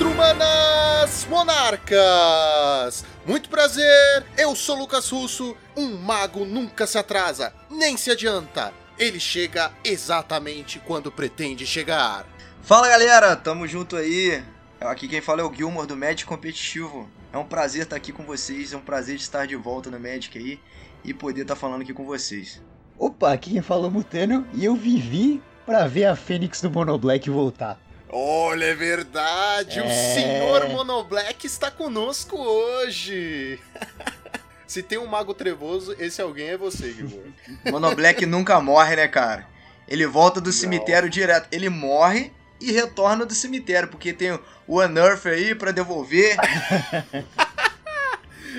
Monstrumanas 0.00 1.26
Monarcas! 1.28 3.04
Muito 3.26 3.50
prazer, 3.50 4.24
eu 4.38 4.56
sou 4.56 4.78
Lucas 4.78 5.10
Russo. 5.10 5.54
Um 5.76 5.98
mago 5.98 6.46
nunca 6.46 6.86
se 6.86 6.96
atrasa, 6.96 7.52
nem 7.70 7.98
se 7.98 8.10
adianta. 8.10 8.72
Ele 8.98 9.20
chega 9.20 9.70
exatamente 9.84 10.78
quando 10.78 11.12
pretende 11.12 11.66
chegar. 11.66 12.26
Fala 12.62 12.88
galera, 12.88 13.36
tamo 13.36 13.66
junto 13.66 13.94
aí. 13.94 14.42
Aqui 14.80 15.06
quem 15.06 15.20
fala 15.20 15.42
é 15.42 15.44
o 15.44 15.52
Gilmore 15.52 15.86
do 15.86 15.98
Magic 15.98 16.24
Competitivo. 16.24 17.06
É 17.30 17.36
um 17.36 17.44
prazer 17.44 17.82
estar 17.82 17.96
aqui 17.96 18.10
com 18.10 18.24
vocês, 18.24 18.72
é 18.72 18.78
um 18.78 18.80
prazer 18.80 19.16
estar 19.16 19.46
de 19.46 19.54
volta 19.54 19.90
no 19.90 20.00
Magic 20.00 20.38
aí 20.38 20.58
e 21.04 21.12
poder 21.12 21.42
estar 21.42 21.56
falando 21.56 21.82
aqui 21.82 21.92
com 21.92 22.06
vocês. 22.06 22.62
Opa, 22.98 23.34
aqui 23.34 23.50
quem 23.50 23.60
fala 23.60 23.84
é 23.84 23.88
o 23.88 23.90
Mutano 23.90 24.48
e 24.54 24.64
eu 24.64 24.74
vivi 24.74 25.42
para 25.66 25.86
ver 25.86 26.06
a 26.06 26.16
Fênix 26.16 26.62
do 26.62 26.70
Mono 26.70 26.96
Black 26.96 27.28
voltar. 27.28 27.78
Olha, 28.12 28.64
é 28.64 28.74
verdade! 28.74 29.78
É... 29.78 29.82
O 29.82 30.14
senhor 30.14 30.68
Monoblack 30.68 31.46
está 31.46 31.70
conosco 31.70 32.36
hoje! 32.36 33.60
Se 34.66 34.82
tem 34.82 34.98
um 34.98 35.06
mago 35.06 35.34
trevoso, 35.34 35.96
esse 35.98 36.20
alguém 36.22 36.50
é 36.50 36.56
você, 36.56 36.92
Guilherme. 36.92 37.34
Monoblack 37.70 38.24
nunca 38.26 38.60
morre, 38.60 38.96
né, 38.96 39.08
cara? 39.08 39.48
Ele 39.88 40.06
volta 40.06 40.40
do 40.40 40.46
Não. 40.46 40.52
cemitério 40.52 41.10
direto. 41.10 41.48
Ele 41.50 41.68
morre 41.68 42.32
e 42.60 42.70
retorna 42.70 43.26
do 43.26 43.34
cemitério, 43.34 43.88
porque 43.88 44.12
tem 44.12 44.38
o 44.66 44.80
Unearth 44.80 45.26
aí 45.26 45.54
para 45.54 45.72
devolver. 45.72 46.36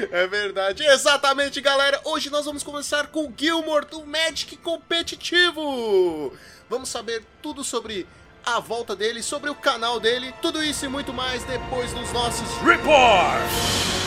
É 0.09 0.25
verdade. 0.25 0.83
Exatamente, 0.83 1.59
galera. 1.59 1.99
Hoje 2.05 2.29
nós 2.29 2.45
vamos 2.45 2.63
começar 2.63 3.07
com 3.07 3.27
o 3.27 3.33
Gilmore 3.37 3.85
do 3.85 4.05
Magic 4.05 4.55
Competitivo. 4.57 6.33
Vamos 6.69 6.89
saber 6.89 7.23
tudo 7.41 7.61
sobre 7.63 8.07
a 8.45 8.59
volta 8.59 8.95
dele, 8.95 9.21
sobre 9.21 9.49
o 9.49 9.55
canal 9.55 9.99
dele, 9.99 10.33
tudo 10.41 10.63
isso 10.63 10.85
e 10.85 10.87
muito 10.87 11.13
mais 11.13 11.43
depois 11.43 11.93
dos 11.93 12.11
nossos 12.11 12.49
reports. 12.61 14.00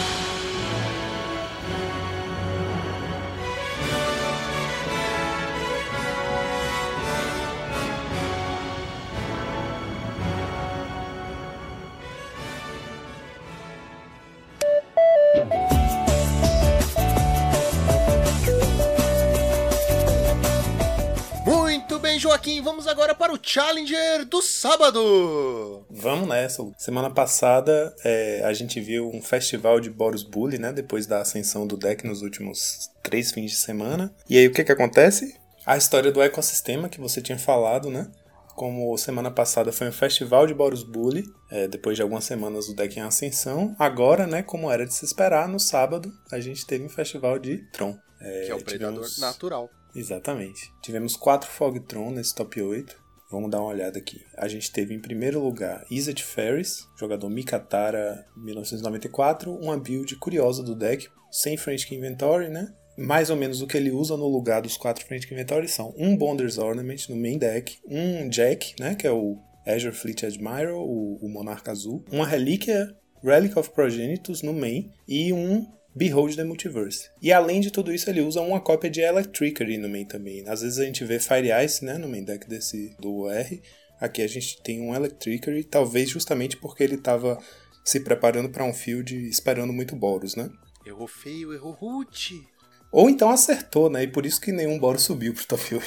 Bem, 22.05 22.19
Joaquim? 22.19 22.61
Vamos 22.61 22.87
agora 22.87 23.15
para 23.15 23.33
o 23.33 23.39
Challenger 23.43 24.25
do 24.27 24.41
sábado. 24.41 25.87
Vamos 25.91 26.29
nessa. 26.29 26.63
Semana 26.79 27.11
passada 27.11 27.95
é, 28.05 28.43
a 28.45 28.53
gente 28.53 28.81
viu 28.81 29.09
um 29.09 29.23
festival 29.23 29.81
de 29.81 29.91
Boros 29.91 30.23
Bully, 30.23 30.59
né? 30.59 30.73
Depois 30.73 31.07
da 31.07 31.21
ascensão 31.21 31.67
do 31.67 31.77
deck 31.77 32.07
nos 32.07 32.23
últimos 32.23 32.91
três 33.03 33.33
fins 33.33 33.53
de 33.53 33.57
semana. 33.57 34.15
E 34.29 34.39
aí 34.39 34.47
o 34.47 34.53
que 34.53 34.63
que 34.63 34.71
acontece? 34.71 35.35
A 35.67 35.77
história 35.77 36.13
do 36.13 36.23
ecossistema 36.23 36.89
que 36.89 37.01
você 37.01 37.21
tinha 37.21 37.39
falado, 37.39 37.91
né? 37.91 38.11
Como 38.55 38.97
semana 38.97 39.31
passada 39.31 39.73
foi 39.73 39.89
um 39.89 39.93
festival 39.93 40.47
de 40.47 40.55
Boros 40.55 40.85
Bully, 40.85 41.25
é, 41.51 41.67
depois 41.67 41.97
de 41.97 42.03
algumas 42.03 42.25
semanas 42.25 42.69
o 42.69 42.77
deck 42.77 42.99
em 42.99 43.03
ascensão. 43.03 43.75
Agora, 43.79 44.27
né, 44.27 44.43
como 44.43 44.71
era 44.71 44.87
de 44.87 44.95
se 44.95 45.05
esperar, 45.05 45.49
no 45.49 45.59
sábado 45.59 46.13
a 46.31 46.39
gente 46.39 46.67
teve 46.67 46.85
um 46.85 46.89
festival 46.89 47.39
de 47.39 47.59
Tron. 47.73 47.99
É, 48.21 48.45
que 48.45 48.53
é 48.53 48.55
o 48.55 48.59
tivemos... 48.59 48.65
predador 48.65 49.09
natural. 49.19 49.71
Exatamente. 49.95 50.73
Tivemos 50.83 51.17
quatro 51.17 51.49
Fogtron 51.49 52.11
nesse 52.11 52.35
top 52.35 52.61
8. 52.61 53.05
Vamos 53.31 53.51
dar 53.51 53.61
uma 53.61 53.71
olhada 53.71 53.99
aqui. 53.99 54.21
A 54.37 54.47
gente 54.49 54.71
teve 54.71 54.95
em 54.95 55.01
primeiro 55.01 55.43
lugar 55.43 55.85
Izzet 55.91 56.23
Ferris, 56.23 56.89
jogador 56.97 57.29
Mikatara 57.29 58.27
1994, 58.37 59.53
uma 59.53 59.79
build 59.79 60.15
curiosa 60.17 60.63
do 60.63 60.75
deck, 60.75 61.09
sem 61.31 61.57
Frantic 61.57 61.91
Inventory, 61.93 62.49
né? 62.49 62.73
Mais 62.97 63.31
ou 63.31 63.37
menos 63.37 63.61
o 63.61 63.67
que 63.67 63.77
ele 63.77 63.91
usa 63.91 64.17
no 64.17 64.29
lugar 64.29 64.63
dos 64.63 64.77
quatro 64.77 65.05
Frantic 65.05 65.33
Inventory 65.33 65.69
são 65.69 65.93
um 65.99 66.17
Bonder's 66.17 66.59
Ornament 66.59 67.09
no 67.09 67.17
main 67.17 67.39
deck, 67.39 67.81
um 67.85 68.29
Jack, 68.29 68.77
né, 68.79 68.95
que 68.95 69.05
é 69.05 69.11
o 69.11 69.37
Azure 69.67 69.93
Fleet 69.93 70.23
Admiral, 70.23 70.79
o, 70.79 71.17
o 71.21 71.29
Monarca 71.29 71.73
Azul, 71.73 72.05
uma 72.13 72.25
Relíquia 72.25 72.95
Relic 73.21 73.59
of 73.59 73.71
Progenitus 73.71 74.43
no 74.43 74.53
main 74.53 74.93
e 75.09 75.33
um 75.33 75.67
Behold 75.95 76.37
the 76.37 76.45
Multiverse. 76.45 77.09
E 77.23 77.33
além 77.33 77.61
de 77.61 77.71
tudo 77.71 77.93
isso, 77.93 78.11
ele 78.11 78.21
usa 78.21 78.41
uma 78.41 78.61
cópia 78.61 78.91
de 78.91 79.01
Electricity 79.01 79.79
no 79.79 79.89
main 79.89 80.05
também. 80.05 80.47
Às 80.49 80.63
vezes 80.63 80.79
a 80.79 80.85
gente 80.85 81.05
vê 81.05 81.21
Fire 81.21 81.49
Ice, 81.65 81.85
né, 81.85 81.97
no 81.97 82.09
main 82.09 82.25
deck 82.25 82.49
desse 82.49 82.95
do 82.99 83.29
R. 83.29 83.63
Aqui 84.01 84.23
a 84.23 84.27
gente 84.27 84.61
tem 84.63 84.81
um 84.81 84.95
Electricity, 84.95 85.65
talvez 85.65 86.11
justamente 86.11 86.57
porque 86.57 86.83
ele 86.83 86.97
estava 86.97 87.39
se 87.85 88.01
preparando 88.01 88.49
para 88.49 88.65
um 88.65 88.73
field 88.73 89.15
esperando 89.29 89.73
muito 89.73 89.95
Boros, 89.95 90.35
né? 90.35 90.51
Errou 90.85 91.07
feio, 91.07 91.53
errou 91.53 91.73
root. 91.73 92.43
Ou 92.91 93.09
então 93.09 93.31
acertou, 93.31 93.91
né? 93.91 94.03
E 94.03 94.09
por 94.09 94.25
isso 94.27 94.41
que 94.41 94.53
nenhum 94.53 94.79
Boros 94.79 95.03
subiu 95.03 95.33
pro 95.35 95.47
top 95.47 95.75
8. 95.75 95.85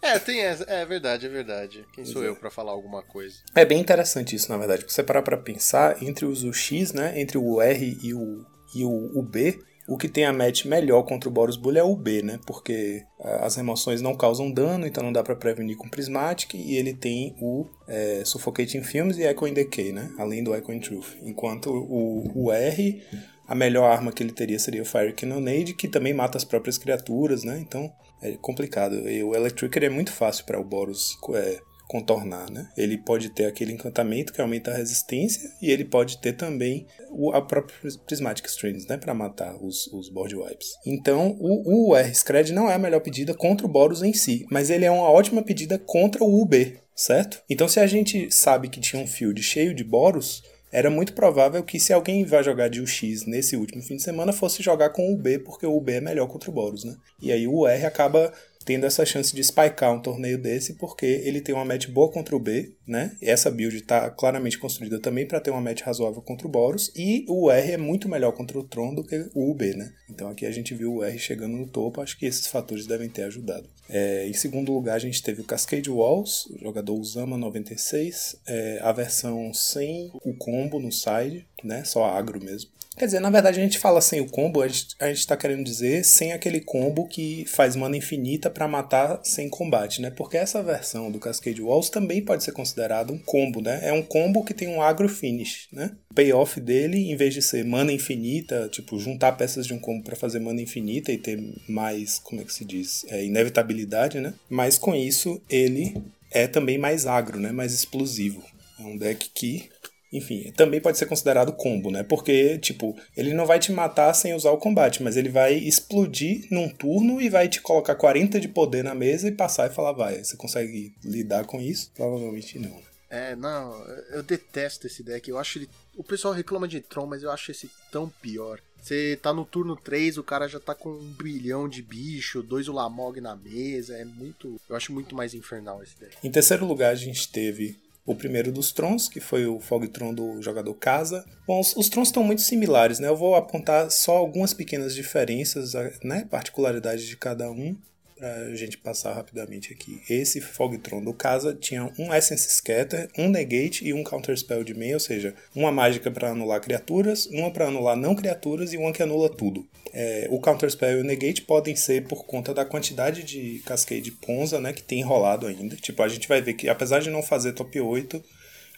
É, 0.00 0.18
tem 0.18 0.40
essa. 0.40 0.64
É 0.64 0.84
verdade, 0.84 1.26
é 1.26 1.28
verdade. 1.28 1.86
Quem 1.92 2.04
sou 2.04 2.22
eu 2.22 2.36
para 2.36 2.50
falar 2.50 2.72
alguma 2.72 3.02
coisa? 3.02 3.36
É 3.54 3.64
bem 3.64 3.80
interessante 3.80 4.36
isso, 4.36 4.50
na 4.50 4.56
verdade. 4.56 4.84
Você 4.86 5.02
parar 5.02 5.22
pra 5.22 5.36
pensar 5.36 6.02
entre 6.02 6.24
os 6.24 6.44
UX, 6.44 6.92
né? 6.92 7.20
Entre 7.20 7.36
o 7.36 7.60
R 7.60 7.98
e 8.02 8.14
o, 8.14 8.44
e 8.74 8.84
o, 8.84 9.22
B, 9.22 9.58
o 9.88 9.96
que 9.96 10.08
tem 10.08 10.24
a 10.24 10.32
match 10.32 10.66
melhor 10.66 11.02
contra 11.02 11.28
o 11.28 11.32
Boros 11.32 11.56
Bully 11.56 11.78
é 11.78 11.82
o 11.82 11.96
B, 11.96 12.22
né? 12.22 12.38
Porque 12.46 13.02
as 13.18 13.56
remoções 13.56 14.00
não 14.00 14.14
causam 14.14 14.50
dano, 14.50 14.86
então 14.86 15.02
não 15.02 15.12
dá 15.12 15.22
para 15.22 15.34
prevenir 15.34 15.76
com 15.76 15.88
Prismatic, 15.88 16.54
e 16.54 16.76
ele 16.76 16.94
tem 16.94 17.34
o 17.40 17.66
é, 17.88 18.22
Suffocating 18.24 18.82
Films 18.82 19.18
e 19.18 19.22
Echo 19.22 19.46
in 19.46 19.54
Decay, 19.54 19.92
né? 19.92 20.12
Além 20.18 20.44
do 20.44 20.54
Echo 20.54 20.72
in 20.72 20.80
Truth. 20.80 21.16
Enquanto 21.22 21.70
o, 21.70 22.44
o 22.44 22.52
R, 22.52 23.02
a 23.48 23.54
melhor 23.54 23.90
arma 23.90 24.12
que 24.12 24.22
ele 24.22 24.32
teria 24.32 24.58
seria 24.58 24.82
o 24.82 24.84
Fire 24.84 25.14
Cannonade, 25.14 25.72
que 25.72 25.88
também 25.88 26.12
mata 26.12 26.36
as 26.36 26.44
próprias 26.44 26.76
criaturas, 26.76 27.42
né? 27.42 27.58
Então 27.58 27.90
é 28.20 28.32
complicado. 28.32 29.08
E 29.08 29.24
o 29.24 29.34
Electric 29.34 29.78
é 29.78 29.88
muito 29.88 30.12
fácil 30.12 30.44
para 30.44 30.60
o 30.60 30.64
Boros 30.64 31.16
é, 31.34 31.58
contornar, 31.88 32.50
né? 32.50 32.68
Ele 32.76 32.98
pode 32.98 33.30
ter 33.30 33.46
aquele 33.46 33.72
encantamento 33.72 34.32
que 34.34 34.40
aumenta 34.40 34.70
a 34.70 34.76
resistência 34.76 35.50
e 35.62 35.70
ele 35.70 35.84
pode 35.84 36.18
ter 36.18 36.34
também 36.34 36.86
o, 37.10 37.32
a 37.32 37.40
própria 37.40 37.74
Prismatic 38.06 38.46
Strings, 38.46 38.86
né? 38.86 38.98
Para 38.98 39.14
matar 39.14 39.56
os, 39.56 39.86
os 39.88 40.10
board 40.10 40.36
wipes. 40.36 40.68
Então, 40.86 41.34
o, 41.40 41.88
o 41.88 41.96
R-Scred 41.96 42.52
não 42.52 42.70
é 42.70 42.74
a 42.74 42.78
melhor 42.78 43.00
pedida 43.00 43.32
contra 43.32 43.66
o 43.66 43.70
Boros 43.70 44.02
em 44.02 44.12
si, 44.12 44.46
mas 44.50 44.68
ele 44.68 44.84
é 44.84 44.90
uma 44.90 45.10
ótima 45.10 45.42
pedida 45.42 45.78
contra 45.78 46.22
o 46.22 46.42
UB, 46.42 46.78
certo? 46.94 47.42
Então, 47.48 47.66
se 47.66 47.80
a 47.80 47.86
gente 47.86 48.30
sabe 48.30 48.68
que 48.68 48.78
tinha 48.78 49.02
um 49.02 49.06
field 49.06 49.42
cheio 49.42 49.74
de 49.74 49.82
Boros, 49.82 50.42
era 50.70 50.90
muito 50.90 51.12
provável 51.12 51.62
que 51.62 51.80
se 51.80 51.92
alguém 51.92 52.24
vai 52.24 52.42
jogar 52.44 52.68
de 52.68 52.80
UX 52.80 53.24
nesse 53.26 53.56
último 53.56 53.82
fim 53.82 53.96
de 53.96 54.02
semana 54.02 54.32
fosse 54.32 54.62
jogar 54.62 54.90
com 54.90 55.12
o 55.12 55.16
B, 55.16 55.38
porque 55.38 55.66
o 55.66 55.80
B 55.80 55.94
é 55.94 56.00
melhor 56.00 56.26
contra 56.28 56.50
o 56.50 56.52
Boros, 56.52 56.84
né? 56.84 56.96
E 57.20 57.32
aí 57.32 57.46
o 57.46 57.66
R 57.66 57.86
acaba 57.86 58.32
tendo 58.68 58.84
essa 58.84 59.06
chance 59.06 59.34
de 59.34 59.42
spikear 59.42 59.94
um 59.94 60.02
torneio 60.02 60.36
desse, 60.36 60.74
porque 60.74 61.06
ele 61.06 61.40
tem 61.40 61.54
uma 61.54 61.64
match 61.64 61.88
boa 61.88 62.12
contra 62.12 62.36
o 62.36 62.38
B, 62.38 62.74
né? 62.86 63.16
Essa 63.22 63.50
build 63.50 63.74
está 63.74 64.10
claramente 64.10 64.58
construída 64.58 65.00
também 65.00 65.26
para 65.26 65.40
ter 65.40 65.50
uma 65.50 65.62
match 65.62 65.80
razoável 65.80 66.20
contra 66.20 66.46
o 66.46 66.50
Boros, 66.50 66.92
e 66.94 67.24
o 67.30 67.50
R 67.50 67.72
é 67.72 67.78
muito 67.78 68.10
melhor 68.10 68.32
contra 68.32 68.58
o 68.58 68.62
Tron 68.62 68.94
do 68.94 69.02
que 69.02 69.30
o 69.34 69.50
UB, 69.50 69.74
né? 69.74 69.90
Então 70.10 70.28
aqui 70.28 70.44
a 70.44 70.50
gente 70.50 70.74
viu 70.74 70.96
o 70.96 71.02
R 71.02 71.18
chegando 71.18 71.56
no 71.56 71.66
topo, 71.66 72.02
acho 72.02 72.18
que 72.18 72.26
esses 72.26 72.46
fatores 72.46 72.86
devem 72.86 73.08
ter 73.08 73.22
ajudado. 73.22 73.66
É, 73.88 74.28
em 74.28 74.34
segundo 74.34 74.70
lugar, 74.70 74.96
a 74.96 74.98
gente 74.98 75.22
teve 75.22 75.40
o 75.40 75.44
Cascade 75.44 75.90
Walls, 75.90 76.44
o 76.50 76.58
jogador 76.58 76.92
Usama 76.92 77.38
96, 77.38 78.36
é, 78.46 78.80
a 78.82 78.92
versão 78.92 79.50
sem 79.54 80.10
o 80.22 80.34
combo 80.36 80.78
no 80.78 80.92
side, 80.92 81.46
né? 81.64 81.84
Só 81.84 82.04
agro 82.04 82.38
mesmo. 82.38 82.70
Quer 82.98 83.04
dizer, 83.04 83.20
na 83.20 83.30
verdade 83.30 83.60
a 83.60 83.62
gente 83.62 83.78
fala 83.78 84.00
sem 84.00 84.20
o 84.20 84.26
combo, 84.26 84.60
a 84.60 84.66
gente, 84.66 84.88
a 84.98 85.06
gente 85.06 85.24
tá 85.24 85.36
querendo 85.36 85.62
dizer 85.62 86.04
sem 86.04 86.32
aquele 86.32 86.60
combo 86.60 87.06
que 87.06 87.44
faz 87.46 87.76
mana 87.76 87.96
infinita 87.96 88.50
para 88.50 88.66
matar 88.66 89.20
sem 89.22 89.48
combate, 89.48 90.02
né? 90.02 90.10
Porque 90.10 90.36
essa 90.36 90.62
versão 90.62 91.08
do 91.08 91.20
Cascade 91.20 91.62
Walls 91.62 91.90
também 91.90 92.20
pode 92.20 92.42
ser 92.42 92.50
considerado 92.50 93.12
um 93.12 93.18
combo, 93.18 93.60
né? 93.60 93.78
É 93.84 93.92
um 93.92 94.02
combo 94.02 94.44
que 94.44 94.52
tem 94.52 94.66
um 94.66 94.82
agro 94.82 95.08
finish, 95.08 95.68
né? 95.72 95.92
O 96.10 96.14
payoff 96.14 96.60
dele, 96.60 97.10
em 97.10 97.14
vez 97.14 97.32
de 97.32 97.40
ser 97.40 97.64
mana 97.64 97.92
infinita, 97.92 98.68
tipo, 98.68 98.98
juntar 98.98 99.32
peças 99.32 99.64
de 99.64 99.72
um 99.72 99.78
combo 99.78 100.02
para 100.02 100.16
fazer 100.16 100.40
mana 100.40 100.60
infinita 100.60 101.12
e 101.12 101.18
ter 101.18 101.40
mais, 101.68 102.18
como 102.18 102.40
é 102.40 102.44
que 102.44 102.52
se 102.52 102.64
diz? 102.64 103.06
É, 103.08 103.24
inevitabilidade, 103.24 104.18
né? 104.18 104.34
Mas 104.50 104.76
com 104.76 104.92
isso 104.92 105.40
ele 105.48 105.96
é 106.32 106.48
também 106.48 106.78
mais 106.78 107.06
agro, 107.06 107.38
né? 107.38 107.52
Mais 107.52 107.72
explosivo. 107.72 108.42
É 108.80 108.82
um 108.82 108.96
deck 108.96 109.30
que 109.34 109.68
enfim, 110.12 110.50
também 110.56 110.80
pode 110.80 110.98
ser 110.98 111.06
considerado 111.06 111.52
combo, 111.52 111.90
né? 111.90 112.02
Porque, 112.02 112.58
tipo, 112.58 112.98
ele 113.16 113.34
não 113.34 113.46
vai 113.46 113.58
te 113.58 113.70
matar 113.72 114.12
sem 114.14 114.34
usar 114.34 114.50
o 114.50 114.58
combate, 114.58 115.02
mas 115.02 115.16
ele 115.16 115.28
vai 115.28 115.54
explodir 115.54 116.46
num 116.50 116.68
turno 116.68 117.20
e 117.20 117.28
vai 117.28 117.48
te 117.48 117.60
colocar 117.60 117.94
40 117.94 118.40
de 118.40 118.48
poder 118.48 118.82
na 118.82 118.94
mesa 118.94 119.28
e 119.28 119.32
passar 119.32 119.70
e 119.70 119.74
falar, 119.74 119.92
vai. 119.92 120.24
Você 120.24 120.36
consegue 120.36 120.94
lidar 121.04 121.44
com 121.44 121.60
isso? 121.60 121.90
Provavelmente 121.94 122.58
não. 122.58 122.70
Né? 122.70 122.82
É, 123.10 123.36
não, 123.36 123.72
eu 124.10 124.22
detesto 124.22 124.86
esse 124.86 125.02
deck. 125.02 125.28
Eu 125.28 125.38
acho 125.38 125.58
ele. 125.58 125.68
O 125.96 126.04
pessoal 126.04 126.34
reclama 126.34 126.68
de 126.68 126.80
Tron, 126.80 127.06
mas 127.06 127.22
eu 127.22 127.30
acho 127.30 127.50
esse 127.50 127.70
tão 127.90 128.08
pior. 128.20 128.60
Você 128.80 129.18
tá 129.20 129.32
no 129.32 129.44
turno 129.44 129.76
3, 129.76 130.18
o 130.18 130.22
cara 130.22 130.46
já 130.46 130.60
tá 130.60 130.74
com 130.74 130.90
um 130.90 131.12
bilhão 131.12 131.68
de 131.68 131.82
bicho, 131.82 132.42
dois 132.42 132.68
Ulamog 132.68 133.20
na 133.20 133.34
mesa. 133.34 133.96
É 133.96 134.04
muito. 134.04 134.60
Eu 134.68 134.76
acho 134.76 134.92
muito 134.92 135.14
mais 135.14 135.34
infernal 135.34 135.82
esse 135.82 135.98
deck. 135.98 136.16
Em 136.22 136.30
terceiro 136.30 136.66
lugar, 136.66 136.92
a 136.92 136.96
gente 136.96 137.28
teve 137.28 137.76
O 138.08 138.14
primeiro 138.14 138.50
dos 138.50 138.72
Trons, 138.72 139.06
que 139.06 139.20
foi 139.20 139.46
o 139.46 139.60
Fogtron 139.60 140.14
do 140.14 140.40
jogador 140.40 140.72
Casa. 140.72 141.26
Bom, 141.46 141.60
os, 141.60 141.76
os 141.76 141.90
Trons 141.90 142.08
estão 142.08 142.24
muito 142.24 142.40
similares, 142.40 142.98
né? 142.98 143.06
Eu 143.06 143.16
vou 143.16 143.34
apontar 143.34 143.90
só 143.90 144.16
algumas 144.16 144.54
pequenas 144.54 144.94
diferenças, 144.94 145.74
né? 146.02 146.26
Particularidades 146.30 147.04
de 147.04 147.18
cada 147.18 147.50
um 147.50 147.76
pra 148.18 148.54
gente 148.54 148.76
passar 148.76 149.14
rapidamente 149.14 149.72
aqui. 149.72 150.00
Esse 150.10 150.40
Fogtron 150.40 151.02
do 151.02 151.14
casa 151.14 151.54
tinha 151.54 151.90
um 151.98 152.12
Essence 152.12 152.50
Scatter, 152.50 153.08
um 153.16 153.28
Negate 153.28 153.86
e 153.86 153.92
um 153.92 154.02
Counter 154.02 154.36
Spell 154.36 154.64
de 154.64 154.74
meio, 154.74 154.94
ou 154.94 155.00
seja, 155.00 155.34
uma 155.54 155.70
mágica 155.70 156.10
para 156.10 156.30
anular 156.30 156.60
criaturas, 156.60 157.26
uma 157.26 157.50
para 157.50 157.68
anular 157.68 157.96
não 157.96 158.14
criaturas 158.14 158.72
e 158.72 158.76
uma 158.76 158.92
que 158.92 159.02
anula 159.02 159.28
tudo. 159.28 159.66
É, 159.92 160.26
o 160.30 160.40
Counter 160.40 160.70
Spell 160.70 160.98
e 160.98 161.00
o 161.00 161.04
Negate 161.04 161.42
podem 161.42 161.76
ser 161.76 162.04
por 162.04 162.26
conta 162.26 162.52
da 162.52 162.64
quantidade 162.64 163.22
de 163.22 163.62
Cascade 163.64 164.10
Ponza 164.10 164.60
né, 164.60 164.72
que 164.72 164.82
tem 164.82 165.02
rolado 165.02 165.46
ainda. 165.46 165.76
Tipo, 165.76 166.02
a 166.02 166.08
gente 166.08 166.28
vai 166.28 166.42
ver 166.42 166.54
que 166.54 166.68
apesar 166.68 167.00
de 167.00 167.10
não 167.10 167.22
fazer 167.22 167.52
top 167.52 167.80
8, 167.80 168.22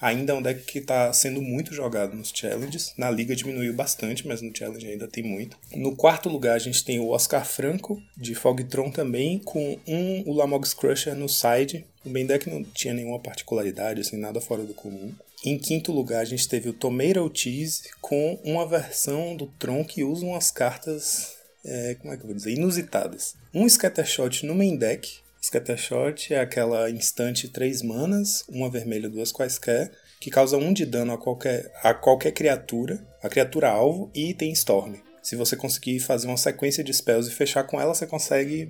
Ainda 0.01 0.33
é 0.33 0.37
um 0.37 0.41
deck 0.41 0.63
que 0.65 0.79
está 0.79 1.13
sendo 1.13 1.43
muito 1.43 1.75
jogado 1.75 2.17
nos 2.17 2.33
challenges. 2.35 2.95
Na 2.97 3.11
liga 3.11 3.37
diminuiu 3.37 3.75
bastante, 3.75 4.27
mas 4.27 4.41
no 4.41 4.57
challenge 4.57 4.87
ainda 4.87 5.07
tem 5.07 5.23
muito. 5.23 5.59
No 5.75 5.95
quarto 5.95 6.29
lugar 6.29 6.55
a 6.55 6.59
gente 6.59 6.83
tem 6.83 6.99
o 6.99 7.11
Oscar 7.11 7.45
Franco, 7.45 8.03
de 8.17 8.35
Fogtron 8.35 8.91
também, 8.91 9.39
com 9.39 9.79
um 9.87 10.23
Ulamogs 10.27 10.73
Crusher 10.73 11.15
no 11.15 11.29
side. 11.29 11.87
O 12.05 12.09
main 12.09 12.25
deck 12.25 12.49
não 12.49 12.65
tinha 12.65 12.95
nenhuma 12.95 13.19
particularidade, 13.19 14.01
assim, 14.01 14.17
nada 14.17 14.41
fora 14.41 14.63
do 14.63 14.73
comum. 14.73 15.13
Em 15.45 15.59
quinto 15.59 15.93
lugar, 15.93 16.21
a 16.21 16.25
gente 16.25 16.49
teve 16.49 16.69
o 16.69 16.73
Tomato 16.73 17.31
Cheese 17.35 17.83
com 18.01 18.39
uma 18.45 18.67
versão 18.67 19.35
do 19.35 19.47
Tron 19.47 19.85
que 19.85 20.05
usa 20.05 20.25
umas 20.25 20.51
cartas, 20.51 21.35
é, 21.65 21.95
como 21.95 22.13
é 22.13 22.17
que 22.17 22.23
eu 22.23 22.27
vou 22.27 22.37
dizer, 22.37 22.53
inusitadas. 22.53 23.35
Um 23.53 23.69
Scattershot 23.69 24.45
no 24.47 24.55
main 24.55 24.77
deck, 24.77 25.21
Scattershot 25.43 26.35
é 26.35 26.41
aquela 26.41 26.91
instante 26.91 27.49
3 27.49 27.83
manas, 27.83 28.45
uma 28.49 28.71
vermelha, 28.71 29.09
duas 29.09 29.33
quaisquer, 29.33 29.91
que 30.21 30.31
causa 30.31 30.59
1 30.59 30.65
um 30.65 30.73
de 30.73 30.85
dano 30.85 31.13
a 31.13 31.19
qualquer, 31.19 31.73
a 31.83 31.95
qualquer 31.95 32.33
criatura, 32.33 33.03
a 33.23 33.29
criatura 33.29 33.71
alvo, 33.71 34.11
e 34.15 34.35
tem 34.35 34.53
Storm. 34.53 34.97
Se 35.23 35.37
você 35.37 35.55
conseguir 35.55 36.01
fazer 36.01 36.27
uma 36.27 36.37
sequência 36.37 36.83
de 36.83 36.93
spells 36.93 37.31
e 37.31 37.35
fechar 37.35 37.65
com 37.65 37.81
ela, 37.81 37.95
você 37.95 38.07
consegue 38.07 38.69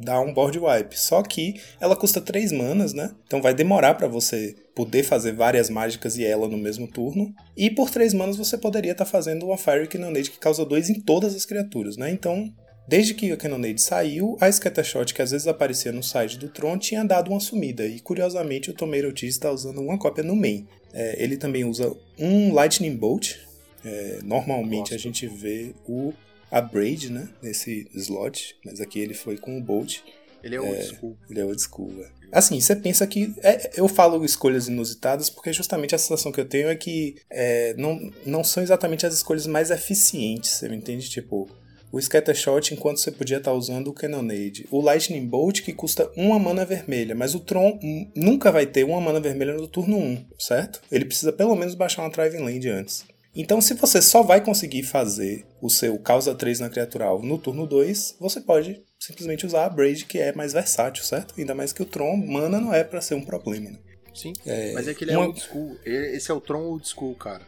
dar 0.00 0.20
um 0.20 0.34
board 0.34 0.58
wipe. 0.58 0.98
Só 0.98 1.22
que 1.22 1.60
ela 1.80 1.96
custa 1.96 2.20
3 2.20 2.52
manas, 2.52 2.92
né? 2.92 3.10
Então 3.26 3.40
vai 3.40 3.54
demorar 3.54 3.94
para 3.94 4.06
você 4.06 4.54
poder 4.74 5.02
fazer 5.02 5.32
várias 5.32 5.70
mágicas 5.70 6.16
e 6.18 6.24
ela 6.24 6.46
no 6.46 6.58
mesmo 6.58 6.86
turno. 6.86 7.34
E 7.56 7.70
por 7.70 7.90
3 7.90 8.12
manas 8.12 8.36
você 8.36 8.58
poderia 8.58 8.92
estar 8.92 9.06
tá 9.06 9.10
fazendo 9.10 9.46
uma 9.46 9.56
Fire 9.56 9.88
Cannonade 9.88 10.30
que 10.30 10.38
causa 10.38 10.64
2 10.64 10.90
em 10.90 11.00
todas 11.00 11.34
as 11.34 11.46
criaturas, 11.46 11.96
né? 11.96 12.10
Então 12.10 12.52
Desde 12.88 13.12
que 13.12 13.30
a 13.30 13.36
Cannonade 13.36 13.82
saiu, 13.82 14.38
a 14.40 14.50
Scattershot, 14.50 15.12
que 15.12 15.20
às 15.20 15.30
vezes 15.30 15.46
aparecia 15.46 15.92
no 15.92 16.02
site 16.02 16.38
do 16.38 16.48
Tron, 16.48 16.78
tinha 16.78 17.04
dado 17.04 17.30
uma 17.30 17.38
sumida, 17.38 17.86
e 17.86 18.00
curiosamente 18.00 18.70
o 18.70 18.72
Tomato 18.72 19.14
Cheese 19.14 19.36
está 19.36 19.52
usando 19.52 19.82
uma 19.82 19.98
cópia 19.98 20.24
no 20.24 20.34
main. 20.34 20.66
É, 20.94 21.22
ele 21.22 21.36
também 21.36 21.66
usa 21.66 21.94
um 22.18 22.54
Lightning 22.54 22.96
Bolt, 22.96 23.34
é, 23.84 24.20
normalmente 24.24 24.92
Nossa. 24.92 24.94
a 24.94 24.98
gente 24.98 25.26
vê 25.26 25.74
o 25.86 26.14
Abrade 26.50 27.12
né, 27.12 27.28
nesse 27.42 27.86
slot, 27.94 28.56
mas 28.64 28.80
aqui 28.80 29.00
ele 29.00 29.12
foi 29.12 29.36
com 29.36 29.58
o 29.58 29.60
Bolt. 29.60 29.98
Ele 30.42 30.56
é 30.56 30.60
old 30.60 30.82
school. 30.82 31.16
Ele 31.28 31.40
é 31.40 31.44
old 31.44 31.60
school, 31.60 31.92
é. 32.02 32.08
Assim, 32.32 32.58
você 32.60 32.74
pensa 32.74 33.06
que. 33.06 33.34
É, 33.42 33.70
eu 33.76 33.88
falo 33.88 34.24
escolhas 34.24 34.68
inusitadas 34.68 35.28
porque 35.28 35.52
justamente 35.52 35.94
a 35.94 35.98
sensação 35.98 36.32
que 36.32 36.40
eu 36.40 36.44
tenho 36.44 36.68
é 36.68 36.74
que 36.74 37.16
é, 37.28 37.74
não, 37.76 38.10
não 38.24 38.44
são 38.44 38.62
exatamente 38.62 39.04
as 39.04 39.14
escolhas 39.14 39.46
mais 39.46 39.70
eficientes, 39.70 40.50
você 40.50 40.68
me 40.68 40.76
entende? 40.76 41.08
Tipo, 41.08 41.48
o 41.92 42.00
Scattershot 42.00 42.72
enquanto 42.72 42.98
você 42.98 43.10
podia 43.10 43.38
estar 43.38 43.50
tá 43.50 43.56
usando 43.56 43.88
o 43.88 43.92
Cannonade, 43.92 44.66
o 44.70 44.80
Lightning 44.80 45.26
Bolt 45.26 45.62
que 45.62 45.72
custa 45.72 46.10
uma 46.16 46.38
mana 46.38 46.64
vermelha, 46.64 47.14
mas 47.14 47.34
o 47.34 47.40
Tron 47.40 47.78
nunca 48.14 48.52
vai 48.52 48.66
ter 48.66 48.84
uma 48.84 49.00
mana 49.00 49.20
vermelha 49.20 49.54
no 49.54 49.68
turno 49.68 49.96
1, 49.96 50.26
certo? 50.38 50.80
Ele 50.90 51.04
precisa 51.04 51.32
pelo 51.32 51.54
menos 51.54 51.74
baixar 51.74 52.02
uma 52.02 52.10
Driving 52.10 52.44
Land 52.44 52.68
antes. 52.68 53.04
Então, 53.34 53.60
se 53.60 53.74
você 53.74 54.02
só 54.02 54.22
vai 54.22 54.42
conseguir 54.42 54.82
fazer 54.82 55.46
o 55.62 55.70
seu 55.70 55.96
causa 55.98 56.34
3 56.34 56.60
na 56.60 56.70
criatura 56.70 57.04
alvo 57.04 57.24
no 57.24 57.38
turno 57.38 57.66
2, 57.66 58.16
você 58.18 58.40
pode 58.40 58.82
simplesmente 58.98 59.46
usar 59.46 59.66
a 59.66 59.68
Braid, 59.68 60.06
que 60.06 60.18
é 60.18 60.32
mais 60.32 60.52
versátil, 60.52 61.04
certo? 61.04 61.34
Ainda 61.38 61.54
mais 61.54 61.72
que 61.72 61.82
o 61.82 61.86
Tron, 61.86 62.16
mana 62.16 62.60
não 62.60 62.74
é 62.74 62.82
para 62.82 63.00
ser 63.00 63.14
um 63.14 63.24
problema. 63.24 63.70
Né? 63.70 63.78
Sim, 64.12 64.32
é, 64.44 64.72
mas 64.72 64.88
é 64.88 64.94
que 64.94 65.04
ele 65.04 65.12
é 65.12 65.16
uma... 65.16 65.26
é 65.26 65.28
old 65.28 65.40
school. 65.40 65.76
Esse 65.84 66.30
é 66.30 66.34
o 66.34 66.40
Tron 66.40 66.62
old 66.62 66.88
school, 66.88 67.14
cara. 67.14 67.42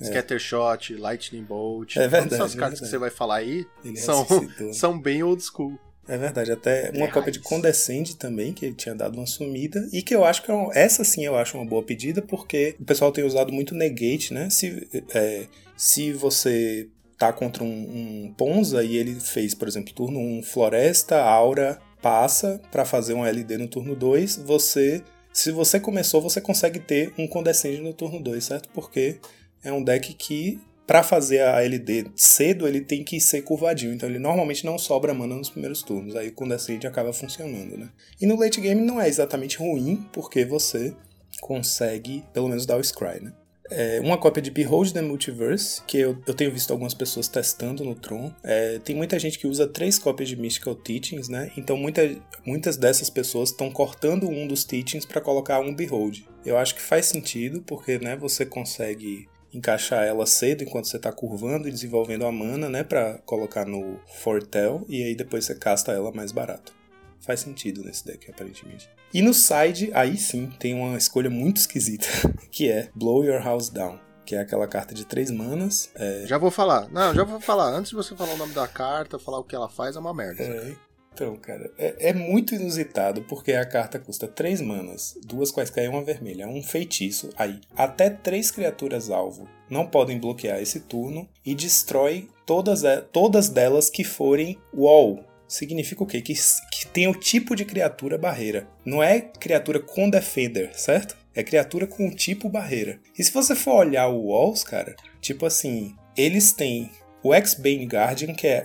É. 0.00 0.04
Scattershot, 0.04 0.94
Lightning 0.96 1.42
Bolt. 1.42 1.96
É 1.96 2.00
verdade. 2.00 2.30
Todas 2.30 2.40
essas 2.40 2.56
é 2.56 2.58
cartas 2.58 2.80
que 2.80 2.86
você 2.86 2.98
vai 2.98 3.10
falar 3.10 3.36
aí 3.36 3.66
são, 3.96 4.26
são 4.72 4.98
bem 4.98 5.22
old 5.22 5.42
school. 5.42 5.78
É 6.08 6.16
verdade, 6.16 6.50
até 6.50 6.90
uma 6.94 7.04
é 7.04 7.10
cópia 7.10 7.30
de 7.30 7.38
Condescend 7.38 8.16
também, 8.16 8.54
que 8.54 8.64
ele 8.64 8.74
tinha 8.74 8.94
dado 8.94 9.16
uma 9.16 9.26
sumida, 9.26 9.86
e 9.92 10.00
que 10.00 10.14
eu 10.14 10.24
acho 10.24 10.42
que 10.42 10.50
é 10.50 10.54
uma, 10.54 10.72
essa 10.74 11.04
sim 11.04 11.26
eu 11.26 11.36
acho 11.36 11.58
uma 11.58 11.66
boa 11.66 11.82
pedida, 11.82 12.22
porque 12.22 12.74
o 12.80 12.84
pessoal 12.84 13.12
tem 13.12 13.24
usado 13.24 13.52
muito 13.52 13.74
Negate, 13.74 14.32
né? 14.32 14.48
Se, 14.48 14.88
é, 15.14 15.46
se 15.76 16.10
você 16.14 16.88
tá 17.18 17.30
contra 17.30 17.62
um, 17.62 17.68
um 17.68 18.34
Ponza 18.38 18.82
e 18.82 18.96
ele 18.96 19.16
fez, 19.16 19.54
por 19.54 19.68
exemplo, 19.68 19.92
turno 19.92 20.18
1 20.18 20.44
Floresta, 20.44 21.20
Aura, 21.20 21.78
passa 22.00 22.60
para 22.70 22.86
fazer 22.86 23.12
um 23.12 23.26
LD 23.26 23.58
no 23.58 23.68
turno 23.68 23.94
2, 23.94 24.36
você. 24.36 25.02
Se 25.30 25.52
você 25.52 25.78
começou, 25.78 26.22
você 26.22 26.40
consegue 26.40 26.80
ter 26.80 27.12
um 27.18 27.28
Condescend 27.28 27.80
no 27.82 27.92
turno 27.92 28.20
2, 28.20 28.42
certo? 28.42 28.68
Porque 28.70 29.18
é 29.62 29.72
um 29.72 29.82
deck 29.82 30.14
que, 30.14 30.60
para 30.86 31.02
fazer 31.02 31.40
a 31.40 31.62
LD 31.62 32.06
cedo, 32.16 32.66
ele 32.66 32.80
tem 32.80 33.04
que 33.04 33.20
ser 33.20 33.42
curvadinho. 33.42 33.92
Então 33.92 34.08
ele 34.08 34.18
normalmente 34.18 34.64
não 34.64 34.78
sobra 34.78 35.14
mana 35.14 35.34
nos 35.34 35.50
primeiros 35.50 35.82
turnos. 35.82 36.16
Aí 36.16 36.28
o 36.28 36.32
Condescend 36.32 36.86
acaba 36.86 37.12
funcionando, 37.12 37.76
né? 37.76 37.90
E 38.20 38.26
no 38.26 38.38
late 38.38 38.60
game 38.60 38.80
não 38.80 39.00
é 39.00 39.08
exatamente 39.08 39.58
ruim, 39.58 40.06
porque 40.12 40.44
você 40.44 40.94
consegue 41.40 42.24
pelo 42.32 42.48
menos 42.48 42.66
dar 42.66 42.76
o 42.76 42.84
Scry, 42.84 43.22
né? 43.22 43.32
É 43.70 44.00
uma 44.00 44.16
cópia 44.16 44.42
de 44.42 44.50
Behold 44.50 44.92
the 44.92 45.02
Multiverse, 45.02 45.82
que 45.86 45.98
eu, 45.98 46.16
eu 46.26 46.32
tenho 46.32 46.50
visto 46.50 46.70
algumas 46.70 46.94
pessoas 46.94 47.28
testando 47.28 47.84
no 47.84 47.94
Tron. 47.94 48.32
É, 48.42 48.78
tem 48.78 48.96
muita 48.96 49.18
gente 49.18 49.38
que 49.38 49.46
usa 49.46 49.66
três 49.66 49.98
cópias 49.98 50.28
de 50.28 50.36
Mystical 50.36 50.74
Teachings, 50.74 51.28
né? 51.28 51.52
Então 51.56 51.76
muita, 51.76 52.16
muitas 52.46 52.76
dessas 52.76 53.10
pessoas 53.10 53.50
estão 53.50 53.70
cortando 53.70 54.28
um 54.28 54.46
dos 54.46 54.64
Teachings 54.64 55.04
para 55.04 55.20
colocar 55.20 55.60
um 55.60 55.74
Behold. 55.74 56.24
Eu 56.44 56.56
acho 56.56 56.74
que 56.74 56.80
faz 56.80 57.06
sentido, 57.06 57.62
porque 57.62 57.98
né, 57.98 58.16
você 58.16 58.46
consegue 58.46 59.28
encaixar 59.52 60.04
ela 60.04 60.26
cedo 60.26 60.62
enquanto 60.62 60.86
você 60.86 60.96
está 60.96 61.10
curvando 61.12 61.68
e 61.68 61.70
desenvolvendo 61.70 62.26
a 62.26 62.32
mana, 62.32 62.68
né, 62.68 62.84
para 62.84 63.18
colocar 63.24 63.64
no 63.64 63.98
Fortel 64.06 64.84
e 64.88 65.02
aí 65.02 65.14
depois 65.14 65.44
você 65.44 65.54
casta 65.54 65.92
ela 65.92 66.12
mais 66.12 66.32
barato. 66.32 66.72
Faz 67.20 67.40
sentido 67.40 67.82
nesse 67.82 68.06
deck, 68.06 68.30
aparentemente. 68.30 68.88
E 69.12 69.20
no 69.20 69.34
side, 69.34 69.90
aí 69.92 70.16
sim, 70.16 70.50
tem 70.58 70.74
uma 70.74 70.96
escolha 70.96 71.28
muito 71.28 71.56
esquisita, 71.56 72.06
que 72.50 72.70
é 72.70 72.88
Blow 72.94 73.24
Your 73.24 73.42
House 73.42 73.68
Down. 73.68 73.98
Que 74.24 74.36
é 74.36 74.40
aquela 74.40 74.68
carta 74.68 74.94
de 74.94 75.06
três 75.06 75.30
manas. 75.30 75.90
É... 75.94 76.24
Já 76.26 76.36
vou 76.36 76.50
falar. 76.50 76.86
Não, 76.90 77.14
já 77.14 77.24
vou 77.24 77.40
falar. 77.40 77.70
Antes 77.70 77.90
de 77.90 77.96
você 77.96 78.14
falar 78.14 78.34
o 78.34 78.36
nome 78.36 78.52
da 78.52 78.68
carta, 78.68 79.18
falar 79.18 79.38
o 79.38 79.44
que 79.44 79.56
ela 79.56 79.70
faz, 79.70 79.96
é 79.96 79.98
uma 79.98 80.12
merda. 80.12 80.42
É, 80.42 80.76
então, 81.18 81.34
cara, 81.36 81.68
é, 81.76 82.10
é, 82.10 82.12
muito 82.12 82.54
inusitado 82.54 83.22
porque 83.22 83.52
a 83.52 83.66
carta 83.66 83.98
custa 83.98 84.28
3 84.28 84.60
manas, 84.60 85.18
duas 85.24 85.50
quaisquer 85.50 85.86
e 85.86 85.88
uma 85.88 86.04
vermelha, 86.04 86.46
um 86.46 86.62
feitiço. 86.62 87.30
Aí, 87.36 87.58
até 87.76 88.08
três 88.08 88.52
criaturas 88.52 89.10
alvo 89.10 89.48
não 89.68 89.84
podem 89.84 90.16
bloquear 90.16 90.60
esse 90.60 90.78
turno 90.78 91.28
e 91.44 91.56
destrói 91.56 92.28
todas, 92.46 92.82
todas 93.10 93.48
delas 93.48 93.90
que 93.90 94.04
forem 94.04 94.58
wall. 94.72 95.24
Significa 95.48 96.04
o 96.04 96.06
quê? 96.06 96.20
Que, 96.20 96.34
que 96.70 96.86
tem 96.86 97.08
o 97.08 97.14
tipo 97.14 97.56
de 97.56 97.64
criatura 97.64 98.16
barreira. 98.16 98.68
Não 98.84 99.02
é 99.02 99.20
criatura 99.20 99.80
com 99.80 100.08
defender, 100.08 100.70
certo? 100.74 101.16
É 101.34 101.42
criatura 101.42 101.86
com 101.86 102.06
o 102.06 102.14
tipo 102.14 102.48
barreira. 102.48 103.00
E 103.18 103.24
se 103.24 103.32
você 103.32 103.56
for 103.56 103.86
olhar 103.86 104.06
o 104.06 104.26
walls, 104.26 104.62
cara, 104.62 104.94
tipo 105.20 105.46
assim, 105.46 105.96
eles 106.16 106.52
têm 106.52 106.90
o 107.22 107.34
X-Bane 107.34 107.86
Guardian, 107.86 108.34
que 108.34 108.46
é 108.46 108.64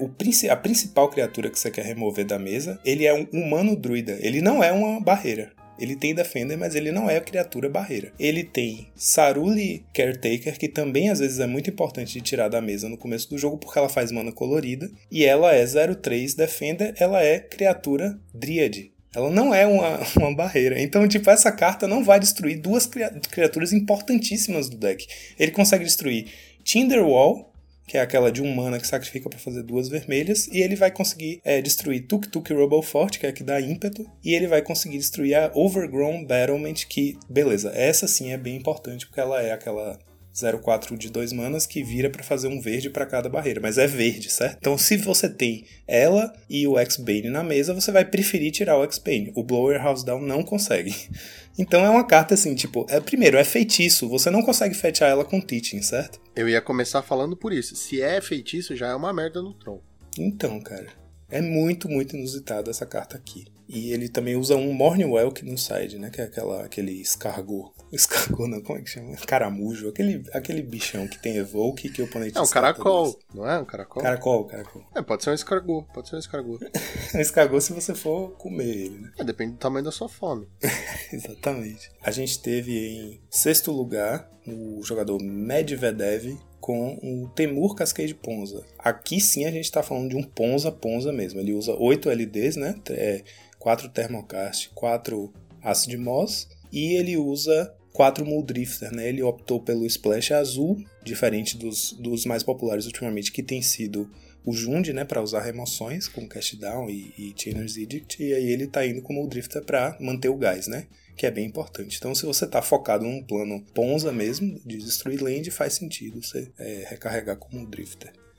a 0.49 0.55
principal 0.55 1.09
criatura 1.09 1.49
que 1.49 1.59
você 1.59 1.71
quer 1.71 1.85
remover 1.85 2.25
da 2.25 2.37
mesa, 2.37 2.79
ele 2.85 3.05
é 3.05 3.13
um 3.13 3.27
humano 3.31 3.75
druida. 3.75 4.17
Ele 4.21 4.41
não 4.41 4.63
é 4.63 4.71
uma 4.71 4.99
barreira. 5.01 5.51
Ele 5.79 5.95
tem 5.95 6.13
Defender, 6.13 6.55
mas 6.55 6.75
ele 6.75 6.91
não 6.91 7.09
é 7.09 7.17
a 7.17 7.21
criatura 7.21 7.67
barreira. 7.67 8.13
Ele 8.19 8.43
tem 8.43 8.87
Saruli 8.95 9.83
Caretaker, 9.93 10.57
que 10.57 10.67
também 10.67 11.09
às 11.09 11.19
vezes 11.19 11.39
é 11.39 11.47
muito 11.47 11.69
importante 11.69 12.13
de 12.13 12.21
tirar 12.21 12.47
da 12.47 12.61
mesa 12.61 12.87
no 12.87 12.97
começo 12.97 13.29
do 13.29 13.37
jogo, 13.37 13.57
porque 13.57 13.77
ela 13.77 13.89
faz 13.89 14.11
mana 14.11 14.31
colorida. 14.31 14.89
E 15.11 15.25
ela 15.25 15.53
é 15.53 15.65
03 15.65 16.35
Defender, 16.35 16.93
ela 16.97 17.21
é 17.23 17.39
criatura 17.39 18.19
Dryad. 18.33 18.91
Ela 19.15 19.29
não 19.29 19.53
é 19.53 19.65
uma, 19.65 19.99
uma 20.17 20.35
barreira. 20.35 20.79
Então, 20.81 21.07
tipo, 21.07 21.29
essa 21.29 21.51
carta 21.51 21.87
não 21.87 22.03
vai 22.03 22.19
destruir 22.19 22.59
duas 22.59 22.85
criaturas 23.31 23.73
importantíssimas 23.73 24.69
do 24.69 24.77
deck. 24.77 25.07
Ele 25.39 25.51
consegue 25.51 25.83
destruir 25.83 26.27
Tinderwall, 26.63 27.52
que 27.87 27.97
é 27.97 28.01
aquela 28.01 28.31
de 28.31 28.41
um 28.41 28.53
mana 28.53 28.79
que 28.79 28.87
sacrifica 28.87 29.29
para 29.29 29.39
fazer 29.39 29.63
duas 29.63 29.89
vermelhas, 29.89 30.47
e 30.47 30.61
ele 30.61 30.75
vai 30.75 30.91
conseguir 30.91 31.41
é, 31.43 31.61
destruir 31.61 32.07
Tuk 32.07 32.27
Tuk 32.29 32.49
Fort, 32.83 33.17
que 33.17 33.25
é 33.25 33.29
a 33.29 33.33
que 33.33 33.43
dá 33.43 33.59
ímpeto, 33.59 34.05
e 34.23 34.33
ele 34.33 34.47
vai 34.47 34.61
conseguir 34.61 34.97
destruir 34.97 35.35
a 35.35 35.51
Overgrown 35.53 36.25
Battlement, 36.25 36.85
que, 36.87 37.17
beleza, 37.29 37.71
essa 37.75 38.07
sim 38.07 38.31
é 38.31 38.37
bem 38.37 38.55
importante, 38.55 39.05
porque 39.05 39.19
ela 39.19 39.41
é 39.41 39.51
aquela 39.51 39.99
04 40.33 40.97
de 40.97 41.09
dois 41.09 41.31
manas 41.31 41.65
que 41.65 41.83
vira 41.83 42.09
para 42.09 42.23
fazer 42.23 42.47
um 42.47 42.59
verde 42.59 42.89
para 42.89 43.05
cada 43.05 43.29
barreira, 43.29 43.61
mas 43.61 43.77
é 43.77 43.85
verde, 43.85 44.31
certo? 44.31 44.57
Então 44.59 44.77
se 44.77 44.97
você 44.97 45.29
tem 45.29 45.65
ela 45.87 46.33
e 46.49 46.67
o 46.67 46.77
X-Bane 46.79 47.29
na 47.29 47.43
mesa, 47.43 47.73
você 47.73 47.91
vai 47.91 48.03
preferir 48.03 48.51
tirar 48.51 48.77
o 48.77 48.83
X-Bane. 48.83 49.31
O 49.35 49.43
Blower 49.43 49.81
House 49.81 50.03
Down 50.03 50.21
não 50.21 50.43
consegue. 50.43 50.93
Então 51.55 51.85
é 51.85 51.89
uma 51.89 52.03
carta 52.03 52.33
assim, 52.33 52.55
tipo, 52.55 52.83
é, 52.89 52.99
primeiro, 52.99 53.37
é 53.37 53.43
feitiço, 53.43 54.09
você 54.09 54.31
não 54.31 54.41
consegue 54.41 54.73
fechar 54.73 55.07
ela 55.09 55.23
com 55.23 55.39
Teaching, 55.39 55.83
certo? 55.83 56.19
Eu 56.35 56.49
ia 56.49 56.59
começar 56.59 57.03
falando 57.03 57.37
por 57.37 57.53
isso. 57.53 57.75
Se 57.75 58.01
é 58.01 58.19
feitiço, 58.19 58.75
já 58.75 58.87
é 58.87 58.95
uma 58.95 59.13
merda 59.13 59.39
no 59.39 59.53
Tron. 59.53 59.79
Então, 60.17 60.59
cara, 60.59 60.87
é 61.29 61.41
muito, 61.41 61.87
muito 61.87 62.15
inusitado 62.15 62.71
essa 62.71 62.87
carta 62.87 63.15
aqui. 63.17 63.45
E 63.67 63.91
ele 63.91 64.09
também 64.09 64.35
usa 64.35 64.55
um 64.55 64.73
Morning 64.73 65.05
Welk 65.05 65.43
no 65.45 65.57
side, 65.57 65.97
né? 65.97 66.09
Que 66.09 66.21
é 66.21 66.25
aquela, 66.25 66.63
aquele 66.63 66.91
escargot. 66.93 67.71
Escargot 67.95 68.47
não, 68.47 68.61
como 68.61 68.79
é 68.79 68.81
que 68.81 68.89
chama? 68.89 69.15
Caramujo. 69.17 69.89
Aquele, 69.89 70.23
aquele 70.33 70.61
bichão 70.61 71.07
que 71.07 71.21
tem 71.21 71.37
evoke 71.37 71.89
que 71.89 72.01
o 72.01 72.05
oponente 72.05 72.37
É 72.37 72.41
um 72.41 72.47
caracol, 72.47 73.19
não 73.33 73.49
é? 73.49 73.59
Um 73.59 73.65
caracol? 73.65 74.01
Caracol, 74.01 74.45
caracol. 74.45 74.83
É, 74.95 75.01
pode 75.01 75.23
ser 75.23 75.29
um 75.29 75.33
escargot, 75.33 75.85
pode 75.93 76.09
ser 76.09 76.15
um 76.15 76.19
escargot. 76.19 76.59
um 77.15 77.19
escargot 77.19 77.61
se 77.61 77.73
você 77.73 77.93
for 77.93 78.31
comer 78.31 78.67
ele, 78.67 78.97
né? 78.99 79.11
É, 79.19 79.23
depende 79.23 79.53
do 79.53 79.57
tamanho 79.57 79.85
da 79.85 79.91
sua 79.91 80.09
fome. 80.09 80.47
Exatamente. 81.13 81.91
A 82.01 82.11
gente 82.11 82.41
teve 82.41 82.77
em 82.77 83.21
sexto 83.29 83.71
lugar 83.71 84.29
o 84.47 84.81
jogador 84.83 85.21
Medvedev 85.21 86.37
com 86.59 86.97
o 87.03 87.29
Temur 87.35 87.75
Cascade 87.75 88.15
Ponza. 88.15 88.65
Aqui 88.79 89.19
sim 89.19 89.45
a 89.45 89.51
gente 89.51 89.65
está 89.65 89.83
falando 89.83 90.09
de 90.09 90.15
um 90.15 90.23
Ponza 90.23 90.71
Ponza 90.71 91.11
mesmo. 91.11 91.39
Ele 91.39 91.53
usa 91.53 91.73
8 91.73 92.09
LDs, 92.09 92.55
né? 92.55 92.75
É, 92.89 93.21
4 93.59 93.89
Thermocast, 93.89 94.69
4 94.73 95.33
Acid 95.61 95.95
Moss 95.97 96.47
e 96.71 96.95
ele 96.95 97.17
usa 97.17 97.73
4 97.93 98.25
Muldrifter, 98.25 98.93
né? 98.93 99.07
Ele 99.07 99.21
optou 99.21 99.61
pelo 99.61 99.85
Splash 99.85 100.31
azul, 100.31 100.83
diferente 101.03 101.57
dos, 101.57 101.93
dos 101.93 102.25
mais 102.25 102.43
populares 102.43 102.85
ultimamente, 102.85 103.31
que 103.31 103.43
tem 103.43 103.61
sido 103.61 104.09
o 104.45 104.51
Jund, 104.51 104.91
né, 104.91 105.05
para 105.05 105.21
usar 105.21 105.41
remoções 105.41 106.09
com 106.09 106.27
Cast 106.27 106.57
Down 106.57 106.89
e, 106.89 107.13
e 107.17 107.33
Chainer's 107.37 107.77
Edict, 107.77 108.21
e 108.21 108.33
aí 108.33 108.51
ele 108.51 108.67
tá 108.67 108.85
indo 108.85 109.01
com 109.01 109.13
o 109.13 109.15
Muldrifter 109.15 109.63
para 109.63 109.95
manter 110.01 110.27
o 110.27 110.35
gás, 110.35 110.67
né? 110.67 110.87
Que 111.15 111.25
é 111.25 111.31
bem 111.31 111.45
importante. 111.45 111.97
Então, 111.97 112.13
se 112.13 112.25
você 112.25 112.45
tá 112.45 112.61
focado 112.61 113.05
num 113.05 113.23
plano 113.23 113.63
Ponza 113.73 114.11
mesmo, 114.11 114.59
de 114.65 114.77
destruir 114.77 115.21
land, 115.21 115.49
faz 115.51 115.73
sentido 115.73 116.21
você 116.21 116.51
é, 116.57 116.85
recarregar 116.89 117.37
com 117.37 117.55
o. 117.55 117.67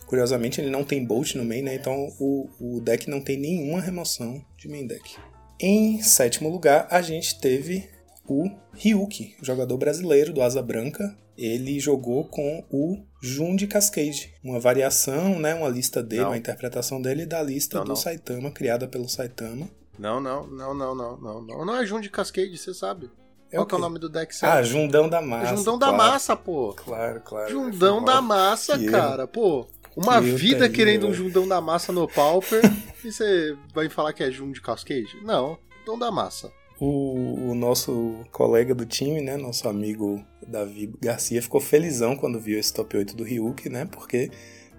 Curiosamente, 0.07 0.61
ele 0.61 0.71
não 0.71 0.85
tem 0.85 1.05
Bolt 1.05 1.35
no 1.37 1.45
main, 1.45 1.63
né? 1.63 1.75
Então 1.75 2.13
o, 2.21 2.51
o 2.61 2.81
deck 2.81 3.09
não 3.09 3.21
tem 3.21 3.39
nenhuma 3.39 3.81
remoção 3.81 4.45
de 4.59 4.69
main 4.69 4.87
deck. 4.87 5.17
Em 5.59 6.03
sétimo 6.03 6.51
lugar, 6.51 6.87
a 6.91 7.01
gente 7.01 7.41
teve 7.41 7.89
o 8.27 8.51
Ryuki, 8.77 9.35
jogador 9.43 9.77
brasileiro 9.77 10.33
do 10.33 10.43
Asa 10.43 10.63
Branca. 10.63 11.17
Ele 11.37 11.81
jogou 11.81 12.25
com 12.25 12.65
o 12.71 13.05
Jund 13.21 13.67
Cascade, 13.67 14.33
uma 14.43 14.61
variação, 14.61 15.39
né, 15.41 15.53
uma 15.55 15.69
lista 15.69 16.01
dele, 16.03 16.23
Não. 16.23 16.31
uma 16.31 16.37
interpretação 16.37 17.03
dele 17.03 17.27
da 17.27 17.43
lista 17.43 17.79
Não, 17.79 17.85
do 17.85 17.89
não. 17.89 17.97
Saitama, 17.97 18.51
criada 18.53 18.87
pelo 18.87 19.09
Saitama. 19.09 19.69
Não, 19.99 20.21
não, 20.21 20.47
não, 20.47 20.75
não, 20.75 20.95
não, 20.95 21.17
não, 21.17 21.43
não. 21.43 21.65
Não 21.65 21.77
é 21.77 21.85
Jun 21.87 22.01
de 22.01 22.09
Cascade, 22.11 22.57
você 22.57 22.73
sabe. 22.73 23.11
É 23.51 23.57
Qual 23.57 23.65
o 23.65 23.67
que 23.69 23.75
é 23.75 23.79
o 23.79 23.81
nome 23.81 23.99
do 23.99 24.09
deck 24.09 24.33
Ah, 24.33 24.37
certo? 24.37 24.67
Jundão 24.67 25.09
da 25.09 25.19
É 25.19 25.21
Massa. 25.21 25.57
Jundão 25.57 25.79
da 25.79 25.87
claro, 25.89 26.03
Massa, 26.03 26.37
pô. 26.37 26.73
Claro, 26.75 27.21
claro. 27.21 27.51
Jundão 27.51 27.97
Foi 27.99 28.07
da. 28.07 28.21
Massa, 28.23 28.79
Que 28.79 28.91
cara. 28.91 29.27
Pô, 29.29 29.67
uma 29.97 30.21
Que 30.21 30.31
vida 30.33 30.69
querendo 30.69 31.07
um 31.07 31.13
Jundão 31.15 31.47
da 31.47 31.61
Massa 31.61 31.93
no 31.93 32.09
Pauper 32.09 32.61
e 33.05 33.13
você 33.13 33.57
vai 33.73 33.89
falar 33.89 34.13
que 34.13 34.23
é 34.25 34.31
Jun 34.31 34.51
de 34.53 34.61
Cascade? 34.61 35.17
Não, 35.23 35.57
Jundão 35.81 35.99
da 35.99 36.11
Massa. 36.11 36.51
O, 36.85 37.51
o 37.51 37.55
nosso 37.55 38.27
colega 38.31 38.75
do 38.75 38.85
time, 38.85 39.23
né, 39.23 39.39
nosso 39.39 39.67
amigo 39.67 40.23
Davi 40.47 40.93
Garcia, 41.01 41.41
ficou 41.41 41.59
felizão 41.59 42.15
quando 42.15 42.39
viu 42.39 42.59
esse 42.59 42.75
top 42.75 42.95
8 42.95 43.17
do 43.17 43.25
Ryuk, 43.25 43.71
né, 43.71 43.89
porque 43.91 44.31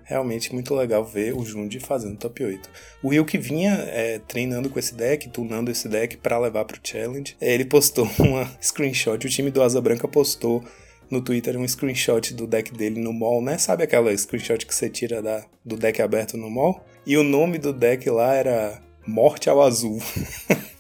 realmente 0.04 0.54
muito 0.54 0.76
legal 0.76 1.04
ver 1.04 1.34
o 1.34 1.44
Jund 1.44 1.80
fazendo 1.80 2.16
top 2.16 2.44
8. 2.44 2.70
O 3.02 3.10
Ryuk 3.10 3.36
vinha 3.40 3.74
é, 3.88 4.20
treinando 4.20 4.70
com 4.70 4.78
esse 4.78 4.94
deck, 4.94 5.28
tunando 5.30 5.72
esse 5.72 5.90
deck 5.90 6.18
para 6.18 6.38
levar 6.38 6.66
pro 6.66 6.80
challenge. 6.84 7.36
É, 7.42 7.52
Ele 7.52 7.66
postou 7.66 8.08
uma 8.20 8.48
screenshot, 8.62 9.26
o 9.26 9.30
time 9.30 9.50
do 9.50 9.64
Asa 9.64 9.82
Branca 9.82 10.08
postou 10.08 10.64
no 11.10 11.22
Twitter 11.22 11.58
um 11.58 11.68
screenshot 11.68 12.36
do 12.36 12.46
deck 12.46 12.72
dele 12.72 13.00
no 13.00 13.14
mall, 13.14 13.42
né? 13.42 13.58
Sabe 13.58 13.84
aquela 13.84 14.16
screenshot 14.16 14.64
que 14.64 14.76
você 14.76 14.90
tira 14.90 15.24
da, 15.24 15.44
do 15.64 15.76
deck 15.76 16.00
aberto 16.04 16.38
no 16.38 16.52
mall? 16.52 16.86
E 17.04 17.18
o 17.18 17.24
nome 17.24 17.58
do 17.58 17.74
deck 17.74 18.08
lá 18.12 18.36
era 18.36 18.80
Morte 19.08 19.50
ao 19.50 19.60
Azul. 19.60 20.00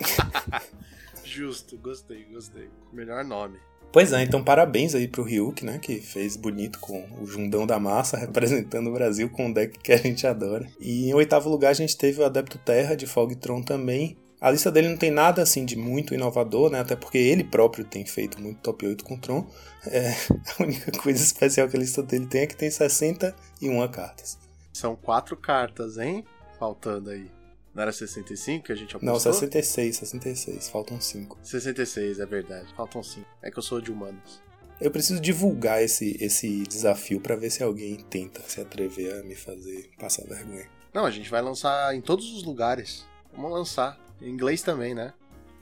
Justo, 1.24 1.76
gostei, 1.78 2.24
gostei. 2.24 2.70
Melhor 2.92 3.24
nome. 3.24 3.58
Pois 3.92 4.12
é, 4.12 4.22
então 4.22 4.44
parabéns 4.44 4.94
aí 4.94 5.08
pro 5.08 5.22
Ryuk, 5.22 5.64
né, 5.64 5.78
que 5.78 6.00
fez 6.00 6.36
bonito 6.36 6.78
com 6.80 7.06
o 7.20 7.26
Jundão 7.26 7.66
da 7.66 7.78
Massa, 7.78 8.16
representando 8.18 8.88
o 8.88 8.92
Brasil 8.92 9.30
com 9.30 9.46
um 9.46 9.52
deck 9.52 9.78
que 9.78 9.92
a 9.92 9.96
gente 9.96 10.26
adora. 10.26 10.68
E 10.78 11.08
em 11.08 11.14
oitavo 11.14 11.48
lugar 11.48 11.70
a 11.70 11.74
gente 11.74 11.96
teve 11.96 12.20
o 12.20 12.24
Adepto 12.24 12.58
Terra 12.58 12.94
de 12.94 13.06
Fogtron 13.06 13.62
também. 13.62 14.16
A 14.38 14.50
lista 14.50 14.70
dele 14.70 14.90
não 14.90 14.98
tem 14.98 15.10
nada 15.10 15.40
assim 15.42 15.64
de 15.64 15.76
muito 15.76 16.12
inovador, 16.12 16.70
né, 16.70 16.80
até 16.80 16.94
porque 16.94 17.16
ele 17.16 17.42
próprio 17.42 17.84
tem 17.84 18.04
feito 18.04 18.40
muito 18.40 18.60
top 18.60 18.86
8 18.86 19.02
com 19.02 19.16
Tron. 19.16 19.46
É, 19.86 20.10
a 20.58 20.62
única 20.62 20.92
coisa 20.92 21.22
especial 21.22 21.68
que 21.68 21.76
a 21.76 21.80
lista 21.80 22.02
dele 22.02 22.26
tem 22.26 22.42
é 22.42 22.46
que 22.46 22.56
tem 22.56 22.70
61 22.70 23.88
cartas. 23.88 24.38
São 24.74 24.94
quatro 24.94 25.36
cartas, 25.38 25.96
hein? 25.96 26.22
Faltando 26.58 27.08
aí. 27.08 27.30
Não 27.76 27.82
era 27.82 27.92
65 27.92 28.64
que 28.64 28.72
a 28.72 28.74
gente 28.74 28.96
apostou? 28.96 29.12
Não, 29.12 29.20
66, 29.20 29.96
66, 29.98 30.68
faltam 30.70 30.98
5. 30.98 31.38
66, 31.42 32.20
é 32.20 32.24
verdade. 32.24 32.72
Faltam 32.74 33.02
5. 33.02 33.26
É 33.42 33.50
que 33.50 33.58
eu 33.58 33.62
sou 33.62 33.82
de 33.82 33.92
humanos. 33.92 34.42
Eu 34.80 34.90
preciso 34.90 35.20
divulgar 35.20 35.82
esse, 35.82 36.16
esse 36.18 36.62
desafio 36.62 37.20
pra 37.20 37.36
ver 37.36 37.50
se 37.50 37.62
alguém 37.62 37.96
tenta 37.96 38.40
se 38.48 38.62
atrever 38.62 39.20
a 39.20 39.22
me 39.22 39.34
fazer 39.34 39.90
passar 39.98 40.24
vergonha. 40.24 40.66
Não, 40.94 41.04
a 41.04 41.10
gente 41.10 41.28
vai 41.28 41.42
lançar 41.42 41.94
em 41.94 42.00
todos 42.00 42.32
os 42.32 42.44
lugares. 42.44 43.06
Vamos 43.30 43.52
lançar. 43.52 44.00
Em 44.22 44.30
inglês 44.30 44.62
também, 44.62 44.94
né? 44.94 45.12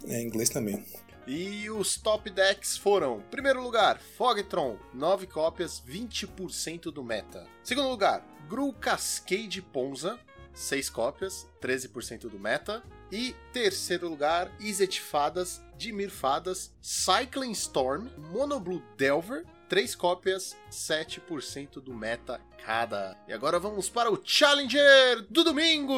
É 0.06 0.20
em 0.20 0.26
inglês 0.26 0.48
também. 0.48 0.84
E 1.26 1.68
os 1.68 1.96
top 1.96 2.30
decks 2.30 2.76
foram: 2.76 3.24
primeiro 3.28 3.60
lugar, 3.60 3.98
Fogtron, 3.98 4.78
9 4.92 5.26
cópias, 5.26 5.82
20% 5.84 6.92
do 6.92 7.02
meta. 7.02 7.44
Segundo 7.64 7.88
lugar, 7.88 8.24
Gru 8.48 8.72
Cascade 8.72 9.60
Ponza, 9.60 10.16
6 10.54 10.88
cópias, 10.90 11.46
13% 11.60 12.28
do 12.28 12.38
meta. 12.38 12.82
E 13.10 13.34
terceiro 13.52 14.08
lugar, 14.08 14.50
Izet 14.60 15.00
Fadas, 15.00 15.60
Dimir 15.76 16.10
Fadas, 16.10 16.72
Cycling 16.80 17.52
Storm, 17.52 18.08
Monoblue 18.32 18.82
Delver, 18.96 19.44
3 19.68 19.94
cópias, 19.94 20.56
7% 20.70 21.80
do 21.82 21.92
meta 21.92 22.40
cada. 22.64 23.16
E 23.28 23.32
agora 23.32 23.58
vamos 23.58 23.88
para 23.88 24.10
o 24.10 24.20
Challenger 24.24 25.26
do 25.28 25.44
domingo! 25.44 25.94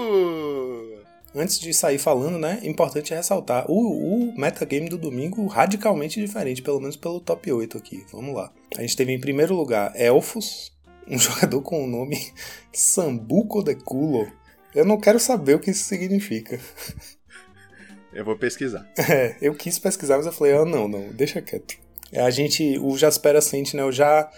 Antes 1.35 1.61
de 1.61 1.75
sair 1.75 1.99
falando, 1.99 2.39
né, 2.39 2.61
importante 2.63 3.13
ressaltar, 3.13 3.71
o, 3.71 4.31
o 4.31 4.39
metagame 4.39 4.89
do 4.89 4.97
domingo 4.97 5.47
radicalmente 5.47 6.19
diferente, 6.19 6.63
pelo 6.63 6.81
menos 6.81 6.97
pelo 6.97 7.21
top 7.21 7.53
8 7.53 7.77
aqui. 7.77 8.07
Vamos 8.11 8.35
lá. 8.35 8.51
A 8.77 8.81
gente 8.81 8.97
teve 8.97 9.13
em 9.13 9.21
primeiro 9.21 9.55
lugar 9.55 9.93
Elfos, 9.95 10.73
um 11.07 11.19
jogador 11.19 11.61
com 11.61 11.85
o 11.85 11.87
nome 11.87 12.33
Sambuco 12.73 13.63
de 13.63 13.75
Culo. 13.75 14.27
Eu 14.77 14.85
não 14.85 15.01
quero 15.01 15.19
saber 15.19 15.55
o 15.55 15.59
que 15.59 15.71
isso 15.71 15.85
significa. 15.85 16.61
Eu 18.13 18.25
vou 18.27 18.37
pesquisar. 18.37 18.87
É, 19.11 19.37
eu 19.41 19.55
quis 19.55 19.79
pesquisar, 19.79 20.19
mas 20.19 20.27
eu 20.27 20.33
falei, 20.33 20.53
ah, 20.55 20.67
não, 20.67 20.87
não, 20.87 21.09
deixa 21.13 21.41
quieto. 21.41 21.77
A 22.15 22.29
gente, 22.29 22.79
o 22.79 22.97
Jaspera 22.97 23.41
Sentinel 23.41 23.91
já, 23.91 24.31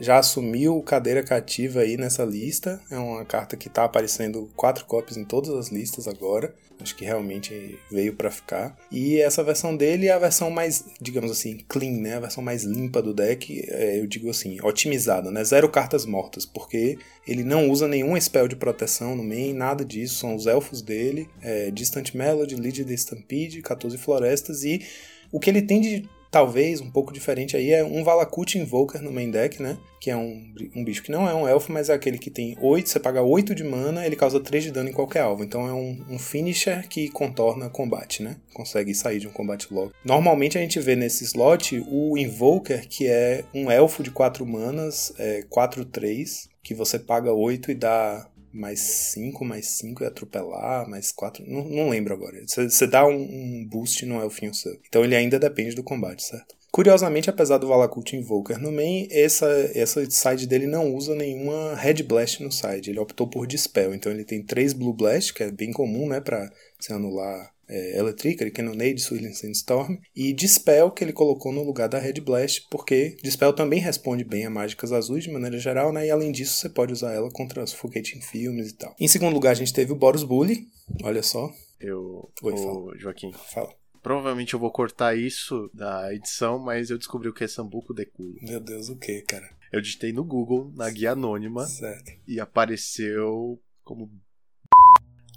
já 0.00 0.18
assumiu 0.18 0.82
cadeira 0.82 1.22
cativa 1.22 1.80
aí 1.80 1.96
nessa 1.96 2.24
lista. 2.24 2.80
É 2.90 2.98
uma 2.98 3.24
carta 3.24 3.56
que 3.56 3.68
tá 3.68 3.84
aparecendo 3.84 4.50
quatro 4.56 4.84
cópias 4.84 5.16
em 5.16 5.24
todas 5.24 5.50
as 5.50 5.68
listas 5.68 6.08
agora. 6.08 6.54
Acho 6.80 6.96
que 6.96 7.04
realmente 7.04 7.78
veio 7.90 8.14
pra 8.14 8.30
ficar. 8.30 8.76
E 8.90 9.20
essa 9.20 9.44
versão 9.44 9.76
dele 9.76 10.08
é 10.08 10.12
a 10.12 10.18
versão 10.18 10.50
mais, 10.50 10.84
digamos 11.00 11.30
assim, 11.30 11.58
clean, 11.68 12.00
né? 12.00 12.16
A 12.16 12.20
versão 12.20 12.42
mais 12.42 12.64
limpa 12.64 13.00
do 13.00 13.14
deck. 13.14 13.64
É, 13.68 14.00
eu 14.00 14.06
digo 14.06 14.28
assim, 14.28 14.58
otimizada, 14.60 15.30
né? 15.30 15.44
Zero 15.44 15.68
cartas 15.68 16.04
mortas, 16.04 16.44
porque 16.44 16.98
ele 17.26 17.44
não 17.44 17.70
usa 17.70 17.86
nenhum 17.86 18.20
spell 18.20 18.48
de 18.48 18.56
proteção 18.56 19.14
no 19.14 19.22
main, 19.22 19.52
nada 19.52 19.84
disso. 19.84 20.16
São 20.16 20.34
os 20.34 20.46
elfos 20.46 20.82
dele, 20.82 21.28
é, 21.40 21.70
Distant 21.70 22.12
Melody, 22.12 22.56
Lead 22.56 22.84
the 22.84 22.94
Stampede, 22.94 23.62
14 23.62 23.96
florestas 23.96 24.64
e 24.64 24.84
o 25.30 25.40
que 25.40 25.50
ele 25.50 25.62
tem 25.62 25.80
de 25.80 26.08
talvez 26.34 26.80
um 26.80 26.90
pouco 26.90 27.12
diferente 27.12 27.56
aí 27.56 27.70
é 27.70 27.84
um 27.84 28.02
Valakut 28.02 28.58
Invoker 28.58 29.00
no 29.00 29.12
main 29.12 29.30
deck, 29.30 29.62
né? 29.62 29.78
Que 30.00 30.10
é 30.10 30.16
um, 30.16 30.52
um 30.74 30.82
bicho 30.82 31.00
que 31.00 31.12
não 31.12 31.28
é 31.28 31.32
um 31.32 31.46
elfo, 31.46 31.70
mas 31.70 31.88
é 31.88 31.94
aquele 31.94 32.18
que 32.18 32.28
tem 32.28 32.58
8, 32.60 32.88
você 32.88 32.98
paga 32.98 33.22
8 33.22 33.54
de 33.54 33.62
mana, 33.62 34.04
ele 34.04 34.16
causa 34.16 34.40
3 34.40 34.64
de 34.64 34.72
dano 34.72 34.88
em 34.88 34.92
qualquer 34.92 35.20
alvo. 35.20 35.44
Então 35.44 35.68
é 35.68 35.72
um, 35.72 36.04
um 36.10 36.18
finisher 36.18 36.88
que 36.88 37.08
contorna 37.08 37.70
combate, 37.70 38.20
né? 38.20 38.34
Consegue 38.52 38.92
sair 38.96 39.20
de 39.20 39.28
um 39.28 39.30
combate 39.30 39.72
logo. 39.72 39.92
Normalmente 40.04 40.58
a 40.58 40.60
gente 40.60 40.80
vê 40.80 40.96
nesse 40.96 41.22
slot 41.22 41.80
o 41.86 42.18
Invoker, 42.18 42.88
que 42.88 43.06
é 43.06 43.44
um 43.54 43.70
elfo 43.70 44.02
de 44.02 44.10
4 44.10 44.44
manas, 44.44 45.14
é 45.16 45.44
4-3, 45.48 46.48
que 46.64 46.74
você 46.74 46.98
paga 46.98 47.32
8 47.32 47.70
e 47.70 47.74
dá 47.74 48.26
mais 48.54 48.80
5, 48.80 49.44
mais 49.44 49.66
5 49.66 50.04
e 50.04 50.06
atropelar, 50.06 50.88
mais 50.88 51.10
4. 51.10 51.44
Não, 51.46 51.64
não 51.64 51.88
lembro 51.90 52.14
agora. 52.14 52.40
Você, 52.46 52.86
dá 52.86 53.04
um, 53.04 53.14
um 53.14 53.66
boost 53.68 54.06
no 54.06 54.20
elfinho 54.20 54.54
seu. 54.54 54.78
Então 54.88 55.04
ele 55.04 55.16
ainda 55.16 55.38
depende 55.38 55.74
do 55.74 55.82
combate, 55.82 56.22
certo? 56.22 56.54
Curiosamente, 56.70 57.30
apesar 57.30 57.58
do 57.58 57.68
Valakut 57.68 58.16
Invoker 58.16 58.58
no 58.58 58.72
main, 58.72 59.06
essa, 59.10 59.46
essa 59.74 60.08
side 60.10 60.46
dele 60.46 60.66
não 60.66 60.92
usa 60.92 61.14
nenhuma 61.14 61.74
Red 61.76 62.02
Blast 62.02 62.42
no 62.42 62.50
side. 62.50 62.90
Ele 62.90 62.98
optou 62.98 63.28
por 63.28 63.46
Dispel, 63.46 63.94
então 63.94 64.10
ele 64.10 64.24
tem 64.24 64.42
três 64.42 64.72
Blue 64.72 64.92
Blast, 64.92 65.32
que 65.32 65.44
é 65.44 65.52
bem 65.52 65.72
comum, 65.72 66.08
né, 66.08 66.20
pra 66.20 66.50
se 66.80 66.92
anular 66.92 67.53
é, 67.74 67.98
Electric, 67.98 68.50
Cannonade, 68.52 69.00
Swirling 69.00 69.32
Sandstorm, 69.32 69.96
e 70.14 70.32
Dispel, 70.32 70.90
que 70.90 71.02
ele 71.02 71.12
colocou 71.12 71.52
no 71.52 71.62
lugar 71.64 71.88
da 71.88 71.98
Red 71.98 72.20
Blast, 72.20 72.66
porque 72.70 73.16
Dispel 73.22 73.52
também 73.52 73.80
responde 73.80 74.22
bem 74.24 74.46
a 74.46 74.50
mágicas 74.50 74.92
azuis 74.92 75.24
de 75.24 75.30
maneira 75.30 75.58
geral, 75.58 75.92
né? 75.92 76.06
E 76.06 76.10
além 76.10 76.30
disso, 76.30 76.54
você 76.54 76.68
pode 76.68 76.92
usar 76.92 77.12
ela 77.12 77.30
contra 77.30 77.66
Suffocating 77.66 78.20
Filmes 78.20 78.70
e 78.70 78.74
tal. 78.76 78.94
Em 79.00 79.08
segundo 79.08 79.34
lugar, 79.34 79.50
a 79.50 79.54
gente 79.54 79.72
teve 79.72 79.92
o 79.92 79.96
Boros 79.96 80.22
Bully, 80.22 80.66
olha 81.02 81.22
só. 81.22 81.52
Eu. 81.80 82.30
Oi, 82.42 82.52
o 82.52 82.56
fala. 82.56 82.98
Joaquim. 82.98 83.32
Fala. 83.52 83.74
Provavelmente 84.02 84.52
eu 84.54 84.60
vou 84.60 84.70
cortar 84.70 85.16
isso 85.16 85.70
da 85.72 86.14
edição, 86.14 86.58
mas 86.58 86.90
eu 86.90 86.98
descobri 86.98 87.28
o 87.28 87.32
que 87.32 87.44
é 87.44 87.48
Sambuco 87.48 87.94
Deculo. 87.94 88.34
Meu 88.42 88.60
Deus, 88.60 88.88
o 88.90 88.96
que, 88.96 89.22
cara? 89.22 89.48
Eu 89.72 89.80
digitei 89.80 90.12
no 90.12 90.22
Google, 90.22 90.70
na 90.76 90.88
guia 90.90 91.12
anônima, 91.12 91.66
Certo. 91.66 92.12
e 92.28 92.38
apareceu 92.38 93.58
como 93.82 94.10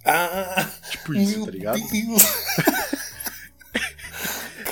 Ah! 0.10 0.72
tipo 0.90 1.14
isso, 1.14 1.46
tá 1.46 1.52
ligado? 1.52 1.80
Deus. 1.90 2.24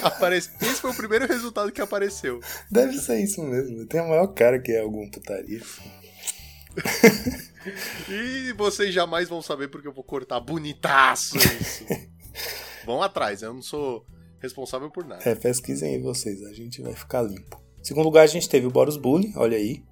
Aparece... 0.02 0.50
Esse 0.62 0.82
foi 0.82 0.92
o 0.92 0.96
primeiro 0.96 1.28
resultado 1.28 1.72
que 1.72 1.82
apareceu. 1.82 2.40
Deve 2.70 2.98
ser 3.00 3.24
isso 3.24 3.42
mesmo. 3.42 3.88
Tem 3.88 4.00
a 4.00 4.04
maior 4.04 4.28
cara 4.28 4.60
que 4.60 4.72
é 4.72 4.82
algum 4.82 5.10
putaria. 5.10 5.62
E 8.08 8.54
vocês 8.54 8.94
jamais 8.94 9.28
vão 9.28 9.42
saber 9.42 9.70
porque 9.70 9.88
eu 9.88 9.94
vou 9.94 10.04
cortar 10.04 10.40
bonitaço 10.40 11.36
isso. 11.38 11.86
Vão 12.86 13.02
atrás, 13.02 13.42
eu 13.42 13.52
não 13.52 13.64
sou 13.64 14.06
responsável 14.40 14.92
por 14.92 15.04
nada. 15.04 15.28
É, 15.28 15.34
pesquisem 15.34 15.96
aí 15.96 16.00
vocês, 16.00 16.44
a 16.44 16.54
gente 16.54 16.80
vai 16.80 16.94
ficar 16.94 17.24
limpo. 17.24 17.60
Em 17.80 17.84
segundo 17.84 18.06
lugar, 18.06 18.22
a 18.22 18.28
gente 18.28 18.48
teve 18.48 18.68
o 18.68 18.70
Boros 18.70 18.98
Bully, 18.98 19.34
olha 19.36 19.58
aí. 19.58 19.84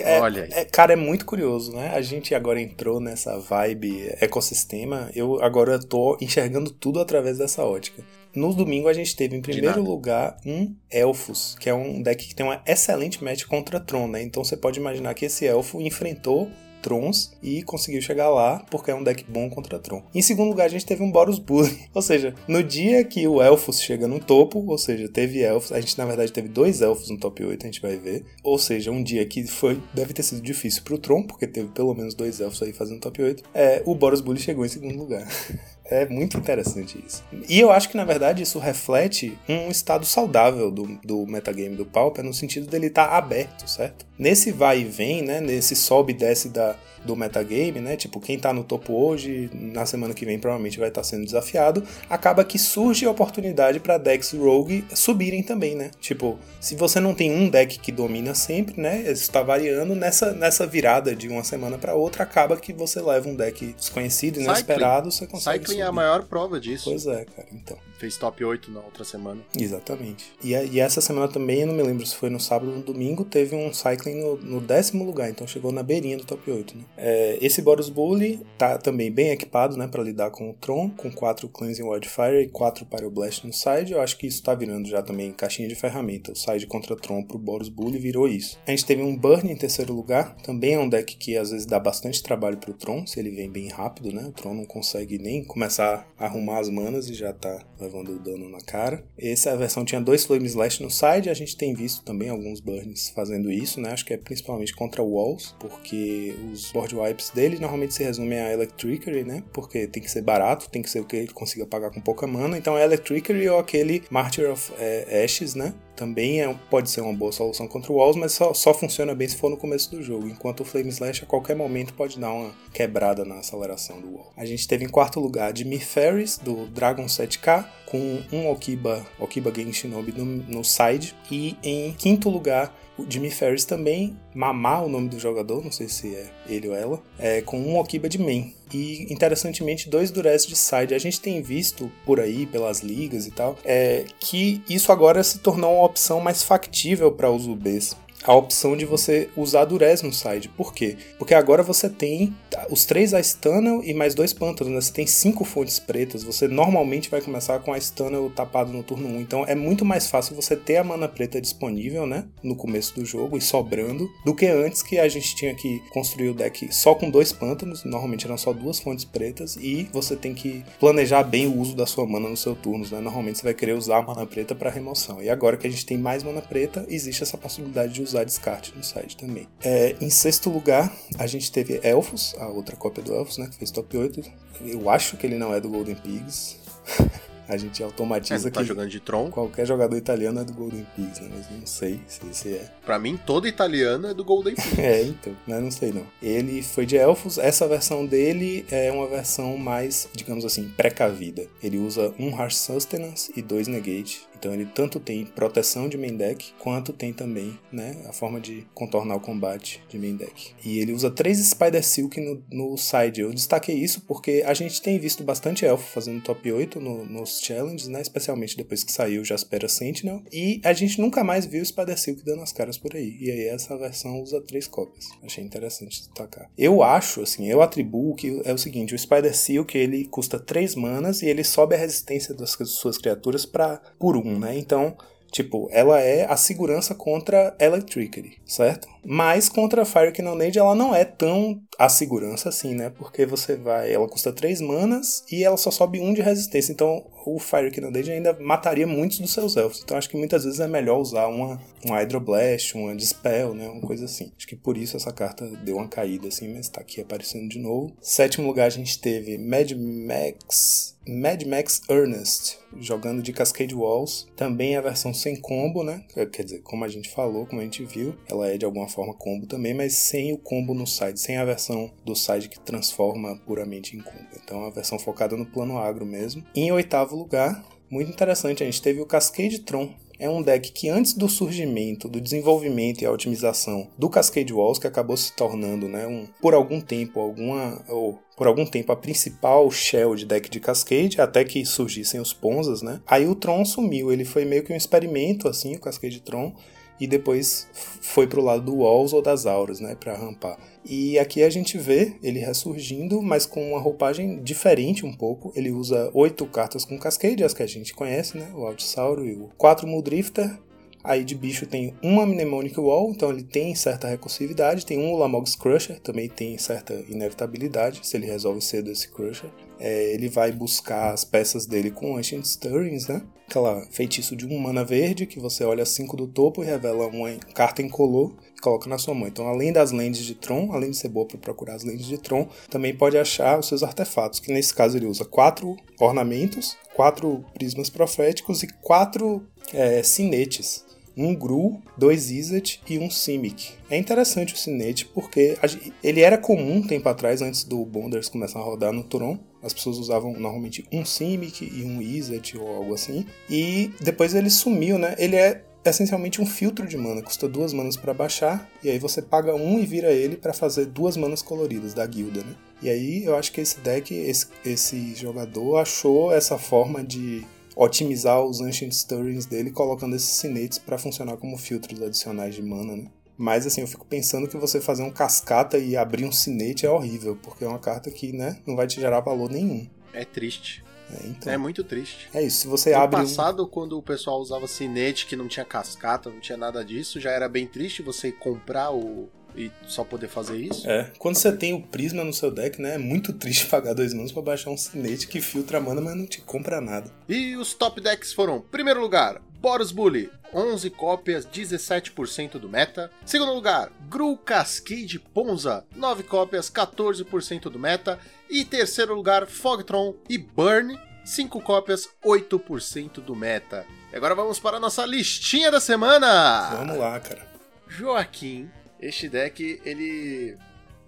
É, 0.00 0.20
Olha 0.20 0.48
é, 0.52 0.64
cara, 0.64 0.92
é 0.92 0.96
muito 0.96 1.24
curioso, 1.24 1.72
né? 1.72 1.90
A 1.94 2.00
gente 2.00 2.34
agora 2.34 2.60
entrou 2.60 3.00
nessa 3.00 3.38
vibe 3.38 4.14
ecossistema. 4.20 5.10
Eu 5.14 5.42
agora 5.42 5.78
tô 5.78 6.16
enxergando 6.20 6.70
tudo 6.70 7.00
através 7.00 7.38
dessa 7.38 7.64
ótica. 7.64 8.04
No 8.34 8.54
domingo 8.54 8.88
a 8.88 8.92
gente 8.92 9.14
teve 9.14 9.36
em 9.36 9.42
primeiro 9.42 9.82
lugar 9.82 10.36
um 10.46 10.74
Elfos, 10.90 11.56
que 11.58 11.68
é 11.68 11.74
um 11.74 12.00
deck 12.00 12.26
que 12.26 12.34
tem 12.34 12.46
uma 12.46 12.62
excelente 12.66 13.22
match 13.22 13.44
contra 13.44 13.80
Tron, 13.80 14.08
né? 14.08 14.22
Então 14.22 14.44
você 14.44 14.56
pode 14.56 14.78
imaginar 14.78 15.14
que 15.14 15.26
esse 15.26 15.46
elfo 15.46 15.80
enfrentou 15.80 16.48
Trons 16.82 17.32
e 17.42 17.62
conseguiu 17.62 18.02
chegar 18.02 18.28
lá 18.28 18.58
porque 18.70 18.90
é 18.90 18.94
um 18.94 19.02
deck 19.02 19.24
bom 19.28 19.48
contra 19.48 19.78
Tron. 19.78 20.02
Em 20.14 20.20
segundo 20.20 20.50
lugar, 20.50 20.66
a 20.66 20.68
gente 20.68 20.84
teve 20.84 21.02
um 21.02 21.10
Boros 21.10 21.38
Bully, 21.38 21.78
ou 21.94 22.02
seja, 22.02 22.34
no 22.48 22.62
dia 22.62 23.04
que 23.04 23.26
o 23.26 23.40
Elfos 23.40 23.80
chega 23.80 24.08
no 24.08 24.18
topo, 24.18 24.64
ou 24.66 24.76
seja, 24.76 25.08
teve 25.08 25.40
Elfos, 25.40 25.72
a 25.72 25.80
gente 25.80 25.96
na 25.96 26.04
verdade 26.04 26.32
teve 26.32 26.48
dois 26.48 26.82
Elfos 26.82 27.08
no 27.08 27.18
top 27.18 27.44
8, 27.44 27.62
a 27.62 27.66
gente 27.66 27.80
vai 27.80 27.96
ver. 27.96 28.24
Ou 28.42 28.58
seja, 28.58 28.90
um 28.90 29.02
dia 29.02 29.24
que 29.24 29.46
foi 29.46 29.80
deve 29.94 30.12
ter 30.12 30.22
sido 30.22 30.42
difícil 30.42 30.82
pro 30.82 30.98
Tron, 30.98 31.22
porque 31.22 31.46
teve 31.46 31.68
pelo 31.68 31.94
menos 31.94 32.14
dois 32.14 32.40
Elfos 32.40 32.62
aí 32.62 32.72
fazendo 32.72 33.00
top 33.00 33.22
8. 33.22 33.44
É, 33.54 33.82
o 33.86 33.94
Boros 33.94 34.20
Bully 34.20 34.40
chegou 34.40 34.64
em 34.64 34.68
segundo 34.68 34.96
lugar. 34.96 35.26
É 35.92 36.08
muito 36.08 36.36
interessante 36.38 37.02
isso. 37.06 37.22
E 37.48 37.60
eu 37.60 37.70
acho 37.70 37.88
que, 37.88 37.96
na 37.96 38.04
verdade, 38.04 38.42
isso 38.42 38.58
reflete 38.58 39.38
um 39.48 39.68
estado 39.68 40.06
saudável 40.06 40.70
do, 40.70 40.98
do 41.04 41.26
metagame 41.26 41.76
do 41.76 41.84
Pauper, 41.84 42.24
no 42.24 42.32
sentido 42.32 42.66
dele 42.66 42.86
estar 42.86 43.10
aberto, 43.10 43.68
certo? 43.68 44.06
Nesse 44.18 44.52
vai 44.52 44.80
e 44.80 44.84
vem, 44.84 45.22
né? 45.22 45.40
Nesse 45.40 45.74
sobe 45.74 46.12
e 46.12 46.16
desce 46.16 46.48
da, 46.48 46.76
do 47.04 47.16
metagame, 47.16 47.80
né? 47.80 47.96
Tipo, 47.96 48.20
quem 48.20 48.38
tá 48.38 48.52
no 48.52 48.62
topo 48.64 48.92
hoje, 48.92 49.50
na 49.52 49.84
semana 49.84 50.14
que 50.14 50.24
vem 50.24 50.38
provavelmente 50.38 50.78
vai 50.78 50.88
estar 50.88 51.02
sendo 51.02 51.24
desafiado. 51.24 51.82
Acaba 52.08 52.44
que 52.44 52.58
surge 52.58 53.04
a 53.04 53.10
oportunidade 53.10 53.80
para 53.80 53.98
decks 53.98 54.32
rogue 54.32 54.84
subirem 54.94 55.42
também, 55.42 55.74
né? 55.74 55.90
Tipo, 56.00 56.38
se 56.60 56.74
você 56.76 57.00
não 57.00 57.14
tem 57.14 57.32
um 57.32 57.48
deck 57.48 57.78
que 57.78 57.90
domina 57.90 58.34
sempre, 58.34 58.80
né? 58.80 59.02
Isso 59.10 59.30
tá 59.30 59.42
variando 59.42 59.94
nessa, 59.94 60.32
nessa 60.32 60.66
virada 60.66 61.14
de 61.14 61.28
uma 61.28 61.42
semana 61.42 61.76
para 61.76 61.94
outra, 61.94 62.22
acaba 62.22 62.56
que 62.56 62.72
você 62.72 63.00
leva 63.00 63.28
um 63.28 63.34
deck 63.34 63.74
desconhecido, 63.76 64.36
Cycling. 64.36 64.50
inesperado, 64.50 65.10
você 65.10 65.26
consegue 65.26 65.66
Cycling 65.66 65.81
é 65.82 65.86
a 65.86 65.92
maior 65.92 66.22
prova 66.24 66.58
disso. 66.60 66.90
Pois 66.90 67.06
é, 67.06 67.24
cara, 67.24 67.48
então. 67.52 67.78
Fez 68.02 68.16
top 68.16 68.44
8 68.44 68.68
na 68.68 68.80
outra 68.80 69.04
semana. 69.04 69.40
Exatamente. 69.56 70.32
E, 70.42 70.54
e 70.54 70.80
essa 70.80 71.00
semana 71.00 71.28
também, 71.28 71.60
eu 71.60 71.68
não 71.68 71.74
me 71.74 71.84
lembro 71.84 72.04
se 72.04 72.16
foi 72.16 72.28
no 72.30 72.40
sábado 72.40 72.72
ou 72.72 72.78
no 72.78 72.82
domingo, 72.82 73.24
teve 73.24 73.54
um 73.54 73.72
cycling 73.72 74.16
no, 74.16 74.36
no 74.38 74.60
décimo 74.60 75.04
lugar, 75.04 75.30
então 75.30 75.46
chegou 75.46 75.70
na 75.70 75.84
beirinha 75.84 76.16
do 76.16 76.24
top 76.24 76.50
8. 76.50 76.76
Né? 76.76 76.82
É, 76.96 77.38
esse 77.40 77.62
Boros 77.62 77.88
Bully 77.88 78.40
tá 78.58 78.76
também 78.76 79.08
bem 79.08 79.30
equipado 79.30 79.76
né, 79.76 79.86
para 79.86 80.02
lidar 80.02 80.32
com 80.32 80.50
o 80.50 80.54
Tron, 80.54 80.90
com 80.90 81.12
4 81.12 81.48
Cleansing 81.48 81.84
Wildfire 81.84 82.42
e 82.42 82.48
4 82.48 82.86
Pyroblast 82.86 83.46
no 83.46 83.52
side. 83.52 83.92
Eu 83.92 84.00
acho 84.00 84.18
que 84.18 84.26
isso 84.26 84.42
tá 84.42 84.52
virando 84.52 84.88
já 84.88 85.00
também 85.00 85.30
caixinha 85.30 85.68
de 85.68 85.76
ferramenta. 85.76 86.32
O 86.32 86.36
side 86.36 86.66
contra 86.66 86.96
Tron 86.96 87.22
pro 87.22 87.38
Boros 87.38 87.68
Bully 87.68 88.00
virou 88.00 88.26
isso. 88.26 88.58
A 88.66 88.72
gente 88.72 88.84
teve 88.84 89.04
um 89.04 89.16
Burn 89.16 89.48
em 89.48 89.56
terceiro 89.56 89.94
lugar, 89.94 90.34
também 90.38 90.74
é 90.74 90.78
um 90.80 90.88
deck 90.88 91.16
que 91.16 91.36
às 91.36 91.52
vezes 91.52 91.66
dá 91.66 91.78
bastante 91.78 92.20
trabalho 92.20 92.56
pro 92.56 92.74
Tron, 92.74 93.06
se 93.06 93.20
ele 93.20 93.30
vem 93.30 93.48
bem 93.48 93.68
rápido, 93.68 94.12
né? 94.12 94.24
O 94.26 94.32
Tron 94.32 94.54
não 94.54 94.64
consegue 94.64 95.18
nem 95.18 95.44
começar 95.44 96.04
a 96.18 96.24
arrumar 96.24 96.58
as 96.58 96.68
manas 96.68 97.08
e 97.08 97.14
já 97.14 97.32
tá 97.32 97.64
levando 97.92 98.18
dano 98.18 98.48
na 98.48 98.60
cara. 98.60 99.04
Essa 99.18 99.56
versão 99.56 99.84
tinha 99.84 100.00
dois 100.00 100.24
Flame 100.24 100.46
Slash 100.46 100.82
no 100.82 100.90
side, 100.90 101.28
a 101.28 101.34
gente 101.34 101.56
tem 101.56 101.74
visto 101.74 102.02
também 102.02 102.30
alguns 102.30 102.60
burns 102.60 103.10
fazendo 103.10 103.52
isso, 103.52 103.80
né? 103.80 103.92
Acho 103.92 104.04
que 104.04 104.14
é 104.14 104.16
principalmente 104.16 104.74
contra 104.74 105.02
walls, 105.02 105.54
porque 105.60 106.34
os 106.52 106.72
board 106.72 106.96
wipes 106.96 107.30
dele 107.30 107.58
normalmente 107.58 107.94
se 107.94 108.02
resumem 108.02 108.40
a 108.40 108.52
Electricity, 108.52 109.22
né? 109.24 109.42
Porque 109.52 109.86
tem 109.86 110.02
que 110.02 110.10
ser 110.10 110.22
barato, 110.22 110.70
tem 110.70 110.80
que 110.80 110.90
ser 110.90 111.00
o 111.00 111.04
que 111.04 111.16
ele 111.16 111.32
consiga 111.32 111.66
pagar 111.66 111.90
com 111.90 112.00
pouca 112.00 112.26
mana. 112.26 112.56
Então 112.56 112.76
é 112.76 112.84
Electricity 112.84 113.48
ou 113.48 113.58
aquele 113.58 114.02
Martyr 114.10 114.50
of 114.50 114.72
eh, 114.78 115.24
Ashes, 115.24 115.54
né? 115.54 115.74
Também 116.02 116.42
é, 116.42 116.52
pode 116.68 116.90
ser 116.90 117.00
uma 117.00 117.12
boa 117.12 117.30
solução 117.30 117.68
contra 117.68 117.92
o 117.92 117.94
Walls, 117.94 118.16
mas 118.16 118.32
só, 118.32 118.52
só 118.52 118.74
funciona 118.74 119.14
bem 119.14 119.28
se 119.28 119.36
for 119.36 119.48
no 119.48 119.56
começo 119.56 119.88
do 119.88 120.02
jogo. 120.02 120.26
Enquanto 120.26 120.62
o 120.62 120.64
Flame 120.64 120.88
Slash 120.88 121.22
a 121.22 121.26
qualquer 121.26 121.54
momento 121.54 121.94
pode 121.94 122.18
dar 122.18 122.32
uma 122.32 122.50
quebrada 122.74 123.24
na 123.24 123.36
aceleração 123.36 124.00
do 124.00 124.16
Wall. 124.16 124.32
A 124.36 124.44
gente 124.44 124.66
teve 124.66 124.84
em 124.84 124.88
quarto 124.88 125.20
lugar 125.20 125.56
Jimmy 125.56 125.78
Ferris, 125.78 126.38
do 126.38 126.66
Dragon 126.66 127.04
7K, 127.04 127.64
com 127.86 128.20
um 128.32 128.50
Okiba, 128.50 129.06
Okiba 129.20 129.54
Genshinobi 129.54 130.10
no, 130.10 130.24
no 130.24 130.64
side. 130.64 131.14
E 131.30 131.56
em 131.62 131.92
quinto 131.92 132.28
lugar, 132.28 132.76
o 132.98 133.06
Jimmy 133.08 133.30
Ferris 133.30 133.64
também, 133.64 134.16
Mamá, 134.34 134.80
o 134.80 134.88
nome 134.88 135.08
do 135.08 135.18
jogador, 135.18 135.62
não 135.62 135.72
sei 135.72 135.88
se 135.88 136.14
é 136.14 136.30
ele 136.48 136.68
ou 136.68 136.74
ela, 136.74 137.02
é, 137.18 137.40
com 137.42 137.58
um 137.58 137.78
Okiba 137.78 138.08
de 138.08 138.18
main. 138.18 138.54
E 138.72 139.12
interessantemente, 139.12 139.88
dois 139.88 140.10
Durez 140.10 140.46
de 140.46 140.56
side. 140.56 140.94
A 140.94 140.98
gente 140.98 141.20
tem 141.20 141.42
visto 141.42 141.90
por 142.06 142.20
aí, 142.20 142.46
pelas 142.46 142.80
ligas 142.80 143.26
e 143.26 143.30
tal, 143.30 143.58
é, 143.64 144.04
que 144.18 144.62
isso 144.68 144.90
agora 144.90 145.22
se 145.22 145.38
tornou 145.38 145.74
uma 145.74 145.84
opção 145.84 146.20
mais 146.20 146.42
factível 146.42 147.12
para 147.12 147.30
os 147.30 147.46
UBs. 147.46 147.96
A 148.24 148.34
opção 148.34 148.76
de 148.76 148.84
você 148.84 149.28
usar 149.36 149.64
Durez 149.64 150.00
no 150.00 150.12
side. 150.12 150.48
Por 150.48 150.72
quê? 150.72 150.96
Porque 151.18 151.34
agora 151.34 151.60
você 151.60 151.88
tem 151.88 152.32
os 152.70 152.84
três 152.84 153.12
Astunnel 153.12 153.82
e 153.82 153.92
mais 153.92 154.14
dois 154.14 154.32
pântanos. 154.32 154.72
Né? 154.72 154.80
Você 154.80 154.92
tem 154.92 155.06
cinco 155.08 155.44
fontes 155.44 155.80
pretas. 155.80 156.22
Você 156.22 156.46
normalmente 156.46 157.10
vai 157.10 157.20
começar 157.20 157.58
com 157.58 157.72
a 157.72 157.76
Astunnel 157.76 158.30
tapado 158.30 158.72
no 158.72 158.82
turno 158.84 159.08
1. 159.08 159.20
Então 159.20 159.44
é 159.44 159.56
muito 159.56 159.84
mais 159.84 160.08
fácil 160.08 160.36
você 160.36 160.54
ter 160.54 160.76
a 160.76 160.84
mana 160.84 161.08
preta 161.08 161.40
disponível, 161.40 162.06
né? 162.06 162.24
No 162.44 162.54
começo 162.54 162.94
do 162.94 163.04
jogo 163.04 163.36
e 163.36 163.40
sobrando, 163.40 164.08
do 164.24 164.34
que 164.34 164.46
antes 164.46 164.82
que 164.82 165.00
a 165.00 165.08
gente 165.08 165.34
tinha 165.34 165.54
que 165.54 165.80
construir 165.90 166.28
o 166.28 166.34
deck 166.34 166.72
só 166.72 166.94
com 166.94 167.10
dois 167.10 167.32
pântanos. 167.32 167.82
Normalmente 167.82 168.24
eram 168.24 168.38
só 168.38 168.52
duas 168.52 168.78
fontes 168.78 169.04
pretas. 169.04 169.56
E 169.56 169.88
você 169.92 170.14
tem 170.14 170.32
que 170.32 170.64
planejar 170.78 171.24
bem 171.24 171.48
o 171.48 171.58
uso 171.58 171.74
da 171.74 171.86
sua 171.86 172.06
mana 172.06 172.28
no 172.28 172.36
seu 172.36 172.54
turno. 172.54 172.86
Né? 172.88 173.00
Normalmente 173.00 173.38
você 173.38 173.44
vai 173.44 173.54
querer 173.54 173.72
usar 173.72 173.98
a 173.98 174.02
mana 174.02 174.24
preta 174.26 174.54
para 174.54 174.70
remoção. 174.70 175.20
E 175.20 175.28
agora 175.28 175.56
que 175.56 175.66
a 175.66 175.70
gente 175.70 175.84
tem 175.84 175.98
mais 175.98 176.22
mana 176.22 176.40
preta, 176.40 176.86
existe 176.88 177.24
essa 177.24 177.36
possibilidade 177.36 177.94
de 177.94 178.02
usar 178.02 178.11
descarte 178.24 178.72
no 178.76 178.82
site 178.84 179.16
também. 179.16 179.48
É, 179.62 179.96
em 180.00 180.10
sexto 180.10 180.50
lugar, 180.50 180.92
a 181.18 181.26
gente 181.26 181.50
teve 181.50 181.80
Elfos, 181.82 182.34
a 182.38 182.46
outra 182.48 182.76
cópia 182.76 183.02
do 183.02 183.14
Elfos, 183.14 183.38
né? 183.38 183.48
Que 183.50 183.56
fez 183.56 183.70
top 183.70 183.96
8. 183.96 184.22
Eu 184.66 184.88
acho 184.90 185.16
que 185.16 185.26
ele 185.26 185.36
não 185.38 185.52
é 185.54 185.60
do 185.60 185.68
Golden 185.68 185.94
Pigs. 185.96 186.56
a 187.48 187.56
gente 187.56 187.82
É, 187.82 187.84
automatiza 187.84 188.44
não 188.44 188.50
tá 188.52 188.60
que 188.60 188.66
jogando 188.66 188.88
de 188.88 189.00
Tron. 189.00 189.30
qualquer 189.30 189.66
jogador 189.66 189.96
italiano 189.96 190.40
é 190.40 190.44
do 190.44 190.52
Golden 190.52 190.86
Pigs, 190.96 191.20
né? 191.20 191.28
Mas 191.36 191.50
não 191.50 191.66
sei 191.66 192.00
se 192.06 192.20
esse 192.30 192.54
é. 192.54 192.70
Pra 192.84 192.98
mim, 192.98 193.18
todo 193.26 193.46
italiano 193.48 194.06
é 194.08 194.14
do 194.14 194.24
Golden 194.24 194.54
Pig. 194.56 194.80
É, 194.80 195.02
então, 195.02 195.36
né? 195.46 195.60
não 195.60 195.70
sei 195.70 195.92
não. 195.92 196.06
Ele 196.22 196.62
foi 196.62 196.86
de 196.86 196.96
elfos, 196.96 197.38
essa 197.38 197.66
versão 197.68 198.06
dele 198.06 198.64
é 198.70 198.90
uma 198.92 199.06
versão 199.08 199.56
mais, 199.58 200.08
digamos 200.14 200.44
assim, 200.44 200.68
precavida. 200.76 201.46
Ele 201.62 201.78
usa 201.78 202.14
um 202.18 202.34
Harsh 202.34 202.56
Sustenance 202.56 203.32
e 203.36 203.42
dois 203.42 203.66
Negate. 203.68 204.22
Então 204.42 204.52
ele 204.52 204.66
tanto 204.66 204.98
tem 204.98 205.24
proteção 205.24 205.88
de 205.88 205.96
main 205.96 206.16
deck, 206.16 206.52
quanto 206.58 206.92
tem 206.92 207.12
também, 207.12 207.56
né, 207.70 208.02
a 208.08 208.12
forma 208.12 208.40
de 208.40 208.66
contornar 208.74 209.14
o 209.14 209.20
combate 209.20 209.80
de 209.88 209.96
main 209.96 210.16
deck. 210.16 210.52
E 210.64 210.80
ele 210.80 210.92
usa 210.92 211.12
três 211.12 211.38
Spider 211.38 211.84
Silk 211.84 212.20
no, 212.20 212.42
no 212.50 212.76
side. 212.76 213.20
Eu 213.20 213.32
destaquei 213.32 213.76
isso 213.76 214.00
porque 214.00 214.42
a 214.44 214.52
gente 214.52 214.82
tem 214.82 214.98
visto 214.98 215.22
bastante 215.22 215.64
elfo 215.64 215.84
fazendo 215.92 216.20
top 216.24 216.50
8 216.50 216.80
no- 216.80 217.04
nos 217.06 217.40
challenges, 217.40 217.86
né, 217.86 218.00
especialmente 218.02 218.56
depois 218.56 218.82
que 218.82 218.90
saiu 218.90 219.24
Jaspera 219.24 219.68
Sentinel. 219.68 220.20
E 220.32 220.60
a 220.64 220.72
gente 220.72 221.00
nunca 221.00 221.22
mais 221.22 221.46
viu 221.46 221.64
Spider 221.64 221.96
Silk 221.96 222.24
dando 222.24 222.42
as 222.42 222.52
caras 222.52 222.76
por 222.76 222.96
aí. 222.96 223.16
E 223.20 223.30
aí 223.30 223.46
essa 223.46 223.76
versão 223.78 224.20
usa 224.20 224.40
três 224.40 224.66
cópias. 224.66 225.08
Achei 225.22 225.44
interessante 225.44 226.00
destacar. 226.00 226.50
Eu 226.58 226.82
acho, 226.82 227.22
assim, 227.22 227.46
eu 227.48 227.62
atribuo 227.62 228.16
que 228.16 228.42
é 228.44 228.52
o 228.52 228.58
seguinte, 228.58 228.92
o 228.92 228.98
Spider 228.98 229.36
Silk 229.36 229.78
ele 229.78 230.04
custa 230.06 230.36
3 230.36 230.74
manas 230.74 231.22
e 231.22 231.26
ele 231.26 231.44
sobe 231.44 231.76
a 231.76 231.78
resistência 231.78 232.34
das 232.34 232.50
suas 232.50 232.98
criaturas 232.98 233.46
para 233.46 233.80
por 234.00 234.16
1, 234.16 234.31
né? 234.38 234.58
Então, 234.58 234.96
Tipo, 235.32 235.66
ela 235.72 235.98
é 235.98 236.30
a 236.30 236.36
segurança 236.36 236.94
contra 236.94 237.56
Electricity, 237.58 238.38
certo? 238.44 238.86
Mas 239.02 239.48
contra 239.48 239.86
Fire 239.86 240.12
Cannonade 240.12 240.58
ela 240.58 240.74
não 240.74 240.94
é 240.94 241.06
tão 241.06 241.58
a 241.78 241.88
segurança 241.88 242.50
assim, 242.50 242.74
né? 242.74 242.90
Porque 242.90 243.24
você 243.24 243.56
vai. 243.56 243.90
Ela 243.90 244.06
custa 244.06 244.30
3 244.30 244.60
manas 244.60 245.24
e 245.32 245.42
ela 245.42 245.56
só 245.56 245.70
sobe 245.70 246.00
1 246.00 246.12
de 246.12 246.20
resistência. 246.20 246.70
Então 246.70 247.06
o 247.24 247.38
Fire 247.38 247.70
Cannonade 247.70 248.12
ainda 248.12 248.36
mataria 248.38 248.86
muitos 248.86 249.20
dos 249.20 249.32
seus 249.32 249.56
elfos. 249.56 249.80
Então 249.82 249.96
acho 249.96 250.10
que 250.10 250.18
muitas 250.18 250.44
vezes 250.44 250.60
é 250.60 250.68
melhor 250.68 250.98
usar 251.00 251.26
uma, 251.28 251.58
um 251.88 251.94
Hydroblast, 251.94 252.74
uma 252.74 252.94
Dispel, 252.94 253.54
né? 253.54 253.66
Uma 253.70 253.80
coisa 253.80 254.04
assim. 254.04 254.30
Acho 254.36 254.46
que 254.46 254.54
por 254.54 254.76
isso 254.76 254.98
essa 254.98 255.12
carta 255.12 255.48
deu 255.64 255.76
uma 255.76 255.88
caída 255.88 256.28
assim, 256.28 256.52
mas 256.52 256.68
tá 256.68 256.82
aqui 256.82 257.00
aparecendo 257.00 257.48
de 257.48 257.58
novo. 257.58 257.96
Sétimo 258.02 258.46
lugar 258.46 258.66
a 258.66 258.70
gente 258.70 259.00
teve 259.00 259.38
Mad 259.38 259.72
Max. 259.72 260.91
Mad 261.08 261.42
Max 261.44 261.82
Ernest, 261.88 262.58
jogando 262.78 263.22
de 263.22 263.32
Cascade 263.32 263.74
Walls. 263.74 264.28
Também 264.36 264.76
a 264.76 264.80
versão 264.80 265.12
sem 265.12 265.34
combo, 265.34 265.82
né? 265.82 266.04
Quer 266.14 266.44
dizer, 266.44 266.62
como 266.62 266.84
a 266.84 266.88
gente 266.88 267.08
falou, 267.08 267.44
como 267.46 267.60
a 267.60 267.64
gente 267.64 267.84
viu, 267.84 268.14
ela 268.30 268.48
é 268.48 268.56
de 268.56 268.64
alguma 268.64 268.88
forma 268.88 269.14
combo 269.14 269.46
também, 269.46 269.74
mas 269.74 269.94
sem 269.94 270.32
o 270.32 270.38
combo 270.38 270.74
no 270.74 270.86
side, 270.86 271.18
sem 271.18 271.36
a 271.36 271.44
versão 271.44 271.92
do 272.04 272.14
side 272.14 272.48
que 272.48 272.60
transforma 272.60 273.36
puramente 273.46 273.96
em 273.96 274.00
combo. 274.00 274.28
Então, 274.42 274.64
a 274.64 274.70
versão 274.70 274.98
focada 274.98 275.36
no 275.36 275.46
plano 275.46 275.78
agro 275.78 276.06
mesmo. 276.06 276.44
Em 276.54 276.70
oitavo 276.70 277.16
lugar, 277.16 277.64
muito 277.90 278.10
interessante, 278.10 278.62
a 278.62 278.66
gente 278.66 278.80
teve 278.80 279.00
o 279.00 279.06
Cascade 279.06 279.58
Tron, 279.58 279.94
é 280.22 280.30
um 280.30 280.40
deck 280.40 280.70
que 280.70 280.88
antes 280.88 281.14
do 281.14 281.28
surgimento, 281.28 282.08
do 282.08 282.20
desenvolvimento 282.20 283.02
e 283.02 283.06
a 283.06 283.10
otimização 283.10 283.90
do 283.98 284.08
Cascade 284.08 284.52
Walls, 284.52 284.78
que 284.78 284.86
acabou 284.86 285.16
se 285.16 285.32
tornando, 285.32 285.88
né, 285.88 286.06
um, 286.06 286.28
por 286.40 286.54
algum 286.54 286.80
tempo, 286.80 287.18
alguma 287.18 287.84
ou 287.88 288.20
por 288.36 288.46
algum 288.46 288.64
tempo 288.64 288.92
a 288.92 288.96
principal 288.96 289.68
shell 289.72 290.14
de 290.14 290.24
deck 290.24 290.48
de 290.48 290.60
Cascade, 290.60 291.20
até 291.20 291.44
que 291.44 291.64
surgissem 291.64 292.20
os 292.20 292.32
Ponzas, 292.32 292.82
né? 292.82 293.00
Aí 293.04 293.26
o 293.26 293.34
Tron 293.34 293.64
sumiu, 293.64 294.12
ele 294.12 294.24
foi 294.24 294.44
meio 294.44 294.62
que 294.62 294.72
um 294.72 294.76
experimento 294.76 295.48
assim, 295.48 295.74
o 295.74 295.80
Cascade 295.80 296.20
Tron, 296.20 296.54
e 297.00 297.06
depois 297.08 297.68
foi 298.00 298.28
pro 298.28 298.40
lado 298.40 298.62
do 298.62 298.76
Walls 298.76 299.12
ou 299.12 299.20
das 299.20 299.44
Auras, 299.44 299.80
né, 299.80 299.96
para 299.96 300.16
rampar. 300.16 300.56
E 300.84 301.18
aqui 301.18 301.42
a 301.42 301.50
gente 301.50 301.78
vê 301.78 302.14
ele 302.22 302.40
ressurgindo, 302.40 303.22
mas 303.22 303.46
com 303.46 303.70
uma 303.70 303.80
roupagem 303.80 304.42
diferente 304.42 305.06
um 305.06 305.12
pouco. 305.12 305.52
Ele 305.54 305.70
usa 305.70 306.10
oito 306.12 306.44
cartas 306.46 306.84
com 306.84 306.98
Cascade, 306.98 307.44
as 307.44 307.54
que 307.54 307.62
a 307.62 307.68
gente 307.68 307.94
conhece, 307.94 308.36
né, 308.36 308.50
o 308.54 308.66
Altisauro 308.66 309.24
e 309.24 309.34
o 309.34 309.50
quatro 309.56 309.86
Muldrifter. 309.86 310.58
Aí 311.04 311.24
de 311.24 311.34
bicho 311.34 311.66
tem 311.66 311.94
uma 312.00 312.24
Mnemonic 312.24 312.78
Wall, 312.78 313.10
então 313.10 313.30
ele 313.30 313.42
tem 313.42 313.74
certa 313.74 314.06
recursividade. 314.06 314.86
Tem 314.86 314.98
um 314.98 315.12
Ulamogs 315.12 315.56
Crusher, 315.56 315.98
também 315.98 316.28
tem 316.28 316.56
certa 316.58 316.94
inevitabilidade, 317.08 318.06
se 318.06 318.16
ele 318.16 318.26
resolve 318.26 318.60
cedo 318.60 318.90
esse 318.90 319.08
Crusher. 319.08 319.50
É, 319.80 320.14
ele 320.14 320.28
vai 320.28 320.52
buscar 320.52 321.12
as 321.12 321.24
peças 321.24 321.66
dele 321.66 321.90
com 321.90 322.16
Ancient 322.16 322.44
Stirrings, 322.44 323.08
né? 323.08 323.20
Aquela 323.48 323.84
feitiço 323.90 324.36
de 324.36 324.46
um 324.46 324.56
mana 324.58 324.84
verde, 324.84 325.26
que 325.26 325.40
você 325.40 325.64
olha 325.64 325.84
5 325.84 326.16
do 326.16 326.28
topo 326.28 326.62
e 326.62 326.66
revela 326.66 327.08
uma 327.08 327.30
carta 327.52 327.82
incolor 327.82 328.32
coloca 328.62 328.88
na 328.88 328.96
sua 328.96 329.14
mão. 329.14 329.28
Então, 329.28 329.46
além 329.46 329.72
das 329.72 329.92
lentes 329.92 330.24
de 330.24 330.34
Tron, 330.34 330.72
além 330.72 330.90
de 330.90 330.96
ser 330.96 331.08
boa 331.08 331.26
para 331.26 331.38
procurar 331.38 331.74
as 331.74 331.84
lentes 331.84 332.06
de 332.06 332.16
Tron, 332.16 332.48
também 332.70 332.94
pode 332.94 333.18
achar 333.18 333.58
os 333.58 333.66
seus 333.66 333.82
artefatos, 333.82 334.40
que 334.40 334.52
nesse 334.52 334.72
caso 334.74 334.96
ele 334.96 335.06
usa 335.06 335.24
quatro 335.24 335.76
ornamentos, 336.00 336.76
quatro 336.94 337.44
prismas 337.52 337.90
proféticos 337.90 338.62
e 338.62 338.68
quatro 338.68 339.42
é, 339.74 340.02
sinetes 340.02 340.84
um 341.16 341.34
Gru, 341.34 341.80
dois 341.96 342.30
Izzet 342.30 342.80
e 342.88 342.98
um 342.98 343.10
Simic. 343.10 343.72
É 343.90 343.96
interessante 343.96 344.54
o 344.54 344.56
Sinete 344.56 345.06
porque 345.06 345.58
ele 346.02 346.20
era 346.20 346.38
comum 346.38 346.76
um 346.76 346.82
tempo 346.82 347.08
atrás, 347.08 347.42
antes 347.42 347.64
do 347.64 347.84
Bonders 347.84 348.28
começar 348.28 348.60
a 348.60 348.62
rodar 348.62 348.92
no 348.92 349.04
Turon. 349.04 349.38
As 349.62 349.72
pessoas 349.72 349.98
usavam 349.98 350.32
normalmente 350.32 350.84
um 350.92 351.04
Simic 351.04 351.64
e 351.64 351.84
um 351.84 352.00
Izzet 352.00 352.56
ou 352.56 352.66
algo 352.66 352.94
assim. 352.94 353.26
E 353.48 353.90
depois 354.00 354.34
ele 354.34 354.50
sumiu, 354.50 354.98
né? 354.98 355.14
Ele 355.18 355.36
é 355.36 355.62
essencialmente 355.90 356.40
um 356.40 356.46
filtro 356.46 356.86
de 356.86 356.96
mana, 356.96 357.22
custa 357.22 357.48
duas 357.48 357.72
manas 357.72 357.96
para 357.96 358.14
baixar, 358.14 358.68
e 358.82 358.90
aí 358.90 358.98
você 358.98 359.20
paga 359.20 359.54
um 359.54 359.78
e 359.78 359.86
vira 359.86 360.12
ele 360.12 360.36
para 360.36 360.52
fazer 360.52 360.86
duas 360.86 361.16
manas 361.16 361.42
coloridas 361.42 361.94
da 361.94 362.06
guilda, 362.06 362.42
né? 362.42 362.54
E 362.82 362.88
aí 362.88 363.24
eu 363.24 363.36
acho 363.36 363.52
que 363.52 363.60
esse 363.60 363.78
deck, 363.80 364.14
esse, 364.14 364.46
esse 364.64 365.14
jogador 365.14 365.78
achou 365.78 366.32
essa 366.32 366.58
forma 366.58 367.02
de 367.02 367.44
otimizar 367.76 368.42
os 368.42 368.60
Ancient 368.60 368.92
Stirrings 368.92 369.46
dele, 369.46 369.70
colocando 369.70 370.14
esses 370.14 370.28
sinetes 370.28 370.78
para 370.78 370.98
funcionar 370.98 371.36
como 371.36 371.56
filtros 371.56 372.02
adicionais 372.02 372.54
de 372.54 372.62
mana, 372.62 372.96
né? 372.96 373.04
Mas 373.36 373.66
assim, 373.66 373.80
eu 373.80 373.86
fico 373.86 374.06
pensando 374.06 374.46
que 374.46 374.56
você 374.56 374.80
fazer 374.80 375.02
um 375.02 375.10
cascata 375.10 375.78
e 375.78 375.96
abrir 375.96 376.24
um 376.24 376.32
sinete 376.32 376.86
é 376.86 376.90
horrível, 376.90 377.36
porque 377.42 377.64
é 377.64 377.68
uma 377.68 377.78
carta 377.78 378.10
que, 378.10 378.32
né, 378.32 378.58
não 378.66 378.76
vai 378.76 378.86
te 378.86 379.00
gerar 379.00 379.20
valor 379.20 379.50
nenhum. 379.50 379.86
É 380.12 380.24
triste. 380.24 380.84
É, 381.12 381.26
então. 381.26 381.52
é 381.52 381.56
muito 381.56 381.84
triste. 381.84 382.28
É 382.32 382.42
isso, 382.42 382.58
se 382.58 382.66
você 382.66 382.90
no 382.92 382.98
abre. 382.98 383.20
No 383.20 383.26
passado, 383.26 383.64
um... 383.64 383.68
quando 383.68 383.98
o 383.98 384.02
pessoal 384.02 384.40
usava 384.40 384.66
sinete 384.66 385.26
que 385.26 385.36
não 385.36 385.48
tinha 385.48 385.64
cascata, 385.64 386.30
não 386.30 386.40
tinha 386.40 386.56
nada 386.56 386.84
disso, 386.84 387.20
já 387.20 387.30
era 387.30 387.48
bem 387.48 387.66
triste 387.66 388.02
você 388.02 388.32
comprar 388.32 388.92
o, 388.92 389.28
e 389.56 389.70
só 389.86 390.04
poder 390.04 390.28
fazer 390.28 390.56
isso. 390.56 390.88
É, 390.88 391.10
quando 391.18 391.36
você 391.36 391.52
tem 391.52 391.72
o 391.72 391.82
Prisma 391.82 392.24
no 392.24 392.32
seu 392.32 392.50
deck, 392.50 392.80
né, 392.80 392.94
é 392.94 392.98
muito 392.98 393.32
triste 393.34 393.66
pagar 393.66 393.94
dois 393.94 394.14
manos 394.14 394.32
para 394.32 394.42
baixar 394.42 394.70
um 394.70 394.76
sinete 394.76 395.26
que 395.26 395.40
filtra 395.40 395.78
a 395.78 395.80
mana, 395.80 396.00
mas 396.00 396.16
não 396.16 396.26
te 396.26 396.40
compra 396.40 396.80
nada. 396.80 397.10
E 397.28 397.56
os 397.56 397.74
top 397.74 398.00
decks 398.00 398.32
foram, 398.32 398.60
primeiro 398.60 399.00
lugar, 399.00 399.40
Boros 399.62 399.92
Bully, 399.92 400.30
11 400.52 400.90
cópias, 400.90 401.46
17% 401.46 402.58
do 402.58 402.68
meta. 402.68 403.10
Segundo 403.24 403.54
lugar, 403.54 403.90
Gru 404.08 404.36
Cascade 404.36 405.18
Ponza, 405.18 405.86
9 405.96 406.24
cópias, 406.24 406.68
14% 406.68 407.70
do 407.70 407.78
meta. 407.78 408.18
E 408.50 408.64
terceiro 408.64 409.14
lugar, 409.14 409.46
Fogtron 409.46 410.16
e 410.28 410.36
Burn, 410.36 410.98
5 411.24 411.62
cópias, 411.62 412.08
8% 412.22 413.20
do 413.20 413.34
meta. 413.34 413.86
E 414.12 414.16
agora 414.16 414.34
vamos 414.34 414.58
para 414.58 414.76
a 414.76 414.80
nossa 414.80 415.06
listinha 415.06 415.70
da 415.70 415.80
semana! 415.80 416.70
Vamos 416.76 416.98
lá, 416.98 417.18
cara. 417.20 417.46
Joaquim 417.86 418.68
este 419.02 419.28
deck, 419.28 419.80
ele. 419.84 420.56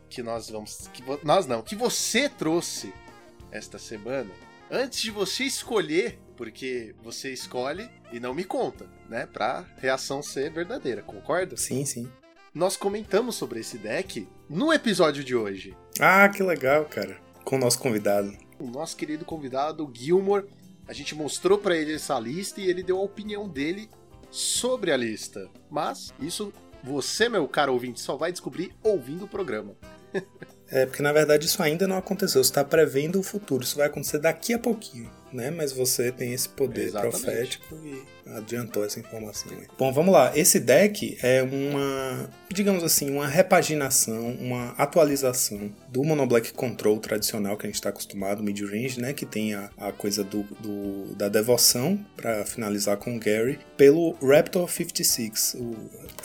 Que 0.09 0.23
nós 0.23 0.51
vamos. 0.51 0.89
Que 0.93 1.03
nós 1.25 1.47
não, 1.47 1.63
que 1.63 1.77
você 1.77 2.29
trouxe 2.29 2.93
esta 3.53 3.79
semana. 3.79 4.31
Antes 4.71 5.01
de 5.01 5.11
você 5.11 5.45
escolher, 5.45 6.19
porque 6.37 6.95
você 7.03 7.33
escolhe 7.33 7.89
e 8.13 8.21
não 8.21 8.35
me 8.35 8.45
conta, 8.45 8.87
né? 9.09 9.27
Pra 9.27 9.65
reação 9.79 10.23
ser 10.23 10.51
verdadeira, 10.51 11.03
concorda? 11.03 11.57
Sim, 11.57 11.85
sim. 11.85 12.11
Nós 12.55 12.77
comentamos 12.77 13.35
sobre 13.35 13.61
esse 13.61 13.79
deck 13.79 14.29
no 14.49 14.73
episódio 14.73 15.25
de 15.25 15.35
hoje. 15.35 15.77
Ah, 15.99 16.29
que 16.29 16.43
legal, 16.43 16.85
cara. 16.85 17.19
Com 17.45 17.57
o 17.57 17.59
nosso 17.59 17.79
convidado. 17.79 18.33
O 18.59 18.67
nosso 18.67 18.97
querido 18.97 19.25
convidado, 19.25 19.91
Gilmore. 19.93 20.47
A 20.87 20.93
gente 20.93 21.15
mostrou 21.15 21.59
para 21.59 21.77
ele 21.77 21.95
essa 21.95 22.19
lista 22.21 22.61
e 22.61 22.69
ele 22.69 22.83
deu 22.83 22.99
a 22.99 23.03
opinião 23.03 23.49
dele 23.49 23.89
sobre 24.31 24.93
a 24.93 24.97
lista. 24.97 25.49
Mas 25.71 26.13
isso 26.21 26.53
você, 26.83 27.29
meu 27.29 27.49
caro 27.49 27.73
ouvinte, 27.73 28.01
só 28.01 28.17
vai 28.17 28.31
descobrir 28.31 28.75
ouvindo 28.83 29.25
o 29.25 29.29
programa. 29.29 29.75
é, 30.69 30.85
porque 30.85 31.03
na 31.03 31.13
verdade 31.13 31.47
isso 31.47 31.63
ainda 31.63 31.89
não 31.89 31.97
aconteceu. 31.97 32.45
Você 32.45 32.51
está 32.51 32.63
prevendo 32.63 33.19
o 33.19 33.23
futuro. 33.23 33.65
Isso 33.65 33.77
vai 33.77 33.87
acontecer 33.87 34.19
daqui 34.19 34.53
a 34.53 34.59
pouquinho, 34.59 35.11
né? 35.35 35.51
Mas 35.51 35.73
você 35.73 36.11
tem 36.13 36.33
esse 36.33 36.49
poder 36.49 36.87
Exatamente. 36.87 37.21
profético 37.23 37.77
e 37.85 38.03
adiantou 38.27 38.85
essa 38.85 38.99
informação. 38.99 39.53
Aí. 39.53 39.67
Bom, 39.79 39.93
vamos 39.93 40.13
lá. 40.13 40.37
Esse 40.37 40.61
deck 40.61 41.19
é 41.23 41.43
uma, 41.43 42.29
digamos 42.53 42.83
assim, 42.83 43.11
uma 43.11 43.27
repaginação, 43.27 44.31
uma 44.41 44.71
atualização 44.79 45.71
do 45.89 46.03
Mono 46.03 46.27
Black 46.27 46.53
Control 46.53 46.99
tradicional 46.99 47.57
que 47.57 47.67
a 47.67 47.69
gente 47.69 47.77
está 47.77 47.91
acostumado, 47.91 48.43
mid-range, 48.43 49.01
né? 49.01 49.13
Que 49.13 49.27
tem 49.27 49.55
a, 49.55 49.71
a 49.77 49.93
coisa 49.93 50.25
do, 50.25 50.43
do 50.61 51.15
da 51.15 51.29
devoção, 51.29 51.99
para 52.17 52.45
finalizar 52.45 52.97
com 52.97 53.17
o 53.17 53.21
Gary, 53.21 53.59
pelo 53.77 54.13
Raptor 54.23 54.69
56. 54.71 55.57
O 55.59 55.75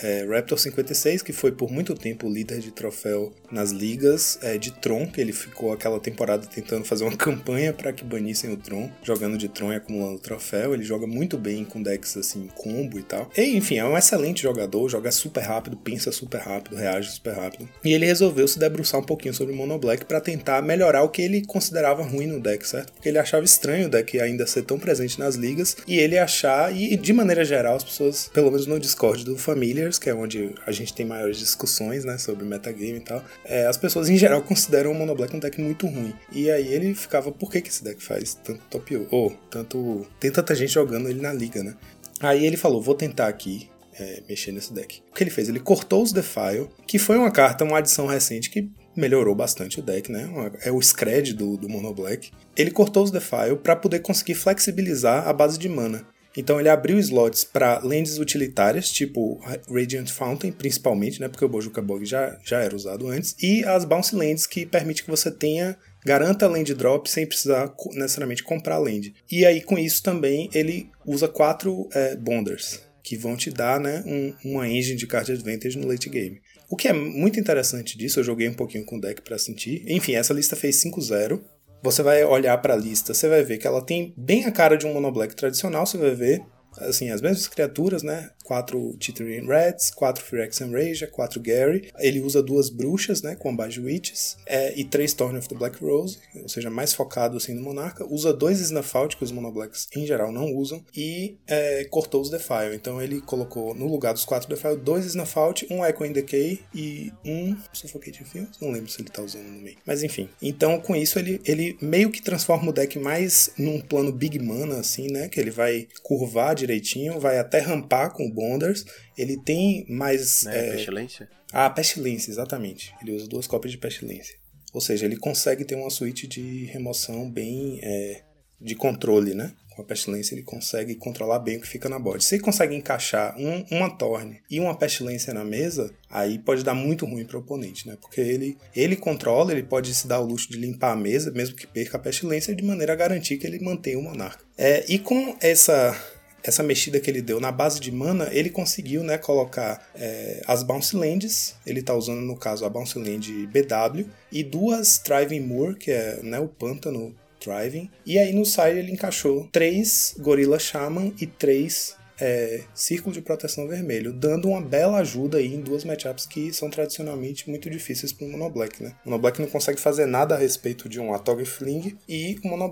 é, 0.02 0.26
Raptor 0.26 0.58
56, 0.58 1.22
que 1.22 1.34
foi 1.34 1.52
por 1.52 1.72
muito 1.72 1.94
tempo 1.94 2.30
líder 2.30 2.60
de 2.60 2.72
troféu 2.72 3.34
nas 3.52 3.72
ligas 3.72 4.40
é, 4.42 4.58
de 4.58 4.72
Tron, 4.72 5.08
que 5.08 5.20
ele 5.20 5.34
ficou 5.34 5.74
aquela 5.74 6.00
temporada 6.00 6.46
tentando 6.46 6.86
fazer 6.86 7.04
uma 7.04 7.16
campanha 7.18 7.74
para 7.74 7.92
que 7.92 8.04
banissem 8.04 8.52
o 8.52 8.58
Tron, 8.58 8.90
jogando 9.04 9.38
de 9.38 9.50
Tron 9.50 9.74
e 9.74 9.76
acumulando 9.76 10.20
troféu. 10.20 10.74
Ele 10.74 10.84
joga 10.84 11.06
muito 11.06 11.38
bem 11.38 11.66
com 11.66 11.82
decks 11.90 12.18
assim, 12.18 12.48
combo 12.56 13.00
e 13.00 13.04
tal. 13.04 13.30
E, 13.36 13.58
enfim, 13.58 13.78
é 13.78 13.86
um 13.86 13.98
excelente 13.98 14.42
jogador, 14.42 14.88
joga 14.90 15.12
super 15.12 15.42
rápido, 15.42 15.78
pensa 15.78 16.12
super 16.12 16.40
rápido, 16.40 16.76
reage 16.76 17.12
super 17.12 17.34
rápido. 17.34 17.68
E 17.84 17.94
ele 17.94 18.06
resolveu 18.06 18.48
se 18.48 18.60
debruçar 18.60 19.00
um 19.00 19.04
pouquinho 19.04 19.34
sobre 19.34 19.54
o 19.54 19.56
Mono 19.56 19.78
Black 19.78 20.06
para 20.06 20.22
tentar 20.22 20.62
melhorar 20.62 21.04
o 21.04 21.10
que 21.10 21.22
ele 21.22 21.46
considerava 21.46 22.04
ruim 22.04 22.28
no 22.28 22.40
deck, 22.40 22.68
certo? 22.68 22.94
Porque 22.94 23.10
ele 23.10 23.18
achava 23.18 23.44
estranho 23.46 23.88
o 23.88 23.90
deck 23.90 24.20
ainda 24.20 24.46
ser 24.46 24.64
tão 24.64 24.78
presente 24.78 25.20
nas 25.20 25.36
ligas 25.36 25.78
e 25.88 25.98
ele 25.98 26.18
achar, 26.18 26.76
e 26.76 26.96
de 26.96 27.14
maneira 27.14 27.44
geral, 27.44 27.76
as 27.76 27.84
pessoas, 27.84 28.30
pelo 28.34 28.52
menos 28.52 28.68
no 28.68 28.80
Discord 28.80 29.26
do 29.26 29.38
Familiars, 29.38 29.98
que 29.98 30.10
é 30.10 30.14
onde 30.14 30.54
a 30.66 30.72
gente 30.72 30.94
tem 30.94 31.06
maiores 31.06 31.38
discussões, 31.38 32.06
né, 32.06 32.18
sobre 32.18 32.46
metagame 32.46 32.98
e 32.98 33.02
tal, 33.02 33.24
é, 33.46 33.66
as 33.66 33.78
pessoas 33.78 34.10
em 34.10 34.18
geral 34.18 34.42
consideram 34.42 34.92
o 34.92 34.96
Mono 34.96 35.16
Black 35.16 35.36
um 35.36 35.40
deck 35.40 35.60
muito 35.62 35.88
ruim. 35.88 36.14
E 36.32 36.50
aí 36.50 36.74
ele 36.74 36.94
ficava, 36.94 37.32
por 37.32 37.52
que, 37.52 37.62
que 37.62 37.70
esse 37.70 37.84
deck 37.84 38.02
faz 38.04 38.36
tanto 38.36 38.62
top 38.70 39.08
ou 39.12 39.32
tanto 39.50 40.06
tem 40.20 40.32
tanta 40.32 40.54
gente 40.56 40.74
jogando 40.74 41.10
ele 41.10 41.22
na 41.22 41.34
liga, 41.34 41.64
né? 41.64 41.76
Aí 42.20 42.46
ele 42.46 42.58
falou: 42.58 42.82
vou 42.82 42.96
tentar 42.96 43.28
aqui 43.28 43.70
é, 44.00 44.24
mexer 44.28 44.52
nesse 44.52 44.74
deck. 44.74 45.02
O 45.12 45.14
que 45.14 45.24
ele 45.24 45.30
fez? 45.30 45.50
Ele 45.50 45.60
cortou 45.60 46.02
os 46.02 46.12
Defile, 46.12 46.68
que 46.88 46.98
foi 46.98 47.18
uma 47.18 47.32
carta, 47.32 47.64
uma 47.64 47.78
adição 47.78 48.08
recente 48.08 48.50
que 48.50 48.70
melhorou 48.96 49.36
bastante 49.36 49.80
o 49.80 49.84
deck, 49.84 50.12
né? 50.12 50.30
É 50.64 50.72
o 50.72 50.82
Scred 50.82 51.34
do, 51.34 51.58
do 51.58 51.70
Mono 51.70 51.94
Black. 51.94 52.32
Ele 52.56 52.72
cortou 52.72 53.04
os 53.04 53.12
Defile 53.12 53.58
para 53.62 53.76
poder 53.76 54.00
conseguir 54.00 54.36
flexibilizar 54.36 55.28
a 55.28 55.34
base 55.34 55.58
de 55.58 55.70
mana. 55.70 56.06
Então 56.38 56.60
ele 56.60 56.70
abriu 56.70 57.00
slots 57.00 57.44
para 57.44 57.80
lentes 57.80 58.18
utilitárias, 58.20 58.90
tipo 58.92 59.42
Radiant 59.70 60.10
Fountain, 60.10 60.52
principalmente, 60.52 61.20
né, 61.20 61.28
porque 61.28 61.44
o 61.44 61.50
Bojuka 61.50 61.82
Bog 61.82 62.06
já, 62.06 62.38
já 62.46 62.60
era 62.60 62.76
usado 62.76 63.08
antes, 63.08 63.36
e 63.42 63.66
as 63.66 63.84
Bounce 63.84 64.16
Lands, 64.16 64.46
que 64.46 64.66
permite 64.66 65.04
que 65.04 65.10
você 65.10 65.32
tenha 65.32 65.76
garanta 66.06 66.48
land 66.48 66.74
drop 66.74 67.10
sem 67.10 67.26
precisar 67.26 67.74
necessariamente 67.94 68.44
comprar 68.44 68.78
land. 68.78 69.14
E 69.32 69.46
aí 69.46 69.62
com 69.62 69.78
isso 69.78 70.02
também 70.04 70.50
ele 70.54 70.90
usa 71.06 71.28
quatro 71.28 71.88
é, 71.94 72.16
bonders, 72.16 72.82
que 73.04 73.18
vão 73.18 73.36
te 73.36 73.50
dar 73.50 73.80
né, 73.80 74.04
um, 74.06 74.34
uma 74.52 74.68
engine 74.68 74.98
de 74.98 75.08
card 75.08 75.32
advantage 75.32 75.78
no 75.78 75.88
late 75.88 76.10
game. 76.10 76.42
O 76.70 76.76
que 76.76 76.88
é 76.88 76.94
muito 76.94 77.40
interessante 77.40 77.98
disso, 77.98 78.20
eu 78.20 78.24
joguei 78.24 78.48
um 78.48 78.54
pouquinho 78.54 78.86
com 78.86 78.98
o 78.98 79.02
deck 79.02 79.24
para 79.24 79.40
sentir. 79.40 79.84
Enfim, 79.88 80.14
essa 80.14 80.34
lista 80.34 80.56
fez 80.56 80.84
5-0. 80.84 81.42
Você 81.82 82.04
vai 82.04 82.24
olhar 82.24 82.58
para 82.60 82.76
a 82.76 82.78
lista, 82.78 83.14
você 83.14 83.28
vai 83.28 83.44
ver 83.44 83.58
que 83.58 83.66
ela 83.66 83.82
tem 83.82 84.14
bem 84.16 84.46
a 84.46 84.52
cara 84.52 84.78
de 84.78 84.86
um 84.86 84.94
mono 84.94 85.12
black 85.12 85.36
tradicional, 85.36 85.86
você 85.86 85.98
vai 85.98 86.14
ver 86.14 86.44
assim, 86.78 87.10
as 87.10 87.22
mesmas 87.22 87.48
criaturas, 87.48 88.04
né? 88.04 88.30
4 88.50 88.96
Chittering 89.00 89.46
Reds, 89.46 89.92
4 89.92 90.24
Phyrex 90.24 90.60
Enrager, 90.60 91.12
4 91.12 91.40
Gary. 91.40 91.92
Ele 92.00 92.20
usa 92.20 92.42
duas 92.42 92.68
bruxas, 92.68 93.22
né? 93.22 93.36
Com 93.36 93.56
Bage 93.56 93.80
Witches. 93.80 94.38
É, 94.44 94.74
e 94.76 94.84
3 94.84 95.14
Thorn 95.14 95.38
of 95.38 95.48
the 95.48 95.56
Black 95.56 95.80
Rose, 95.80 96.18
ou 96.42 96.50
seja, 96.50 96.68
mais 96.68 96.92
focado 96.92 97.38
assim 97.38 97.54
no 97.54 97.62
Monarca. 97.62 98.04
Usa 98.12 98.34
dois 98.34 98.60
Snafault, 98.60 99.16
que 99.18 99.24
os 99.24 99.32
Monoblacks 99.32 99.88
em 99.96 100.04
geral 100.04 100.32
não 100.32 100.52
usam. 100.56 100.84
E 100.98 101.38
é, 101.46 101.84
cortou 101.92 102.22
os 102.22 102.32
Defile. 102.32 102.74
Então 102.74 103.00
ele 103.00 103.22
colocou 103.22 103.76
no 103.76 103.86
lugar 103.86 104.14
dos 104.14 104.26
4 104.26 104.50
Defile, 104.50 104.78
dois 104.78 105.06
Snafault, 105.06 105.68
um 105.70 105.86
Echo 105.86 106.12
Decay 106.12 106.60
e 106.74 107.14
um 107.24 107.56
Suffocating 107.72 108.24
Fields. 108.24 108.60
Não 108.60 108.72
lembro 108.72 108.90
se 108.90 109.00
ele 109.00 109.10
tá 109.10 109.22
usando 109.22 109.46
no 109.46 109.62
meio. 109.62 109.78
Mas 109.86 110.02
enfim. 110.02 110.28
Então 110.42 110.80
com 110.80 110.96
isso 110.96 111.20
ele, 111.20 111.40
ele 111.46 111.78
meio 111.80 112.10
que 112.10 112.20
transforma 112.20 112.72
o 112.72 112.74
deck 112.74 112.98
mais 112.98 113.52
num 113.60 113.80
plano 113.80 114.12
Big 114.12 114.40
Mana, 114.40 114.80
assim, 114.80 115.08
né? 115.12 115.28
Que 115.30 115.40
ele 115.40 115.52
vai 115.52 115.88
curvar 116.02 116.56
direitinho, 116.56 117.20
vai 117.20 117.38
até 117.38 117.60
rampar 117.60 118.12
com 118.12 118.26
o 118.26 118.39
Bonders. 118.40 118.86
Ele 119.18 119.38
tem 119.38 119.86
mais. 119.90 120.44
Né, 120.44 120.70
é... 120.70 120.72
Pestilência? 120.72 121.30
Ah, 121.52 121.70
Pestilência, 121.70 122.32
exatamente. 122.32 122.94
Ele 123.02 123.12
usa 123.12 123.28
duas 123.28 123.48
cópias 123.48 123.72
de 123.72 123.78
Pestilência. 123.78 124.36
Ou 124.72 124.80
seja, 124.80 125.06
ele 125.06 125.18
consegue 125.18 125.66
ter 125.66 125.76
uma 125.76 125.90
suíte 125.90 126.28
de 126.28 126.66
remoção 126.66 127.30
bem. 127.30 127.80
É, 127.82 128.22
de 128.62 128.76
controle, 128.76 129.34
né? 129.34 129.54
Com 129.76 129.82
a 129.82 129.86
pestilência 129.86 130.36
ele 130.36 130.44
consegue 130.44 130.96
controlar 130.96 131.40
bem 131.40 131.58
o 131.58 131.62
que 131.62 131.68
fica 131.68 131.88
na 131.88 131.98
board. 131.98 132.24
Se 132.24 132.36
ele 132.36 132.44
consegue 132.44 132.76
encaixar 132.76 133.36
um, 133.38 133.66
uma 133.72 133.90
torne 133.90 134.42
e 134.50 134.60
uma 134.60 134.76
pestilência 134.76 135.34
na 135.34 135.46
mesa, 135.46 135.94
aí 136.10 136.38
pode 136.38 136.64
dar 136.64 136.74
muito 136.74 137.06
ruim 137.06 137.24
para 137.24 137.38
o 137.38 137.40
oponente, 137.40 137.88
né? 137.88 137.98
Porque 138.02 138.20
ele, 138.20 138.58
ele 138.76 138.98
controla, 138.98 139.54
ele 139.54 139.64
pode 139.64 139.94
se 139.94 140.08
dar 140.08 140.20
o 140.20 140.26
luxo 140.26 140.50
de 140.50 140.58
limpar 140.58 140.92
a 140.92 140.96
mesa, 140.96 141.32
mesmo 141.32 141.56
que 141.56 141.66
perca 141.66 141.98
a 141.98 142.02
pestilência, 142.02 142.54
de 142.54 142.64
maneira 142.64 142.92
a 142.92 142.96
garantir 142.96 143.38
que 143.38 143.48
ele 143.48 143.60
mantenha 143.60 143.98
o 143.98 144.04
monarca. 144.04 144.44
É, 144.58 144.84
e 144.90 145.00
com 145.00 145.38
essa 145.40 145.98
essa 146.44 146.64
mexida 146.64 147.00
que 147.00 147.10
ele 147.10 147.22
deu 147.22 147.40
na 147.40 147.52
base 147.52 147.80
de 147.80 147.92
mana, 147.92 148.30
ele 148.32 148.50
conseguiu 148.50 149.04
né, 149.04 149.18
colocar 149.18 149.88
é, 149.96 150.42
as 150.48 150.64
Bounce 150.64 150.96
Lands, 150.96 151.56
ele 151.66 151.80
está 151.80 151.94
usando 151.94 152.22
no 152.22 152.36
caso 152.36 152.66
a 152.66 152.70
Bounce 152.70 152.98
Land 152.98 153.48
BW, 153.48 154.06
e 154.32 154.44
duas 154.44 154.98
Thriving 155.00 155.42
Moor, 155.42 155.76
que 155.76 155.92
é 155.92 156.20
né, 156.24 156.40
o 156.40 156.48
pântano 156.48 157.16
Thriving, 157.40 157.90
e 158.06 158.18
aí 158.20 158.34
no 158.34 158.46
side 158.46 158.80
ele 158.80 158.92
encaixou 158.92 159.48
três 159.52 160.16
Gorilla 160.20 160.60
Shaman 160.60 161.14
e 161.20 161.26
três 161.26 161.98
é, 162.20 162.62
Círculo 162.74 163.14
de 163.14 163.22
Proteção 163.22 163.68
Vermelho, 163.68 164.12
dando 164.12 164.50
uma 164.50 164.62
bela 164.62 164.98
ajuda 164.98 165.38
aí 165.38 165.54
em 165.54 165.62
duas 165.62 165.84
matchups 165.86 166.26
que 166.26 166.54
são 166.54 166.70
tradicionalmente 166.70 167.50
muito 167.50 167.70
difíceis 167.70 168.12
para 168.12 168.28
o 168.28 168.30
Mono 168.30 168.50
Black, 168.50 168.84
né? 168.84 168.94
O 169.06 169.10
Mono 169.10 169.22
Black 169.22 169.40
não 169.40 169.48
consegue 169.48 169.80
fazer 169.80 170.06
nada 170.06 170.36
a 170.36 170.38
respeito 170.38 170.90
de 170.90 171.00
um 171.00 171.14
Atog 171.14 171.44
Fling 171.46 171.98
e 172.08 172.38
o 172.44 172.48
Mono 172.48 172.68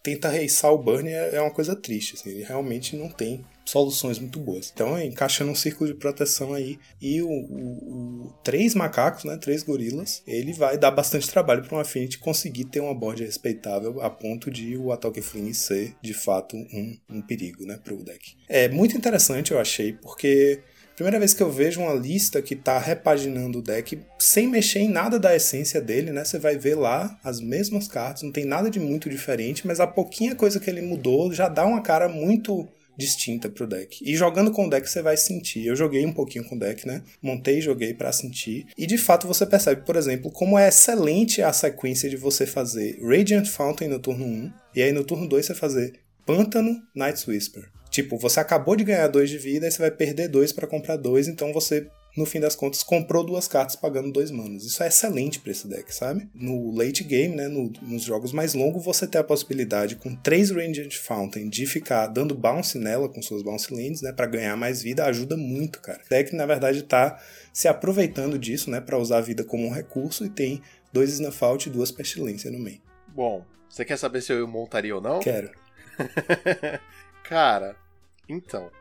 Black 0.00 0.20
tenta 0.20 0.28
reiçar 0.28 0.72
o 0.72 0.78
Burn 0.78 1.08
é, 1.08 1.36
é 1.36 1.40
uma 1.40 1.50
coisa 1.50 1.76
triste, 1.76 2.14
assim, 2.14 2.30
ele 2.30 2.42
realmente 2.42 2.96
não 2.96 3.08
tem 3.08 3.44
soluções 3.64 4.18
muito 4.18 4.40
boas. 4.40 4.70
Então, 4.74 4.96
é, 4.96 5.04
encaixando 5.04 5.52
um 5.52 5.54
círculo 5.54 5.88
de 5.88 5.96
proteção 5.96 6.54
aí 6.54 6.78
e 7.00 7.22
o, 7.22 7.28
o, 7.28 8.24
o, 8.26 8.34
três 8.42 8.74
macacos, 8.74 9.24
né, 9.24 9.36
três 9.36 9.62
gorilas, 9.62 10.22
ele 10.26 10.52
vai 10.52 10.76
dar 10.76 10.90
bastante 10.90 11.30
trabalho 11.30 11.62
para 11.62 11.76
um 11.76 11.80
Affinity 11.80 12.18
conseguir 12.18 12.64
ter 12.64 12.80
uma 12.80 12.94
board 12.94 13.22
respeitável 13.22 14.00
a 14.00 14.10
ponto 14.10 14.50
de 14.50 14.76
o 14.76 14.90
Ataque 14.90 15.22
Fling 15.22 15.52
ser 15.54 15.94
de 16.02 16.14
fato 16.14 16.56
um, 16.56 16.96
um 17.08 17.22
perigo, 17.22 17.64
né, 17.64 17.78
para 17.82 17.94
o 17.94 18.02
deck. 18.02 18.36
É 18.48 18.68
muito 18.68 18.96
interessante 18.96 19.52
eu 19.52 19.60
achei 19.60 19.92
porque 19.92 20.60
Primeira 21.00 21.18
vez 21.18 21.32
que 21.32 21.42
eu 21.42 21.50
vejo 21.50 21.80
uma 21.80 21.94
lista 21.94 22.42
que 22.42 22.52
está 22.52 22.78
repaginando 22.78 23.60
o 23.60 23.62
deck 23.62 23.98
sem 24.18 24.46
mexer 24.46 24.80
em 24.80 24.88
nada 24.90 25.18
da 25.18 25.34
essência 25.34 25.80
dele, 25.80 26.12
né? 26.12 26.26
Você 26.26 26.38
vai 26.38 26.58
ver 26.58 26.74
lá 26.74 27.18
as 27.24 27.40
mesmas 27.40 27.88
cartas, 27.88 28.22
não 28.22 28.30
tem 28.30 28.44
nada 28.44 28.68
de 28.68 28.78
muito 28.78 29.08
diferente, 29.08 29.66
mas 29.66 29.80
a 29.80 29.86
pouquinha 29.86 30.34
coisa 30.34 30.60
que 30.60 30.68
ele 30.68 30.82
mudou 30.82 31.32
já 31.32 31.48
dá 31.48 31.64
uma 31.64 31.80
cara 31.80 32.06
muito 32.06 32.68
distinta 32.98 33.48
pro 33.48 33.66
deck. 33.66 34.04
E 34.04 34.14
jogando 34.14 34.50
com 34.50 34.66
o 34.66 34.68
deck 34.68 34.86
você 34.86 35.00
vai 35.00 35.16
sentir. 35.16 35.64
Eu 35.64 35.74
joguei 35.74 36.04
um 36.04 36.12
pouquinho 36.12 36.44
com 36.44 36.54
o 36.54 36.58
deck, 36.58 36.86
né? 36.86 37.02
Montei 37.22 37.60
e 37.60 37.62
joguei 37.62 37.94
para 37.94 38.12
sentir. 38.12 38.66
E 38.76 38.86
de 38.86 38.98
fato 38.98 39.26
você 39.26 39.46
percebe, 39.46 39.86
por 39.86 39.96
exemplo, 39.96 40.30
como 40.30 40.58
é 40.58 40.68
excelente 40.68 41.40
a 41.40 41.50
sequência 41.50 42.10
de 42.10 42.18
você 42.18 42.44
fazer 42.44 43.00
Radiant 43.00 43.46
Fountain 43.46 43.88
no 43.88 43.98
turno 43.98 44.26
1 44.26 44.52
e 44.76 44.82
aí 44.82 44.92
no 44.92 45.02
turno 45.02 45.26
2 45.26 45.46
você 45.46 45.54
fazer 45.54 45.94
Pântano, 46.26 46.76
Night's 46.94 47.26
Whisper. 47.26 47.79
Tipo, 47.90 48.16
você 48.16 48.40
acabou 48.40 48.76
de 48.76 48.84
ganhar 48.84 49.08
2 49.08 49.28
de 49.28 49.38
vida 49.38 49.66
e 49.66 49.70
você 49.70 49.78
vai 49.78 49.90
perder 49.90 50.28
2 50.28 50.52
para 50.52 50.66
comprar 50.66 50.96
2, 50.96 51.28
então 51.28 51.52
você 51.52 51.86
no 52.16 52.26
fim 52.26 52.40
das 52.40 52.56
contas, 52.56 52.82
comprou 52.82 53.24
duas 53.24 53.46
cartas 53.46 53.76
pagando 53.76 54.12
dois 54.12 54.30
manos. 54.30 54.64
Isso 54.64 54.82
é 54.82 54.88
excelente 54.88 55.38
para 55.38 55.52
esse 55.52 55.68
deck, 55.68 55.94
sabe? 55.94 56.28
No 56.34 56.74
late 56.76 57.04
game, 57.04 57.34
né, 57.34 57.48
no, 57.48 57.72
nos 57.82 58.02
jogos 58.02 58.32
mais 58.32 58.54
longos, 58.54 58.84
você 58.84 59.06
tem 59.06 59.20
a 59.20 59.24
possibilidade, 59.24 59.96
com 59.96 60.14
três 60.14 60.50
Radiant 60.50 60.94
Fountain, 60.96 61.48
de 61.48 61.66
ficar 61.66 62.06
dando 62.08 62.34
bounce 62.34 62.78
nela 62.78 63.08
com 63.08 63.22
suas 63.22 63.42
bounce 63.42 63.72
lands, 63.72 64.02
né, 64.02 64.12
para 64.12 64.26
ganhar 64.26 64.56
mais 64.56 64.82
vida, 64.82 65.04
ajuda 65.04 65.36
muito, 65.36 65.80
cara. 65.80 66.00
O 66.04 66.08
deck, 66.08 66.34
na 66.34 66.46
verdade, 66.46 66.82
tá 66.82 67.20
se 67.52 67.68
aproveitando 67.68 68.38
disso, 68.38 68.70
né, 68.70 68.80
para 68.80 68.98
usar 68.98 69.18
a 69.18 69.22
vida 69.22 69.44
como 69.44 69.66
um 69.66 69.72
recurso 69.72 70.24
e 70.24 70.28
tem 70.28 70.60
dois 70.92 71.10
Snafault 71.12 71.68
e 71.68 71.72
duas 71.72 71.90
Pestilência 71.90 72.50
no 72.50 72.58
meio. 72.58 72.80
Bom, 73.08 73.44
você 73.68 73.84
quer 73.84 73.96
saber 73.96 74.20
se 74.20 74.32
eu 74.32 74.46
montaria 74.48 74.94
ou 74.94 75.00
não? 75.00 75.20
Quero. 75.20 75.50
Cara, 77.30 77.76
então. 78.28 78.72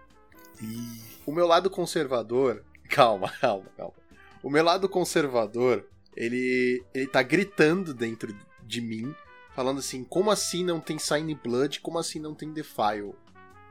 E... 0.60 1.00
O 1.24 1.32
meu 1.32 1.46
lado 1.46 1.70
conservador. 1.70 2.66
Calma, 2.90 3.32
calma, 3.40 3.68
calma. 3.78 3.94
O 4.42 4.50
meu 4.50 4.64
lado 4.64 4.90
conservador, 4.90 5.86
ele, 6.18 6.84
ele 6.92 7.06
tá 7.06 7.22
gritando 7.22 7.94
dentro 7.94 8.36
de 8.64 8.82
mim, 8.82 9.14
falando 9.54 9.78
assim: 9.78 10.04
como 10.04 10.32
assim 10.32 10.64
não 10.64 10.80
tem 10.80 10.98
Sign 10.98 11.36
Blood? 11.36 11.82
Como 11.82 12.00
assim 12.00 12.20
não 12.20 12.34
tem 12.34 12.52
Defile? 12.52 13.14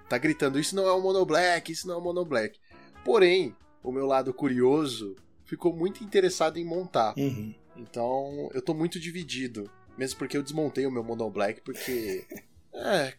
Tá 0.08 0.16
gritando: 0.16 0.56
isso 0.56 0.76
não 0.76 0.86
é 0.86 0.94
um 0.94 1.00
Mono 1.00 1.26
Black, 1.26 1.72
isso 1.72 1.88
não 1.88 1.96
é 1.96 1.98
um 1.98 2.02
Mono 2.02 2.24
Black. 2.24 2.60
Porém, 3.04 3.56
o 3.82 3.90
meu 3.90 4.06
lado 4.06 4.32
curioso 4.32 5.16
ficou 5.44 5.74
muito 5.74 6.04
interessado 6.04 6.56
em 6.56 6.64
montar. 6.64 7.12
Uhum. 7.18 7.52
Então, 7.76 8.48
eu 8.54 8.62
tô 8.62 8.72
muito 8.72 9.00
dividido. 9.00 9.68
Mesmo 9.96 10.16
porque 10.16 10.36
eu 10.36 10.44
desmontei 10.44 10.86
o 10.86 10.92
meu 10.92 11.02
Mono 11.02 11.28
Black, 11.28 11.60
porque 11.62 12.24
É, 12.78 13.14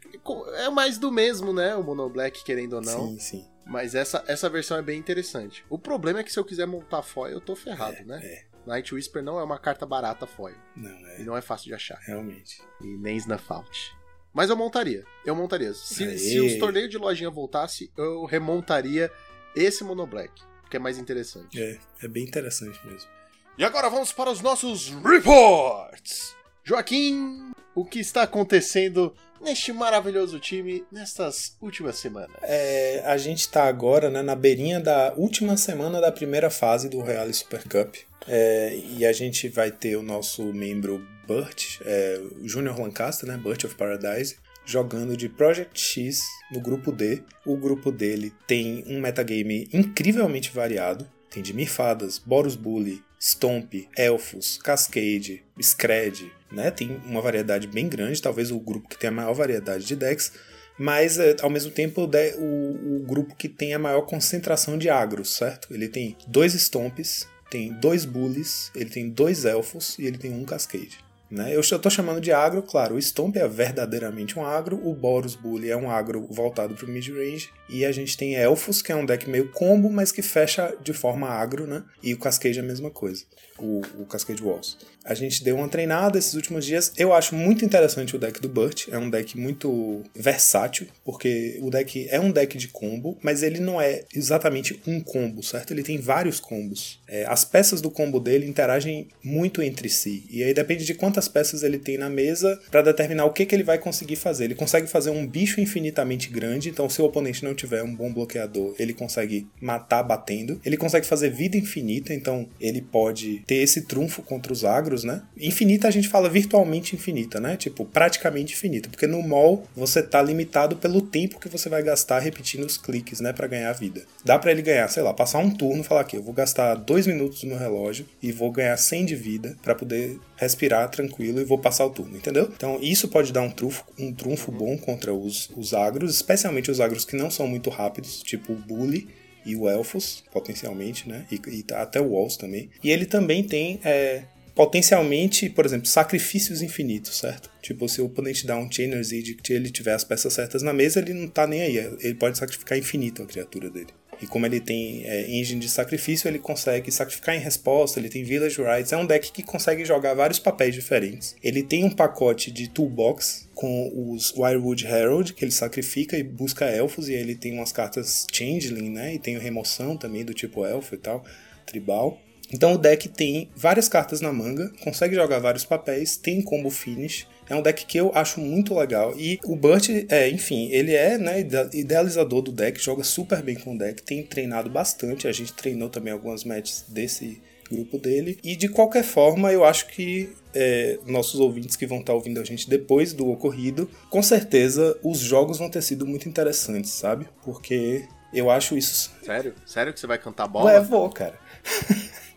é 0.65 0.69
mais 0.69 0.97
do 0.97 1.11
mesmo, 1.11 1.53
né? 1.53 1.75
O 1.75 1.83
Mono 1.83 2.09
Black, 2.09 2.43
querendo 2.43 2.73
ou 2.73 2.81
não. 2.81 3.09
Sim, 3.09 3.19
sim. 3.19 3.47
Mas 3.65 3.93
essa, 3.93 4.23
essa 4.27 4.49
versão 4.49 4.77
é 4.77 4.81
bem 4.81 4.97
interessante. 4.97 5.63
O 5.69 5.77
problema 5.77 6.19
é 6.19 6.23
que 6.23 6.31
se 6.31 6.39
eu 6.39 6.45
quiser 6.45 6.65
montar 6.65 7.03
foil, 7.03 7.33
eu 7.33 7.41
tô 7.41 7.55
ferrado, 7.55 7.97
é, 7.97 8.03
né? 8.03 8.19
É. 8.23 8.45
Night 8.65 8.93
Whisper 8.93 9.23
não 9.23 9.39
é 9.39 9.43
uma 9.43 9.59
carta 9.59 9.85
barata 9.85 10.25
foil. 10.25 10.55
Não, 10.75 10.89
é. 10.89 11.21
E 11.21 11.23
não 11.23 11.37
é 11.37 11.41
fácil 11.41 11.67
de 11.67 11.73
achar. 11.73 11.99
Realmente. 12.01 12.61
E 12.81 12.97
nem 12.97 13.17
Snuff 13.17 13.45
Out. 13.51 13.95
Mas 14.33 14.49
eu 14.49 14.55
montaria. 14.55 15.03
Eu 15.25 15.35
montaria. 15.35 15.73
Se, 15.73 16.17
se 16.17 16.39
os 16.39 16.57
torneios 16.57 16.89
de 16.89 16.97
lojinha 16.97 17.29
voltasse, 17.29 17.91
eu 17.97 18.25
remontaria 18.25 19.11
esse 19.55 19.83
Mono 19.83 20.05
Black. 20.05 20.41
Que 20.69 20.77
é 20.77 20.79
mais 20.79 20.97
interessante. 20.97 21.59
É, 21.61 21.79
é 22.03 22.07
bem 22.07 22.23
interessante 22.23 22.79
mesmo. 22.85 23.09
E 23.57 23.63
agora 23.63 23.89
vamos 23.89 24.13
para 24.13 24.31
os 24.31 24.39
nossos 24.39 24.89
reports. 25.03 26.35
Joaquim, 26.63 27.51
o 27.73 27.83
que 27.83 27.99
está 27.99 28.23
acontecendo 28.23 29.13
neste 29.41 29.71
maravilhoso 29.71 30.39
time 30.39 30.83
nestas 30.91 31.55
últimas 31.61 31.97
semanas? 31.97 32.35
É, 32.43 33.03
a 33.05 33.17
gente 33.17 33.39
está 33.39 33.65
agora 33.65 34.09
né, 34.09 34.21
na 34.21 34.35
beirinha 34.35 34.79
da 34.79 35.13
última 35.15 35.57
semana 35.57 35.99
da 36.01 36.11
primeira 36.11 36.49
fase 36.49 36.89
do 36.89 37.01
Real 37.01 37.31
Super 37.33 37.63
Cup. 37.63 37.95
É, 38.27 38.77
e 38.97 39.05
a 39.05 39.13
gente 39.13 39.47
vai 39.49 39.71
ter 39.71 39.95
o 39.95 40.03
nosso 40.03 40.43
membro 40.53 41.05
Burt, 41.25 41.79
é, 41.85 42.21
o 42.41 42.47
Junior 42.47 42.79
Lancaster, 42.79 43.27
né, 43.27 43.37
Burt 43.37 43.63
of 43.63 43.75
Paradise, 43.75 44.37
jogando 44.65 45.17
de 45.17 45.27
Project 45.27 45.79
X 45.79 46.23
no 46.51 46.59
grupo 46.59 46.91
D. 46.91 47.23
O 47.45 47.57
grupo 47.57 47.91
dele 47.91 48.31
tem 48.45 48.83
um 48.87 48.99
metagame 48.99 49.67
incrivelmente 49.73 50.51
variado. 50.51 51.09
Tem 51.29 51.43
de 51.43 51.53
Mirfadas, 51.53 52.17
Boros 52.17 52.55
Bully, 52.55 53.03
Stomp, 53.19 53.73
Elfos, 53.95 54.57
Cascade, 54.57 55.43
Scred, 55.61 56.31
né? 56.51 56.71
Tem 56.71 57.01
uma 57.05 57.21
variedade 57.21 57.67
bem 57.67 57.87
grande, 57.87 58.21
talvez 58.21 58.51
o 58.51 58.59
grupo 58.59 58.89
que 58.89 58.97
tem 58.97 59.09
a 59.09 59.13
maior 59.13 59.33
variedade 59.33 59.85
de 59.85 59.95
decks, 59.95 60.31
mas 60.77 61.19
é, 61.19 61.35
ao 61.41 61.49
mesmo 61.49 61.71
tempo 61.71 62.01
o, 62.01 62.95
o, 62.95 63.05
grupo 63.05 63.35
que 63.35 63.49
tem 63.49 63.73
a 63.73 63.79
maior 63.79 64.03
concentração 64.03 64.77
de 64.77 64.89
agros, 64.89 65.35
certo? 65.35 65.73
Ele 65.73 65.89
tem 65.89 66.15
dois 66.25 66.53
Stomps, 66.53 67.27
tem 67.49 67.73
dois 67.73 68.05
Bullies, 68.05 68.71
ele 68.73 68.89
tem 68.89 69.09
dois 69.09 69.43
Elfos 69.43 69.99
e 69.99 70.05
ele 70.05 70.17
tem 70.17 70.31
um 70.31 70.45
Cascade. 70.45 70.97
Né? 71.29 71.55
Eu 71.55 71.59
estou 71.59 71.91
chamando 71.91 72.21
de 72.21 72.31
agro, 72.31 72.63
claro, 72.63 72.95
o 72.95 73.01
Stomp 73.01 73.35
é 73.35 73.47
verdadeiramente 73.47 74.39
um 74.39 74.45
agro, 74.45 74.79
o 74.83 74.95
Boros 74.95 75.35
Bully 75.35 75.69
é 75.69 75.77
um 75.77 75.91
agro 75.91 76.25
voltado 76.29 76.73
para 76.73 76.85
o 76.85 76.89
mid-range, 76.89 77.51
e 77.69 77.85
a 77.85 77.91
gente 77.91 78.17
tem 78.17 78.35
Elfos, 78.35 78.81
que 78.81 78.91
é 78.91 78.95
um 78.95 79.05
deck 79.05 79.29
meio 79.29 79.51
combo, 79.51 79.89
mas 79.89 80.11
que 80.11 80.21
fecha 80.21 80.75
de 80.83 80.93
forma 80.93 81.29
agro, 81.29 81.67
né? 81.67 81.83
E 82.01 82.13
o 82.13 82.17
Cascade 82.17 82.57
é 82.57 82.61
a 82.61 82.65
mesma 82.65 82.89
coisa, 82.89 83.23
o, 83.57 83.81
o 83.99 84.05
Cascade 84.05 84.43
Walls. 84.43 84.77
A 85.03 85.13
gente 85.13 85.43
deu 85.43 85.55
uma 85.55 85.67
treinada 85.67 86.19
esses 86.19 86.33
últimos 86.33 86.65
dias. 86.65 86.91
Eu 86.97 87.13
acho 87.13 87.33
muito 87.33 87.63
interessante 87.65 88.15
o 88.15 88.19
deck 88.19 88.39
do 88.39 88.49
Burt. 88.49 88.87
É 88.91 88.97
um 88.97 89.09
deck 89.09 89.37
muito 89.37 90.03
versátil, 90.13 90.87
porque 91.03 91.57
o 91.61 91.69
deck 91.69 92.07
é 92.11 92.19
um 92.19 92.31
deck 92.31 92.57
de 92.57 92.67
combo, 92.67 93.17
mas 93.23 93.41
ele 93.41 93.59
não 93.59 93.81
é 93.81 94.03
exatamente 94.13 94.79
um 94.85 94.99
combo, 94.99 95.41
certo? 95.41 95.71
Ele 95.71 95.83
tem 95.83 95.97
vários 95.97 96.39
combos. 96.39 96.99
É, 97.07 97.25
as 97.25 97.43
peças 97.43 97.81
do 97.81 97.89
combo 97.89 98.19
dele 98.19 98.45
interagem 98.45 99.07
muito 99.23 99.63
entre 99.63 99.89
si. 99.89 100.25
E 100.29 100.43
aí 100.43 100.53
depende 100.53 100.85
de 100.85 100.93
quantas 100.93 101.27
peças 101.27 101.63
ele 101.63 101.79
tem 101.79 101.97
na 101.97 102.09
mesa 102.09 102.59
para 102.69 102.81
determinar 102.81 103.25
o 103.25 103.33
que, 103.33 103.45
que 103.45 103.55
ele 103.55 103.63
vai 103.63 103.79
conseguir 103.79 104.17
fazer. 104.17 104.43
Ele 104.45 104.55
consegue 104.55 104.85
fazer 104.85 105.09
um 105.09 105.25
bicho 105.25 105.59
infinitamente 105.59 106.29
grande, 106.29 106.69
então 106.69 106.87
o 106.87 107.03
oponente 107.03 107.43
não 107.43 107.55
tiver 107.59 107.83
um 107.83 107.95
bom 107.95 108.11
bloqueador, 108.11 108.75
ele 108.77 108.93
consegue 108.93 109.47
matar 109.61 110.03
batendo. 110.03 110.59
Ele 110.65 110.77
consegue 110.77 111.05
fazer 111.05 111.29
vida 111.29 111.57
infinita, 111.57 112.13
então 112.13 112.47
ele 112.59 112.81
pode 112.81 113.39
ter 113.45 113.55
esse 113.55 113.81
trunfo 113.81 114.21
contra 114.21 114.51
os 114.51 114.63
agros 114.65 114.99
né? 115.03 115.21
Infinita 115.37 115.87
a 115.87 115.91
gente 115.91 116.07
fala 116.07 116.29
virtualmente 116.29 116.95
infinita, 116.95 117.39
né? 117.39 117.55
Tipo, 117.57 117.85
praticamente 117.85 118.53
infinita, 118.53 118.89
porque 118.89 119.07
no 119.07 119.21
mall 119.21 119.63
você 119.75 120.01
tá 120.01 120.21
limitado 120.21 120.75
pelo 120.77 121.01
tempo 121.01 121.39
que 121.39 121.49
você 121.49 121.69
vai 121.69 121.83
gastar 121.83 122.19
repetindo 122.19 122.65
os 122.65 122.77
cliques, 122.77 123.19
né, 123.19 123.33
para 123.33 123.47
ganhar 123.47 123.71
vida. 123.73 124.03
Dá 124.23 124.37
para 124.37 124.51
ele 124.51 124.61
ganhar, 124.61 124.87
sei 124.89 125.03
lá, 125.03 125.13
passar 125.13 125.39
um 125.39 125.49
turno, 125.49 125.83
falar 125.83 126.01
aqui, 126.01 126.15
eu 126.15 126.23
vou 126.23 126.33
gastar 126.33 126.75
dois 126.75 127.07
minutos 127.07 127.43
no 127.43 127.57
relógio 127.57 128.05
e 128.21 128.31
vou 128.31 128.51
ganhar 128.51 128.77
100 128.77 129.05
de 129.05 129.15
vida 129.15 129.57
para 129.61 129.75
poder 129.75 130.17
respirar 130.39 130.89
tranquilo 130.89 131.41
e 131.41 131.43
vou 131.43 131.59
passar 131.59 131.85
o 131.85 131.89
turno, 131.89 132.15
entendeu? 132.15 132.49
Então 132.55 132.79
isso 132.81 133.09
pode 133.09 133.33
dar 133.33 133.41
um 133.41 133.51
trunfo, 133.51 133.83
um 133.99 134.13
trunfo 134.13 134.51
bom 134.51 134.77
contra 134.77 135.13
os, 135.13 135.49
os 135.55 135.73
agros, 135.73 136.15
especialmente 136.15 136.71
os 136.71 136.79
agros 136.79 137.03
que 137.03 137.15
não 137.15 137.29
são 137.29 137.45
muito 137.45 137.69
rápidos, 137.69 138.23
tipo 138.23 138.53
o 138.53 138.55
Bully, 138.55 139.07
e 139.45 139.55
o 139.55 139.69
Elfos, 139.69 140.23
potencialmente, 140.31 141.07
né? 141.07 141.25
E, 141.31 141.39
e 141.47 141.65
até 141.73 141.99
o 141.99 142.09
Walls 142.09 142.37
também. 142.37 142.69
E 142.83 142.91
ele 142.91 143.05
também 143.05 143.41
tem 143.41 143.79
é, 143.83 144.23
potencialmente, 144.53 145.49
por 145.49 145.65
exemplo, 145.65 145.87
sacrifícios 145.87 146.61
infinitos, 146.61 147.17
certo? 147.17 147.49
Tipo, 147.61 147.87
se 147.87 148.01
o 148.01 148.05
oponente 148.05 148.45
dá 148.45 148.57
um 148.57 148.69
Chainer's 148.69 149.11
Edict 149.11 149.51
e 149.51 149.55
ele 149.55 149.69
tiver 149.69 149.93
as 149.93 150.03
peças 150.03 150.33
certas 150.33 150.61
na 150.61 150.73
mesa, 150.73 150.99
ele 150.99 151.13
não 151.13 151.27
tá 151.27 151.47
nem 151.47 151.61
aí. 151.61 151.77
Ele 151.77 152.15
pode 152.15 152.37
sacrificar 152.37 152.77
infinito 152.77 153.23
a 153.23 153.25
criatura 153.25 153.69
dele. 153.69 153.87
E 154.21 154.27
como 154.27 154.45
ele 154.45 154.59
tem 154.59 155.03
é, 155.05 155.29
engine 155.29 155.59
de 155.59 155.69
sacrifício, 155.69 156.27
ele 156.27 156.39
consegue 156.39 156.91
sacrificar 156.91 157.35
em 157.35 157.39
resposta, 157.39 157.99
ele 157.99 158.09
tem 158.09 158.23
Village 158.23 158.61
Rights. 158.61 158.91
É 158.91 158.97
um 158.97 159.05
deck 159.05 159.31
que 159.31 159.43
consegue 159.43 159.85
jogar 159.85 160.13
vários 160.13 160.39
papéis 160.39 160.75
diferentes. 160.75 161.35
Ele 161.43 161.63
tem 161.63 161.83
um 161.83 161.89
pacote 161.89 162.51
de 162.51 162.67
toolbox 162.67 163.47
com 163.55 164.11
os 164.11 164.33
Wirewood 164.35 164.85
Herald, 164.85 165.33
que 165.33 165.43
ele 165.43 165.51
sacrifica 165.51 166.17
e 166.17 166.23
busca 166.23 166.65
elfos, 166.65 167.09
e 167.09 167.13
ele 167.13 167.35
tem 167.35 167.53
umas 167.53 167.71
cartas 167.71 168.25
Changeling, 168.31 168.89
né? 168.89 169.15
E 169.15 169.19
tem 169.19 169.37
remoção 169.37 169.97
também 169.97 170.25
do 170.25 170.33
tipo 170.33 170.65
elfo 170.65 170.95
e 170.95 170.97
tal, 170.97 171.23
tribal. 171.65 172.19
Então 172.51 172.73
o 172.73 172.77
deck 172.77 173.07
tem 173.09 173.49
várias 173.55 173.87
cartas 173.87 174.21
na 174.21 174.33
manga, 174.33 174.71
consegue 174.81 175.15
jogar 175.15 175.39
vários 175.39 175.65
papéis, 175.65 176.17
tem 176.17 176.41
combo 176.41 176.69
finish. 176.69 177.27
É 177.49 177.55
um 177.55 177.61
deck 177.61 177.85
que 177.85 177.99
eu 177.99 178.11
acho 178.13 178.39
muito 178.39 178.77
legal. 178.77 179.13
E 179.17 179.39
o 179.43 179.55
Burt, 179.55 179.89
é, 180.07 180.29
enfim, 180.29 180.69
ele 180.71 180.93
é 180.93 181.17
né, 181.17 181.39
idealizador 181.73 182.41
do 182.41 182.51
deck, 182.51 182.79
joga 182.79 183.03
super 183.03 183.41
bem 183.41 183.55
com 183.55 183.73
o 183.73 183.77
deck, 183.77 184.03
tem 184.03 184.23
treinado 184.23 184.69
bastante. 184.69 185.27
A 185.27 185.31
gente 185.31 185.53
treinou 185.53 185.89
também 185.89 186.13
algumas 186.13 186.43
matches 186.43 186.85
desse 186.87 187.41
grupo 187.69 187.97
dele. 187.97 188.37
E 188.43 188.55
de 188.55 188.67
qualquer 188.67 189.03
forma, 189.03 189.51
eu 189.51 189.63
acho 189.63 189.87
que 189.87 190.29
é, 190.53 190.99
nossos 191.05 191.39
ouvintes 191.39 191.75
que 191.75 191.85
vão 191.85 191.99
estar 191.99 192.13
ouvindo 192.13 192.39
a 192.39 192.43
gente 192.43 192.69
depois 192.69 193.13
do 193.13 193.29
ocorrido, 193.29 193.89
com 194.09 194.21
certeza 194.21 194.97
os 195.03 195.19
jogos 195.19 195.57
vão 195.57 195.69
ter 195.69 195.81
sido 195.81 196.05
muito 196.05 196.27
interessantes, 196.27 196.91
sabe? 196.91 197.27
Porque 197.43 198.05
eu 198.33 198.49
acho 198.49 198.77
isso. 198.77 199.11
Sério? 199.23 199.53
Sério 199.65 199.93
que 199.93 199.99
você 199.99 200.07
vai 200.07 200.17
cantar 200.17 200.47
bola? 200.47 200.71
Ué, 200.71 200.81
vou, 200.81 201.09
cara. 201.09 201.39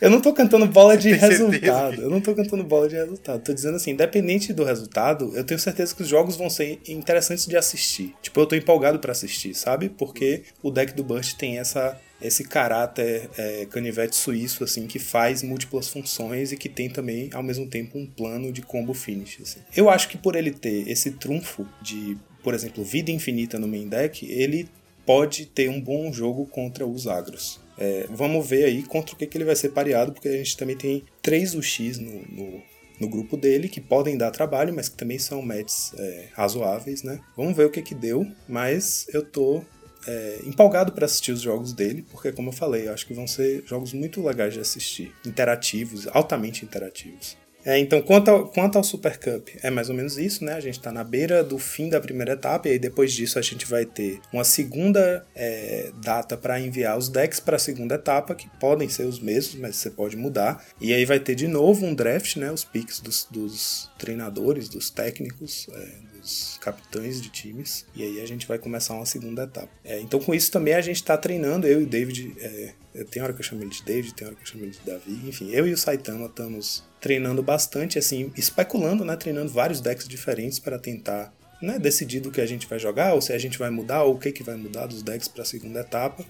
Eu 0.00 0.08
não 0.08 0.20
tô 0.20 0.32
cantando 0.32 0.66
bola 0.66 0.96
de 0.96 1.12
resultado. 1.12 2.00
Eu 2.00 2.08
não 2.08 2.20
tô 2.20 2.34
cantando 2.34 2.64
bola 2.64 2.88
de 2.88 2.96
resultado. 2.96 3.42
Tô 3.42 3.52
dizendo 3.52 3.76
assim, 3.76 3.90
independente 3.90 4.52
do 4.52 4.64
resultado, 4.64 5.32
eu 5.36 5.44
tenho 5.44 5.60
certeza 5.60 5.94
que 5.94 6.02
os 6.02 6.08
jogos 6.08 6.36
vão 6.36 6.48
ser 6.48 6.80
interessantes 6.88 7.46
de 7.46 7.56
assistir. 7.56 8.14
Tipo, 8.22 8.40
eu 8.40 8.46
tô 8.46 8.54
empolgado 8.56 8.98
para 8.98 9.12
assistir, 9.12 9.54
sabe? 9.54 9.90
Porque 9.90 10.44
o 10.62 10.70
deck 10.70 10.94
do 10.94 11.04
Burst 11.04 11.36
tem 11.36 11.58
essa 11.58 11.98
esse 12.22 12.44
caráter 12.44 13.30
é, 13.38 13.66
canivete 13.66 14.14
suíço 14.14 14.62
assim 14.62 14.86
que 14.86 14.98
faz 14.98 15.42
múltiplas 15.42 15.88
funções 15.88 16.52
e 16.52 16.56
que 16.56 16.68
tem 16.68 16.90
também 16.90 17.30
ao 17.32 17.42
mesmo 17.42 17.66
tempo 17.66 17.98
um 17.98 18.04
plano 18.04 18.52
de 18.52 18.60
combo 18.60 18.92
finish 18.92 19.38
assim. 19.40 19.60
eu 19.74 19.88
acho 19.88 20.06
que 20.06 20.18
por 20.18 20.36
ele 20.36 20.50
ter 20.50 20.86
esse 20.86 21.12
trunfo 21.12 21.66
de 21.80 22.18
por 22.42 22.52
exemplo 22.52 22.84
vida 22.84 23.10
infinita 23.10 23.58
no 23.58 23.66
main 23.66 23.88
deck 23.88 24.30
ele 24.30 24.68
pode 25.06 25.46
ter 25.46 25.70
um 25.70 25.80
bom 25.80 26.12
jogo 26.12 26.44
contra 26.44 26.86
os 26.86 27.06
agros 27.06 27.58
é, 27.80 28.06
vamos 28.10 28.46
ver 28.46 28.64
aí 28.64 28.82
contra 28.82 29.14
o 29.14 29.18
que, 29.18 29.26
que 29.26 29.38
ele 29.38 29.46
vai 29.46 29.56
ser 29.56 29.70
pareado, 29.70 30.12
porque 30.12 30.28
a 30.28 30.36
gente 30.36 30.56
também 30.56 30.76
tem 30.76 31.02
três 31.22 31.54
UX 31.54 31.98
no, 31.98 32.22
no, 32.28 32.62
no 33.00 33.08
grupo 33.08 33.38
dele 33.38 33.70
que 33.70 33.80
podem 33.80 34.18
dar 34.18 34.30
trabalho, 34.30 34.74
mas 34.74 34.90
que 34.90 34.96
também 34.96 35.18
são 35.18 35.40
matches 35.40 35.92
é, 35.96 36.26
razoáveis, 36.34 37.02
né? 37.02 37.18
Vamos 37.34 37.56
ver 37.56 37.64
o 37.64 37.70
que, 37.70 37.80
que 37.80 37.94
deu, 37.94 38.26
mas 38.46 39.06
eu 39.14 39.24
tô 39.24 39.64
é, 40.06 40.40
empolgado 40.44 40.92
para 40.92 41.06
assistir 41.06 41.32
os 41.32 41.40
jogos 41.40 41.72
dele, 41.72 42.04
porque, 42.10 42.30
como 42.32 42.50
eu 42.50 42.52
falei, 42.52 42.86
eu 42.88 42.92
acho 42.92 43.06
que 43.06 43.14
vão 43.14 43.26
ser 43.26 43.64
jogos 43.66 43.94
muito 43.94 44.22
legais 44.22 44.52
de 44.52 44.60
assistir, 44.60 45.14
interativos, 45.24 46.06
altamente 46.08 46.64
interativos. 46.64 47.38
É, 47.64 47.78
então, 47.78 48.00
quanto 48.00 48.30
ao, 48.30 48.48
quanto 48.48 48.76
ao 48.76 48.84
Super 48.84 49.18
Cup, 49.18 49.48
é 49.62 49.70
mais 49.70 49.88
ou 49.88 49.94
menos 49.94 50.16
isso, 50.16 50.44
né? 50.44 50.54
A 50.54 50.60
gente 50.60 50.78
está 50.78 50.90
na 50.90 51.04
beira 51.04 51.44
do 51.44 51.58
fim 51.58 51.88
da 51.88 52.00
primeira 52.00 52.32
etapa, 52.32 52.68
e 52.68 52.72
aí 52.72 52.78
depois 52.78 53.12
disso 53.12 53.38
a 53.38 53.42
gente 53.42 53.66
vai 53.66 53.84
ter 53.84 54.20
uma 54.32 54.44
segunda 54.44 55.26
é, 55.34 55.90
data 56.02 56.36
para 56.36 56.58
enviar 56.58 56.96
os 56.96 57.08
decks 57.08 57.40
para 57.40 57.56
a 57.56 57.58
segunda 57.58 57.96
etapa, 57.96 58.34
que 58.34 58.48
podem 58.58 58.88
ser 58.88 59.04
os 59.04 59.20
mesmos, 59.20 59.56
mas 59.56 59.76
você 59.76 59.90
pode 59.90 60.16
mudar. 60.16 60.64
E 60.80 60.92
aí 60.92 61.04
vai 61.04 61.20
ter 61.20 61.34
de 61.34 61.46
novo 61.46 61.84
um 61.84 61.94
draft, 61.94 62.36
né? 62.36 62.50
Os 62.50 62.64
picks 62.64 63.00
dos, 63.00 63.26
dos 63.30 63.90
treinadores, 63.98 64.68
dos 64.68 64.90
técnicos, 64.90 65.68
é, 65.72 66.10
os 66.22 66.58
capitães 66.60 67.20
de 67.20 67.30
times, 67.30 67.86
e 67.94 68.02
aí 68.02 68.20
a 68.20 68.26
gente 68.26 68.46
vai 68.46 68.58
começar 68.58 68.94
uma 68.94 69.06
segunda 69.06 69.44
etapa. 69.44 69.70
É, 69.84 70.00
então, 70.00 70.20
com 70.20 70.34
isso 70.34 70.50
também 70.50 70.74
a 70.74 70.80
gente 70.80 70.96
está 70.96 71.16
treinando, 71.16 71.66
eu 71.66 71.80
e 71.80 71.84
o 71.84 71.86
David, 71.86 72.34
é, 72.38 72.72
tem 73.10 73.22
hora 73.22 73.32
que 73.32 73.40
eu 73.40 73.44
chamo 73.44 73.62
ele 73.62 73.70
de 73.70 73.82
David, 73.82 74.14
tem 74.14 74.26
hora 74.26 74.36
que 74.36 74.42
eu 74.42 74.46
chamo 74.46 74.64
ele 74.64 74.72
de 74.72 74.80
Davi, 74.84 75.28
enfim, 75.28 75.50
eu 75.50 75.66
e 75.66 75.72
o 75.72 75.78
Saitama 75.78 76.26
estamos 76.26 76.84
treinando 77.00 77.42
bastante, 77.42 77.98
assim, 77.98 78.32
especulando, 78.36 79.04
né, 79.04 79.16
treinando 79.16 79.50
vários 79.50 79.80
decks 79.80 80.08
diferentes 80.08 80.58
para 80.58 80.78
tentar 80.78 81.32
né, 81.62 81.78
decidir 81.78 82.20
do 82.20 82.30
que 82.30 82.40
a 82.40 82.46
gente 82.46 82.66
vai 82.66 82.78
jogar, 82.78 83.14
ou 83.14 83.20
se 83.20 83.32
a 83.32 83.38
gente 83.38 83.58
vai 83.58 83.70
mudar, 83.70 84.02
ou 84.02 84.14
o 84.14 84.18
que, 84.18 84.32
que 84.32 84.42
vai 84.42 84.56
mudar 84.56 84.86
dos 84.86 85.02
decks 85.02 85.28
para 85.28 85.42
a 85.42 85.46
segunda 85.46 85.80
etapa. 85.80 86.24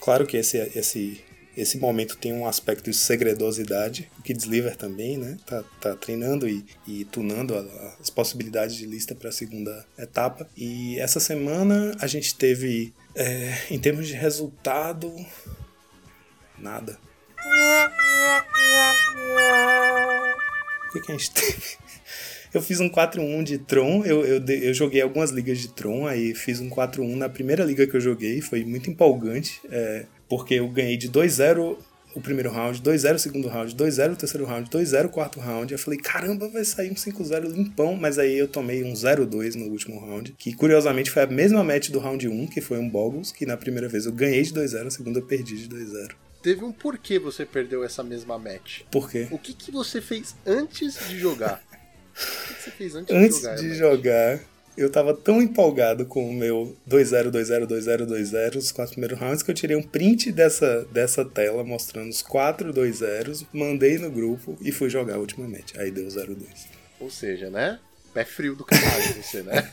Claro 0.00 0.26
que 0.26 0.36
esse, 0.36 0.58
esse 0.74 1.22
esse 1.56 1.78
momento 1.78 2.16
tem 2.16 2.32
um 2.32 2.46
aspecto 2.46 2.90
de 2.90 2.96
segredosidade, 2.96 4.10
o 4.18 4.22
que 4.22 4.34
também, 4.76 5.16
né? 5.16 5.36
Tá, 5.46 5.62
tá 5.80 5.94
treinando 5.94 6.48
e, 6.48 6.64
e 6.86 7.04
tunando 7.04 7.54
a, 7.54 7.96
as 8.00 8.10
possibilidades 8.10 8.76
de 8.76 8.86
lista 8.86 9.14
para 9.14 9.28
a 9.28 9.32
segunda 9.32 9.86
etapa. 9.96 10.48
E 10.56 10.98
essa 10.98 11.20
semana 11.20 11.96
a 12.00 12.06
gente 12.06 12.34
teve, 12.34 12.92
é, 13.14 13.56
em 13.70 13.78
termos 13.78 14.08
de 14.08 14.14
resultado, 14.14 15.14
nada. 16.58 16.98
O 20.88 20.92
que, 20.92 21.00
que 21.00 21.12
a 21.12 21.16
gente 21.16 21.30
teve? 21.32 21.76
Eu 22.54 22.62
fiz 22.62 22.78
um 22.78 22.88
4-1 22.88 23.42
de 23.42 23.58
Tron, 23.58 24.04
eu, 24.04 24.24
eu, 24.24 24.44
eu, 24.46 24.72
joguei 24.72 25.02
algumas 25.02 25.30
ligas 25.30 25.58
de 25.58 25.66
Tron, 25.66 26.06
aí 26.06 26.32
fiz 26.36 26.60
um 26.60 26.70
4-1 26.70 27.16
na 27.16 27.28
primeira 27.28 27.64
liga 27.64 27.84
que 27.84 27.96
eu 27.96 28.00
joguei, 28.00 28.40
foi 28.40 28.64
muito 28.64 28.88
empolgante. 28.88 29.60
É, 29.68 30.06
porque 30.28 30.54
eu 30.54 30.68
ganhei 30.68 30.96
de 30.96 31.10
2-0 31.10 31.76
o 32.14 32.20
primeiro 32.20 32.50
round, 32.50 32.80
2-0 32.80 33.14
o 33.16 33.18
segundo 33.18 33.48
round, 33.48 33.74
2-0 33.74 34.12
o 34.12 34.16
terceiro 34.16 34.46
round, 34.46 34.70
2-0 34.70 35.06
o 35.06 35.08
quarto 35.08 35.40
round. 35.40 35.72
Eu 35.72 35.78
falei, 35.78 35.98
caramba, 35.98 36.48
vai 36.48 36.64
sair 36.64 36.90
um 36.90 36.94
5-0 36.94 37.50
limpão, 37.50 37.96
mas 37.96 38.18
aí 38.18 38.38
eu 38.38 38.46
tomei 38.46 38.84
um 38.84 38.92
0-2 38.92 39.56
no 39.56 39.66
último 39.66 39.98
round, 39.98 40.32
que 40.38 40.54
curiosamente 40.54 41.10
foi 41.10 41.22
a 41.22 41.26
mesma 41.26 41.64
match 41.64 41.90
do 41.90 41.98
round 41.98 42.28
1, 42.28 42.46
que 42.46 42.60
foi 42.60 42.78
um 42.78 42.88
Boggles, 42.88 43.32
que 43.32 43.44
na 43.44 43.56
primeira 43.56 43.88
vez 43.88 44.06
eu 44.06 44.12
ganhei 44.12 44.42
de 44.42 44.54
2-0, 44.54 44.84
na 44.84 44.90
segunda 44.90 45.18
eu 45.18 45.26
perdi 45.26 45.56
de 45.56 45.68
2-0. 45.68 46.12
Teve 46.44 46.62
um 46.62 46.72
porquê 46.72 47.18
você 47.18 47.46
perdeu 47.46 47.82
essa 47.82 48.02
mesma 48.02 48.38
match. 48.38 48.82
Por 48.90 49.10
quê? 49.10 49.28
O 49.30 49.38
que, 49.38 49.54
que 49.54 49.70
você 49.70 50.02
fez 50.02 50.36
antes 50.46 51.08
de 51.08 51.18
jogar? 51.18 51.64
o 51.70 52.54
que, 52.54 52.62
você 52.62 52.70
fez 52.70 52.94
antes, 52.94 53.16
antes 53.16 53.36
de 53.36 53.40
jogar? 53.40 53.52
Antes 53.52 53.64
de 53.64 53.74
jogar, 53.74 54.40
eu 54.76 54.90
tava 54.90 55.14
tão 55.14 55.40
empolgado 55.40 56.04
com 56.04 56.28
o 56.28 56.34
meu 56.34 56.76
2-0, 56.86 57.30
2-0, 57.30 57.66
2-0, 57.66 58.06
2-0, 58.06 58.56
os 58.56 58.72
quatro 58.72 58.92
primeiros 58.92 59.18
rounds, 59.18 59.42
que 59.42 59.50
eu 59.50 59.54
tirei 59.54 59.74
um 59.74 59.82
print 59.82 60.30
dessa, 60.32 60.84
dessa 60.92 61.24
tela 61.24 61.64
mostrando 61.64 62.10
os 62.10 62.20
4 62.20 62.74
2-0, 62.74 63.46
mandei 63.50 63.96
no 63.96 64.10
grupo 64.10 64.58
e 64.60 64.70
fui 64.70 64.90
jogar 64.90 65.14
a 65.14 65.18
última 65.18 65.48
match. 65.48 65.74
Aí 65.78 65.90
deu 65.90 66.06
0-2. 66.08 66.44
Ou 67.00 67.08
seja, 67.08 67.48
né? 67.48 67.80
Pé 68.12 68.26
frio 68.26 68.54
do 68.54 68.66
caralho 68.66 69.14
você, 69.16 69.42
né? 69.42 69.72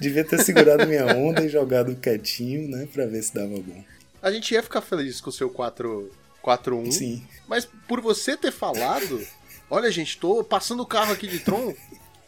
Devia 0.00 0.24
ter 0.24 0.42
segurado 0.42 0.86
minha 0.86 1.04
onda 1.14 1.44
e 1.44 1.48
jogado 1.50 1.94
quietinho, 1.94 2.70
né? 2.70 2.88
Pra 2.90 3.04
ver 3.04 3.22
se 3.22 3.34
dava 3.34 3.60
bom. 3.60 3.84
A 4.22 4.30
gente 4.30 4.52
ia 4.52 4.62
ficar 4.62 4.80
feliz 4.80 5.20
com 5.20 5.30
o 5.30 5.32
seu 5.32 5.50
4-1. 5.50 6.92
Sim. 6.92 7.26
Mas 7.48 7.66
por 7.86 8.00
você 8.00 8.36
ter 8.36 8.52
falado, 8.52 9.26
Olha, 9.70 9.88
gente, 9.88 10.18
tô 10.18 10.42
passando 10.42 10.82
o 10.82 10.86
carro 10.86 11.12
aqui 11.12 11.28
de 11.28 11.38
Tron. 11.38 11.72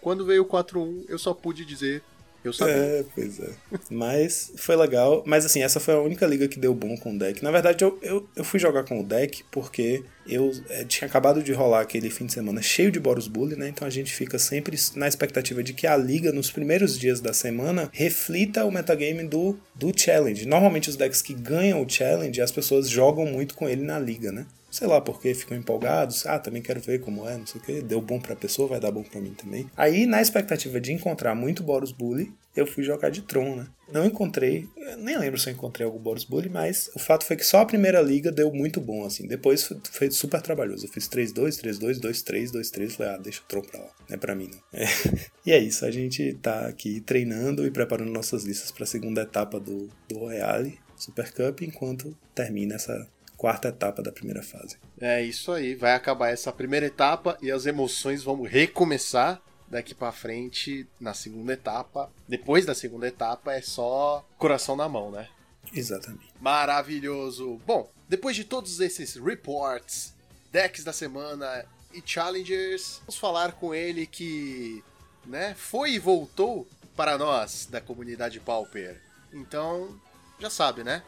Quando 0.01 0.25
veio 0.25 0.43
o 0.43 0.47
4-1, 0.47 1.07
eu 1.09 1.19
só 1.19 1.35
pude 1.35 1.65
dizer 1.65 2.01
eu 2.45 2.53
sabia. 2.53 2.75
É, 2.75 3.05
pois 3.15 3.41
é. 3.41 3.51
Mas 3.91 4.53
foi 4.57 4.77
legal. 4.77 5.23
Mas 5.27 5.45
assim, 5.45 5.63
essa 5.63 5.79
foi 5.79 5.95
a 5.95 6.01
única 6.01 6.27
liga 6.27 6.49
que 6.49 6.59
deu 6.59 6.75
bom 6.75 6.97
com 6.97 7.15
o 7.15 7.19
deck. 7.19 7.43
Na 7.43 7.51
verdade, 7.51 7.85
eu, 7.85 7.99
eu, 8.03 8.29
eu 8.35 8.45
fui 8.45 8.59
jogar 8.59 8.85
com 8.85 9.01
o 9.01 9.05
deck 9.05 9.45
porque 9.51 10.03
eu 10.27 10.53
é, 10.69 10.85
tinha 10.85 11.07
acabado 11.09 11.43
de 11.43 11.53
rolar 11.53 11.81
aquele 11.81 12.11
fim 12.11 12.27
de 12.27 12.33
semana 12.33 12.63
cheio 12.63 12.91
de 12.91 13.01
Boros 13.01 13.29
Bully, 13.29 13.57
né? 13.57 13.69
Então 13.69 13.87
a 13.87 13.91
gente 13.91 14.13
fica 14.13 14.39
sempre 14.39 14.77
na 14.97 15.09
expectativa 15.09 15.63
de 15.63 15.73
que 15.73 15.87
a 15.87 15.97
liga, 15.97 16.33
nos 16.33 16.51
primeiros 16.51 16.99
dias 16.99 17.21
da 17.21 17.33
semana, 17.33 17.89
reflita 17.93 18.65
o 18.65 18.71
metagame 18.71 19.25
do, 19.25 19.59
do 19.75 19.93
challenge. 19.95 20.47
Normalmente 20.47 20.89
os 20.91 20.97
decks 20.97 21.23
que 21.23 21.35
ganham 21.35 21.83
o 21.83 21.89
challenge, 21.89 22.41
as 22.41 22.53
pessoas 22.53 22.89
jogam 22.89 23.27
muito 23.27 23.55
com 23.55 23.69
ele 23.69 23.83
na 23.83 23.99
liga, 23.99 24.33
né? 24.33 24.47
Sei 24.73 24.89
lá 24.89 25.03
porque 25.03 25.35
ficam 25.35 25.57
empolgados, 25.57 26.25
ah, 26.25 26.39
também 26.39 26.63
quero 26.63 26.81
ver 26.81 27.01
como 27.01 27.29
é, 27.29 27.37
não 27.37 27.47
sei 27.47 27.61
o 27.61 27.65
que, 27.65 27.83
deu 27.83 28.01
bom 28.01 28.19
pra 28.19 28.35
pessoa, 28.35 28.67
vai 28.67 28.81
dar 28.81 28.91
bom 28.91 29.03
pra 29.03 29.21
mim 29.21 29.35
também. 29.35 29.71
Aí, 29.77 30.07
na 30.07 30.23
expectativa 30.23 30.81
de 30.81 30.93
encontrar 30.93 31.35
muito 31.35 31.63
Boros 31.63 31.93
Bully, 31.93 32.33
eu 32.57 32.67
fui 32.67 32.83
jogar 32.83 33.11
de 33.11 33.21
Tron, 33.21 33.57
né? 33.57 33.67
Não 33.93 34.07
encontrei, 34.07 34.67
nem 34.99 35.19
lembro 35.19 35.39
se 35.39 35.51
eu 35.51 35.53
encontrei 35.53 35.85
algum 35.85 35.99
Boros 35.99 36.25
Bully, 36.25 36.49
mas 36.49 36.91
o 36.95 36.99
fato 36.99 37.27
foi 37.27 37.37
que 37.37 37.45
só 37.45 37.61
a 37.61 37.67
primeira 37.67 38.01
liga 38.01 38.33
deu 38.33 38.51
muito 38.51 38.81
bom, 38.81 39.05
assim. 39.05 39.27
Depois 39.27 39.71
foi, 39.91 40.11
super 40.11 40.41
trabalhoso. 40.41 40.87
Eu 40.87 40.91
fiz 40.91 41.07
3-2, 41.07 41.63
3-2, 41.63 42.01
2-3, 42.01 42.51
2-3, 42.51 42.91
falei, 42.93 43.13
ah, 43.13 43.19
deixa 43.19 43.41
o 43.41 43.45
Tron 43.45 43.61
pra 43.61 43.79
lá, 43.79 43.91
não 44.09 44.15
é 44.15 44.17
pra 44.17 44.35
mim, 44.35 44.51
não. 44.51 44.61
É. 44.73 44.87
E 45.45 45.51
é 45.51 45.59
isso, 45.59 45.85
a 45.85 45.91
gente 45.91 46.35
tá 46.35 46.69
aqui 46.69 47.01
treinando 47.01 47.67
e 47.67 47.71
preparando 47.71 48.13
nossas 48.13 48.45
listas 48.45 48.71
pra 48.71 48.87
segunda 48.87 49.23
etapa 49.23 49.59
do, 49.59 49.91
do 50.09 50.19
Royale 50.21 50.79
Super 50.97 51.33
Cup, 51.33 51.63
enquanto 51.63 52.17
termina 52.33 52.77
essa 52.77 53.09
quarta 53.43 53.67
etapa 53.67 54.01
da 54.01 54.13
primeira 54.13 54.41
fase. 54.41 54.77
É 55.01 55.21
isso 55.21 55.51
aí, 55.51 55.75
vai 55.75 55.95
acabar 55.95 56.29
essa 56.29 56.53
primeira 56.53 56.87
etapa 56.87 57.37
e 57.43 57.51
as 57.51 57.67
emoções 57.67 58.23
vão 58.23 58.43
recomeçar 58.43 59.43
daqui 59.67 59.97
para 59.97 60.13
frente 60.13 60.87
na 61.01 61.13
segunda 61.13 61.53
etapa. 61.53 62.09
Depois 62.29 62.65
da 62.65 62.73
segunda 62.73 63.09
etapa 63.09 63.53
é 63.53 63.61
só 63.61 64.25
coração 64.39 64.77
na 64.77 64.89
mão, 64.89 65.11
né? 65.11 65.29
Exatamente. 65.75 66.33
Maravilhoso. 66.41 67.61
Bom, 67.67 67.91
depois 68.09 68.37
de 68.37 68.45
todos 68.45 68.79
esses 68.79 69.17
reports, 69.17 70.15
decks 70.53 70.85
da 70.85 70.93
semana 70.93 71.65
e 71.93 72.01
challengers, 72.07 73.01
vamos 73.01 73.19
falar 73.19 73.55
com 73.55 73.75
ele 73.75 74.07
que, 74.07 74.85
né, 75.27 75.53
foi 75.57 75.95
e 75.95 75.99
voltou 75.99 76.65
para 76.95 77.19
nós 77.19 77.67
da 77.67 77.81
comunidade 77.81 78.39
Pauper. 78.39 79.03
Então, 79.33 80.01
já 80.39 80.49
sabe, 80.49 80.85
né? 80.85 81.03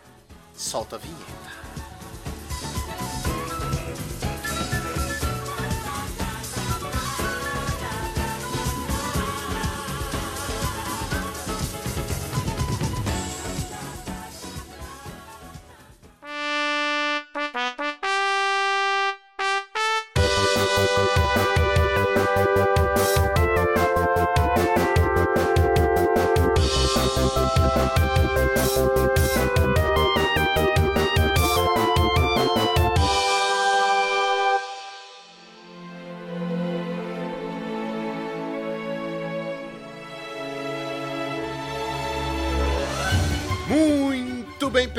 Solta 0.56 0.96
a 0.96 0.98
vinheta. 0.98 1.73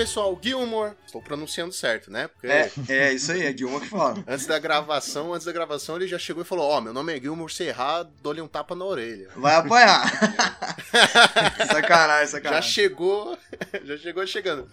Pessoal, 0.06 0.40
Gilmore. 0.40 0.94
Estou 1.04 1.20
pronunciando 1.20 1.74
certo, 1.74 2.12
né? 2.12 2.28
Porque... 2.28 2.46
É, 2.48 2.72
é 2.90 3.14
isso 3.14 3.32
aí, 3.32 3.44
é 3.44 3.58
Gilmore 3.58 3.84
que 3.84 3.90
fala. 3.90 4.24
Antes 4.28 4.46
da 4.46 4.60
gravação, 4.60 5.34
antes 5.34 5.46
da 5.46 5.52
gravação, 5.52 5.96
ele 5.96 6.08
já 6.08 6.20
chegou 6.20 6.44
e 6.44 6.46
falou: 6.46 6.70
Ó, 6.70 6.78
oh, 6.78 6.82
meu 6.82 6.94
nome 6.94 7.18
é 7.18 7.20
Gilmore, 7.20 7.52
se 7.52 7.64
errar, 7.64 8.04
dou-lhe 8.22 8.40
um 8.40 8.48
tapa 8.48 8.76
na 8.76 8.86
orelha. 8.86 9.30
Vai 9.36 9.56
apanhar. 9.56 10.06
sacanagem, 11.68 12.28
sacanagem. 12.28 12.62
Já 12.62 12.62
chegou, 12.62 13.38
já 13.84 13.98
chegou 13.98 14.28
chegando. 14.28 14.70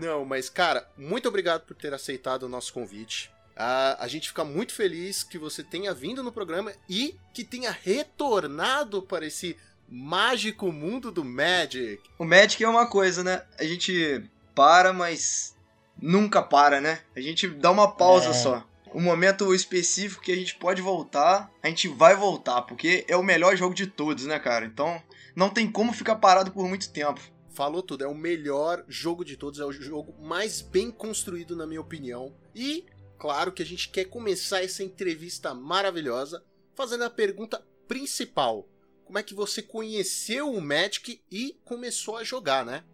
Não, 0.00 0.24
mas, 0.24 0.48
cara, 0.48 0.88
muito 0.96 1.28
obrigado 1.28 1.62
por 1.62 1.76
ter 1.76 1.92
aceitado 1.92 2.44
o 2.44 2.48
nosso 2.48 2.72
convite. 2.72 3.30
A 3.54 4.06
gente 4.08 4.28
fica 4.28 4.42
muito 4.42 4.72
feliz 4.72 5.22
que 5.22 5.36
você 5.36 5.62
tenha 5.62 5.92
vindo 5.92 6.22
no 6.22 6.32
programa 6.32 6.72
e 6.88 7.14
que 7.34 7.44
tenha 7.44 7.70
retornado 7.70 9.02
para 9.02 9.26
esse 9.26 9.54
mágico 9.86 10.72
mundo 10.72 11.10
do 11.10 11.22
Magic. 11.22 12.00
O 12.18 12.24
Magic 12.24 12.64
é 12.64 12.68
uma 12.68 12.86
coisa, 12.86 13.22
né? 13.22 13.42
A 13.58 13.64
gente 13.64 14.30
para, 14.60 14.92
mas 14.92 15.56
nunca 15.98 16.42
para, 16.42 16.82
né? 16.82 17.00
A 17.16 17.20
gente 17.22 17.48
dá 17.48 17.70
uma 17.70 17.90
pausa 17.90 18.28
é. 18.28 18.34
só. 18.34 18.66
Um 18.92 19.00
momento 19.00 19.54
específico 19.54 20.22
que 20.22 20.30
a 20.30 20.36
gente 20.36 20.54
pode 20.56 20.82
voltar, 20.82 21.50
a 21.62 21.68
gente 21.68 21.88
vai 21.88 22.14
voltar, 22.14 22.60
porque 22.62 23.06
é 23.08 23.16
o 23.16 23.22
melhor 23.22 23.56
jogo 23.56 23.74
de 23.74 23.86
todos, 23.86 24.26
né, 24.26 24.38
cara? 24.38 24.66
Então, 24.66 25.02
não 25.34 25.48
tem 25.48 25.70
como 25.70 25.94
ficar 25.94 26.16
parado 26.16 26.50
por 26.50 26.68
muito 26.68 26.92
tempo. 26.92 27.22
Falou 27.54 27.82
tudo, 27.82 28.04
é 28.04 28.06
o 28.06 28.14
melhor 28.14 28.84
jogo 28.86 29.24
de 29.24 29.34
todos, 29.34 29.60
é 29.60 29.64
o 29.64 29.72
jogo 29.72 30.14
mais 30.22 30.60
bem 30.60 30.90
construído, 30.90 31.56
na 31.56 31.66
minha 31.66 31.80
opinião. 31.80 32.36
E, 32.54 32.84
claro 33.18 33.52
que 33.52 33.62
a 33.62 33.66
gente 33.66 33.88
quer 33.88 34.04
começar 34.04 34.62
essa 34.62 34.82
entrevista 34.82 35.54
maravilhosa 35.54 36.44
fazendo 36.74 37.04
a 37.04 37.10
pergunta 37.10 37.64
principal: 37.88 38.68
Como 39.06 39.18
é 39.18 39.22
que 39.22 39.34
você 39.34 39.62
conheceu 39.62 40.52
o 40.52 40.60
Magic 40.60 41.22
e 41.30 41.58
começou 41.64 42.18
a 42.18 42.24
jogar, 42.24 42.62
né? 42.62 42.84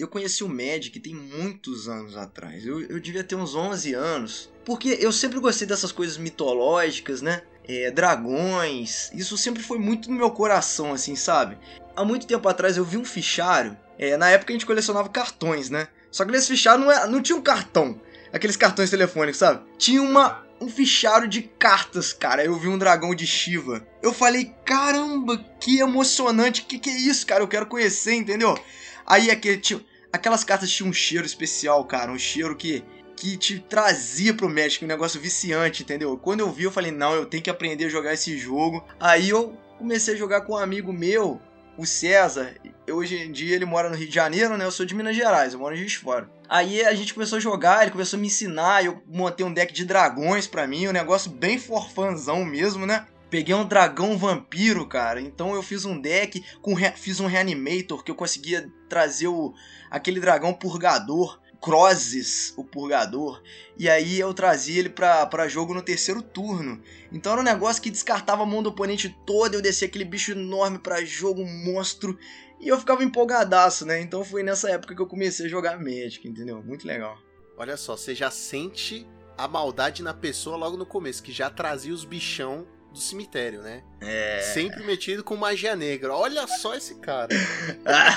Eu 0.00 0.08
conheci 0.08 0.42
o 0.42 0.48
Magic 0.48 0.98
tem 0.98 1.14
muitos 1.14 1.88
anos 1.88 2.16
atrás. 2.16 2.64
Eu, 2.64 2.80
eu 2.82 2.98
devia 2.98 3.22
ter 3.22 3.34
uns 3.34 3.54
11 3.54 3.92
anos. 3.94 4.50
Porque 4.64 4.96
eu 5.00 5.12
sempre 5.12 5.38
gostei 5.38 5.66
dessas 5.66 5.92
coisas 5.92 6.16
mitológicas, 6.16 7.20
né? 7.20 7.42
É, 7.68 7.90
dragões. 7.90 9.10
Isso 9.14 9.36
sempre 9.36 9.62
foi 9.62 9.78
muito 9.78 10.10
no 10.10 10.16
meu 10.16 10.30
coração, 10.30 10.92
assim, 10.92 11.14
sabe? 11.14 11.58
Há 11.94 12.04
muito 12.04 12.26
tempo 12.26 12.48
atrás 12.48 12.76
eu 12.76 12.84
vi 12.84 12.96
um 12.96 13.04
fichário. 13.04 13.76
É, 13.98 14.16
na 14.16 14.30
época 14.30 14.52
a 14.52 14.54
gente 14.54 14.66
colecionava 14.66 15.08
cartões, 15.08 15.68
né? 15.68 15.88
Só 16.10 16.24
que 16.24 16.32
nesse 16.32 16.48
fichário 16.48 16.84
não, 16.84 16.90
é, 16.90 17.06
não 17.06 17.20
tinha 17.20 17.36
um 17.36 17.42
cartão. 17.42 18.00
Aqueles 18.32 18.56
cartões 18.56 18.90
telefônicos, 18.90 19.38
sabe? 19.38 19.62
Tinha 19.76 20.02
uma, 20.02 20.46
um 20.60 20.68
fichário 20.68 21.28
de 21.28 21.42
cartas, 21.42 22.12
cara. 22.12 22.44
Eu 22.44 22.58
vi 22.58 22.68
um 22.68 22.78
dragão 22.78 23.14
de 23.14 23.26
Shiva. 23.26 23.86
Eu 24.02 24.12
falei, 24.12 24.54
caramba, 24.64 25.36
que 25.60 25.78
emocionante. 25.78 26.62
Que 26.62 26.78
que 26.78 26.90
é 26.90 26.96
isso, 26.96 27.26
cara? 27.26 27.42
Eu 27.42 27.48
quero 27.48 27.66
conhecer, 27.66 28.14
entendeu? 28.14 28.58
Aí 29.06 29.30
aquele 29.30 29.58
tipo 29.58 29.89
aquelas 30.12 30.44
cartas 30.44 30.70
tinham 30.70 30.90
um 30.90 30.92
cheiro 30.92 31.26
especial, 31.26 31.84
cara, 31.84 32.12
um 32.12 32.18
cheiro 32.18 32.56
que 32.56 32.84
que 33.16 33.36
te 33.36 33.58
trazia 33.58 34.32
pro 34.32 34.48
Magic, 34.48 34.82
um 34.82 34.88
negócio 34.88 35.20
viciante, 35.20 35.82
entendeu? 35.82 36.16
Quando 36.16 36.40
eu 36.40 36.50
vi, 36.50 36.64
eu 36.64 36.72
falei, 36.72 36.90
não, 36.90 37.14
eu 37.14 37.26
tenho 37.26 37.42
que 37.42 37.50
aprender 37.50 37.84
a 37.84 37.90
jogar 37.90 38.14
esse 38.14 38.38
jogo. 38.38 38.82
Aí 38.98 39.28
eu 39.28 39.58
comecei 39.76 40.14
a 40.14 40.16
jogar 40.16 40.40
com 40.40 40.54
um 40.54 40.56
amigo 40.56 40.90
meu, 40.90 41.38
o 41.76 41.84
César. 41.84 42.54
Hoje 42.90 43.16
em 43.16 43.30
dia 43.30 43.54
ele 43.54 43.66
mora 43.66 43.90
no 43.90 43.96
Rio 43.96 44.08
de 44.08 44.14
Janeiro, 44.14 44.56
né? 44.56 44.64
Eu 44.64 44.70
sou 44.70 44.86
de 44.86 44.94
Minas 44.94 45.14
Gerais, 45.14 45.52
eu 45.52 45.58
moro 45.58 45.74
em 45.74 45.78
Juiz 45.78 45.94
Fora. 45.94 46.30
Aí 46.48 46.82
a 46.82 46.94
gente 46.94 47.12
começou 47.12 47.36
a 47.36 47.40
jogar, 47.40 47.82
ele 47.82 47.90
começou 47.90 48.16
a 48.16 48.20
me 48.20 48.26
ensinar, 48.26 48.84
eu 48.84 49.02
montei 49.06 49.44
um 49.44 49.52
deck 49.52 49.72
de 49.72 49.84
dragões 49.84 50.46
para 50.46 50.66
mim, 50.66 50.88
um 50.88 50.92
negócio 50.92 51.30
bem 51.30 51.58
forfanzão 51.58 52.42
mesmo, 52.44 52.86
né? 52.86 53.06
Peguei 53.30 53.54
um 53.54 53.64
dragão 53.64 54.18
vampiro, 54.18 54.86
cara. 54.86 55.20
Então 55.20 55.54
eu 55.54 55.62
fiz 55.62 55.84
um 55.84 56.00
deck, 56.00 56.44
com 56.60 56.74
fiz 56.96 57.20
um 57.20 57.26
reanimator 57.26 58.02
que 58.02 58.10
eu 58.10 58.16
conseguia 58.16 58.70
trazer 58.88 59.28
o, 59.28 59.54
aquele 59.88 60.18
dragão 60.18 60.52
purgador, 60.52 61.40
Crozes, 61.60 62.54
o 62.56 62.64
purgador. 62.64 63.42
E 63.78 63.88
aí 63.88 64.18
eu 64.18 64.32
trazia 64.32 64.80
ele 64.80 64.88
pra, 64.88 65.26
pra 65.26 65.46
jogo 65.46 65.74
no 65.74 65.82
terceiro 65.82 66.22
turno. 66.22 66.82
Então 67.12 67.32
era 67.32 67.40
um 67.40 67.44
negócio 67.44 67.82
que 67.82 67.90
descartava 67.90 68.42
a 68.42 68.46
mão 68.46 68.62
do 68.62 68.70
oponente 68.70 69.14
todo. 69.26 69.54
Eu 69.54 69.62
descia 69.62 69.86
aquele 69.86 70.04
bicho 70.04 70.32
enorme 70.32 70.78
pra 70.78 71.04
jogo, 71.04 71.42
um 71.42 71.64
monstro. 71.64 72.18
E 72.58 72.68
eu 72.68 72.78
ficava 72.78 73.04
empolgadaço, 73.04 73.86
né? 73.86 74.00
Então 74.00 74.24
foi 74.24 74.42
nessa 74.42 74.70
época 74.70 74.94
que 74.94 75.00
eu 75.00 75.06
comecei 75.06 75.46
a 75.46 75.48
jogar 75.48 75.78
Magic, 75.78 76.26
entendeu? 76.26 76.62
Muito 76.62 76.86
legal. 76.86 77.18
Olha 77.56 77.76
só, 77.76 77.96
você 77.96 78.14
já 78.14 78.30
sente 78.30 79.06
a 79.36 79.46
maldade 79.46 80.02
na 80.02 80.14
pessoa 80.14 80.56
logo 80.56 80.76
no 80.76 80.86
começo, 80.86 81.22
que 81.22 81.32
já 81.32 81.48
trazia 81.48 81.92
os 81.92 82.04
bichão 82.04 82.66
do 82.92 82.98
cemitério, 82.98 83.62
né? 83.62 83.82
É. 84.00 84.40
Sempre 84.52 84.82
metido 84.84 85.22
com 85.22 85.36
magia 85.36 85.76
negra. 85.76 86.14
Olha 86.14 86.46
só 86.46 86.74
esse 86.74 86.96
cara. 86.96 87.28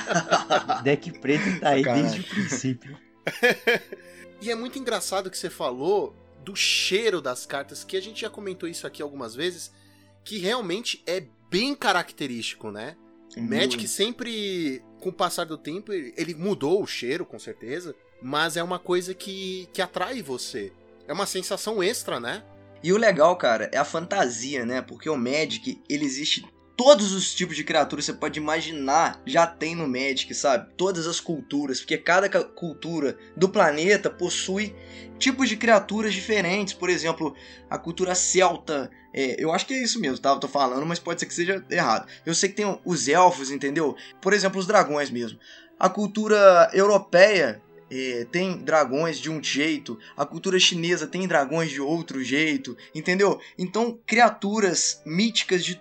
Deck 0.84 1.12
preto 1.20 1.60
tá 1.60 1.70
aí 1.70 1.84
desde 1.84 2.22
o 2.22 2.24
princípio. 2.24 2.98
e 4.42 4.52
é 4.52 4.56
muito 4.56 4.80
engraçado 4.80 5.30
que 5.30 5.38
você 5.38 5.50
falou 5.50 6.16
do 6.44 6.56
cheiro 6.56 7.22
das 7.22 7.46
cartas, 7.46 7.84
que 7.84 7.96
a 7.96 8.02
gente 8.02 8.22
já 8.22 8.30
comentou 8.30 8.68
isso 8.68 8.86
aqui 8.86 9.02
algumas 9.02 9.34
vezes, 9.34 9.72
que 10.24 10.38
realmente 10.38 11.02
é 11.08 11.24
bem 11.50 11.76
característico, 11.76 12.72
né? 12.72 12.96
O 13.38 13.42
Magic 13.42 13.88
sempre, 13.88 14.84
com 15.00 15.10
o 15.10 15.14
passar 15.14 15.46
do 15.46 15.58
tempo, 15.58 15.92
ele 15.92 16.36
mudou 16.36 16.84
o 16.84 16.88
cheiro, 16.88 17.26
com 17.26 17.40
certeza, 17.40 17.96
mas 18.22 18.58
é 18.58 18.64
uma 18.64 18.78
coisa 18.78 19.14
que, 19.14 19.68
que 19.74 19.82
atrai 19.82 20.22
você. 20.22 20.72
É 21.08 21.14
uma 21.14 21.26
sensação 21.26 21.82
extra, 21.82 22.20
né? 22.20 22.44
E 22.84 22.92
o 22.92 22.98
legal, 22.98 23.36
cara, 23.38 23.70
é 23.72 23.78
a 23.78 23.86
fantasia, 23.86 24.66
né? 24.66 24.82
Porque 24.82 25.10
o 25.10 25.16
Magic, 25.16 25.82
ele 25.90 26.04
existe 26.04 26.46
todos 26.76 27.14
os 27.14 27.34
tipos 27.34 27.56
de 27.56 27.64
criaturas 27.64 28.06
que 28.06 28.12
você 28.12 28.18
pode 28.18 28.40
imaginar 28.40 29.22
já 29.26 29.48
tem 29.48 29.76
no 29.76 29.88
Magic, 29.88 30.34
sabe? 30.34 30.70
Todas 30.76 31.08
as 31.08 31.20
culturas, 31.20 31.80
porque 31.80 31.98
cada 31.98 32.28
cultura 32.30 33.18
do 33.38 33.48
planeta 33.48 34.10
possui 34.10 34.76
tipos 35.18 35.48
de 35.48 35.56
criaturas 35.56 36.14
diferentes. 36.14 36.74
Por 36.74 36.90
exemplo, 36.90 37.34
a 37.70 37.78
cultura 37.78 38.14
celta. 38.16 38.90
É, 39.14 39.42
eu 39.42 39.54
acho 39.54 39.66
que 39.66 39.74
é 39.74 39.82
isso 39.82 40.00
mesmo, 40.00 40.20
tá? 40.20 40.32
Eu 40.32 40.40
tô 40.40 40.48
falando, 40.48 40.86
mas 40.86 41.00
pode 41.00 41.20
ser 41.20 41.26
que 41.26 41.34
seja 41.34 41.64
errado. 41.70 42.08
Eu 42.26 42.36
sei 42.36 42.50
que 42.50 42.56
tem 42.56 42.80
os 42.84 43.08
elfos, 43.08 43.50
entendeu? 43.50 43.96
Por 44.20 44.34
exemplo, 44.34 44.60
os 44.60 44.68
dragões 44.68 45.10
mesmo. 45.10 45.40
A 45.80 45.90
cultura 45.90 46.70
europeia 46.74 47.62
é, 47.94 48.26
tem 48.26 48.58
dragões 48.58 49.20
de 49.20 49.30
um 49.30 49.42
jeito, 49.44 50.00
a 50.18 50.26
cultura 50.26 50.60
chinesa 50.60 51.06
tem 51.06 51.28
dragões 51.28 51.70
de 51.70 51.80
outro 51.80 52.24
jeito, 52.24 52.76
entendeu? 52.94 53.40
Então, 53.58 54.00
criaturas 54.06 55.02
míticas 55.06 55.64
de 55.64 55.80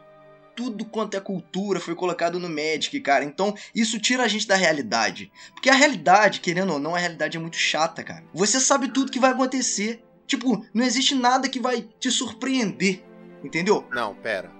tudo 0.54 0.84
quanto 0.84 1.16
é 1.16 1.20
cultura 1.20 1.80
foi 1.80 1.94
colocado 1.94 2.38
no 2.38 2.48
Magic, 2.48 3.00
cara. 3.00 3.24
Então, 3.24 3.54
isso 3.74 3.98
tira 3.98 4.24
a 4.24 4.28
gente 4.28 4.46
da 4.46 4.54
realidade. 4.54 5.32
Porque 5.54 5.70
a 5.70 5.74
realidade, 5.74 6.40
querendo 6.40 6.74
ou 6.74 6.78
não, 6.78 6.94
a 6.94 6.98
realidade 6.98 7.36
é 7.36 7.40
muito 7.40 7.56
chata, 7.56 8.02
cara. 8.02 8.24
Você 8.34 8.60
sabe 8.60 8.88
tudo 8.88 9.10
que 9.10 9.20
vai 9.20 9.30
acontecer. 9.30 10.04
Tipo, 10.26 10.64
não 10.72 10.84
existe 10.84 11.14
nada 11.14 11.48
que 11.48 11.60
vai 11.60 11.88
te 11.98 12.10
surpreender. 12.10 13.02
Entendeu? 13.42 13.86
Não, 13.90 14.14
pera. 14.14 14.50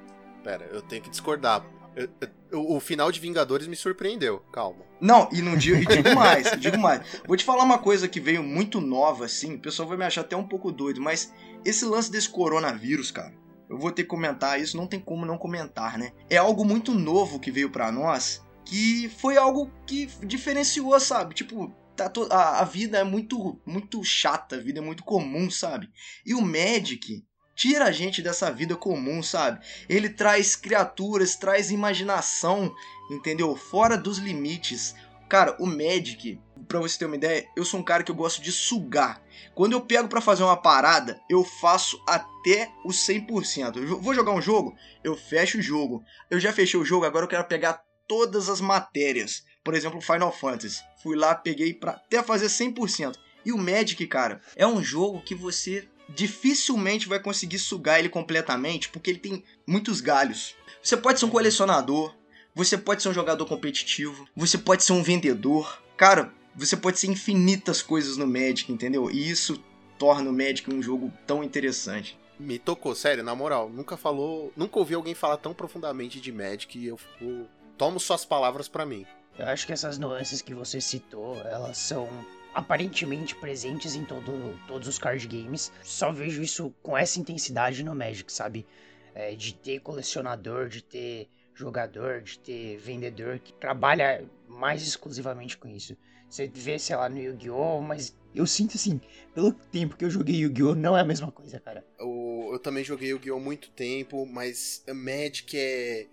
Pera, 0.42 0.68
eu 0.72 0.82
tenho 0.82 1.02
que 1.02 1.10
discordar. 1.10 1.64
Eu, 1.94 2.08
eu, 2.50 2.70
o 2.70 2.80
final 2.80 3.12
de 3.12 3.20
Vingadores 3.20 3.66
me 3.66 3.76
surpreendeu, 3.76 4.40
calma. 4.52 4.84
Não, 5.00 5.28
e 5.32 5.42
não 5.42 5.56
digo, 5.56 5.76
e 5.76 5.86
digo 5.86 6.12
mais, 6.16 6.50
digo 6.58 6.78
mais. 6.78 7.02
Vou 7.26 7.36
te 7.36 7.44
falar 7.44 7.64
uma 7.64 7.78
coisa 7.78 8.08
que 8.08 8.20
veio 8.20 8.42
muito 8.42 8.80
nova, 8.80 9.26
assim, 9.26 9.54
o 9.54 9.60
pessoal 9.60 9.88
vai 9.88 9.98
me 9.98 10.04
achar 10.04 10.22
até 10.22 10.36
um 10.36 10.46
pouco 10.46 10.72
doido, 10.72 11.00
mas 11.00 11.32
esse 11.64 11.84
lance 11.84 12.10
desse 12.10 12.28
coronavírus, 12.28 13.10
cara, 13.10 13.34
eu 13.68 13.78
vou 13.78 13.90
ter 13.90 14.02
que 14.02 14.08
comentar 14.08 14.60
isso, 14.60 14.76
não 14.76 14.86
tem 14.86 15.00
como 15.00 15.26
não 15.26 15.38
comentar, 15.38 15.98
né? 15.98 16.12
É 16.28 16.36
algo 16.36 16.64
muito 16.64 16.92
novo 16.92 17.40
que 17.40 17.50
veio 17.50 17.70
para 17.70 17.92
nós, 17.92 18.44
que 18.64 19.08
foi 19.18 19.36
algo 19.36 19.70
que 19.86 20.06
diferenciou, 20.26 20.98
sabe? 21.00 21.34
Tipo, 21.34 21.74
tá 21.96 22.08
to... 22.08 22.28
a, 22.30 22.60
a 22.60 22.64
vida 22.64 22.98
é 22.98 23.04
muito 23.04 23.60
muito 23.66 24.02
chata, 24.04 24.56
a 24.56 24.60
vida 24.60 24.80
é 24.80 24.82
muito 24.82 25.02
comum, 25.02 25.50
sabe? 25.50 25.90
E 26.24 26.34
o 26.34 26.42
Magic 26.42 27.24
tira 27.62 27.84
a 27.84 27.92
gente 27.92 28.20
dessa 28.20 28.50
vida 28.50 28.74
comum, 28.74 29.22
sabe? 29.22 29.64
Ele 29.88 30.08
traz 30.08 30.56
criaturas, 30.56 31.36
traz 31.36 31.70
imaginação, 31.70 32.74
entendeu? 33.08 33.54
Fora 33.54 33.96
dos 33.96 34.18
limites. 34.18 34.96
Cara, 35.28 35.56
o 35.60 35.66
Magic, 35.66 36.40
pra 36.66 36.80
você 36.80 36.98
ter 36.98 37.04
uma 37.04 37.14
ideia, 37.14 37.46
eu 37.56 37.64
sou 37.64 37.78
um 37.78 37.84
cara 37.84 38.02
que 38.02 38.10
eu 38.10 38.16
gosto 38.16 38.42
de 38.42 38.50
sugar. 38.50 39.22
Quando 39.54 39.74
eu 39.74 39.80
pego 39.80 40.08
para 40.08 40.20
fazer 40.20 40.42
uma 40.42 40.56
parada, 40.56 41.20
eu 41.30 41.44
faço 41.44 42.02
até 42.08 42.68
o 42.84 42.88
100%. 42.88 43.76
Eu 43.76 44.00
vou 44.00 44.12
jogar 44.12 44.32
um 44.32 44.42
jogo, 44.42 44.74
eu 45.04 45.16
fecho 45.16 45.58
o 45.58 45.62
jogo. 45.62 46.02
Eu 46.28 46.40
já 46.40 46.52
fechei 46.52 46.80
o 46.80 46.84
jogo, 46.84 47.06
agora 47.06 47.26
eu 47.26 47.30
quero 47.30 47.44
pegar 47.44 47.80
todas 48.08 48.48
as 48.48 48.60
matérias. 48.60 49.44
Por 49.62 49.74
exemplo, 49.74 50.00
Final 50.00 50.32
Fantasy. 50.32 50.82
Fui 51.00 51.14
lá, 51.16 51.32
peguei 51.32 51.72
pra 51.72 51.92
até 51.92 52.24
fazer 52.24 52.46
100%. 52.46 53.14
E 53.44 53.52
o 53.52 53.58
Magic, 53.58 54.04
cara, 54.08 54.40
é 54.56 54.66
um 54.66 54.82
jogo 54.82 55.22
que 55.22 55.34
você 55.34 55.88
dificilmente 56.14 57.08
vai 57.08 57.18
conseguir 57.18 57.58
sugar 57.58 57.98
ele 57.98 58.08
completamente, 58.08 58.88
porque 58.88 59.10
ele 59.10 59.18
tem 59.18 59.44
muitos 59.66 60.00
galhos. 60.00 60.54
Você 60.82 60.96
pode 60.96 61.18
ser 61.18 61.26
um 61.26 61.30
colecionador, 61.30 62.14
você 62.54 62.76
pode 62.76 63.02
ser 63.02 63.08
um 63.08 63.14
jogador 63.14 63.46
competitivo, 63.46 64.26
você 64.36 64.58
pode 64.58 64.84
ser 64.84 64.92
um 64.92 65.02
vendedor. 65.02 65.82
Cara, 65.96 66.32
você 66.54 66.76
pode 66.76 66.98
ser 66.98 67.06
infinitas 67.06 67.80
coisas 67.80 68.16
no 68.16 68.26
Magic, 68.26 68.70
entendeu? 68.70 69.10
E 69.10 69.30
isso 69.30 69.62
torna 69.98 70.28
o 70.28 70.32
Magic 70.32 70.72
um 70.72 70.82
jogo 70.82 71.12
tão 71.26 71.42
interessante. 71.42 72.18
Me 72.38 72.58
tocou, 72.58 72.94
sério, 72.94 73.22
na 73.22 73.34
moral. 73.34 73.70
Nunca 73.70 73.96
falou, 73.96 74.52
nunca 74.56 74.78
ouvi 74.78 74.94
alguém 74.94 75.14
falar 75.14 75.36
tão 75.36 75.54
profundamente 75.54 76.20
de 76.20 76.32
Magic 76.32 76.78
e 76.78 76.86
eu, 76.86 76.98
eu 77.20 77.48
tomo 77.78 78.00
suas 78.00 78.24
palavras 78.24 78.68
para 78.68 78.84
mim. 78.84 79.06
Eu 79.38 79.46
acho 79.46 79.66
que 79.66 79.72
essas 79.72 79.98
nuances 79.98 80.42
que 80.42 80.52
você 80.52 80.80
citou, 80.80 81.40
elas 81.44 81.78
são 81.78 82.08
aparentemente 82.54 83.34
presentes 83.34 83.94
em 83.94 84.04
todo, 84.04 84.58
todos 84.66 84.88
os 84.88 84.98
card 84.98 85.26
games. 85.26 85.72
Só 85.82 86.12
vejo 86.12 86.42
isso 86.42 86.74
com 86.82 86.96
essa 86.96 87.18
intensidade 87.18 87.82
no 87.82 87.94
Magic, 87.94 88.32
sabe? 88.32 88.66
É, 89.14 89.34
de 89.34 89.54
ter 89.54 89.80
colecionador, 89.80 90.68
de 90.68 90.82
ter 90.82 91.28
jogador, 91.54 92.22
de 92.22 92.38
ter 92.38 92.76
vendedor 92.78 93.38
que 93.38 93.52
trabalha 93.52 94.24
mais 94.48 94.82
exclusivamente 94.82 95.56
com 95.56 95.68
isso. 95.68 95.96
Você 96.28 96.48
vê, 96.48 96.78
sei 96.78 96.96
lá, 96.96 97.10
no 97.10 97.18
Yu-Gi-Oh!, 97.18 97.82
mas 97.82 98.16
eu 98.34 98.46
sinto 98.46 98.76
assim, 98.76 98.98
pelo 99.34 99.52
tempo 99.52 99.96
que 99.96 100.04
eu 100.04 100.10
joguei 100.10 100.36
Yu-Gi-Oh! 100.36 100.74
não 100.74 100.96
é 100.96 101.02
a 101.02 101.04
mesma 101.04 101.30
coisa, 101.30 101.60
cara. 101.60 101.84
Eu, 101.98 102.50
eu 102.52 102.58
também 102.58 102.82
joguei 102.82 103.10
Yu-Gi-Oh! 103.10 103.38
muito 103.38 103.70
tempo, 103.70 104.24
mas 104.24 104.82
Magic 104.88 105.56
é. 105.56 106.06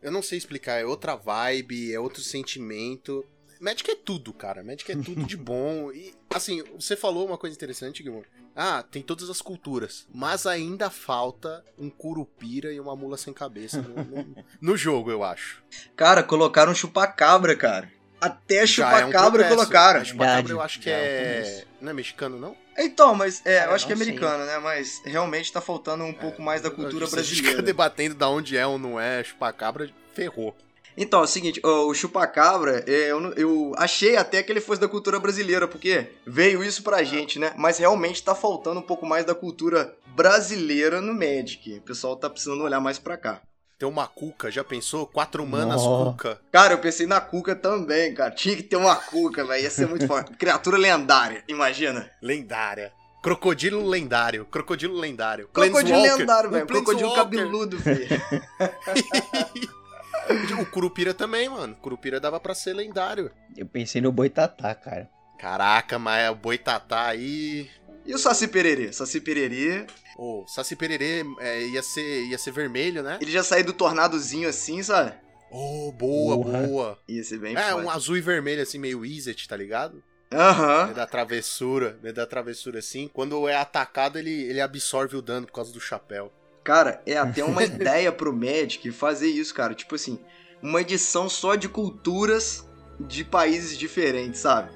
Eu 0.00 0.12
não 0.12 0.22
sei 0.22 0.38
explicar, 0.38 0.80
é 0.80 0.84
outra 0.84 1.16
vibe, 1.16 1.92
é 1.92 1.98
outro 1.98 2.22
sentimento. 2.22 3.26
Magic 3.64 3.90
é 3.90 3.96
tudo, 3.96 4.32
cara. 4.34 4.62
Magic 4.62 4.92
é 4.92 4.94
tudo 4.94 5.24
de 5.24 5.36
bom. 5.38 5.90
E, 5.90 6.14
assim, 6.34 6.62
você 6.78 6.94
falou 6.94 7.26
uma 7.26 7.38
coisa 7.38 7.56
interessante, 7.56 8.02
Guilherme. 8.02 8.26
Ah, 8.54 8.84
tem 8.88 9.02
todas 9.02 9.30
as 9.30 9.40
culturas. 9.40 10.06
Mas 10.12 10.46
ainda 10.46 10.90
falta 10.90 11.64
um 11.78 11.88
curupira 11.88 12.72
e 12.72 12.78
uma 12.78 12.94
mula 12.94 13.16
sem 13.16 13.32
cabeça 13.32 13.80
no, 13.80 14.04
no, 14.04 14.36
no 14.60 14.76
jogo, 14.76 15.10
eu 15.10 15.24
acho. 15.24 15.64
Cara, 15.96 16.22
colocaram 16.22 16.72
um 16.72 16.74
chupacabra, 16.74 17.56
cara. 17.56 17.90
Até 18.20 18.66
chupacabra 18.66 19.44
é 19.44 19.46
um 19.46 19.56
colocaram. 19.56 20.04
Chupacabra 20.04 20.52
eu 20.52 20.60
acho 20.60 20.80
que 20.80 20.90
é. 20.90 21.64
Não 21.80 21.90
é 21.90 21.94
mexicano, 21.94 22.38
não? 22.38 22.56
Então, 22.76 23.14
mas 23.14 23.44
é, 23.46 23.56
é 23.56 23.66
eu 23.66 23.72
acho 23.72 23.86
que 23.86 23.92
é 23.92 23.96
americano, 23.96 24.44
sei. 24.44 24.52
né? 24.52 24.58
Mas 24.58 25.02
realmente 25.04 25.52
tá 25.52 25.60
faltando 25.60 26.04
um 26.04 26.10
é, 26.10 26.12
pouco 26.12 26.42
mais 26.42 26.60
da 26.60 26.70
cultura 26.70 27.06
brasileira. 27.06 27.26
Se 27.26 27.32
a 27.32 27.34
gente 27.34 27.48
fica 27.48 27.62
debatendo 27.62 28.14
da 28.14 28.28
onde 28.28 28.56
é 28.56 28.66
ou 28.66 28.78
não 28.78 29.00
é 29.00 29.24
chupacabra, 29.24 29.90
ferrou. 30.12 30.54
Então, 30.96 31.20
é 31.20 31.24
o 31.24 31.26
seguinte, 31.26 31.60
o 31.64 31.92
chupacabra, 31.94 32.84
é, 32.86 33.10
eu, 33.10 33.32
eu 33.34 33.72
achei 33.76 34.16
até 34.16 34.42
que 34.42 34.52
ele 34.52 34.60
fosse 34.60 34.80
da 34.80 34.88
cultura 34.88 35.18
brasileira, 35.18 35.66
porque 35.66 36.08
veio 36.26 36.62
isso 36.62 36.82
pra 36.82 37.02
gente, 37.02 37.38
né? 37.38 37.52
Mas 37.56 37.78
realmente 37.78 38.22
tá 38.22 38.34
faltando 38.34 38.80
um 38.80 38.82
pouco 38.82 39.04
mais 39.04 39.24
da 39.24 39.34
cultura 39.34 39.94
brasileira 40.14 41.00
no 41.00 41.12
Magic. 41.12 41.78
O 41.78 41.82
pessoal 41.82 42.16
tá 42.16 42.30
precisando 42.30 42.62
olhar 42.62 42.80
mais 42.80 42.98
pra 42.98 43.16
cá. 43.16 43.40
Tem 43.76 43.88
uma 43.88 44.06
cuca, 44.06 44.50
já 44.50 44.62
pensou? 44.62 45.06
Quatro 45.06 45.44
manas 45.44 45.82
oh. 45.82 46.12
cuca. 46.12 46.40
Cara, 46.52 46.74
eu 46.74 46.78
pensei 46.78 47.06
na 47.06 47.20
cuca 47.20 47.56
também, 47.56 48.14
cara. 48.14 48.30
Tinha 48.30 48.54
que 48.54 48.62
ter 48.62 48.76
uma 48.76 48.94
cuca, 48.94 49.44
velho. 49.44 49.62
Ia 49.62 49.70
ser 49.70 49.88
muito 49.88 50.06
forte. 50.06 50.32
Criatura 50.36 50.78
lendária, 50.78 51.42
imagina. 51.48 52.08
Lendária. 52.22 52.92
Crocodilo 53.20 53.86
lendário. 53.88 54.44
Crocodilo 54.44 54.96
lendário. 54.96 55.48
Crocodilo 55.52 56.00
lendário, 56.00 56.50
velho. 56.50 56.64
Um 56.64 56.66
Crocodilo 56.66 57.14
cabeludo, 57.14 57.78
velho. 57.78 58.06
O 60.60 60.66
Curupira 60.66 61.12
também, 61.14 61.48
mano. 61.48 61.74
Curupira 61.76 62.20
dava 62.20 62.38
pra 62.40 62.54
ser 62.54 62.72
lendário. 62.74 63.30
Eu 63.56 63.66
pensei 63.66 64.00
no 64.00 64.12
Boitatá, 64.12 64.74
cara. 64.74 65.08
Caraca, 65.38 65.98
mas 65.98 66.30
o 66.30 66.34
Boitatá 66.34 67.06
aí. 67.06 67.68
E 68.06 68.14
o 68.14 68.18
Saci 68.18 68.48
Pererê? 68.48 68.92
Saci 68.92 69.20
Pererê. 69.20 69.86
O 70.16 70.42
oh, 70.42 70.46
Saci 70.46 70.76
Pererê 70.76 71.24
é, 71.40 71.66
ia, 71.66 71.82
ser, 71.82 72.24
ia 72.26 72.38
ser 72.38 72.52
vermelho, 72.52 73.02
né? 73.02 73.18
Ele 73.20 73.30
já 73.30 73.42
saiu 73.42 73.64
do 73.64 73.72
tornadozinho 73.72 74.48
assim, 74.48 74.82
sabe? 74.82 75.12
Oh, 75.50 75.92
boa, 75.92 76.36
Porra. 76.36 76.66
boa. 76.66 76.98
Ia 77.08 77.22
ser 77.24 77.38
bem 77.38 77.56
É, 77.56 77.70
forte. 77.70 77.84
um 77.86 77.90
azul 77.90 78.16
e 78.16 78.20
vermelho 78.20 78.62
assim, 78.62 78.78
meio 78.78 79.04
Izzet, 79.04 79.48
tá 79.48 79.56
ligado? 79.56 80.02
Aham. 80.32 80.88
Uhum. 80.88 80.92
Da 80.94 81.06
travessura, 81.06 81.98
da 82.14 82.26
travessura 82.26 82.78
assim. 82.80 83.08
Quando 83.12 83.48
é 83.48 83.56
atacado, 83.56 84.18
ele, 84.18 84.30
ele 84.32 84.60
absorve 84.60 85.16
o 85.16 85.22
dano 85.22 85.46
por 85.46 85.52
causa 85.52 85.72
do 85.72 85.80
chapéu. 85.80 86.32
Cara, 86.64 87.02
é 87.06 87.16
até 87.18 87.44
uma 87.44 87.62
ideia 87.64 88.10
pro 88.10 88.32
Magic 88.32 88.90
fazer 88.90 89.28
isso, 89.28 89.54
cara. 89.54 89.74
Tipo 89.74 89.94
assim, 89.94 90.18
uma 90.62 90.80
edição 90.80 91.28
só 91.28 91.54
de 91.54 91.68
culturas 91.68 92.66
de 92.98 93.22
países 93.22 93.76
diferentes, 93.76 94.40
sabe? 94.40 94.70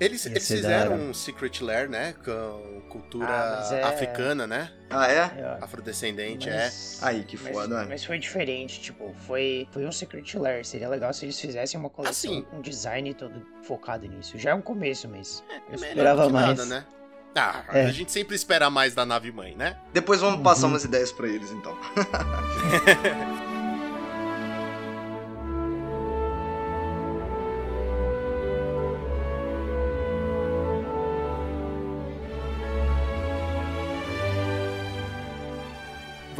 Eles, 0.00 0.24
eles 0.26 0.46
fizeram 0.46 0.94
um 0.94 1.14
Secret 1.14 1.60
Lair, 1.60 1.88
né? 1.88 2.14
Com 2.24 2.82
cultura 2.88 3.26
ah, 3.28 3.68
é... 3.74 3.82
africana, 3.82 4.46
né? 4.46 4.72
Ah, 4.88 5.10
é? 5.10 5.16
é. 5.16 5.58
Afrodescendente, 5.60 6.48
mas... 6.48 7.02
é. 7.02 7.06
Aí, 7.06 7.24
que 7.24 7.36
foda, 7.36 7.78
mas, 7.80 7.88
mas 7.88 8.04
foi 8.04 8.18
diferente, 8.18 8.80
tipo, 8.80 9.12
foi, 9.26 9.66
foi 9.72 9.84
um 9.84 9.92
Secret 9.92 10.38
Lair. 10.38 10.64
Seria 10.64 10.88
legal 10.88 11.12
se 11.12 11.24
eles 11.24 11.38
fizessem 11.38 11.78
uma 11.78 11.90
coleção 11.90 12.32
assim, 12.32 12.42
com 12.42 12.58
um 12.58 12.60
design 12.62 13.12
todo 13.12 13.44
focado 13.62 14.06
nisso. 14.06 14.38
Já 14.38 14.50
é 14.50 14.54
um 14.54 14.62
começo, 14.62 15.08
mas 15.08 15.42
eu 15.68 15.74
esperava 15.74 16.28
mais. 16.28 16.58
Nada, 16.58 16.64
né? 16.64 16.86
Ah, 17.34 17.64
é. 17.68 17.86
a 17.86 17.92
gente 17.92 18.10
sempre 18.10 18.34
espera 18.34 18.68
mais 18.68 18.94
da 18.94 19.06
nave 19.06 19.30
mãe, 19.30 19.54
né? 19.54 19.76
Depois 19.92 20.20
vamos 20.20 20.42
passar 20.42 20.66
uhum. 20.66 20.72
umas 20.72 20.84
ideias 20.84 21.12
para 21.12 21.28
eles, 21.28 21.50
então. 21.52 21.76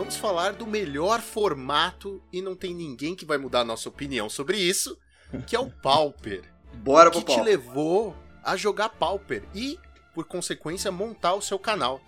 vamos 0.08 0.16
falar 0.16 0.54
do 0.54 0.66
melhor 0.66 1.20
formato 1.20 2.22
e 2.32 2.40
não 2.40 2.56
tem 2.56 2.74
ninguém 2.74 3.14
que 3.14 3.26
vai 3.26 3.36
mudar 3.36 3.60
a 3.60 3.64
nossa 3.64 3.90
opinião 3.90 4.26
sobre 4.30 4.56
isso, 4.56 4.98
que 5.46 5.54
é 5.54 5.60
o 5.60 5.68
Pauper. 5.82 6.44
Bora 6.76 7.10
pro 7.10 7.20
Que 7.20 7.34
te 7.34 7.40
levou 7.42 8.16
a 8.42 8.56
jogar 8.56 8.88
Pauper 8.88 9.42
e 9.54 9.78
por 10.18 10.24
consequência, 10.24 10.90
montar 10.90 11.34
o 11.34 11.40
seu 11.40 11.60
canal. 11.60 12.00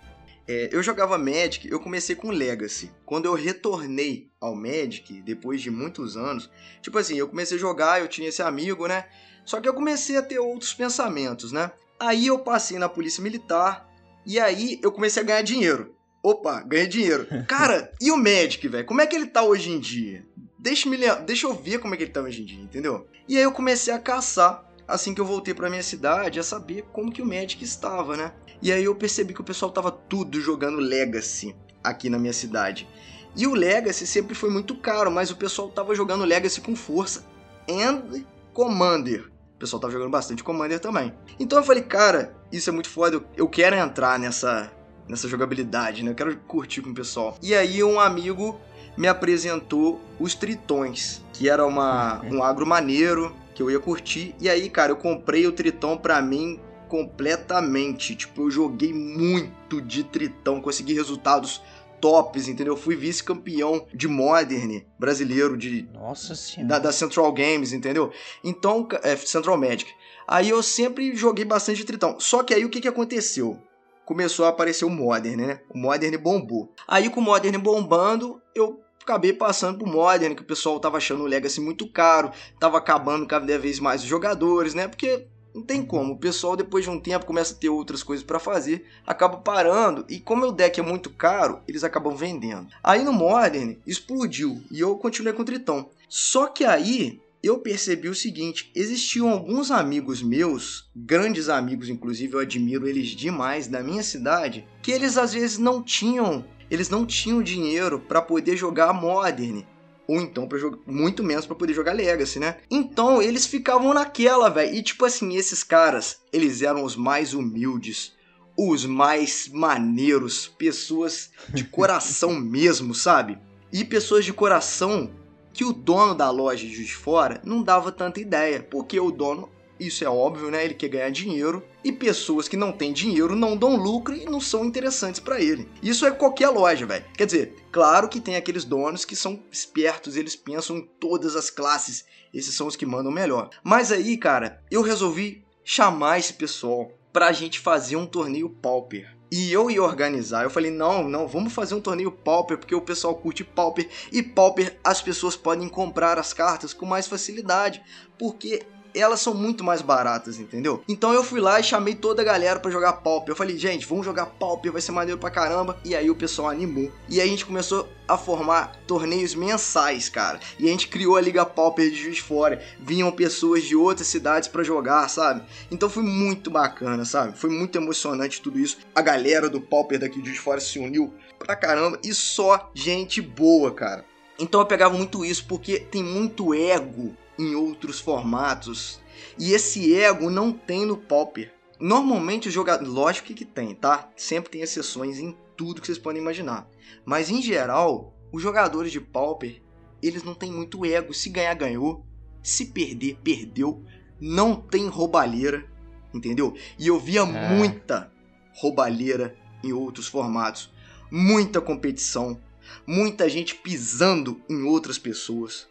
É, 0.45 0.67
eu 0.73 0.83
jogava 0.83 1.17
Magic, 1.17 1.65
eu 1.69 1.79
comecei 1.79 2.13
com 2.13 2.29
Legacy. 2.29 2.91
Quando 3.05 3.23
eu 3.23 3.33
retornei 3.33 4.29
ao 4.37 4.53
Magic, 4.53 5.21
depois 5.21 5.61
de 5.61 5.71
muitos 5.71 6.17
anos, 6.17 6.49
tipo 6.81 6.97
assim, 6.97 7.15
eu 7.15 7.29
comecei 7.29 7.55
a 7.55 7.59
jogar, 7.59 8.01
eu 8.01 8.09
tinha 8.09 8.27
esse 8.27 8.41
amigo, 8.41 8.85
né? 8.85 9.05
Só 9.45 9.61
que 9.61 9.69
eu 9.69 9.73
comecei 9.73 10.17
a 10.17 10.21
ter 10.21 10.39
outros 10.39 10.73
pensamentos, 10.73 11.53
né? 11.53 11.71
Aí 11.97 12.27
eu 12.27 12.39
passei 12.39 12.77
na 12.77 12.89
Polícia 12.89 13.23
Militar 13.23 13.89
e 14.25 14.37
aí 14.41 14.77
eu 14.83 14.91
comecei 14.91 15.23
a 15.23 15.25
ganhar 15.25 15.41
dinheiro. 15.41 15.95
Opa, 16.21 16.61
ganhei 16.63 16.87
dinheiro. 16.87 17.25
Cara, 17.47 17.93
e 18.01 18.11
o 18.11 18.17
Magic, 18.17 18.67
velho? 18.67 18.85
Como 18.85 18.99
é 18.99 19.07
que 19.07 19.15
ele 19.15 19.27
tá 19.27 19.41
hoje 19.41 19.71
em 19.71 19.79
dia? 19.79 20.25
Deixa, 20.59 20.89
me, 20.89 20.97
deixa 21.25 21.47
eu 21.47 21.53
ver 21.53 21.79
como 21.79 21.93
é 21.93 21.97
que 21.97 22.03
ele 22.03 22.11
tá 22.11 22.21
hoje 22.21 22.41
em 22.41 22.45
dia, 22.45 22.61
entendeu? 22.61 23.07
E 23.25 23.37
aí 23.37 23.43
eu 23.43 23.53
comecei 23.53 23.93
a 23.93 23.99
caçar 23.99 24.69
assim 24.91 25.13
que 25.13 25.21
eu 25.21 25.25
voltei 25.25 25.53
para 25.53 25.69
minha 25.69 25.81
cidade 25.81 26.39
a 26.39 26.43
saber 26.43 26.85
como 26.91 27.11
que 27.11 27.21
o 27.21 27.25
Magic 27.25 27.63
estava, 27.63 28.17
né? 28.17 28.33
E 28.61 28.71
aí 28.71 28.83
eu 28.83 28.95
percebi 28.95 29.33
que 29.33 29.41
o 29.41 29.43
pessoal 29.43 29.71
tava 29.71 29.91
tudo 29.91 30.39
jogando 30.39 30.77
Legacy 30.77 31.55
aqui 31.83 32.09
na 32.09 32.19
minha 32.19 32.33
cidade. 32.33 32.87
E 33.35 33.47
o 33.47 33.53
Legacy 33.53 34.05
sempre 34.05 34.35
foi 34.35 34.49
muito 34.49 34.75
caro, 34.75 35.09
mas 35.09 35.31
o 35.31 35.37
pessoal 35.37 35.69
tava 35.69 35.95
jogando 35.95 36.25
Legacy 36.25 36.61
com 36.61 36.75
força. 36.75 37.25
And 37.69 38.23
Commander. 38.53 39.31
O 39.55 39.59
pessoal 39.59 39.79
tava 39.79 39.93
jogando 39.93 40.11
bastante 40.11 40.43
Commander 40.43 40.79
também. 40.79 41.13
Então 41.39 41.57
eu 41.57 41.63
falei, 41.63 41.83
cara, 41.83 42.35
isso 42.51 42.69
é 42.69 42.73
muito 42.73 42.89
foda, 42.89 43.23
eu 43.37 43.47
quero 43.47 43.75
entrar 43.75 44.19
nessa, 44.19 44.71
nessa 45.07 45.27
jogabilidade, 45.27 46.03
né? 46.03 46.11
Eu 46.11 46.15
quero 46.15 46.35
curtir 46.47 46.81
com 46.81 46.89
o 46.89 46.93
pessoal. 46.93 47.37
E 47.41 47.55
aí 47.55 47.83
um 47.83 47.99
amigo 47.99 48.59
me 48.97 49.07
apresentou 49.07 50.01
os 50.19 50.35
Tritões, 50.35 51.23
que 51.31 51.49
era 51.49 51.65
uma, 51.65 52.21
um 52.25 52.43
agro 52.43 52.65
maneiro, 52.65 53.33
que 53.53 53.61
eu 53.61 53.69
ia 53.69 53.79
curtir. 53.79 54.35
E 54.39 54.49
aí, 54.49 54.69
cara, 54.69 54.91
eu 54.91 54.97
comprei 54.97 55.45
o 55.47 55.51
Tritão 55.51 55.97
pra 55.97 56.21
mim 56.21 56.59
completamente. 56.87 58.15
Tipo, 58.15 58.43
eu 58.43 58.51
joguei 58.51 58.93
muito 58.93 59.81
de 59.81 60.03
Tritão, 60.03 60.61
consegui 60.61 60.93
resultados 60.93 61.61
tops, 62.01 62.47
entendeu? 62.47 62.73
Eu 62.73 62.77
fui 62.77 62.95
vice-campeão 62.95 63.85
de 63.93 64.07
Modern 64.07 64.81
brasileiro 64.97 65.55
de 65.55 65.87
Nossa 65.93 66.35
senhora. 66.35 66.67
Da, 66.67 66.79
da, 66.79 66.91
Central 66.91 67.31
Games, 67.31 67.71
entendeu? 67.71 68.11
Então, 68.43 68.87
é, 69.03 69.15
Central 69.15 69.57
Magic. 69.57 69.89
Aí 70.27 70.49
eu 70.49 70.63
sempre 70.63 71.15
joguei 71.15 71.45
bastante 71.45 71.77
de 71.77 71.85
Tritão. 71.85 72.19
Só 72.19 72.43
que 72.43 72.53
aí 72.53 72.65
o 72.65 72.69
que, 72.69 72.81
que 72.81 72.87
aconteceu? 72.87 73.57
Começou 74.03 74.45
a 74.45 74.49
aparecer 74.49 74.83
o 74.83 74.89
Modern, 74.89 75.39
né? 75.39 75.61
O 75.69 75.77
Modern 75.77 76.17
bombou. 76.17 76.73
Aí 76.87 77.09
com 77.09 77.19
o 77.19 77.23
Modern 77.23 77.57
bombando, 77.59 78.41
eu 78.55 78.81
acabei 79.03 79.33
passando 79.33 79.79
pro 79.79 79.87
Modern, 79.87 80.35
que 80.35 80.41
o 80.41 80.45
pessoal 80.45 80.79
tava 80.79 80.97
achando 80.97 81.23
o 81.23 81.27
Legacy 81.27 81.61
muito 81.61 81.87
caro, 81.87 82.31
tava 82.59 82.77
acabando 82.77 83.25
cada 83.25 83.57
vez 83.57 83.79
mais 83.79 84.01
os 84.01 84.07
jogadores, 84.07 84.73
né? 84.73 84.87
Porque 84.87 85.27
não 85.53 85.61
tem 85.61 85.83
como, 85.83 86.13
o 86.13 86.17
pessoal 86.17 86.55
depois 86.55 86.85
de 86.85 86.89
um 86.89 86.99
tempo 86.99 87.25
começa 87.25 87.53
a 87.53 87.57
ter 87.57 87.69
outras 87.69 88.03
coisas 88.03 88.25
para 88.25 88.39
fazer, 88.39 88.85
acaba 89.05 89.37
parando 89.37 90.05
e 90.07 90.19
como 90.19 90.45
o 90.45 90.51
deck 90.51 90.79
é 90.79 90.83
muito 90.83 91.09
caro, 91.09 91.59
eles 91.67 91.83
acabam 91.83 92.15
vendendo. 92.15 92.67
Aí 92.83 93.03
no 93.03 93.11
Modern 93.11 93.75
explodiu 93.85 94.61
e 94.71 94.79
eu 94.79 94.95
continuei 94.95 95.33
com 95.33 95.41
o 95.41 95.45
Tritão. 95.45 95.89
Só 96.07 96.47
que 96.47 96.63
aí 96.63 97.19
eu 97.43 97.59
percebi 97.59 98.07
o 98.07 98.15
seguinte: 98.15 98.71
existiam 98.75 99.29
alguns 99.29 99.71
amigos 99.71 100.21
meus, 100.21 100.89
grandes 100.95 101.49
amigos, 101.49 101.89
inclusive 101.89 102.33
eu 102.33 102.39
admiro 102.39 102.87
eles 102.87 103.09
demais 103.09 103.67
da 103.67 103.81
minha 103.81 104.03
cidade, 104.03 104.65
que 104.81 104.91
eles 104.91 105.17
às 105.17 105.33
vezes 105.33 105.57
não 105.57 105.81
tinham 105.81 106.45
eles 106.71 106.89
não 106.89 107.05
tinham 107.05 107.43
dinheiro 107.43 107.99
para 107.99 108.21
poder 108.21 108.55
jogar 108.55 108.93
Modern. 108.93 109.63
Ou 110.07 110.21
então, 110.21 110.47
pra 110.47 110.57
jogar, 110.57 110.79
muito 110.87 111.21
menos 111.21 111.45
para 111.45 111.55
poder 111.55 111.73
jogar 111.73 111.91
Legacy, 111.91 112.39
né? 112.39 112.57
Então, 112.71 113.21
eles 113.21 113.45
ficavam 113.45 113.93
naquela, 113.93 114.49
velho. 114.49 114.73
E 114.73 114.81
tipo 114.81 115.05
assim, 115.05 115.35
esses 115.35 115.63
caras, 115.63 116.21
eles 116.31 116.61
eram 116.61 116.83
os 116.83 116.95
mais 116.95 117.33
humildes, 117.33 118.13
os 118.57 118.85
mais 118.85 119.49
maneiros, 119.49 120.47
pessoas 120.47 121.29
de 121.49 121.65
coração 121.69 122.33
mesmo, 122.33 122.95
sabe? 122.95 123.37
E 123.71 123.83
pessoas 123.83 124.23
de 124.23 124.33
coração 124.33 125.11
que 125.53 125.65
o 125.65 125.73
dono 125.73 126.15
da 126.15 126.29
loja 126.29 126.65
de 126.65 126.95
fora 126.95 127.41
não 127.43 127.61
dava 127.61 127.91
tanta 127.91 128.21
ideia, 128.21 128.63
porque 128.63 128.97
o 128.97 129.11
dono 129.11 129.49
isso 129.77 130.05
é 130.05 130.09
óbvio, 130.09 130.49
né? 130.49 130.63
Ele 130.63 130.73
quer 130.73 130.87
ganhar 130.87 131.09
dinheiro 131.09 131.63
e 131.83 131.91
pessoas 131.91 132.47
que 132.47 132.57
não 132.57 132.71
têm 132.71 132.93
dinheiro 132.93 133.35
não 133.35 133.57
dão 133.57 133.75
lucro 133.75 134.15
e 134.15 134.25
não 134.25 134.39
são 134.39 134.65
interessantes 134.65 135.19
para 135.19 135.41
ele. 135.41 135.67
Isso 135.81 136.05
é 136.05 136.11
qualquer 136.11 136.49
loja, 136.49 136.85
velho. 136.85 137.05
Quer 137.15 137.25
dizer, 137.25 137.55
claro 137.71 138.07
que 138.07 138.19
tem 138.19 138.35
aqueles 138.35 138.63
donos 138.63 139.05
que 139.05 139.15
são 139.15 139.41
espertos, 139.51 140.15
eles 140.15 140.35
pensam 140.35 140.77
em 140.77 140.89
todas 140.99 141.35
as 141.35 141.49
classes. 141.49 142.05
Esses 142.33 142.55
são 142.55 142.67
os 142.67 142.75
que 142.75 142.85
mandam 142.85 143.11
melhor. 143.11 143.49
Mas 143.63 143.91
aí, 143.91 144.17
cara, 144.17 144.61
eu 144.69 144.81
resolvi 144.81 145.43
chamar 145.63 146.19
esse 146.19 146.33
pessoal 146.33 146.91
pra 147.11 147.31
gente 147.31 147.59
fazer 147.59 147.95
um 147.95 148.05
torneio 148.05 148.49
Pauper. 148.49 149.17
E 149.31 149.51
eu 149.51 149.71
ia 149.71 149.81
organizar. 149.81 150.43
Eu 150.43 150.49
falei: 150.49 150.69
não, 150.69 151.07
não, 151.07 151.25
vamos 151.25 151.53
fazer 151.53 151.73
um 151.73 151.81
torneio 151.81 152.11
Pauper, 152.11 152.57
porque 152.57 152.75
o 152.75 152.81
pessoal 152.81 153.15
curte 153.15 153.43
Pauper. 153.43 153.87
E 154.11 154.21
Pauper 154.21 154.77
as 154.83 155.01
pessoas 155.01 155.37
podem 155.37 155.69
comprar 155.69 156.19
as 156.19 156.33
cartas 156.33 156.73
com 156.73 156.85
mais 156.85 157.07
facilidade. 157.07 157.81
Porque 158.19 158.63
elas 158.93 159.21
são 159.21 159.33
muito 159.33 159.63
mais 159.63 159.81
baratas, 159.81 160.39
entendeu? 160.39 160.83
Então 160.87 161.13
eu 161.13 161.23
fui 161.23 161.39
lá 161.39 161.59
e 161.59 161.63
chamei 161.63 161.95
toda 161.95 162.21
a 162.21 162.25
galera 162.25 162.59
para 162.59 162.71
jogar 162.71 162.93
Pauper. 162.93 163.31
Eu 163.31 163.35
falei, 163.35 163.57
gente, 163.57 163.85
vamos 163.85 164.05
jogar 164.05 164.25
Pauper, 164.25 164.71
vai 164.71 164.81
ser 164.81 164.91
maneiro 164.91 165.19
pra 165.19 165.29
caramba. 165.29 165.77
E 165.83 165.95
aí 165.95 166.09
o 166.09 166.15
pessoal 166.15 166.49
animou. 166.49 166.91
E 167.07 167.19
aí 167.19 167.27
a 167.27 167.31
gente 167.31 167.45
começou 167.45 167.87
a 168.07 168.17
formar 168.17 168.75
torneios 168.85 169.33
mensais, 169.33 170.09
cara. 170.09 170.39
E 170.59 170.67
a 170.67 170.71
gente 170.71 170.87
criou 170.87 171.15
a 171.15 171.21
Liga 171.21 171.45
Pauper 171.45 171.89
de 171.89 171.95
Juiz 171.95 172.19
Fora. 172.19 172.61
Vinham 172.79 173.11
pessoas 173.11 173.63
de 173.63 173.75
outras 173.75 174.07
cidades 174.07 174.49
para 174.49 174.63
jogar, 174.63 175.07
sabe? 175.09 175.43
Então 175.69 175.89
foi 175.89 176.03
muito 176.03 176.51
bacana, 176.51 177.05
sabe? 177.05 177.37
Foi 177.37 177.49
muito 177.49 177.77
emocionante 177.77 178.41
tudo 178.41 178.59
isso. 178.59 178.77
A 178.93 179.01
galera 179.01 179.49
do 179.49 179.61
Pauper 179.61 179.99
daqui 179.99 180.21
de 180.21 180.29
Juiz 180.29 180.39
Fora 180.39 180.59
se 180.59 180.79
uniu 180.79 181.13
pra 181.39 181.55
caramba. 181.55 181.99
E 182.03 182.13
só 182.13 182.69
gente 182.73 183.21
boa, 183.21 183.71
cara. 183.71 184.05
Então 184.37 184.59
eu 184.59 184.65
pegava 184.65 184.95
muito 184.95 185.23
isso 185.23 185.45
porque 185.47 185.79
tem 185.79 186.03
muito 186.03 186.53
ego 186.53 187.15
em 187.41 187.55
outros 187.55 187.99
formatos. 187.99 188.99
E 189.37 189.53
esse 189.53 189.95
ego 189.95 190.29
não 190.29 190.51
tem 190.51 190.85
no 190.85 190.97
Pauper. 190.97 191.53
Normalmente 191.79 192.47
o 192.47 192.51
jogador. 192.51 192.87
Lógico 192.87 193.33
que 193.33 193.45
tem, 193.45 193.73
tá? 193.73 194.09
Sempre 194.15 194.51
tem 194.51 194.61
exceções 194.61 195.17
em 195.17 195.35
tudo 195.57 195.81
que 195.81 195.87
vocês 195.87 195.97
podem 195.97 196.21
imaginar. 196.21 196.69
Mas 197.03 197.29
em 197.29 197.41
geral, 197.41 198.13
os 198.31 198.41
jogadores 198.41 198.91
de 198.91 199.01
Pauper, 199.01 199.61
eles 200.01 200.23
não 200.23 200.35
têm 200.35 200.51
muito 200.51 200.85
ego. 200.85 201.13
Se 201.13 201.29
ganhar, 201.29 201.53
ganhou. 201.55 202.05
Se 202.43 202.67
perder, 202.67 203.17
perdeu. 203.23 203.83
Não 204.19 204.55
tem 204.55 204.87
roubalheira. 204.87 205.65
Entendeu? 206.13 206.55
E 206.77 206.87
eu 206.87 206.99
via 206.99 207.21
é. 207.21 207.55
muita 207.55 208.11
roubalheira 208.53 209.35
em 209.63 209.73
outros 209.73 210.07
formatos. 210.07 210.71
Muita 211.09 211.59
competição. 211.59 212.39
Muita 212.85 213.27
gente 213.27 213.55
pisando 213.55 214.39
em 214.47 214.63
outras 214.63 214.99
pessoas. 214.99 215.67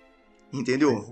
Entendeu? 0.53 1.07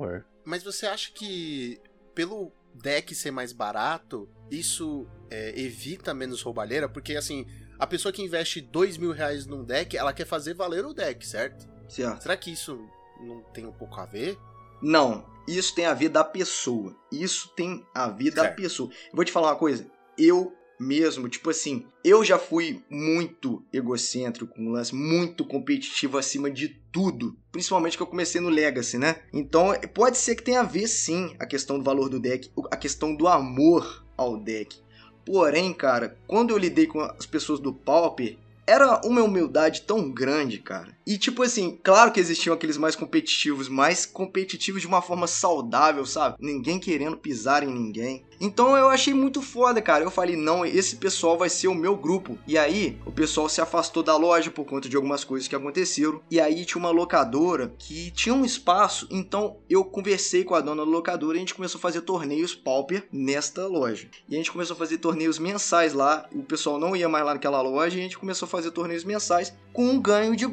Mas 0.49 0.63
você 0.63 0.87
acha 0.87 1.13
que 1.13 1.79
pelo 2.15 2.51
deck 2.73 3.15
ser 3.15 3.31
mais 3.31 3.53
barato, 3.53 4.27
isso 4.51 5.07
é, 5.31 5.53
evita 5.61 6.15
menos 6.15 6.41
roubalheira? 6.41 6.89
Porque 6.89 7.17
assim, 7.17 7.47
a 7.79 7.87
pessoa 7.87 8.11
que 8.11 8.23
investe 8.23 8.63
dois 8.63 8.97
mil 8.97 9.13
reais 9.13 9.45
num 9.45 9.63
deck, 9.63 9.95
ela 9.95 10.11
quer 10.11 10.25
fazer 10.25 10.55
valer 10.55 10.87
o 10.87 10.95
deck, 10.95 11.27
certo? 11.27 11.69
Certo. 11.87 12.23
Será 12.23 12.35
que 12.35 12.51
isso 12.51 12.81
não 13.21 13.43
tem 13.53 13.67
um 13.67 13.73
pouco 13.73 14.01
a 14.01 14.07
ver? 14.07 14.39
Não, 14.81 15.29
isso 15.47 15.75
tem 15.75 15.85
a 15.85 15.93
ver 15.93 16.09
da 16.09 16.25
pessoa. 16.25 16.97
Isso 17.13 17.53
tem 17.55 17.87
a 17.95 18.09
ver 18.09 18.31
da 18.31 18.51
pessoa. 18.51 18.91
Eu 19.11 19.17
vou 19.17 19.27
te 19.27 19.33
falar 19.33 19.49
uma 19.49 19.59
coisa. 19.59 19.87
Eu 20.17 20.57
mesmo. 20.79 21.29
Tipo 21.29 21.51
assim, 21.51 21.87
eu 22.05 22.25
já 22.25 22.39
fui 22.39 22.83
muito 22.91 23.65
egocêntrico 23.73 24.55
com 24.55 24.63
um 24.63 24.71
lance, 24.71 24.95
muito 24.95 25.45
competitivo 25.45 26.19
acima 26.19 26.51
de 26.51 26.69
tudo. 26.93 27.37
Principalmente 27.51 27.97
que 27.97 28.03
eu 28.03 28.07
comecei 28.07 28.41
no 28.41 28.49
Legacy, 28.49 28.99
né? 28.99 29.17
Então 29.33 29.73
pode 29.95 30.19
ser 30.19 30.35
que 30.35 30.43
tenha 30.43 30.61
a 30.61 30.65
ver 30.65 30.87
sim 30.87 31.35
a 31.39 31.47
questão 31.47 31.79
do 31.79 31.85
valor 31.85 32.09
do 32.09 32.21
deck, 32.21 32.51
a 32.71 32.77
questão 32.77 33.15
do 33.15 33.27
amor 33.27 34.05
ao 34.17 34.39
deck. 34.39 34.79
Porém, 35.25 35.73
cara, 35.75 36.17
quando 36.27 36.51
eu 36.51 36.59
lidei 36.59 36.87
com 36.87 37.01
as 37.01 37.27
pessoas 37.27 37.61
do 37.61 37.73
Pauper, 37.73 38.39
era 38.67 39.01
uma 39.05 39.23
humildade 39.23 39.83
tão 39.83 40.11
grande, 40.11 40.59
cara. 40.59 40.97
E 41.09 41.17
tipo 41.17 41.43
assim, 41.43 41.79
claro 41.83 42.13
que 42.13 42.21
existiam 42.21 42.53
aqueles 42.53 42.77
mais 42.77 42.95
competitivos, 42.95 43.67
mais 43.67 44.05
competitivos 44.05 44.83
de 44.83 44.87
uma 44.87 45.01
forma 45.01 45.27
saudável, 45.27 46.05
sabe? 46.05 46.37
Ninguém 46.39 46.79
querendo 46.79 47.17
pisar 47.17 47.63
em 47.63 47.73
ninguém. 47.73 48.27
Então 48.39 48.77
eu 48.77 48.91
achei 48.91 49.15
muito 49.15 49.41
foda, 49.41 49.81
cara. 49.81 50.05
Eu 50.05 50.11
falei, 50.11 50.37
não, 50.37 50.67
esse 50.67 50.97
pessoal 50.97 51.39
vai 51.39 51.49
ser 51.49 51.67
o 51.69 51.75
meu 51.75 51.97
grupo. 51.97 52.39
E 52.47 52.59
aí, 52.59 52.99
o 53.07 53.11
pessoal 53.11 53.49
se 53.49 53.59
afastou 53.59 54.03
da 54.03 54.17
loja 54.19 54.51
por 54.51 54.67
conta 54.67 54.87
de 54.87 54.97
algumas 54.97 55.25
coisas 55.25 55.49
que 55.49 55.57
aconteceram. 55.57 56.21
E 56.31 56.39
aí 56.39 56.65
tinha 56.67 56.79
uma 56.79 56.91
locadora 56.91 57.73
que 57.79 58.11
tinha 58.11 58.35
um 58.35 58.45
espaço, 58.45 59.09
então 59.11 59.57
eu 59.69 59.85
conversei 59.85 60.45
com 60.45 60.55
a 60.55 60.61
dona 60.61 60.85
da 60.85 60.91
locadora 60.91 61.37
e 61.37 61.39
a 61.39 61.41
gente 61.41 61.55
começou 61.55 61.79
a 61.79 61.83
fazer 61.83 62.03
torneios 62.03 62.55
pauper 62.55 63.09
nesta 63.11 63.67
loja. 63.67 64.09
E 64.29 64.35
a 64.35 64.39
gente 64.39 64.53
começou 64.53 64.75
a 64.75 64.79
fazer 64.79 64.99
torneios 64.99 65.39
mensais 65.39 65.95
lá. 65.95 66.29
O 66.33 66.43
pessoal 66.43 66.79
não 66.79 66.95
ia 66.95 67.09
mais 67.09 67.25
lá 67.25 67.33
naquela 67.33 67.63
loja 67.63 67.97
e 67.97 68.01
a 68.01 68.03
gente 68.03 68.19
começou 68.19 68.47
a 68.47 68.51
fazer 68.51 68.71
torneios 68.73 69.05
mensais 69.05 69.55
com 69.73 69.85
um 69.85 70.01
ganho 70.01 70.37
de 70.37 70.47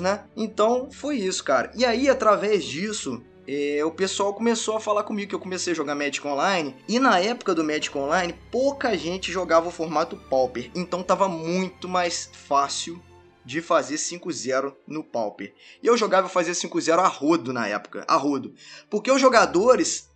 né? 0.00 0.24
Então 0.36 0.90
foi 0.90 1.16
isso, 1.16 1.42
cara. 1.44 1.70
E 1.74 1.84
aí, 1.84 2.08
através 2.08 2.64
disso, 2.64 3.22
é, 3.46 3.84
o 3.84 3.90
pessoal 3.90 4.32
começou 4.32 4.76
a 4.76 4.80
falar 4.80 5.02
comigo 5.02 5.28
que 5.28 5.34
eu 5.34 5.40
comecei 5.40 5.72
a 5.72 5.76
jogar 5.76 5.94
Magic 5.94 6.26
Online. 6.26 6.74
E 6.88 6.98
na 6.98 7.18
época 7.18 7.54
do 7.54 7.64
Magic 7.64 7.96
Online, 7.96 8.34
pouca 8.50 8.96
gente 8.96 9.30
jogava 9.30 9.68
o 9.68 9.72
formato 9.72 10.16
Pauper. 10.16 10.70
Então 10.74 11.02
tava 11.02 11.28
muito 11.28 11.88
mais 11.88 12.30
fácil 12.32 13.02
de 13.44 13.60
fazer 13.60 13.96
5-0 13.96 14.74
no 14.86 15.04
Pauper. 15.04 15.54
E 15.82 15.86
eu 15.86 15.96
jogava 15.96 16.28
fazer 16.28 16.52
5-0 16.52 16.98
a 16.98 17.06
rodo 17.06 17.52
na 17.52 17.68
época, 17.68 18.04
a 18.08 18.16
rodo. 18.16 18.54
Porque 18.88 19.10
os 19.10 19.20
jogadores 19.20 20.08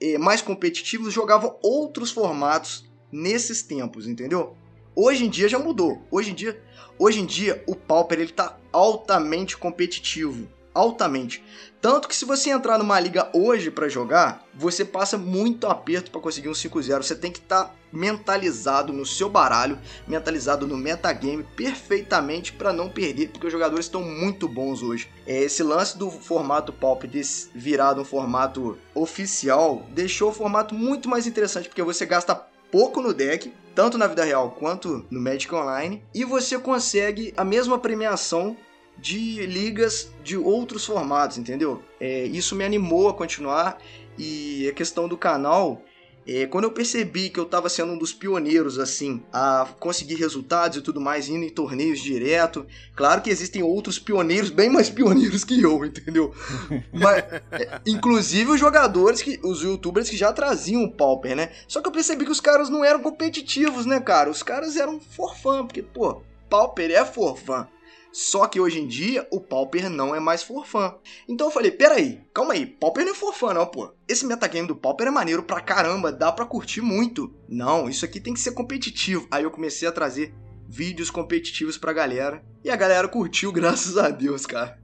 eh, 0.00 0.18
mais 0.18 0.42
competitivos 0.42 1.12
jogavam 1.12 1.58
outros 1.62 2.10
formatos 2.10 2.84
nesses 3.10 3.62
tempos, 3.62 4.06
entendeu? 4.06 4.54
Hoje 4.94 5.24
em 5.24 5.30
dia 5.30 5.48
já 5.48 5.58
mudou. 5.58 6.02
Hoje 6.10 6.30
em 6.32 6.34
dia, 6.34 6.62
hoje 6.98 7.20
em 7.20 7.26
dia 7.26 7.62
o 7.66 7.74
Pauper 7.74 8.20
ele 8.20 8.32
tá 8.32 8.56
altamente 8.72 9.56
competitivo 9.56 10.48
altamente. 10.74 11.42
Tanto 11.80 12.08
que 12.08 12.16
se 12.16 12.24
você 12.24 12.50
entrar 12.50 12.78
numa 12.78 12.98
liga 12.98 13.30
hoje 13.32 13.70
para 13.70 13.88
jogar, 13.88 14.44
você 14.54 14.84
passa 14.84 15.16
muito 15.16 15.66
aperto 15.66 16.10
para 16.10 16.20
conseguir 16.20 16.48
um 16.48 16.52
5-0. 16.52 17.02
Você 17.02 17.14
tem 17.14 17.30
que 17.30 17.38
estar 17.38 17.66
tá 17.66 17.74
mentalizado 17.92 18.92
no 18.92 19.06
seu 19.06 19.28
baralho, 19.30 19.78
mentalizado 20.08 20.66
no 20.66 20.76
metagame 20.76 21.44
perfeitamente 21.54 22.52
para 22.52 22.72
não 22.72 22.88
perder, 22.88 23.28
porque 23.28 23.46
os 23.46 23.52
jogadores 23.52 23.86
estão 23.86 24.02
muito 24.02 24.48
bons 24.48 24.82
hoje. 24.82 25.08
É, 25.26 25.42
esse 25.42 25.62
lance 25.62 25.96
do 25.96 26.10
formato 26.10 26.72
Pauper 26.72 27.10
virado 27.54 28.00
um 28.00 28.04
formato 28.04 28.76
oficial 28.94 29.86
deixou 29.90 30.30
o 30.30 30.34
formato 30.34 30.74
muito 30.74 31.08
mais 31.08 31.26
interessante, 31.26 31.68
porque 31.68 31.82
você 31.82 32.04
gasta 32.04 32.34
pouco 32.74 33.00
no 33.00 33.14
deck, 33.14 33.52
tanto 33.72 33.96
na 33.96 34.08
vida 34.08 34.24
real 34.24 34.50
quanto 34.50 35.06
no 35.08 35.20
Magic 35.20 35.54
Online, 35.54 36.02
e 36.12 36.24
você 36.24 36.58
consegue 36.58 37.32
a 37.36 37.44
mesma 37.44 37.78
premiação 37.78 38.56
de 38.98 39.46
ligas 39.46 40.12
de 40.24 40.36
outros 40.36 40.84
formatos, 40.84 41.38
entendeu? 41.38 41.80
É, 42.00 42.24
isso 42.24 42.56
me 42.56 42.64
animou 42.64 43.08
a 43.08 43.14
continuar 43.14 43.78
e 44.18 44.68
a 44.68 44.72
questão 44.72 45.06
do 45.06 45.16
canal. 45.16 45.82
É, 46.26 46.46
quando 46.46 46.64
eu 46.64 46.70
percebi 46.70 47.28
que 47.28 47.38
eu 47.38 47.44
estava 47.44 47.68
sendo 47.68 47.92
um 47.92 47.98
dos 47.98 48.12
pioneiros 48.12 48.78
assim 48.78 49.22
a 49.32 49.68
conseguir 49.78 50.14
resultados 50.14 50.78
e 50.78 50.82
tudo 50.82 51.00
mais, 51.00 51.28
indo 51.28 51.44
em 51.44 51.50
torneios 51.50 52.00
direto, 52.00 52.66
claro 52.96 53.20
que 53.20 53.28
existem 53.28 53.62
outros 53.62 53.98
pioneiros 53.98 54.50
bem 54.50 54.70
mais 54.70 54.88
pioneiros 54.90 55.44
que 55.44 55.60
eu, 55.60 55.84
entendeu? 55.84 56.34
Mas, 56.92 57.24
é, 57.52 57.80
inclusive 57.86 58.52
os 58.52 58.60
jogadores 58.60 59.20
que 59.20 59.38
os 59.42 59.62
youtubers 59.62 60.08
que 60.08 60.16
já 60.16 60.32
traziam 60.32 60.84
o 60.84 60.90
Pauper, 60.90 61.36
né? 61.36 61.50
Só 61.68 61.80
que 61.80 61.88
eu 61.88 61.92
percebi 61.92 62.24
que 62.24 62.32
os 62.32 62.40
caras 62.40 62.70
não 62.70 62.84
eram 62.84 63.00
competitivos, 63.00 63.84
né, 63.84 64.00
cara? 64.00 64.30
Os 64.30 64.42
caras 64.42 64.76
eram 64.76 64.98
for 65.00 65.36
fun, 65.36 65.66
porque 65.66 65.82
pô, 65.82 66.22
Pauper 66.48 66.90
é 66.90 67.04
for 67.04 67.36
fun. 67.36 67.66
Só 68.14 68.46
que 68.46 68.60
hoje 68.60 68.78
em 68.78 68.86
dia 68.86 69.26
o 69.28 69.40
Pauper 69.40 69.90
não 69.90 70.14
é 70.14 70.20
mais 70.20 70.40
forfã. 70.40 70.94
Então 71.28 71.48
eu 71.48 71.50
falei, 71.50 71.72
peraí, 71.72 72.20
calma 72.32 72.54
aí, 72.54 72.64
Pauper 72.64 73.04
não 73.04 73.10
é 73.10 73.14
forfã 73.14 73.52
não, 73.52 73.66
pô. 73.66 73.92
Esse 74.06 74.24
metagame 74.24 74.68
do 74.68 74.76
Pauper 74.76 75.08
é 75.08 75.10
maneiro 75.10 75.42
pra 75.42 75.60
caramba, 75.60 76.12
dá 76.12 76.30
pra 76.30 76.46
curtir 76.46 76.80
muito. 76.80 77.34
Não, 77.48 77.88
isso 77.88 78.04
aqui 78.04 78.20
tem 78.20 78.32
que 78.32 78.38
ser 78.38 78.52
competitivo. 78.52 79.26
Aí 79.32 79.42
eu 79.42 79.50
comecei 79.50 79.88
a 79.88 79.92
trazer 79.92 80.32
vídeos 80.68 81.10
competitivos 81.10 81.76
pra 81.76 81.92
galera. 81.92 82.40
E 82.62 82.70
a 82.70 82.76
galera 82.76 83.08
curtiu, 83.08 83.50
graças 83.52 83.98
a 83.98 84.10
Deus, 84.10 84.46
cara. 84.46 84.78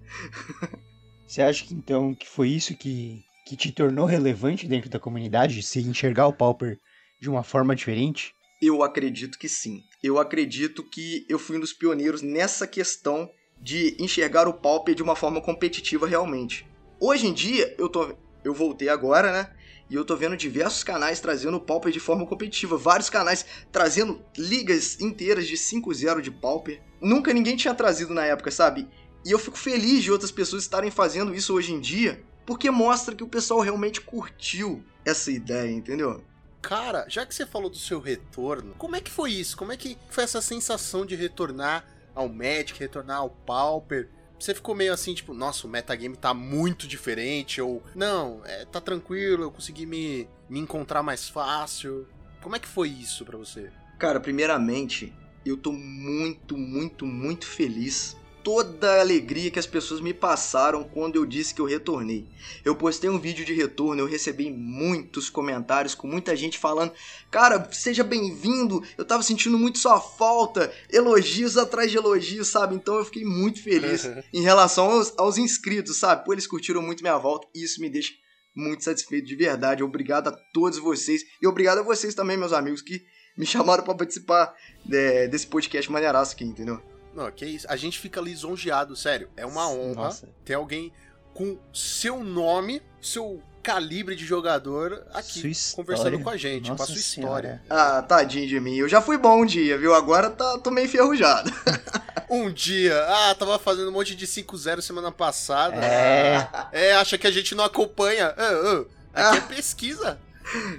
Você 1.25 1.41
acha 1.41 1.65
que 1.65 1.73
então 1.73 2.13
que 2.13 2.27
foi 2.27 2.49
isso 2.49 2.77
que, 2.77 3.23
que 3.47 3.57
te 3.57 3.71
tornou 3.71 4.07
relevante 4.07 4.67
dentro 4.67 4.91
da 4.91 4.99
comunidade? 4.99 5.63
Se 5.63 5.79
enxergar 5.79 6.27
o 6.27 6.33
Pauper 6.33 6.81
de 7.21 7.31
uma 7.31 7.45
forma 7.45 7.77
diferente? 7.77 8.35
Eu 8.61 8.83
acredito 8.83 9.39
que 9.39 9.49
sim. 9.49 9.83
Eu 10.03 10.19
acredito 10.19 10.83
que 10.83 11.25
eu 11.29 11.39
fui 11.39 11.57
um 11.57 11.61
dos 11.61 11.73
pioneiros 11.73 12.21
nessa 12.21 12.67
questão 12.67 13.31
de 13.61 13.97
enxergar 13.99 14.47
o 14.49 14.55
Pauper 14.55 14.95
de 14.95 15.03
uma 15.03 15.17
forma 15.17 15.41
competitiva 15.41 16.07
realmente. 16.07 16.67
Hoje 17.01 17.27
em 17.27 17.33
dia, 17.33 17.75
eu 17.79 17.89
tô 17.89 18.15
eu 18.43 18.55
voltei 18.55 18.89
agora, 18.89 19.33
né? 19.33 19.51
E 19.89 19.95
eu 19.95 20.05
tô 20.05 20.17
vendo 20.17 20.37
diversos 20.37 20.85
canais 20.85 21.21
trazendo 21.21 21.57
o 21.57 21.61
Pauper 21.61 21.93
de 21.93 22.01
forma 22.01 22.27
competitiva. 22.27 22.77
Vários 22.77 23.11
canais 23.11 23.45
trazendo 23.73 24.23
ligas 24.37 25.01
inteiras 25.01 25.47
de 25.47 25.57
5-0 25.57 26.21
de 26.21 26.31
Pauper. 26.31 26.81
Nunca 27.01 27.33
ninguém 27.35 27.57
tinha 27.57 27.75
trazido 27.75 28.15
na 28.15 28.25
época, 28.25 28.51
sabe? 28.51 28.89
E 29.25 29.31
eu 29.31 29.39
fico 29.39 29.59
feliz 29.59 30.03
de 30.03 30.13
outras 30.13 30.31
pessoas 30.31 30.63
estarem 30.63 30.91
fazendo 30.91 31.35
isso 31.35 31.55
hoje 31.55 31.73
em 31.73 31.81
dia, 31.81 32.23
porque 32.47 32.71
mostra 32.71 33.15
que 33.15 33.25
o 33.25 33.29
pessoal 33.29 33.61
realmente 33.61 34.01
curtiu 34.01 34.83
essa 35.05 35.31
ideia, 35.31 35.71
entendeu? 35.71 36.23
Cara, 36.63 37.07
já 37.09 37.25
que 37.25 37.35
você 37.35 37.47
falou 37.47 37.71
do 37.71 37.79
seu 37.79 38.01
retorno, 38.01 38.75
como 38.77 38.97
é 38.97 39.01
que 39.01 39.11
foi 39.11 39.33
isso? 39.33 39.57
Como 39.57 39.73
é 39.73 39.77
que 39.77 39.97
foi 40.11 40.25
essa 40.25 40.41
sensação 40.41 41.07
de 41.07 41.17
retornar 41.17 41.85
ao 42.15 42.29
Magic, 42.29 42.79
retornar 42.79 43.19
ao 43.19 43.31
Pauper? 43.31 44.09
Você 44.39 44.55
ficou 44.55 44.75
meio 44.75 44.93
assim, 44.93 45.15
tipo, 45.15 45.35
nossa, 45.35 45.67
o 45.67 45.71
metagame 45.71 46.17
tá 46.17 46.33
muito 46.33 46.87
diferente, 46.87 47.61
ou 47.61 47.83
não, 47.95 48.41
é, 48.45 48.65
tá 48.65 48.81
tranquilo, 48.81 49.45
eu 49.45 49.51
consegui 49.51 49.85
me, 49.85 50.29
me 50.49 50.59
encontrar 50.59 51.03
mais 51.03 51.29
fácil. 51.29 52.07
Como 52.43 52.57
é 52.57 52.59
que 52.59 52.69
foi 52.69 52.89
isso 52.89 53.25
para 53.25 53.37
você? 53.37 53.71
Cara, 53.99 54.19
primeiramente, 54.19 55.13
eu 55.45 55.57
tô 55.57 55.73
muito, 55.73 56.57
muito, 56.57 57.05
muito 57.05 57.47
feliz 57.47 58.17
toda 58.43 58.93
a 58.93 59.01
alegria 59.01 59.51
que 59.51 59.59
as 59.59 59.67
pessoas 59.67 60.01
me 60.01 60.13
passaram 60.13 60.85
quando 60.85 61.17
eu 61.17 61.27
disse 61.27 61.55
que 61.55 61.61
eu 61.61 61.67
retornei. 61.67 62.27
Eu 62.65 62.75
postei 62.75 63.09
um 63.11 63.19
vídeo 63.19 63.45
de 63.45 63.55
retorno, 63.55 64.01
eu 64.01 64.07
recebi 64.07 64.51
muitos 64.51 65.31
comentários 65.31 65.95
com 65.95 66.07
muita 66.07 66.35
gente 66.37 66.59
falando: 66.59 66.93
"Cara, 67.31 67.69
seja 67.73 68.03
bem-vindo. 68.03 68.83
Eu 68.97 69.05
tava 69.05 69.23
sentindo 69.23 69.59
muito 69.59 69.79
sua 69.79 70.01
falta". 70.01 70.73
Elogios 70.91 71.57
atrás 71.57 71.91
de 71.91 71.97
elogios, 71.97 72.49
sabe? 72.49 72.75
Então 72.75 72.97
eu 72.97 73.05
fiquei 73.05 73.25
muito 73.25 73.63
feliz 73.63 74.09
em 74.33 74.43
relação 74.43 74.91
aos, 74.91 75.13
aos 75.17 75.39
inscritos, 75.39 75.99
sabe? 75.99 76.25
Pô, 76.25 76.33
eles 76.33 76.47
curtiram 76.47 76.83
muito 76.83 77.03
minha 77.03 77.19
volta 77.19 77.47
e 77.55 77.65
isso 77.65 77.81
me 77.81 77.89
deixa 77.89 78.13
muito 78.55 78.85
satisfeito 78.85 79.27
de 79.27 79.37
verdade. 79.37 79.83
Obrigado 79.83 80.29
a 80.29 80.37
todos 80.53 80.79
vocês 80.79 81.23
e 81.41 81.47
obrigado 81.47 81.79
a 81.79 81.83
vocês 81.83 82.15
também, 82.15 82.37
meus 82.37 82.53
amigos 82.53 82.83
que 82.83 83.03
me 83.37 83.47
chamaram 83.47 83.85
para 83.85 83.95
participar 83.95 84.55
de, 84.85 85.29
desse 85.29 85.47
podcast 85.47 85.91
maneiraço 85.91 86.35
aqui, 86.35 86.45
entendeu? 86.45 86.90
Não, 87.15 87.31
que 87.31 87.45
isso. 87.45 87.67
A 87.69 87.77
gente 87.77 87.99
fica 87.99 88.21
lisonjeado, 88.21 88.95
sério. 88.97 89.29
É 89.37 89.45
uma 89.45 89.69
honra 89.69 90.05
Nossa. 90.05 90.29
ter 90.45 90.55
alguém 90.55 90.93
com 91.35 91.59
seu 91.73 92.23
nome, 92.23 92.83
seu 93.01 93.43
calibre 93.63 94.17
de 94.17 94.25
jogador 94.25 95.07
aqui 95.13 95.53
conversando 95.75 96.19
com 96.21 96.31
a 96.31 96.37
gente, 96.37 96.71
Nossa 96.71 96.77
com 96.79 96.83
a 96.83 96.87
sua 96.87 97.01
história. 97.01 97.63
Ah, 97.69 98.03
tadinho 98.03 98.49
de 98.49 98.59
mim. 98.59 98.77
Eu 98.77 98.89
já 98.89 99.01
fui 99.01 99.19
bom 99.19 99.43
um 99.43 99.47
dia, 99.47 99.77
viu? 99.77 99.95
Agora 99.95 100.31
tá, 100.31 100.59
tô 100.59 100.71
meio 100.71 100.87
enferrujado. 100.87 101.53
um 102.31 102.51
dia. 102.51 102.99
Ah, 103.07 103.35
tava 103.35 103.59
fazendo 103.59 103.89
um 103.89 103.93
monte 103.93 104.15
de 104.15 104.27
5-0 104.27 104.81
semana 104.81 105.13
passada. 105.13 105.77
É. 105.77 106.49
É, 106.73 106.93
acha 106.95 107.19
que 107.19 107.27
a 107.27 107.31
gente 107.31 107.55
não 107.55 107.65
acompanha. 107.65 108.35
Uh, 108.37 108.81
uh, 108.81 108.87
aqui 109.13 109.39
é 109.39 109.41
pesquisa. 109.43 110.19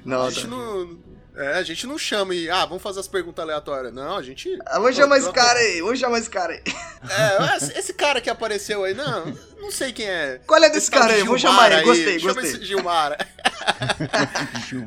Não, 0.03 0.23
a 0.23 0.31
gente 0.31 0.47
não, 0.47 0.97
é, 1.41 1.53
a 1.53 1.63
gente 1.63 1.87
não 1.87 1.97
chama 1.97 2.35
e, 2.35 2.49
ah, 2.49 2.65
vamos 2.65 2.83
fazer 2.83 2.99
as 2.99 3.07
perguntas 3.07 3.43
aleatórias. 3.43 3.91
Não, 3.91 4.15
a 4.15 4.21
gente. 4.21 4.57
Ah, 4.65 4.79
vamos 4.79 4.95
chamar 4.95 5.17
esse 5.17 5.31
cara 5.31 5.59
aí, 5.59 5.81
vamos 5.81 5.99
chamar 5.99 6.19
esse 6.19 6.29
cara 6.29 6.53
aí. 6.53 6.61
É, 7.09 7.79
esse 7.79 7.93
cara 7.93 8.21
que 8.21 8.29
apareceu 8.29 8.83
aí, 8.83 8.93
não, 8.93 9.25
não 9.59 9.71
sei 9.71 9.91
quem 9.91 10.07
é. 10.07 10.39
Qual 10.45 10.63
é 10.63 10.69
desse 10.69 10.91
cara 10.91 11.13
aí? 11.13 11.23
Vamos 11.23 11.41
chamar 11.41 11.71
ele, 11.71 11.81
gostei, 11.81 12.19
Chama 12.19 12.33
gostei. 12.33 12.51
Esse 12.51 12.63
Gilmar. 12.63 13.17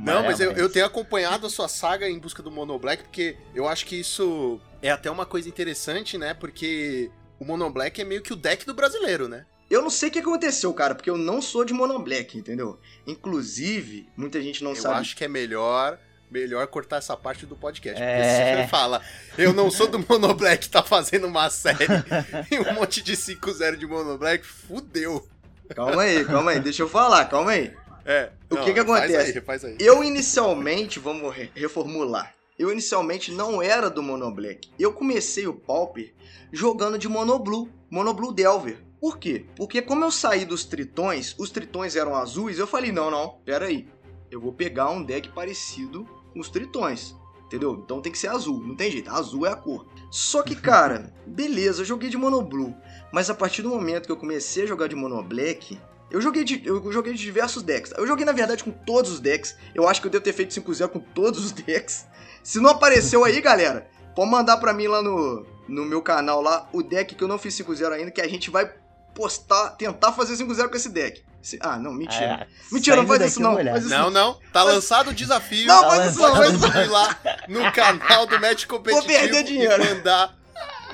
não, 0.00 0.22
mas 0.22 0.38
eu, 0.38 0.52
eu 0.52 0.68
tenho 0.70 0.86
acompanhado 0.86 1.46
a 1.46 1.50
sua 1.50 1.66
saga 1.66 2.08
em 2.08 2.18
busca 2.18 2.40
do 2.40 2.52
Mono 2.52 2.78
Black, 2.78 3.02
porque 3.02 3.36
eu 3.52 3.66
acho 3.66 3.84
que 3.84 3.96
isso 3.96 4.60
é 4.80 4.90
até 4.90 5.10
uma 5.10 5.26
coisa 5.26 5.48
interessante, 5.48 6.16
né? 6.16 6.34
Porque 6.34 7.10
o 7.38 7.44
Mono 7.44 7.68
Black 7.68 8.00
é 8.00 8.04
meio 8.04 8.22
que 8.22 8.32
o 8.32 8.36
deck 8.36 8.64
do 8.64 8.74
brasileiro, 8.74 9.28
né? 9.28 9.44
Eu 9.68 9.82
não 9.82 9.90
sei 9.90 10.08
o 10.08 10.12
que 10.12 10.18
aconteceu, 10.20 10.72
cara, 10.72 10.94
porque 10.94 11.10
eu 11.10 11.16
não 11.16 11.42
sou 11.42 11.64
de 11.64 11.72
Mono 11.72 11.98
Black, 11.98 12.38
entendeu? 12.38 12.78
Inclusive, 13.06 14.08
muita 14.16 14.40
gente 14.40 14.62
não 14.62 14.70
eu 14.70 14.76
sabe. 14.76 14.94
Eu 14.94 15.00
acho 15.00 15.16
que 15.16 15.24
é 15.24 15.28
melhor 15.28 15.98
melhor 16.30 16.66
cortar 16.66 16.96
essa 16.96 17.16
parte 17.16 17.46
do 17.46 17.56
podcast. 17.56 18.00
É... 18.02 18.16
Porque 18.16 18.28
se 18.28 18.62
você 18.62 18.68
fala, 18.68 19.02
eu 19.38 19.52
não 19.52 19.70
sou 19.70 19.86
do 19.86 19.98
Mono 19.98 20.34
Black, 20.34 20.68
tá 20.68 20.82
fazendo 20.82 21.26
uma 21.26 21.48
série 21.50 21.86
e 22.50 22.58
um 22.58 22.74
monte 22.74 23.02
de 23.02 23.14
5-0 23.14 23.76
de 23.76 23.86
Mono 23.86 24.18
Black, 24.18 24.44
fudeu. 24.44 25.26
Calma 25.74 26.02
aí, 26.02 26.24
calma 26.24 26.50
aí, 26.50 26.60
deixa 26.60 26.82
eu 26.82 26.88
falar, 26.88 27.24
calma 27.26 27.52
aí. 27.52 27.72
É. 28.04 28.30
O 28.50 28.56
não, 28.56 28.64
que 28.64 28.74
que 28.74 28.80
acontece? 28.80 29.38
Aí, 29.38 29.70
aí. 29.70 29.76
Eu 29.80 30.04
inicialmente, 30.04 30.98
vamos 30.98 31.34
reformular. 31.54 32.34
Eu 32.58 32.70
inicialmente 32.70 33.32
não 33.32 33.62
era 33.62 33.90
do 33.90 34.02
Mono 34.02 34.30
Black. 34.30 34.68
Eu 34.78 34.92
comecei 34.92 35.46
o 35.46 35.54
Pauper 35.54 36.12
jogando 36.52 36.98
de 36.98 37.08
Mono 37.08 37.38
Blue, 37.38 37.68
Mono 37.90 38.14
Blue 38.14 38.32
Delver. 38.32 38.78
Por 39.00 39.18
quê? 39.18 39.44
Porque 39.56 39.82
como 39.82 40.04
eu 40.04 40.10
saí 40.10 40.44
dos 40.44 40.64
tritões, 40.64 41.34
os 41.38 41.50
tritões 41.50 41.96
eram 41.96 42.14
azuis, 42.14 42.58
eu 42.58 42.66
falei, 42.66 42.92
não, 42.92 43.10
não, 43.10 43.38
pera 43.44 43.66
aí. 43.66 43.88
Eu 44.34 44.40
vou 44.40 44.52
pegar 44.52 44.90
um 44.90 45.00
deck 45.00 45.28
parecido 45.28 46.04
os 46.34 46.48
tritões. 46.48 47.14
Entendeu? 47.46 47.80
Então 47.84 48.00
tem 48.00 48.10
que 48.10 48.18
ser 48.18 48.26
azul, 48.26 48.60
não 48.60 48.74
tem 48.74 48.90
jeito, 48.90 49.08
azul 49.08 49.46
é 49.46 49.50
a 49.50 49.54
cor. 49.54 49.86
Só 50.10 50.42
que, 50.42 50.56
cara, 50.60 51.14
beleza, 51.24 51.82
eu 51.82 51.84
joguei 51.84 52.10
de 52.10 52.16
Mono 52.16 52.42
Blue, 52.42 52.74
mas 53.12 53.30
a 53.30 53.34
partir 53.34 53.62
do 53.62 53.68
momento 53.68 54.06
que 54.06 54.12
eu 54.12 54.16
comecei 54.16 54.64
a 54.64 54.66
jogar 54.66 54.88
de 54.88 54.96
Mono 54.96 55.22
Black, 55.22 55.78
eu 56.10 56.20
joguei 56.20 56.42
de, 56.42 56.60
eu 56.66 56.90
joguei 56.90 57.12
de 57.12 57.20
diversos 57.20 57.62
decks. 57.62 57.92
Eu 57.96 58.08
joguei, 58.08 58.24
na 58.24 58.32
verdade, 58.32 58.64
com 58.64 58.72
todos 58.72 59.12
os 59.12 59.20
decks. 59.20 59.56
Eu 59.72 59.88
acho 59.88 60.00
que 60.00 60.08
eu 60.08 60.10
devo 60.10 60.24
ter 60.24 60.32
feito 60.32 60.52
5-0 60.52 60.88
com 60.88 60.98
todos 60.98 61.44
os 61.44 61.52
decks. 61.62 62.04
Se 62.42 62.58
não 62.58 62.70
apareceu 62.70 63.22
aí, 63.22 63.40
galera, 63.40 63.88
pode 64.16 64.32
mandar 64.32 64.56
pra 64.56 64.72
mim 64.72 64.88
lá 64.88 65.00
no, 65.00 65.46
no 65.68 65.84
meu 65.84 66.02
canal 66.02 66.42
lá 66.42 66.68
o 66.72 66.82
deck 66.82 67.14
que 67.14 67.22
eu 67.22 67.28
não 67.28 67.38
fiz 67.38 67.54
5-0 67.54 67.92
ainda, 67.92 68.10
que 68.10 68.20
a 68.20 68.26
gente 68.26 68.50
vai 68.50 68.68
postar, 69.14 69.70
tentar 69.76 70.10
fazer 70.10 70.34
5-0 70.34 70.68
com 70.68 70.76
esse 70.76 70.88
deck. 70.88 71.22
Se- 71.44 71.58
Ah, 71.60 71.76
não, 71.76 71.92
mentira. 71.92 72.48
Ah, 72.50 72.64
mentira, 72.72 72.96
não 72.96 73.06
faz 73.06 73.22
isso 73.22 73.40
vou 73.40 73.50
não. 73.62 73.64
Faz 73.72 73.84
isso 73.84 73.94
Não, 73.94 74.10
não. 74.10 74.40
Tá 74.52 74.62
lançado 74.62 75.10
o 75.10 75.14
desafio. 75.14 75.66
Não, 75.66 75.80
Tá 75.82 75.90
faz 75.90 76.10
isso 76.12 76.20
não. 76.22 76.36
Faz 76.36 76.52
isso 76.54 76.90
lá 76.90 77.18
no 77.48 77.70
canal 77.72 78.26
do 78.26 78.40
Match 78.40 78.64
Competitivo 78.66 79.06
perder 79.06 79.42
dinheiro. 79.44 79.84
e 79.84 79.94
mandar. 79.94 80.34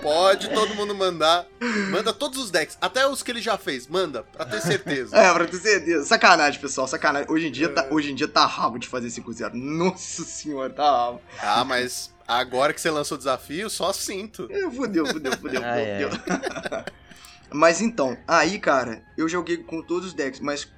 Pode 0.03 0.49
todo 0.49 0.75
mundo 0.75 0.95
mandar. 0.95 1.47
Manda 1.91 2.13
todos 2.13 2.39
os 2.43 2.51
decks, 2.51 2.77
até 2.81 3.07
os 3.07 3.23
que 3.23 3.31
ele 3.31 3.41
já 3.43 3.57
fez. 3.59 3.87
Manda, 3.87 4.23
pra 4.23 4.45
ter 4.47 4.61
certeza. 4.63 5.15
É, 5.17 5.31
pra 5.33 5.45
ter 5.47 5.59
certeza. 5.59 6.05
Sacanagem, 6.07 6.59
pessoal, 6.61 6.89
sacanagem. 6.89 7.31
Hoje 7.31 7.47
em 7.49 7.53
dia, 7.53 7.69
tá, 7.69 7.87
hoje 7.91 8.11
em 8.11 8.15
dia 8.15 8.27
tá 8.27 8.45
rabo 8.47 8.79
de 8.79 8.89
fazer 8.89 9.09
5-0. 9.09 9.51
Nossa 9.55 10.25
senhora, 10.25 10.71
tá 10.71 10.91
rabo. 10.91 11.21
Ah, 11.39 11.65
mas 11.65 12.11
agora 12.27 12.73
que 12.73 12.81
você 12.81 12.91
lançou 12.91 13.15
o 13.17 13.19
desafio, 13.19 13.69
só 13.69 13.93
sinto. 13.93 14.49
É, 14.51 14.71
fudeu, 14.71 15.05
fudeu, 15.07 15.33
fudeu, 15.37 15.61
Ai, 15.63 16.03
fudeu. 16.09 16.85
Mas 17.53 17.81
então, 17.81 18.17
aí, 18.29 18.59
cara, 18.59 19.03
eu 19.17 19.29
joguei 19.29 19.57
com 19.57 19.83
todos 19.83 20.09
os 20.09 20.15
decks, 20.15 20.41
mas 20.41 20.71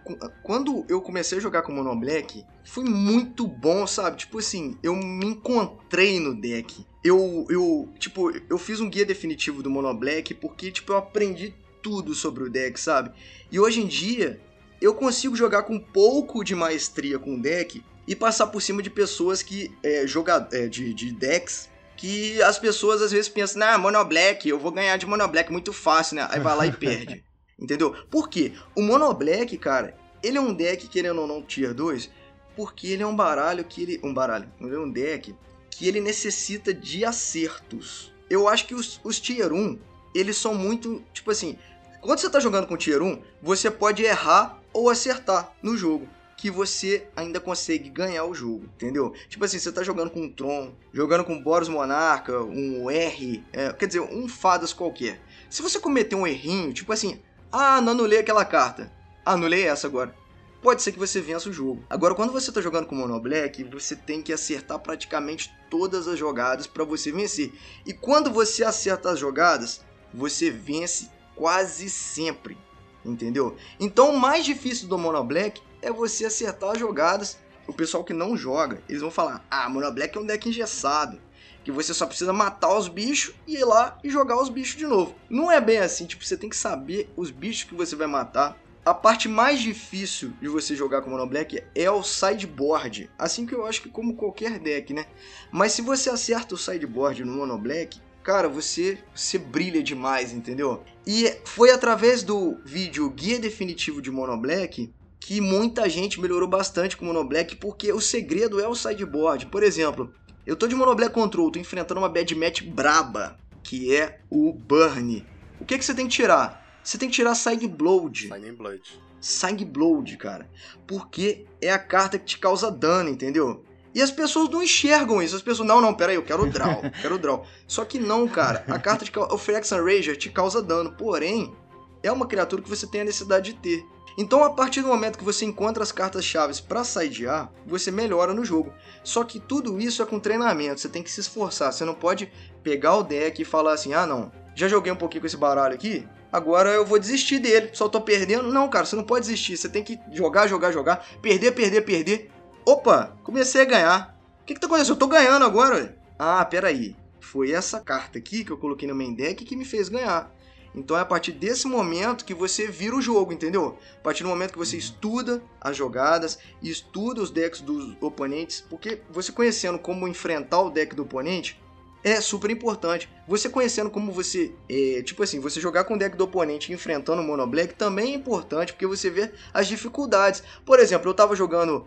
quando 0.42 0.84
eu 0.88 1.00
comecei 1.02 1.38
a 1.38 1.40
jogar 1.40 1.62
com 1.62 1.72
Mono 1.72 1.94
Black, 1.94 2.44
foi 2.64 2.84
muito 2.84 3.46
bom, 3.46 3.86
sabe? 3.86 4.16
Tipo 4.16 4.38
assim, 4.38 4.78
eu 4.82 4.96
me 4.96 5.26
encontrei 5.26 6.18
no 6.18 6.34
deck. 6.34 6.86
Eu, 7.04 7.46
eu, 7.50 7.88
tipo, 7.98 8.30
eu 8.48 8.56
fiz 8.56 8.80
um 8.80 8.88
guia 8.88 9.04
definitivo 9.04 9.62
do 9.62 9.70
Mono 9.70 9.92
Black 9.92 10.32
porque, 10.34 10.70
tipo, 10.70 10.92
eu 10.92 10.96
aprendi 10.96 11.54
tudo 11.82 12.14
sobre 12.14 12.44
o 12.44 12.50
deck, 12.50 12.80
sabe? 12.80 13.12
E 13.50 13.58
hoje 13.60 13.82
em 13.82 13.86
dia, 13.86 14.40
eu 14.80 14.94
consigo 14.94 15.36
jogar 15.36 15.64
com 15.64 15.74
um 15.74 15.80
pouco 15.80 16.42
de 16.42 16.54
maestria 16.54 17.18
com 17.18 17.34
o 17.34 17.40
deck 17.40 17.84
e 18.06 18.16
passar 18.16 18.46
por 18.46 18.62
cima 18.62 18.82
de 18.82 18.88
pessoas 18.88 19.42
que, 19.42 19.70
é, 19.82 20.06
joga, 20.06 20.48
é, 20.52 20.68
de, 20.68 20.94
de 20.94 21.12
decks 21.12 21.68
que 22.02 22.42
as 22.42 22.58
pessoas 22.58 23.00
às 23.00 23.12
vezes 23.12 23.28
pensam, 23.28 23.60
nah, 23.60 23.78
Mono 23.78 24.04
Black, 24.04 24.48
eu 24.48 24.58
vou 24.58 24.72
ganhar 24.72 24.96
de 24.96 25.06
Mono 25.06 25.28
Black 25.28 25.52
muito 25.52 25.72
fácil, 25.72 26.16
né? 26.16 26.26
Aí 26.32 26.40
vai 26.40 26.56
lá 26.56 26.66
e 26.66 26.72
perde. 26.72 27.24
Entendeu? 27.56 27.94
Por 28.10 28.28
quê? 28.28 28.54
O 28.74 28.82
Mono 28.82 29.14
Black, 29.14 29.56
cara, 29.56 29.96
ele 30.20 30.36
é 30.36 30.40
um 30.40 30.52
deck, 30.52 30.88
querendo 30.88 31.20
ou 31.20 31.28
não, 31.28 31.40
tier 31.40 31.72
2, 31.72 32.10
porque 32.56 32.88
ele 32.88 33.04
é 33.04 33.06
um 33.06 33.14
baralho 33.14 33.64
que 33.64 33.82
ele. 33.82 34.00
Um 34.02 34.12
baralho, 34.12 34.50
ele 34.60 34.74
é 34.74 34.78
um 34.80 34.90
deck 34.90 35.32
que 35.70 35.86
ele 35.86 36.00
necessita 36.00 36.74
de 36.74 37.04
acertos. 37.04 38.12
Eu 38.28 38.48
acho 38.48 38.66
que 38.66 38.74
os, 38.74 39.00
os 39.04 39.20
tier 39.20 39.52
1, 39.52 39.78
eles 40.12 40.36
são 40.36 40.56
muito. 40.56 41.04
Tipo 41.12 41.30
assim, 41.30 41.56
quando 42.00 42.18
você 42.18 42.28
tá 42.28 42.40
jogando 42.40 42.66
com 42.66 42.76
tier 42.76 43.00
1, 43.00 43.22
você 43.40 43.70
pode 43.70 44.02
errar 44.02 44.60
ou 44.72 44.90
acertar 44.90 45.52
no 45.62 45.76
jogo. 45.76 46.08
Que 46.42 46.50
você 46.50 47.06
ainda 47.14 47.38
consegue 47.38 47.88
ganhar 47.88 48.24
o 48.24 48.34
jogo, 48.34 48.64
entendeu? 48.74 49.14
Tipo 49.28 49.44
assim, 49.44 49.60
você 49.60 49.70
tá 49.70 49.84
jogando 49.84 50.10
com 50.10 50.22
um 50.22 50.28
Tron, 50.28 50.72
jogando 50.92 51.22
com 51.22 51.40
Boros 51.40 51.68
Monarca, 51.68 52.42
um 52.42 52.90
R, 52.90 53.44
é, 53.52 53.72
quer 53.72 53.86
dizer, 53.86 54.00
um 54.00 54.26
Fadas 54.26 54.72
qualquer. 54.72 55.22
Se 55.48 55.62
você 55.62 55.78
cometer 55.78 56.16
um 56.16 56.26
errinho, 56.26 56.72
tipo 56.72 56.92
assim, 56.92 57.20
ah, 57.52 57.80
não 57.80 57.92
anulei 57.92 58.18
aquela 58.18 58.44
carta, 58.44 58.90
anulei 59.24 59.68
essa 59.68 59.86
agora. 59.86 60.12
Pode 60.60 60.82
ser 60.82 60.90
que 60.90 60.98
você 60.98 61.20
vença 61.20 61.48
o 61.48 61.52
jogo. 61.52 61.84
Agora, 61.88 62.12
quando 62.12 62.32
você 62.32 62.50
tá 62.50 62.60
jogando 62.60 62.86
com 62.86 62.96
Mono 62.96 63.20
Black, 63.20 63.62
você 63.62 63.94
tem 63.94 64.20
que 64.20 64.32
acertar 64.32 64.80
praticamente 64.80 65.48
todas 65.70 66.08
as 66.08 66.18
jogadas 66.18 66.66
para 66.66 66.82
você 66.82 67.12
vencer. 67.12 67.52
E 67.86 67.92
quando 67.92 68.32
você 68.32 68.64
acerta 68.64 69.10
as 69.10 69.18
jogadas, 69.20 69.80
você 70.12 70.50
vence 70.50 71.08
quase 71.36 71.88
sempre. 71.88 72.58
Entendeu? 73.04 73.56
Então, 73.78 74.10
o 74.10 74.18
mais 74.18 74.44
difícil 74.44 74.88
do 74.88 74.98
Mono 74.98 75.22
Black 75.22 75.62
é 75.82 75.90
você 75.90 76.24
acertar 76.24 76.70
as 76.70 76.78
jogadas. 76.78 77.38
O 77.66 77.72
pessoal 77.72 78.04
que 78.04 78.12
não 78.12 78.36
joga, 78.36 78.80
eles 78.88 79.02
vão 79.02 79.10
falar: 79.10 79.44
Ah, 79.50 79.68
Mono 79.68 79.92
Black 79.92 80.16
é 80.16 80.20
um 80.20 80.26
deck 80.26 80.48
engessado. 80.48 81.20
Que 81.64 81.70
você 81.70 81.94
só 81.94 82.06
precisa 82.06 82.32
matar 82.32 82.76
os 82.76 82.88
bichos 82.88 83.34
e 83.46 83.56
ir 83.56 83.64
lá 83.64 83.98
e 84.02 84.10
jogar 84.10 84.40
os 84.40 84.48
bichos 84.48 84.76
de 84.76 84.86
novo. 84.86 85.14
Não 85.30 85.50
é 85.50 85.60
bem 85.60 85.78
assim, 85.78 86.06
tipo, 86.06 86.24
você 86.24 86.36
tem 86.36 86.50
que 86.50 86.56
saber 86.56 87.12
os 87.16 87.30
bichos 87.30 87.64
que 87.64 87.74
você 87.74 87.94
vai 87.94 88.06
matar. 88.08 88.58
A 88.84 88.92
parte 88.92 89.28
mais 89.28 89.60
difícil 89.60 90.32
de 90.40 90.48
você 90.48 90.74
jogar 90.74 91.02
com 91.02 91.10
Mono 91.10 91.24
Black 91.24 91.62
é 91.72 91.88
o 91.88 92.02
sideboard. 92.02 93.08
Assim 93.16 93.46
que 93.46 93.54
eu 93.54 93.64
acho 93.64 93.80
que 93.80 93.88
como 93.88 94.16
qualquer 94.16 94.58
deck, 94.58 94.92
né? 94.92 95.06
Mas 95.52 95.70
se 95.70 95.82
você 95.82 96.10
acerta 96.10 96.56
o 96.56 96.58
sideboard 96.58 97.24
no 97.24 97.32
Mono 97.32 97.56
Black, 97.56 98.00
cara, 98.24 98.48
você, 98.48 98.98
você 99.14 99.38
brilha 99.38 99.80
demais, 99.84 100.32
entendeu? 100.32 100.82
E 101.06 101.32
foi 101.44 101.70
através 101.70 102.24
do 102.24 102.60
vídeo 102.64 103.08
Guia 103.10 103.38
Definitivo 103.38 104.02
de 104.02 104.10
Mono 104.10 104.36
Black 104.36 104.92
que 105.26 105.40
muita 105.40 105.88
gente 105.88 106.20
melhorou 106.20 106.48
bastante 106.48 106.96
com 106.96 107.04
o 107.04 107.08
Mono 107.08 107.24
Black, 107.24 107.56
porque 107.56 107.92
o 107.92 108.00
segredo 108.00 108.60
é 108.60 108.66
o 108.66 108.74
sideboard. 108.74 109.46
Por 109.46 109.62
exemplo, 109.62 110.12
eu 110.44 110.56
tô 110.56 110.66
de 110.66 110.74
Mono 110.74 110.94
Black 110.94 111.14
Control, 111.14 111.50
tô 111.50 111.58
enfrentando 111.58 112.00
uma 112.00 112.08
bad 112.08 112.34
match 112.34 112.62
braba, 112.62 113.36
que 113.62 113.94
é 113.94 114.20
o 114.28 114.52
Burn. 114.52 115.24
O 115.60 115.64
que, 115.64 115.78
que 115.78 115.84
você 115.84 115.94
tem 115.94 116.08
que 116.08 116.14
tirar? 116.14 116.80
Você 116.82 116.98
tem 116.98 117.08
que 117.08 117.14
tirar 117.14 117.36
Sideblood. 117.36 118.28
Signing 118.28 118.54
Blood. 118.54 119.00
Sangblood, 119.20 120.16
cara. 120.16 120.50
Porque 120.84 121.46
é 121.60 121.70
a 121.70 121.78
carta 121.78 122.18
que 122.18 122.24
te 122.24 122.38
causa 122.38 122.68
dano, 122.68 123.08
entendeu? 123.08 123.64
E 123.94 124.02
as 124.02 124.10
pessoas 124.10 124.48
não 124.48 124.62
enxergam 124.62 125.22
isso. 125.22 125.36
As 125.36 125.42
pessoas, 125.42 125.68
não, 125.68 125.80
não, 125.80 125.94
pera 125.94 126.10
aí, 126.10 126.16
eu 126.16 126.24
quero 126.24 126.42
o 126.42 126.50
draw, 126.50 126.82
quero 127.00 127.14
o 127.14 127.18
draw. 127.18 127.46
Só 127.68 127.84
que 127.84 128.00
não, 128.00 128.26
cara. 128.26 128.64
A 128.66 128.78
carta 128.78 129.04
de 129.04 129.12
o 129.16 129.38
Phyrexian 129.38 129.84
Rager 129.84 130.16
te 130.16 130.30
causa 130.30 130.60
dano. 130.60 130.92
Porém, 130.92 131.54
é 132.02 132.10
uma 132.10 132.26
criatura 132.26 132.62
que 132.62 132.68
você 132.68 132.86
tem 132.86 133.02
a 133.02 133.04
necessidade 133.04 133.52
de 133.52 133.58
ter. 133.58 133.86
Então, 134.16 134.44
a 134.44 134.50
partir 134.50 134.82
do 134.82 134.88
momento 134.88 135.18
que 135.18 135.24
você 135.24 135.44
encontra 135.44 135.82
as 135.82 135.90
cartas-chave 135.90 136.60
para 136.62 136.84
sidear, 136.84 137.50
você 137.66 137.90
melhora 137.90 138.34
no 138.34 138.44
jogo. 138.44 138.72
Só 139.02 139.24
que 139.24 139.40
tudo 139.40 139.80
isso 139.80 140.02
é 140.02 140.06
com 140.06 140.20
treinamento, 140.20 140.80
você 140.80 140.88
tem 140.88 141.02
que 141.02 141.10
se 141.10 141.20
esforçar. 141.20 141.72
Você 141.72 141.84
não 141.84 141.94
pode 141.94 142.30
pegar 142.62 142.96
o 142.96 143.02
deck 143.02 143.40
e 143.40 143.44
falar 143.44 143.72
assim: 143.72 143.94
ah, 143.94 144.06
não, 144.06 144.30
já 144.54 144.68
joguei 144.68 144.92
um 144.92 144.96
pouquinho 144.96 145.22
com 145.22 145.26
esse 145.26 145.36
baralho 145.36 145.74
aqui, 145.74 146.06
agora 146.30 146.70
eu 146.70 146.84
vou 146.84 146.98
desistir 146.98 147.38
dele, 147.38 147.70
só 147.72 147.88
tô 147.88 148.00
perdendo. 148.00 148.52
Não, 148.52 148.68
cara, 148.68 148.84
você 148.84 148.96
não 148.96 149.04
pode 149.04 149.26
desistir, 149.26 149.56
você 149.56 149.68
tem 149.68 149.82
que 149.82 149.98
jogar, 150.12 150.46
jogar, 150.46 150.72
jogar, 150.72 151.06
perder, 151.22 151.52
perder, 151.52 151.82
perder. 151.82 152.30
Opa, 152.66 153.16
comecei 153.24 153.62
a 153.62 153.66
ganhar. 153.66 154.18
O 154.42 154.44
que, 154.44 154.54
que 154.54 154.60
tá 154.60 154.66
acontecendo? 154.66 154.94
Eu 154.94 154.98
tô 154.98 155.06
ganhando 155.06 155.44
agora. 155.44 155.96
Ah, 156.18 156.44
peraí. 156.44 156.96
Foi 157.18 157.52
essa 157.52 157.80
carta 157.80 158.18
aqui 158.18 158.44
que 158.44 158.50
eu 158.50 158.58
coloquei 158.58 158.86
no 158.86 158.94
main 158.94 159.14
deck 159.14 159.44
que 159.44 159.56
me 159.56 159.64
fez 159.64 159.88
ganhar. 159.88 160.30
Então 160.74 160.96
é 160.96 161.00
a 161.00 161.04
partir 161.04 161.32
desse 161.32 161.66
momento 161.66 162.24
que 162.24 162.34
você 162.34 162.66
vira 162.66 162.96
o 162.96 163.02
jogo, 163.02 163.32
entendeu? 163.32 163.78
A 163.98 164.02
partir 164.02 164.22
do 164.22 164.28
momento 164.28 164.52
que 164.52 164.58
você 164.58 164.76
estuda 164.76 165.42
as 165.60 165.76
jogadas 165.76 166.38
estuda 166.62 167.20
os 167.20 167.30
decks 167.30 167.60
dos 167.60 167.96
oponentes, 168.00 168.64
porque 168.68 169.02
você 169.10 169.30
conhecendo 169.30 169.78
como 169.78 170.08
enfrentar 170.08 170.60
o 170.60 170.70
deck 170.70 170.94
do 170.94 171.02
oponente 171.02 171.60
é 172.04 172.20
super 172.20 172.50
importante. 172.50 173.08
Você 173.28 173.48
conhecendo 173.48 173.90
como 173.90 174.10
você, 174.10 174.52
é, 174.68 175.02
tipo 175.02 175.22
assim, 175.22 175.38
você 175.38 175.60
jogar 175.60 175.84
com 175.84 175.94
o 175.94 175.98
deck 175.98 176.16
do 176.16 176.24
oponente 176.24 176.72
enfrentando 176.72 177.22
o 177.22 177.24
Mono 177.24 177.46
Black 177.46 177.74
também 177.74 178.12
é 178.12 178.16
importante, 178.16 178.72
porque 178.72 178.86
você 178.86 179.08
vê 179.08 179.30
as 179.54 179.68
dificuldades. 179.68 180.42
Por 180.64 180.80
exemplo, 180.80 181.08
eu 181.08 181.14
tava 181.14 181.36
jogando 181.36 181.86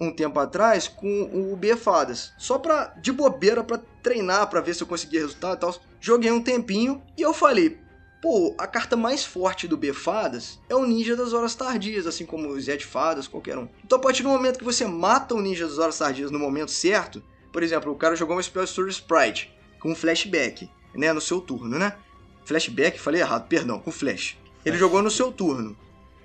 um 0.00 0.12
tempo 0.12 0.38
atrás 0.38 0.86
com 0.86 1.22
o 1.22 1.56
B 1.56 1.74
Fadas, 1.74 2.32
só 2.38 2.58
pra, 2.58 2.94
de 3.00 3.10
bobeira, 3.10 3.64
pra 3.64 3.80
treinar, 4.02 4.48
pra 4.48 4.60
ver 4.60 4.74
se 4.74 4.82
eu 4.82 4.86
conseguia 4.86 5.20
resultado 5.20 5.56
e 5.56 5.60
tal. 5.60 5.74
Joguei 6.00 6.30
um 6.30 6.42
tempinho 6.42 7.02
e 7.16 7.22
eu 7.22 7.32
falei, 7.32 7.78
Pô, 8.20 8.54
a 8.58 8.66
carta 8.66 8.96
mais 8.96 9.24
forte 9.24 9.68
do 9.68 9.76
B-Fadas 9.76 10.58
é 10.68 10.74
o 10.74 10.86
Ninja 10.86 11.14
das 11.14 11.32
Horas 11.32 11.54
Tardias, 11.54 12.06
assim 12.06 12.24
como 12.24 12.48
o 12.48 12.60
Z-Fadas, 12.60 13.28
qualquer 13.28 13.58
um. 13.58 13.68
Então, 13.84 13.98
a 13.98 14.00
partir 14.00 14.22
do 14.22 14.28
momento 14.28 14.58
que 14.58 14.64
você 14.64 14.86
mata 14.86 15.34
o 15.34 15.40
Ninja 15.40 15.66
das 15.66 15.78
Horas 15.78 15.98
Tardias 15.98 16.30
no 16.30 16.38
momento 16.38 16.70
certo, 16.70 17.22
por 17.52 17.62
exemplo, 17.62 17.92
o 17.92 17.96
cara 17.96 18.16
jogou 18.16 18.36
uma 18.36 18.42
Spell 18.42 18.64
Story 18.64 18.90
Sprite 18.90 19.54
com 19.78 19.90
um 19.90 19.94
flashback, 19.94 20.68
né, 20.94 21.12
no 21.12 21.20
seu 21.20 21.40
turno, 21.40 21.78
né? 21.78 21.96
Flashback, 22.44 22.98
falei 22.98 23.20
errado, 23.20 23.48
perdão, 23.48 23.78
com 23.78 23.90
flash. 23.90 24.38
Ele 24.64 24.78
jogou 24.78 25.02
no 25.02 25.10
seu 25.10 25.30
turno. 25.30 25.76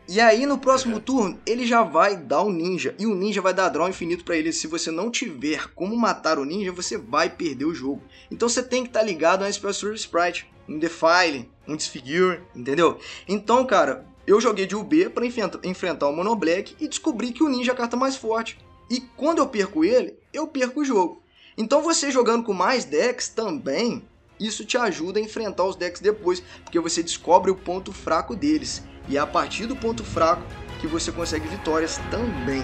E 0.08 0.20
aí, 0.20 0.46
no 0.46 0.58
próximo 0.58 1.00
turno, 1.00 1.40
ele 1.46 1.66
já 1.66 1.84
vai 1.84 2.18
dar 2.18 2.42
o 2.42 2.52
ninja. 2.52 2.94
E 3.00 3.06
o 3.06 3.16
ninja 3.16 3.42
vai 3.42 3.54
dar 3.54 3.70
draw 3.70 3.88
infinito 3.88 4.26
pra 4.26 4.36
ele. 4.36 4.52
Se 4.52 4.68
você 4.68 4.92
não 4.92 5.10
tiver 5.10 5.68
como 5.74 5.96
matar 5.96 6.38
o 6.38 6.44
ninja, 6.44 6.72
você 6.72 6.98
vai 6.98 7.30
perder 7.30 7.66
o 7.66 7.74
jogo. 7.74 8.04
Então 8.30 8.50
você 8.50 8.62
tem 8.62 8.84
que 8.84 8.90
estar 8.90 9.00
tá 9.00 9.06
ligado 9.06 9.44
a 9.44 9.48
um 9.48 9.52
Spell 9.54 9.72
Story 9.72 9.96
Sprite, 9.96 10.51
um 10.68 10.80
Defile, 10.80 11.50
um 11.68 11.76
Disfigure, 11.76 12.42
entendeu? 12.56 13.00
Então, 13.28 13.66
cara, 13.66 14.06
eu 14.26 14.40
joguei 14.40 14.66
de 14.66 14.76
UB 14.76 15.10
pra 15.10 15.26
enfrentar 15.26 16.08
o 16.08 16.16
Mono 16.16 16.36
Black 16.36 16.76
e 16.80 16.88
descobri 16.88 17.32
que 17.32 17.44
o 17.44 17.50
ninja 17.50 17.72
é 17.72 17.74
a 17.74 17.78
carta 17.78 17.98
mais 17.98 18.16
forte. 18.16 18.58
E 18.90 19.00
quando 19.18 19.40
eu 19.40 19.48
perco 19.48 19.84
ele, 19.84 20.18
eu 20.34 20.48
perco 20.48 20.82
o 20.82 20.86
jogo. 20.86 21.22
Então 21.58 21.82
você 21.82 22.12
jogando 22.12 22.44
com 22.44 22.54
mais 22.54 22.86
decks 22.86 23.30
também, 23.30 24.04
isso 24.40 24.66
te 24.66 24.78
ajuda 24.78 25.20
a 25.20 25.22
enfrentar 25.22 25.66
os 25.66 25.76
decks 25.76 26.02
depois, 26.02 26.42
porque 26.64 26.80
você 26.80 27.04
descobre 27.04 27.52
o 27.52 27.56
ponto 27.56 27.92
fraco 27.92 28.36
deles. 28.36 28.84
E 29.08 29.18
é 29.18 29.20
a 29.20 29.28
partir 29.28 29.66
do 29.66 29.76
ponto 29.76 30.04
fraco 30.04 30.44
que 30.80 30.88
você 30.88 31.12
consegue 31.12 31.48
vitórias 31.48 32.00
também. 32.10 32.64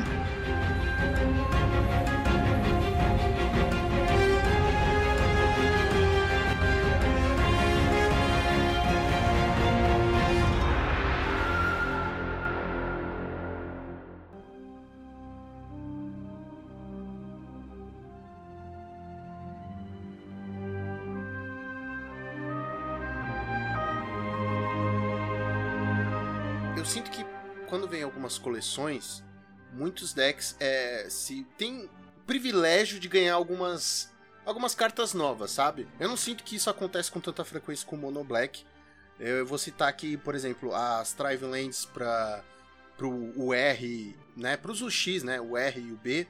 Coleções, 28.38 29.24
muitos 29.74 30.14
decks 30.14 30.56
é, 30.60 31.08
se 31.10 31.46
tem 31.58 31.90
privilégio 32.26 33.00
de 33.00 33.08
ganhar 33.08 33.36
algumas 33.36 34.12
algumas 34.46 34.74
cartas 34.74 35.14
novas, 35.14 35.52
sabe? 35.52 35.88
Eu 36.00 36.08
não 36.08 36.16
sinto 36.16 36.44
que 36.44 36.56
isso 36.56 36.70
acontece 36.70 37.12
com 37.12 37.20
tanta 37.20 37.44
frequência 37.44 37.86
com 37.86 37.98
o 37.98 38.00
Mono 38.00 38.24
Black. 38.24 38.66
Eu 39.20 39.46
vou 39.46 39.58
citar 39.58 39.90
aqui, 39.90 40.16
por 40.16 40.36
exemplo, 40.36 40.74
as 40.74 41.12
Trive 41.12 41.44
Lands 41.44 41.86
para 41.86 42.44
o 43.02 43.54
R, 43.54 44.16
né, 44.38 44.56
pros 44.56 44.82
UX, 44.82 45.24
né, 45.24 45.42
o 45.42 45.58
R 45.58 45.82
e 45.82 45.92
o 45.92 45.98
B, 45.98 46.28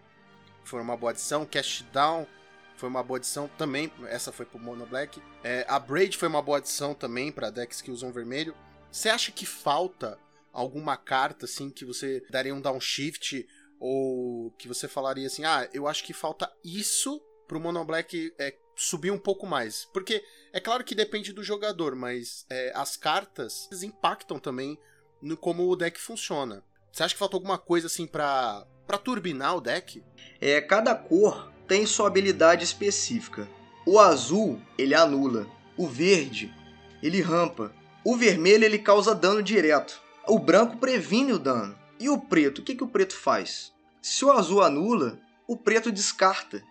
foi 0.67 0.81
uma 0.81 0.97
boa 0.97 1.11
adição, 1.11 1.45
Cast 1.45 1.83
Down 1.93 2.27
foi 2.75 2.89
uma 2.89 3.01
boa 3.01 3.17
adição 3.17 3.49
também, 3.57 3.91
essa 4.07 4.31
foi 4.31 4.45
pro 4.45 4.59
Mono 4.59 4.85
Black. 4.85 5.21
É, 5.43 5.65
a 5.67 5.79
Braid 5.79 6.15
foi 6.15 6.27
uma 6.27 6.41
boa 6.41 6.59
adição 6.59 6.93
também 6.93 7.31
para 7.31 7.49
decks 7.49 7.81
que 7.81 7.89
usam 7.89 8.11
vermelho. 8.11 8.53
Você 8.91 9.09
acha 9.09 9.31
que 9.31 9.45
falta 9.45 10.19
alguma 10.57 10.97
carta 10.97 11.45
assim 11.45 11.69
que 11.69 11.85
você 11.85 12.23
daria 12.29 12.53
um 12.53 12.59
downshift 12.59 13.47
ou 13.79 14.51
que 14.57 14.67
você 14.67 14.87
falaria 14.87 15.27
assim: 15.27 15.45
"Ah, 15.45 15.69
eu 15.73 15.87
acho 15.87 16.03
que 16.03 16.13
falta 16.13 16.51
isso 16.63 17.21
pro 17.47 17.59
Mono 17.59 17.85
Black 17.85 18.33
é, 18.39 18.55
subir 18.75 19.11
um 19.11 19.17
pouco 19.17 19.45
mais. 19.45 19.85
Porque 19.93 20.23
é 20.51 20.59
claro 20.59 20.83
que 20.83 20.95
depende 20.95 21.31
do 21.31 21.43
jogador, 21.43 21.95
mas 21.95 22.45
é, 22.49 22.71
as 22.75 22.97
cartas 22.97 23.69
impactam 23.83 24.39
também 24.39 24.77
no 25.21 25.37
como 25.37 25.67
o 25.67 25.75
deck 25.75 25.99
funciona. 25.99 26.63
Você 26.91 27.03
acha 27.03 27.13
que 27.13 27.19
falta 27.19 27.35
alguma 27.35 27.57
coisa 27.57 27.87
assim 27.87 28.07
pra, 28.07 28.65
pra 28.85 28.97
turbinar 28.97 29.55
o 29.55 29.61
deck? 29.61 30.03
É, 30.41 30.59
cada 30.59 30.95
cor 30.95 31.51
tem 31.67 31.85
sua 31.85 32.07
habilidade 32.07 32.63
específica. 32.63 33.47
O 33.85 33.99
azul, 33.99 34.61
ele 34.77 34.95
anula. 34.95 35.47
O 35.77 35.87
verde, 35.87 36.53
ele 37.01 37.21
rampa. 37.21 37.73
O 38.03 38.15
vermelho, 38.15 38.63
ele 38.65 38.79
causa 38.79 39.13
dano 39.13 39.43
direto. 39.43 40.01
O 40.27 40.39
branco 40.39 40.77
previne 40.77 41.33
o 41.33 41.39
dano. 41.39 41.75
E 41.99 42.09
o 42.09 42.17
preto, 42.17 42.59
o 42.59 42.63
que, 42.63 42.75
que 42.75 42.83
o 42.83 42.87
preto 42.87 43.15
faz? 43.15 43.71
Se 44.01 44.23
o 44.23 44.31
azul 44.31 44.61
anula, 44.61 45.17
o 45.47 45.57
preto 45.57 45.91
descarta. 45.91 46.61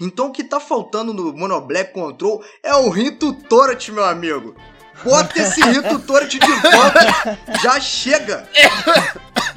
Então 0.00 0.26
o 0.28 0.32
que 0.32 0.44
tá 0.44 0.60
faltando 0.60 1.12
no 1.12 1.32
Mono 1.32 1.60
Black 1.60 1.92
Control 1.92 2.44
é 2.62 2.74
o 2.74 2.88
Rito 2.90 3.32
Torrent, 3.32 3.88
meu 3.88 4.04
amigo. 4.04 4.54
Bota 5.02 5.40
esse 5.40 5.60
Rito 5.68 5.98
Torrent 6.00 6.32
de 6.32 6.38
volta. 6.38 7.38
Já 7.62 7.80
chega. 7.80 8.48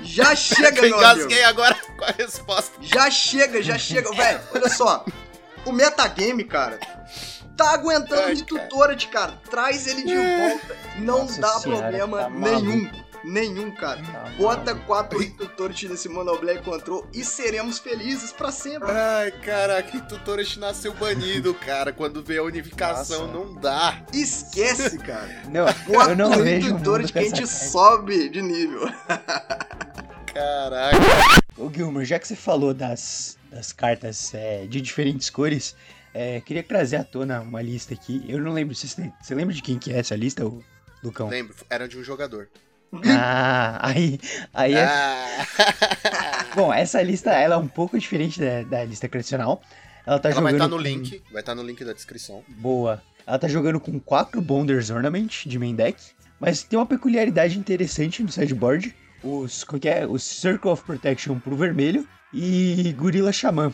Já 0.02 0.36
chega, 0.36 0.80
Eu 0.80 0.90
meu 0.90 0.98
amigo. 0.98 0.98
engasguei 0.98 1.44
agora 1.44 1.76
com 1.98 2.06
a 2.06 2.12
resposta. 2.12 2.78
Já 2.82 3.12
chega, 3.12 3.62
já 3.62 3.78
chega. 3.78 4.12
Velho, 4.12 4.40
olha 4.54 4.70
só. 4.70 5.06
O 5.66 5.72
metagame, 5.72 6.44
cara, 6.46 6.80
tá 7.56 7.72
aguentando 7.72 8.22
Ai, 8.22 8.34
o 8.34 8.36
Rito 8.36 8.60
Torrent, 8.70 9.08
cara. 9.10 9.34
Traz 9.50 9.88
ele 9.88 10.04
de 10.04 10.16
volta. 10.16 10.78
Não 10.98 11.20
Nossa 11.20 11.42
dá 11.42 11.60
senhora, 11.60 11.82
problema 11.82 12.18
tá 12.24 12.30
nenhum. 12.30 12.92
Nenhum, 13.24 13.72
cara. 13.72 14.02
Tá 14.02 14.32
Bota 14.38 14.74
maluco. 14.74 14.86
quatro 14.86 15.20
Rito 15.20 15.48
Torrent 15.50 15.84
nesse 15.84 16.08
Mono 16.10 16.38
Black 16.40 16.64
Control 16.64 17.08
e 17.14 17.24
seremos 17.24 17.80
felizes 17.80 18.32
pra 18.32 18.52
sempre. 18.52 18.90
Ai, 18.92 19.32
caraca, 19.32 19.98
o 19.98 20.02
Tutorest 20.02 20.58
nasceu 20.60 20.94
banido, 20.94 21.54
cara. 21.66 21.92
Quando 21.92 22.24
vê 22.24 22.38
a 22.38 22.44
unificação, 22.44 23.28
Nossa. 23.28 23.34
não 23.34 23.56
dá. 23.56 24.04
Esquece, 24.14 24.98
cara. 25.04 25.44
Não, 25.50 25.66
Bota 25.88 26.12
eu 26.12 26.16
não 26.16 26.32
o 26.32 26.44
vejo 26.44 26.74
mundo 26.74 27.12
que 27.12 27.20
a 27.20 27.24
gente 27.24 27.44
essa 27.44 27.70
sobe 27.70 28.30
de 28.30 28.42
nível. 28.42 28.88
Caraca. 30.34 30.98
Ô 31.58 31.70
Gilmer, 31.72 32.06
já 32.06 32.18
que 32.18 32.28
você 32.28 32.36
falou 32.36 32.74
das, 32.74 33.38
das 33.52 33.74
cartas 33.74 34.34
é, 34.34 34.66
de 34.66 34.80
diferentes 34.80 35.30
cores, 35.30 35.76
é, 36.14 36.40
queria 36.42 36.64
trazer 36.64 36.98
à 36.98 37.04
tona 37.04 37.42
uma 37.42 37.62
lista 37.62 37.94
aqui. 37.94 38.24
Eu 38.28 38.40
não 38.40 38.54
lembro 38.54 38.74
se 38.74 38.88
você, 38.88 39.12
você 39.22 39.36
lembra 39.36 39.54
de 39.54 39.62
quem 39.62 39.78
que 39.78 39.92
é 39.92 40.00
essa 40.00 40.16
lista, 40.16 40.44
Lucão? 41.04 41.28
Lembro, 41.28 41.56
era 41.70 41.88
de 41.88 41.98
um 41.98 42.04
jogador. 42.04 42.48
Ah, 43.06 43.80
aí, 43.90 44.20
aí 44.54 44.74
é 44.74 44.84
Ah. 44.84 46.46
Bom, 46.56 46.74
essa 46.74 47.02
lista 47.02 47.32
ela 47.32 47.56
é 47.56 47.58
um 47.58 47.68
pouco 47.68 47.98
diferente 48.00 48.40
da, 48.40 48.64
da 48.64 48.84
lista 48.84 49.08
tradicional. 49.08 49.62
Ela 50.06 50.20
tá 50.20 50.30
Ela 50.30 50.42
vai 50.42 50.54
jogando 50.54 50.66
estar 50.66 50.68
no 50.70 50.78
com- 50.78 50.82
link. 50.82 51.22
Vai 51.32 51.42
estar 51.42 51.56
no 51.56 51.64
link 51.64 51.84
da 51.86 51.94
descrição. 51.94 52.44
Boa. 52.48 53.02
Ela 53.28 53.38
tá 53.38 53.48
jogando 53.48 53.80
com 53.80 54.00
quatro 54.00 54.42
Bonders 54.42 54.90
Ornament 54.90 55.46
de 55.46 55.60
main 55.60 55.76
deck, 55.76 56.00
mas 56.40 56.64
tem 56.64 56.80
uma 56.80 56.86
peculiaridade 56.86 57.60
interessante 57.60 58.24
no 58.24 58.32
sideboard. 58.32 58.96
Os, 59.24 59.64
como 59.64 59.80
que 59.80 59.88
é? 59.90 60.08
Os 60.08 60.24
Circle 60.24 60.72
of 60.72 60.84
Protection 60.84 61.38
pro 61.40 61.56
vermelho 61.56 62.08
e 62.34 62.94
Gorilla 62.98 63.32
Xamã. 63.32 63.72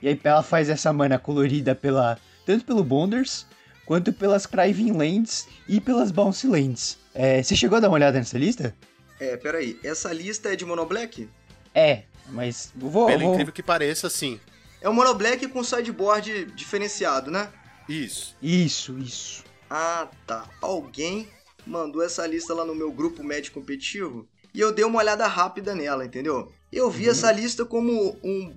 E 0.00 0.08
aí 0.08 0.18
ela 0.24 0.42
faz 0.42 0.70
essa 0.70 0.92
mana 0.92 1.18
colorida 1.18 1.74
pela 1.74 2.16
tanto 2.46 2.64
pelo 2.64 2.84
Bonders 2.84 3.46
quanto 3.86 4.12
pelas 4.12 4.44
Criving 4.44 4.92
Lands 4.92 5.48
e 5.66 5.80
pelas 5.80 6.10
Bouncy 6.10 6.48
Lands. 6.48 6.98
É, 7.14 7.42
você 7.42 7.56
chegou 7.56 7.78
a 7.78 7.80
dar 7.80 7.88
uma 7.88 7.94
olhada 7.94 8.18
nessa 8.18 8.36
lista? 8.36 8.76
É, 9.18 9.36
peraí. 9.36 9.78
Essa 9.82 10.12
lista 10.12 10.52
é 10.52 10.56
de 10.56 10.66
Mono 10.66 10.84
Black? 10.84 11.28
É, 11.74 12.02
mas 12.28 12.72
vou, 12.74 13.06
Pelo 13.06 13.20
vou, 13.20 13.32
incrível 13.32 13.52
que 13.52 13.62
pareça, 13.62 14.10
sim. 14.10 14.38
É 14.80 14.88
o 14.88 14.92
Mono 14.92 15.14
Black 15.14 15.46
com 15.48 15.64
sideboard 15.64 16.46
diferenciado, 16.46 17.30
né? 17.30 17.48
Isso. 17.88 18.36
Isso, 18.42 18.98
isso. 18.98 19.44
Ah, 19.70 20.08
tá. 20.26 20.48
Alguém 20.60 21.28
mandou 21.66 22.02
essa 22.02 22.26
lista 22.26 22.52
lá 22.52 22.64
no 22.64 22.74
meu 22.74 22.92
grupo 22.92 23.24
médio 23.24 23.52
competitivo 23.52 24.28
e 24.54 24.60
eu 24.60 24.72
dei 24.72 24.84
uma 24.84 24.98
olhada 24.98 25.26
rápida 25.26 25.74
nela, 25.74 26.04
entendeu? 26.04 26.52
Eu 26.72 26.90
vi 26.90 27.08
essa 27.08 27.30
lista 27.30 27.64
como 27.64 28.18
um 28.22 28.56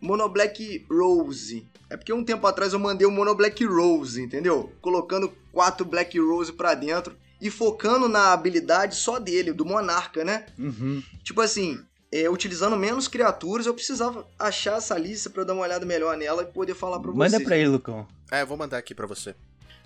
Mono 0.00 0.28
Black 0.28 0.86
Rose. 0.90 1.66
É 1.90 1.96
porque 1.96 2.12
um 2.12 2.24
tempo 2.24 2.46
atrás 2.46 2.72
eu 2.72 2.78
mandei 2.78 3.06
o 3.06 3.10
Mono 3.10 3.34
Black 3.34 3.64
Rose, 3.64 4.20
entendeu? 4.20 4.72
Colocando 4.80 5.32
quatro 5.52 5.86
Black 5.86 6.18
Rose 6.18 6.52
pra 6.52 6.74
dentro 6.74 7.16
e 7.40 7.50
focando 7.50 8.08
na 8.08 8.32
habilidade 8.32 8.96
só 8.96 9.18
dele, 9.18 9.52
do 9.52 9.64
Monarca, 9.64 10.24
né? 10.24 10.46
Uhum. 10.58 11.02
Tipo 11.22 11.40
assim, 11.40 11.80
é, 12.12 12.28
utilizando 12.28 12.76
menos 12.76 13.08
criaturas, 13.08 13.66
eu 13.66 13.74
precisava 13.74 14.26
achar 14.38 14.78
essa 14.78 14.98
lista 14.98 15.30
pra 15.30 15.42
eu 15.42 15.46
dar 15.46 15.54
uma 15.54 15.62
olhada 15.62 15.86
melhor 15.86 16.16
nela 16.16 16.42
e 16.42 16.46
poder 16.46 16.74
falar 16.74 16.98
pra 17.00 17.10
vocês. 17.10 17.32
Manda 17.32 17.44
pra 17.44 17.56
ele, 17.56 17.68
Lucão. 17.68 18.06
É, 18.30 18.42
eu 18.42 18.46
vou 18.46 18.56
mandar 18.56 18.78
aqui 18.78 18.94
pra 18.94 19.06
você. 19.06 19.34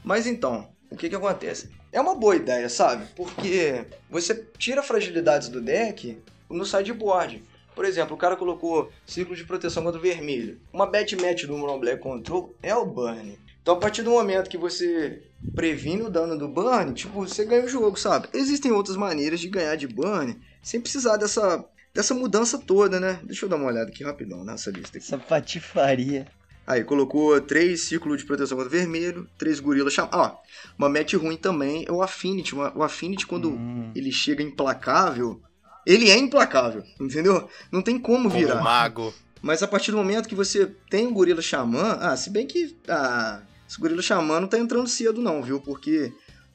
Mas 0.05 0.27
então, 0.27 0.69
o 0.91 0.97
que 0.97 1.09
que 1.09 1.15
acontece? 1.15 1.71
É 1.93 2.01
uma 2.01 2.15
boa 2.15 2.35
ideia, 2.35 2.69
sabe? 2.69 3.07
Porque 3.15 3.85
você 4.11 4.35
tira 4.59 4.83
fragilidades 4.83 5.49
do 5.49 5.61
deck 5.61 6.19
no 6.51 6.65
sideboard. 6.67 7.43
Por 7.75 7.85
exemplo, 7.85 8.15
o 8.15 8.19
cara 8.19 8.37
colocou 8.37 8.91
ciclo 9.07 9.35
de 9.35 9.45
proteção 9.45 9.83
contra 9.83 9.99
o 9.99 10.03
vermelho. 10.03 10.61
Uma 10.73 10.87
bet 10.87 11.17
match 11.17 11.45
do 11.45 11.57
Mono 11.57 11.79
Black 11.79 12.03
Control 12.03 12.55
é 12.63 12.75
o 12.75 12.85
burn. 12.85 13.39
Então, 13.63 13.75
a 13.75 13.79
partir 13.79 14.03
do 14.03 14.11
momento 14.11 14.51
que 14.51 14.59
você 14.59 15.23
previne 15.55 16.03
o 16.03 16.11
dano 16.11 16.37
do 16.37 16.49
burn, 16.49 16.93
tipo, 16.93 17.27
você 17.27 17.45
ganha 17.45 17.65
o 17.65 17.69
jogo, 17.69 17.99
sabe? 17.99 18.29
Existem 18.35 18.73
outras 18.73 18.97
maneiras 18.97 19.41
de 19.41 19.49
ganhar 19.49 19.77
de 19.77 19.87
burn 19.87 20.39
sem 20.63 20.81
precisar 20.81 21.17
dessa, 21.17 21.65
dessa 21.95 22.13
mudança 22.15 22.59
toda, 22.59 22.99
né? 23.01 23.21
Deixa 23.25 23.45
eu 23.45 23.49
dar 23.49 23.57
uma 23.57 23.67
olhada 23.69 23.89
aqui 23.91 24.05
rapidão 24.05 24.45
nessa 24.45 24.71
lista 24.71 24.99
aqui. 24.99 25.07
Essa 25.07 25.19
patifaria. 25.19 26.27
Aí, 26.67 26.85
colocou 26.85 27.41
três 27.41 27.83
ciclos 27.83 28.19
de 28.19 28.25
proteção 28.25 28.57
contra 28.57 28.71
vermelho, 28.71 29.29
três 29.37 29.59
gorilas 29.59 29.93
cham... 29.93 30.09
Ó, 30.13 30.37
uma 30.79 30.89
match 30.89 31.15
ruim 31.15 31.37
também 31.37 31.85
é 31.89 31.93
o 31.93 32.03
Affinity. 32.03 32.55
O 32.55 32.83
Affinity, 32.83 33.27
quando 33.27 33.51
Hum. 33.51 33.91
ele 33.97 34.13
chega 34.13 34.43
implacável, 34.45 35.41
ele 35.87 36.11
é 36.11 36.17
implacável, 36.19 36.83
entendeu? 37.01 37.49
Não 37.71 37.83
tem 37.83 37.99
como 37.99 38.29
Como 38.29 38.39
virar. 38.39 38.63
mago. 38.63 39.13
Mas 39.41 39.63
a 39.63 39.69
partir 39.69 39.91
do 39.91 39.97
momento 39.97 40.29
que 40.29 40.35
você 40.35 40.67
tem 40.89 41.07
o 41.07 41.13
gorila 41.13 41.43
xamã... 41.43 41.99
Ah, 42.01 42.17
se 42.17 42.31
bem 42.31 42.47
que... 42.47 42.77
Ah, 42.89 43.43
esse 43.69 43.79
gorila 43.81 44.01
xamã 44.03 44.39
não 44.41 44.47
tá 44.47 44.59
entrando 44.59 44.87
cedo 44.89 45.21
não, 45.21 45.43
viu? 45.43 45.61
Porque 45.61 46.13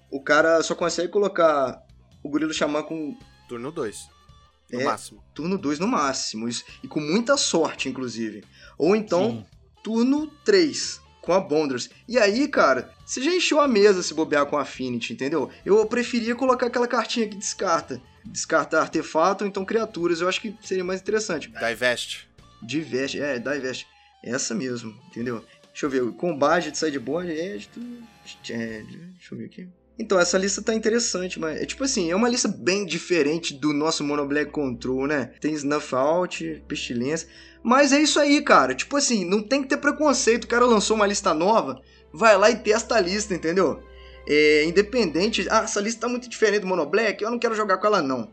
o 0.09 0.21
cara 0.23 0.63
só 0.63 0.73
consegue 0.73 1.11
colocar 1.11 1.81
o 2.23 2.29
gorila 2.29 2.53
xamã 2.53 2.81
com 2.81 3.17
Turno 3.49 3.71
2. 3.71 3.97
No 4.71 4.81
É. 4.81 4.83
máximo. 4.85 5.23
turno 5.33 5.57
2 5.57 5.79
no 5.79 5.87
máximo. 5.87 6.47
isso- 6.47 6.63
E 6.83 6.87
com 6.87 6.99
muita 7.01 7.35
sorte, 7.37 7.89
inclusive. 7.89 8.43
Ou 8.77 8.95
então... 8.95 9.31
Sim. 9.31 9.45
turno 9.83 10.27
3 10.45 10.99
com 11.27 11.33
a 11.33 11.41
Bonders. 11.41 11.89
E 12.07 12.17
aí, 12.17 12.47
cara, 12.47 12.89
você 13.05 13.21
já 13.21 13.29
encheu 13.35 13.59
a 13.59 13.67
mesa 13.67 14.01
se 14.01 14.13
bobear 14.13 14.45
com 14.45 14.57
a 14.57 14.61
Affinity, 14.61 15.11
entendeu? 15.11 15.49
Eu 15.65 15.85
preferia 15.85 16.33
colocar 16.33 16.67
aquela 16.67 16.87
cartinha 16.87 17.27
que 17.27 17.35
descarta. 17.35 18.01
Descarta 18.23 18.79
artefato 18.79 19.43
ou 19.43 19.47
então 19.49 19.65
criaturas. 19.65 20.21
Eu 20.21 20.29
acho 20.29 20.39
que 20.39 20.55
seria 20.63 20.85
mais 20.85 21.01
interessante. 21.01 21.49
Divest. 21.49 22.29
Divest, 22.63 23.15
é, 23.19 23.37
Divest. 23.39 23.85
Essa 24.23 24.55
mesmo, 24.55 24.97
entendeu? 25.09 25.43
Deixa 25.71 25.85
eu 25.85 25.89
ver, 25.89 26.11
combate 26.13 26.71
de 26.71 26.77
sideboard 26.77 27.29
é, 27.29 27.55
é, 27.55 27.57
de- 27.57 28.97
Deixa 28.97 29.33
eu 29.33 29.37
ver 29.37 29.45
aqui. 29.45 29.67
Então, 29.99 30.19
essa 30.19 30.37
lista 30.37 30.61
tá 30.61 30.73
interessante, 30.73 31.39
mas 31.39 31.59
é 31.59 31.65
tipo 31.65 31.83
assim, 31.83 32.09
é 32.11 32.15
uma 32.15 32.29
lista 32.29 32.47
bem 32.47 32.85
diferente 32.85 33.53
do 33.53 33.73
nosso 33.73 34.03
Mono 34.03 34.25
Black 34.27 34.51
Control, 34.51 35.07
né? 35.07 35.31
Tem 35.41 35.53
Snuff 35.53 35.93
Out, 35.93 36.63
Pestilência. 36.67 37.27
Mas 37.63 37.91
é 37.91 37.99
isso 37.99 38.19
aí, 38.19 38.41
cara. 38.41 38.73
Tipo 38.73 38.97
assim, 38.97 39.25
não 39.25 39.41
tem 39.41 39.61
que 39.61 39.69
ter 39.69 39.77
preconceito. 39.77 40.45
O 40.45 40.47
cara 40.47 40.65
lançou 40.65 40.95
uma 40.95 41.07
lista 41.07 41.33
nova, 41.33 41.81
vai 42.13 42.37
lá 42.37 42.49
e 42.49 42.55
testa 42.55 42.95
a 42.95 42.99
lista, 42.99 43.33
entendeu? 43.33 43.81
É, 44.27 44.65
independente. 44.65 45.47
Ah, 45.49 45.63
essa 45.63 45.79
lista 45.79 46.01
tá 46.01 46.07
muito 46.07 46.29
diferente 46.29 46.61
do 46.61 46.67
Mono 46.67 46.85
Black, 46.85 47.23
eu 47.23 47.31
não 47.31 47.39
quero 47.39 47.55
jogar 47.55 47.77
com 47.77 47.87
ela, 47.87 48.01
não. 48.01 48.31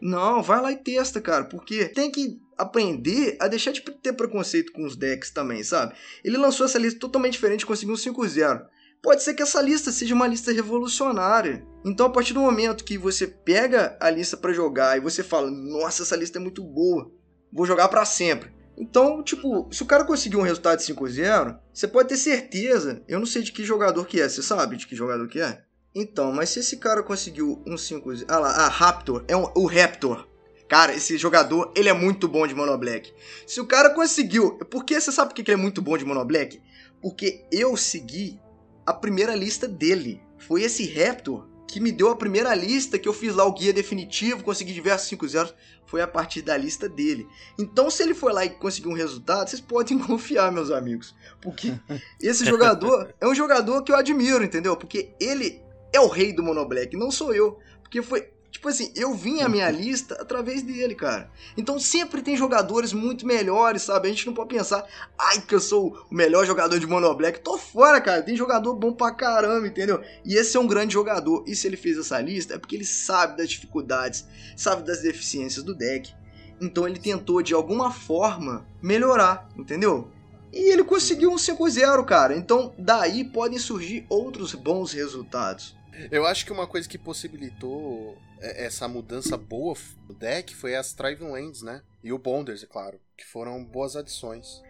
Não, 0.00 0.42
vai 0.42 0.60
lá 0.60 0.72
e 0.72 0.76
testa, 0.76 1.20
cara, 1.20 1.44
porque 1.44 1.86
tem 1.86 2.10
que 2.10 2.38
aprender 2.56 3.36
a 3.40 3.48
deixar 3.48 3.72
de 3.72 3.80
ter 3.80 4.12
preconceito 4.12 4.72
com 4.72 4.84
os 4.84 4.96
decks 4.96 5.30
também, 5.30 5.62
sabe? 5.62 5.94
Ele 6.24 6.36
lançou 6.36 6.66
essa 6.66 6.78
lista 6.78 6.98
totalmente 6.98 7.32
diferente, 7.32 7.66
conseguiu 7.66 7.94
um 7.94 7.98
5-0. 7.98 8.66
pode 9.02 9.22
ser 9.22 9.34
que 9.34 9.42
essa 9.42 9.62
lista 9.62 9.92
seja 9.92 10.14
uma 10.14 10.26
lista 10.26 10.52
revolucionária. 10.52 11.64
Então, 11.84 12.06
a 12.06 12.10
partir 12.10 12.32
do 12.32 12.40
momento 12.40 12.84
que 12.84 12.98
você 12.98 13.26
pega 13.26 13.96
a 14.00 14.10
lista 14.10 14.36
para 14.36 14.52
jogar 14.52 14.96
e 14.96 15.00
você 15.00 15.22
fala, 15.22 15.50
nossa, 15.50 16.02
essa 16.02 16.16
lista 16.16 16.38
é 16.38 16.40
muito 16.40 16.62
boa, 16.62 17.10
vou 17.52 17.66
jogar 17.66 17.88
para 17.88 18.04
sempre. 18.04 18.55
Então, 18.76 19.22
tipo, 19.22 19.68
se 19.72 19.82
o 19.82 19.86
cara 19.86 20.04
conseguir 20.04 20.36
um 20.36 20.42
resultado 20.42 20.78
de 20.78 20.92
5-0, 20.92 21.58
você 21.72 21.88
pode 21.88 22.10
ter 22.10 22.16
certeza. 22.16 23.02
Eu 23.08 23.18
não 23.18 23.26
sei 23.26 23.42
de 23.42 23.52
que 23.52 23.64
jogador 23.64 24.04
que 24.04 24.20
é, 24.20 24.28
você 24.28 24.42
sabe 24.42 24.76
de 24.76 24.86
que 24.86 24.94
jogador 24.94 25.26
que 25.28 25.40
é? 25.40 25.62
Então, 25.94 26.30
mas 26.30 26.50
se 26.50 26.60
esse 26.60 26.76
cara 26.76 27.02
conseguiu 27.02 27.62
um 27.66 27.74
5-0. 27.74 28.26
Ah 28.28 28.38
lá, 28.38 28.50
ah, 28.50 28.68
Raptor, 28.68 29.24
é 29.26 29.36
um, 29.36 29.50
o 29.54 29.66
Raptor. 29.66 30.28
Cara, 30.68 30.92
esse 30.94 31.16
jogador, 31.16 31.72
ele 31.74 31.88
é 31.88 31.92
muito 31.92 32.28
bom 32.28 32.46
de 32.46 32.54
Mono 32.54 32.76
Black. 32.76 33.14
Se 33.46 33.60
o 33.60 33.66
cara 33.66 33.90
conseguiu. 33.90 34.58
Porque 34.70 35.00
você 35.00 35.10
sabe 35.10 35.30
por 35.30 35.36
que 35.36 35.50
ele 35.50 35.58
é 35.58 35.62
muito 35.62 35.80
bom 35.80 35.96
de 35.96 36.04
Mono 36.04 36.24
Black? 36.24 36.60
Porque 37.00 37.46
eu 37.50 37.76
segui 37.76 38.38
a 38.84 38.92
primeira 38.92 39.34
lista 39.34 39.66
dele. 39.66 40.20
Foi 40.38 40.62
esse 40.62 40.86
Raptor 40.86 41.48
que 41.66 41.80
me 41.80 41.90
deu 41.90 42.10
a 42.10 42.16
primeira 42.16 42.54
lista 42.54 42.98
que 42.98 43.08
eu 43.08 43.12
fiz 43.12 43.34
lá 43.34 43.44
o 43.44 43.52
guia 43.52 43.72
definitivo, 43.72 44.44
consegui 44.44 44.72
diversos 44.72 45.08
5 45.08 45.28
zeros, 45.28 45.54
foi 45.86 46.00
a 46.00 46.06
partir 46.06 46.42
da 46.42 46.56
lista 46.56 46.88
dele. 46.88 47.26
Então, 47.58 47.90
se 47.90 48.02
ele 48.02 48.14
foi 48.14 48.32
lá 48.32 48.44
e 48.44 48.50
conseguiu 48.50 48.90
um 48.90 48.94
resultado, 48.94 49.48
vocês 49.48 49.60
podem 49.60 49.98
confiar, 50.00 50.52
meus 50.52 50.70
amigos. 50.70 51.14
Porque 51.40 51.74
esse 52.20 52.44
jogador 52.44 53.14
é 53.20 53.26
um 53.26 53.34
jogador 53.34 53.82
que 53.82 53.92
eu 53.92 53.96
admiro, 53.96 54.44
entendeu? 54.44 54.76
Porque 54.76 55.14
ele 55.20 55.62
é 55.92 56.00
o 56.00 56.08
rei 56.08 56.32
do 56.32 56.42
Monoblack, 56.42 56.96
não 56.96 57.10
sou 57.10 57.34
eu. 57.34 57.58
Porque 57.82 58.02
foi 58.02 58.30
Tipo 58.50 58.68
assim, 58.68 58.90
eu 58.96 59.12
vim 59.12 59.42
a 59.42 59.48
minha 59.48 59.70
lista 59.70 60.14
através 60.14 60.62
dele, 60.62 60.94
cara. 60.94 61.30
Então 61.56 61.78
sempre 61.78 62.22
tem 62.22 62.36
jogadores 62.36 62.92
muito 62.92 63.26
melhores, 63.26 63.82
sabe? 63.82 64.08
A 64.08 64.10
gente 64.10 64.26
não 64.26 64.32
pode 64.32 64.54
pensar, 64.54 64.86
ai, 65.18 65.40
que 65.40 65.54
eu 65.54 65.60
sou 65.60 65.98
o 66.10 66.14
melhor 66.14 66.46
jogador 66.46 66.78
de 66.78 66.86
Mono 66.86 67.14
Black. 67.14 67.40
Tô 67.40 67.58
fora, 67.58 68.00
cara. 68.00 68.22
Tem 68.22 68.36
jogador 68.36 68.74
bom 68.74 68.92
pra 68.92 69.12
caramba, 69.12 69.66
entendeu? 69.66 70.02
E 70.24 70.34
esse 70.34 70.56
é 70.56 70.60
um 70.60 70.66
grande 70.66 70.94
jogador. 70.94 71.44
E 71.46 71.54
se 71.54 71.66
ele 71.66 71.76
fez 71.76 71.98
essa 71.98 72.20
lista, 72.20 72.54
é 72.54 72.58
porque 72.58 72.76
ele 72.76 72.86
sabe 72.86 73.36
das 73.36 73.50
dificuldades, 73.50 74.26
sabe 74.56 74.82
das 74.84 75.02
deficiências 75.02 75.62
do 75.64 75.74
deck. 75.74 76.14
Então 76.60 76.88
ele 76.88 76.98
tentou, 76.98 77.42
de 77.42 77.52
alguma 77.52 77.92
forma, 77.92 78.66
melhorar, 78.82 79.48
entendeu? 79.56 80.10
E 80.52 80.72
ele 80.72 80.82
conseguiu 80.84 81.30
um 81.30 81.36
5-0, 81.36 82.02
cara. 82.06 82.34
Então 82.34 82.74
daí 82.78 83.24
podem 83.24 83.58
surgir 83.58 84.06
outros 84.08 84.54
bons 84.54 84.92
resultados. 84.92 85.75
Eu 86.10 86.26
acho 86.26 86.44
que 86.44 86.52
uma 86.52 86.66
coisa 86.66 86.88
que 86.88 86.98
possibilitou 86.98 88.18
é, 88.40 88.66
essa 88.66 88.86
mudança 88.86 89.36
boa 89.36 89.74
no 90.08 90.14
deck 90.14 90.54
foi 90.54 90.74
as 90.74 90.92
Thriving 90.92 91.30
Lands, 91.30 91.62
né? 91.62 91.82
E 92.02 92.12
o 92.12 92.18
Bonders, 92.18 92.62
é 92.62 92.66
claro, 92.66 93.00
que 93.16 93.24
foram 93.24 93.64
boas 93.64 93.96
adições. 93.96 94.62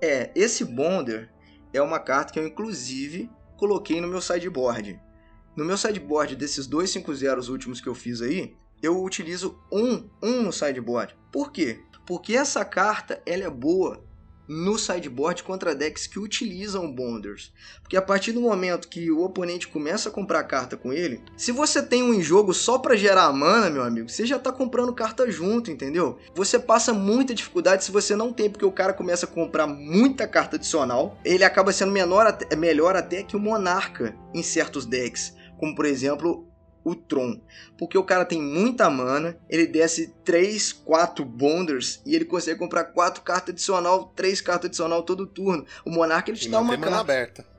É, 0.00 0.30
esse 0.34 0.64
Bonder 0.64 1.30
é 1.72 1.80
uma 1.80 2.00
carta 2.00 2.32
que 2.32 2.38
eu 2.38 2.46
inclusive 2.46 3.30
coloquei 3.56 4.00
no 4.00 4.08
meu 4.08 4.20
sideboard. 4.20 5.00
No 5.56 5.64
meu 5.64 5.76
sideboard 5.76 6.34
desses 6.34 6.66
dois 6.66 6.90
5 6.90 7.14
zeros 7.14 7.48
últimos 7.48 7.80
que 7.80 7.88
eu 7.88 7.94
fiz 7.94 8.20
aí, 8.20 8.56
eu 8.82 9.02
utilizo 9.02 9.60
um, 9.70 10.10
um 10.20 10.42
no 10.42 10.52
sideboard. 10.52 11.16
Por 11.30 11.52
quê? 11.52 11.80
Porque 12.04 12.34
essa 12.34 12.64
carta 12.64 13.22
ela 13.24 13.44
é 13.44 13.50
boa 13.50 14.04
no 14.48 14.78
sideboard 14.78 15.42
contra 15.42 15.74
decks 15.74 16.06
que 16.06 16.18
utilizam 16.18 16.92
Bonders. 16.92 17.52
Porque 17.80 17.96
a 17.96 18.02
partir 18.02 18.32
do 18.32 18.40
momento 18.40 18.88
que 18.88 19.10
o 19.10 19.22
oponente 19.22 19.68
começa 19.68 20.08
a 20.08 20.12
comprar 20.12 20.44
carta 20.44 20.76
com 20.76 20.92
ele, 20.92 21.20
se 21.36 21.52
você 21.52 21.82
tem 21.82 22.02
um 22.02 22.20
jogo 22.20 22.52
só 22.52 22.78
para 22.78 22.96
gerar 22.96 23.32
mana, 23.32 23.70
meu 23.70 23.82
amigo, 23.82 24.08
você 24.08 24.26
já 24.26 24.38
tá 24.38 24.52
comprando 24.52 24.94
carta 24.94 25.30
junto, 25.30 25.70
entendeu? 25.70 26.18
Você 26.34 26.58
passa 26.58 26.92
muita 26.92 27.34
dificuldade 27.34 27.84
se 27.84 27.92
você 27.92 28.16
não 28.16 28.32
tem, 28.32 28.50
porque 28.50 28.64
o 28.64 28.72
cara 28.72 28.92
começa 28.92 29.26
a 29.26 29.28
comprar 29.28 29.66
muita 29.66 30.26
carta 30.26 30.56
adicional, 30.56 31.18
ele 31.24 31.44
acaba 31.44 31.72
sendo 31.72 31.92
menor, 31.92 32.36
melhor 32.56 32.96
até 32.96 33.22
que 33.22 33.36
o 33.36 33.40
Monarca 33.40 34.16
em 34.34 34.42
certos 34.42 34.86
decks. 34.86 35.34
Como 35.58 35.74
por 35.74 35.84
exemplo 35.84 36.51
o 36.84 36.94
Tron. 36.94 37.40
Porque 37.78 37.96
o 37.96 38.04
cara 38.04 38.24
tem 38.24 38.40
muita 38.40 38.88
mana, 38.90 39.36
ele 39.48 39.66
desce 39.66 40.12
3, 40.24 40.72
4 40.72 41.24
bonders 41.24 42.00
e 42.04 42.14
ele 42.14 42.24
consegue 42.24 42.58
comprar 42.58 42.84
4 42.84 43.22
cartas 43.22 43.50
adicional, 43.50 44.12
3 44.16 44.40
cartas 44.40 44.66
adicional 44.66 45.02
todo 45.02 45.26
turno. 45.26 45.64
O 45.84 45.90
Monarca 45.90 46.30
ele 46.30 46.38
te 46.38 46.48
e 46.48 46.50
dá 46.50 46.60
uma 46.60 46.76
carta. 46.76 46.98
aberta. 46.98 47.52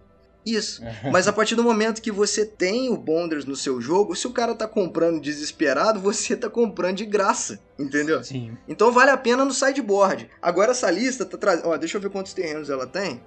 Isso. 0.46 0.82
Mas 1.12 1.28
a 1.28 1.34
partir 1.34 1.56
do 1.56 1.64
momento 1.64 2.02
que 2.02 2.12
você 2.12 2.46
tem 2.46 2.90
o 2.90 2.98
Bonders 2.98 3.46
no 3.46 3.56
seu 3.56 3.80
jogo, 3.80 4.16
se 4.16 4.28
o 4.28 4.32
cara 4.32 4.54
tá 4.54 4.68
comprando 4.68 5.22
desesperado, 5.22 6.00
você 6.00 6.36
tá 6.36 6.50
comprando 6.50 6.98
de 6.98 7.06
graça. 7.06 7.60
Entendeu? 7.80 8.24
Sim. 8.24 8.58
Então 8.68 8.92
vale 8.92 9.12
a 9.12 9.18
pena 9.18 9.46
no 9.46 9.54
sideboard. 9.54 10.30
Agora 10.42 10.72
essa 10.72 10.90
lista 10.92 11.26
tá 11.26 11.38
trazendo. 11.38 11.70
Ó, 11.70 11.78
deixa 11.78 11.98
eu 11.98 12.02
ver 12.02 12.10
quantos 12.10 12.34
terrenos 12.34 12.70
ela 12.70 12.86
tem. 12.86 13.22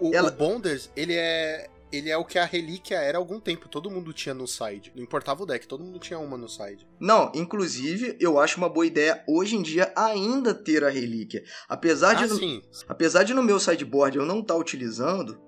O, 0.00 0.14
ela... 0.14 0.28
o 0.28 0.32
Bonders, 0.32 0.90
ele 0.96 1.14
é 1.14 1.68
ele 1.94 2.10
é 2.10 2.16
o 2.16 2.24
que 2.24 2.38
a 2.38 2.44
relíquia 2.44 2.96
era 2.96 3.18
há 3.18 3.20
algum 3.20 3.40
tempo. 3.40 3.68
Todo 3.68 3.90
mundo 3.90 4.12
tinha 4.12 4.34
no 4.34 4.46
side. 4.46 4.92
Não 4.94 5.02
importava 5.02 5.42
o 5.42 5.46
deck, 5.46 5.66
todo 5.66 5.84
mundo 5.84 5.98
tinha 5.98 6.18
uma 6.18 6.36
no 6.36 6.48
side. 6.48 6.86
Não, 6.98 7.30
inclusive, 7.34 8.16
eu 8.20 8.38
acho 8.38 8.58
uma 8.58 8.68
boa 8.68 8.86
ideia 8.86 9.22
hoje 9.28 9.56
em 9.56 9.62
dia 9.62 9.92
ainda 9.96 10.54
ter 10.54 10.84
a 10.84 10.88
relíquia. 10.88 11.42
Apesar 11.68 12.14
de, 12.14 12.24
ah, 12.24 12.26
no, 12.26 12.36
sim. 12.36 12.62
apesar 12.88 13.22
de 13.22 13.34
no 13.34 13.42
meu 13.42 13.60
sideboard 13.60 14.18
eu 14.18 14.26
não 14.26 14.40
estar 14.40 14.54
tá 14.54 14.60
utilizando, 14.60 15.40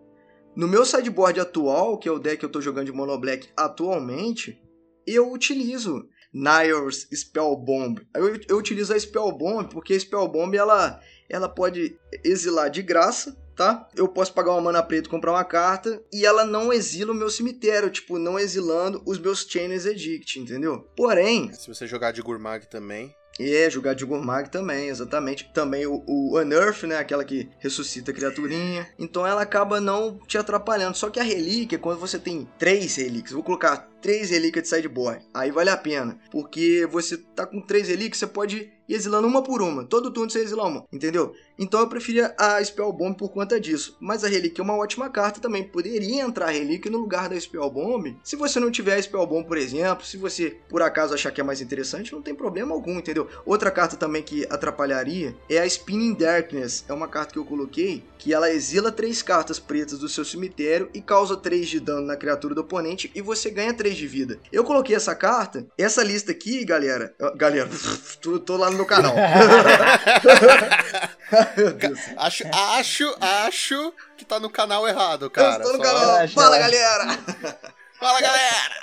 no 0.55 0.67
meu 0.69 0.85
sideboard 0.85 1.41
atual, 1.41 1.99
que 1.99 2.09
é 2.09 2.13
o 2.13 2.19
deck 2.19 2.39
que 2.39 2.45
eu 2.45 2.49
estou 2.49 2.63
jogando 2.63 2.87
de 2.87 2.93
Mono 2.93 3.19
Black 3.19 3.49
atualmente, 3.57 4.59
eu 5.07 5.31
utilizo 5.31 6.09
Niles 6.33 7.09
Spell 7.15 7.57
Bomb. 7.57 8.01
Eu, 8.15 8.41
eu 8.49 8.57
utilizo 8.57 8.93
a 8.93 8.99
Spell 8.99 9.33
Bomb 9.33 9.69
porque 9.69 9.95
a 9.95 10.01
Spell 10.01 10.29
Bomb 10.29 10.55
ela, 10.55 11.01
ela 11.29 11.49
pode 11.49 11.99
exilar 12.25 12.71
de 12.71 12.83
graça 12.83 13.37
tá? 13.57 13.89
Eu 13.97 14.07
posso 14.07 14.33
pagar 14.33 14.53
uma 14.53 14.61
mana 14.61 14.83
preta 14.83 15.09
e 15.09 15.11
comprar 15.11 15.33
uma 15.33 15.45
carta 15.45 16.01
e 16.13 16.25
ela 16.25 16.45
não 16.45 16.73
exila 16.73 17.13
o 17.13 17.17
meu 17.17 17.31
cemitério, 17.31 17.91
tipo, 17.91 18.19
não 18.19 18.39
exilando 18.39 19.03
os 19.07 19.19
meus 19.19 19.47
Chainers 19.49 19.87
Edict, 19.87 20.39
entendeu? 20.39 20.87
Porém... 20.95 21.53
Se 21.53 21.69
você 21.69 21.87
jogar 21.87 22.13
de 22.13 22.23
Gurmag 22.23 22.67
também... 22.69 23.15
É, 23.39 23.69
jogar 23.69 23.95
de 23.95 24.05
Gurmag 24.05 24.51
também, 24.51 24.89
exatamente. 24.89 25.51
Também 25.53 25.87
o, 25.87 26.03
o 26.07 26.39
Unearth, 26.39 26.85
né? 26.85 26.97
Aquela 26.97 27.23
que 27.23 27.51
ressuscita 27.59 28.11
a 28.11 28.15
criaturinha. 28.15 28.89
Então 28.99 29.27
ela 29.27 29.43
acaba 29.43 29.79
não 29.79 30.19
te 30.27 30.39
atrapalhando. 30.39 30.97
Só 30.97 31.11
que 31.11 31.21
a 31.21 31.23
relíquia, 31.23 31.79
quando 31.79 32.01
você 32.01 32.19
tem 32.19 32.49
três 32.59 32.97
relíquias, 32.97 33.33
vou 33.33 33.43
colocar 33.43 33.91
três 34.01 34.31
relíquias 34.31 34.65
de 34.65 34.71
sideboard, 34.71 35.23
aí 35.35 35.51
vale 35.51 35.69
a 35.69 35.77
pena. 35.77 36.19
Porque 36.31 36.87
você 36.91 37.19
tá 37.19 37.45
com 37.45 37.61
três 37.61 37.89
relíquias, 37.89 38.19
você 38.19 38.27
pode 38.27 38.73
ir 38.89 38.95
exilando 38.95 39.27
uma 39.27 39.43
por 39.43 39.63
uma. 39.63 39.85
Todo 39.85 40.11
turno 40.11 40.31
você 40.31 40.41
exila 40.41 40.65
uma, 40.65 40.85
entendeu? 40.93 41.35
Então 41.59 41.81
eu 41.81 41.89
preferia 41.89 42.35
a 42.39 42.63
Spell 42.63 42.93
Bomb 42.93 43.17
por 43.17 43.31
conta 43.31 43.59
disso. 43.61 43.97
Mas 44.01 44.25
a 44.25 44.29
Relíquia 44.29 44.63
é 44.63 44.65
uma 44.65 44.77
ótima 44.77 45.09
carta 45.09 45.41
também. 45.41 45.65
Poderia 45.65 46.23
entrar 46.23 46.47
a 46.49 46.51
Relíquia 46.51 46.91
no 46.91 46.99
lugar 46.99 47.29
da 47.29 47.41
Spell 47.41 47.71
Bomb. 47.71 48.17
Se 48.23 48.37
você 48.37 48.61
não 48.61 48.71
tiver 48.71 48.97
a 48.97 49.03
Spell 49.03 49.27
Bomb, 49.27 49.47
por 49.47 49.57
exemplo, 49.57 50.05
se 50.05 50.17
você 50.17 50.59
por 50.69 50.83
acaso 50.83 51.15
achar 51.15 51.31
que 51.31 51.41
é 51.41 51.45
mais 51.45 51.61
interessante, 51.61 52.13
não 52.13 52.23
tem 52.23 52.35
problema 52.35 52.75
algum, 52.75 52.99
entendeu? 52.99 53.29
Outra 53.45 53.71
carta 53.71 53.97
também 53.97 54.23
que 54.23 54.47
atrapalharia 54.51 55.35
é 55.49 55.59
a 55.59 55.67
Spinning 55.67 56.15
Darkness. 56.15 56.85
É 56.89 56.93
uma 56.93 57.09
carta 57.09 57.33
que 57.33 57.39
eu 57.39 57.45
coloquei 57.45 58.05
que 58.19 58.35
ela 58.35 58.53
exila 58.53 58.93
três 58.93 59.23
cartas 59.23 59.59
pretas 59.59 59.99
do 59.99 60.09
seu 60.09 60.25
cemitério 60.25 60.91
e 60.93 61.01
causa 61.01 61.37
3 61.37 61.69
de 61.69 61.81
dano 61.81 62.07
na 62.07 62.17
criatura 62.17 62.55
do 62.55 62.61
oponente 62.61 63.11
e 63.15 63.23
você 63.23 63.51
ganha 63.51 63.73
3 63.73 63.97
de 63.97 64.07
vida. 64.07 64.39
Eu 64.53 64.65
coloquei 64.65 64.97
essa 64.97 65.15
carta, 65.15 65.67
essa 65.79 66.03
lista 66.03 66.33
aqui, 66.33 66.65
galera. 66.65 67.15
Galera, 67.37 67.69
tô, 68.21 68.39
tô 68.39 68.57
lá 68.57 68.71
no 68.71 68.76
meu 68.77 68.87
canal. 68.87 69.15
acho, 72.19 72.45
acho, 72.53 73.17
acho 73.21 73.93
que 74.17 74.25
tá 74.25 74.39
no 74.39 74.49
canal 74.49 74.87
errado, 74.87 75.29
cara. 75.31 75.65
Eu 75.65 75.73
estou 75.73 75.79
no 75.79 75.85
Só... 75.85 75.93
canal. 75.93 76.29
Fala, 76.29 76.59
galera! 76.59 77.19
Fala, 77.99 78.21
galera! 78.21 78.75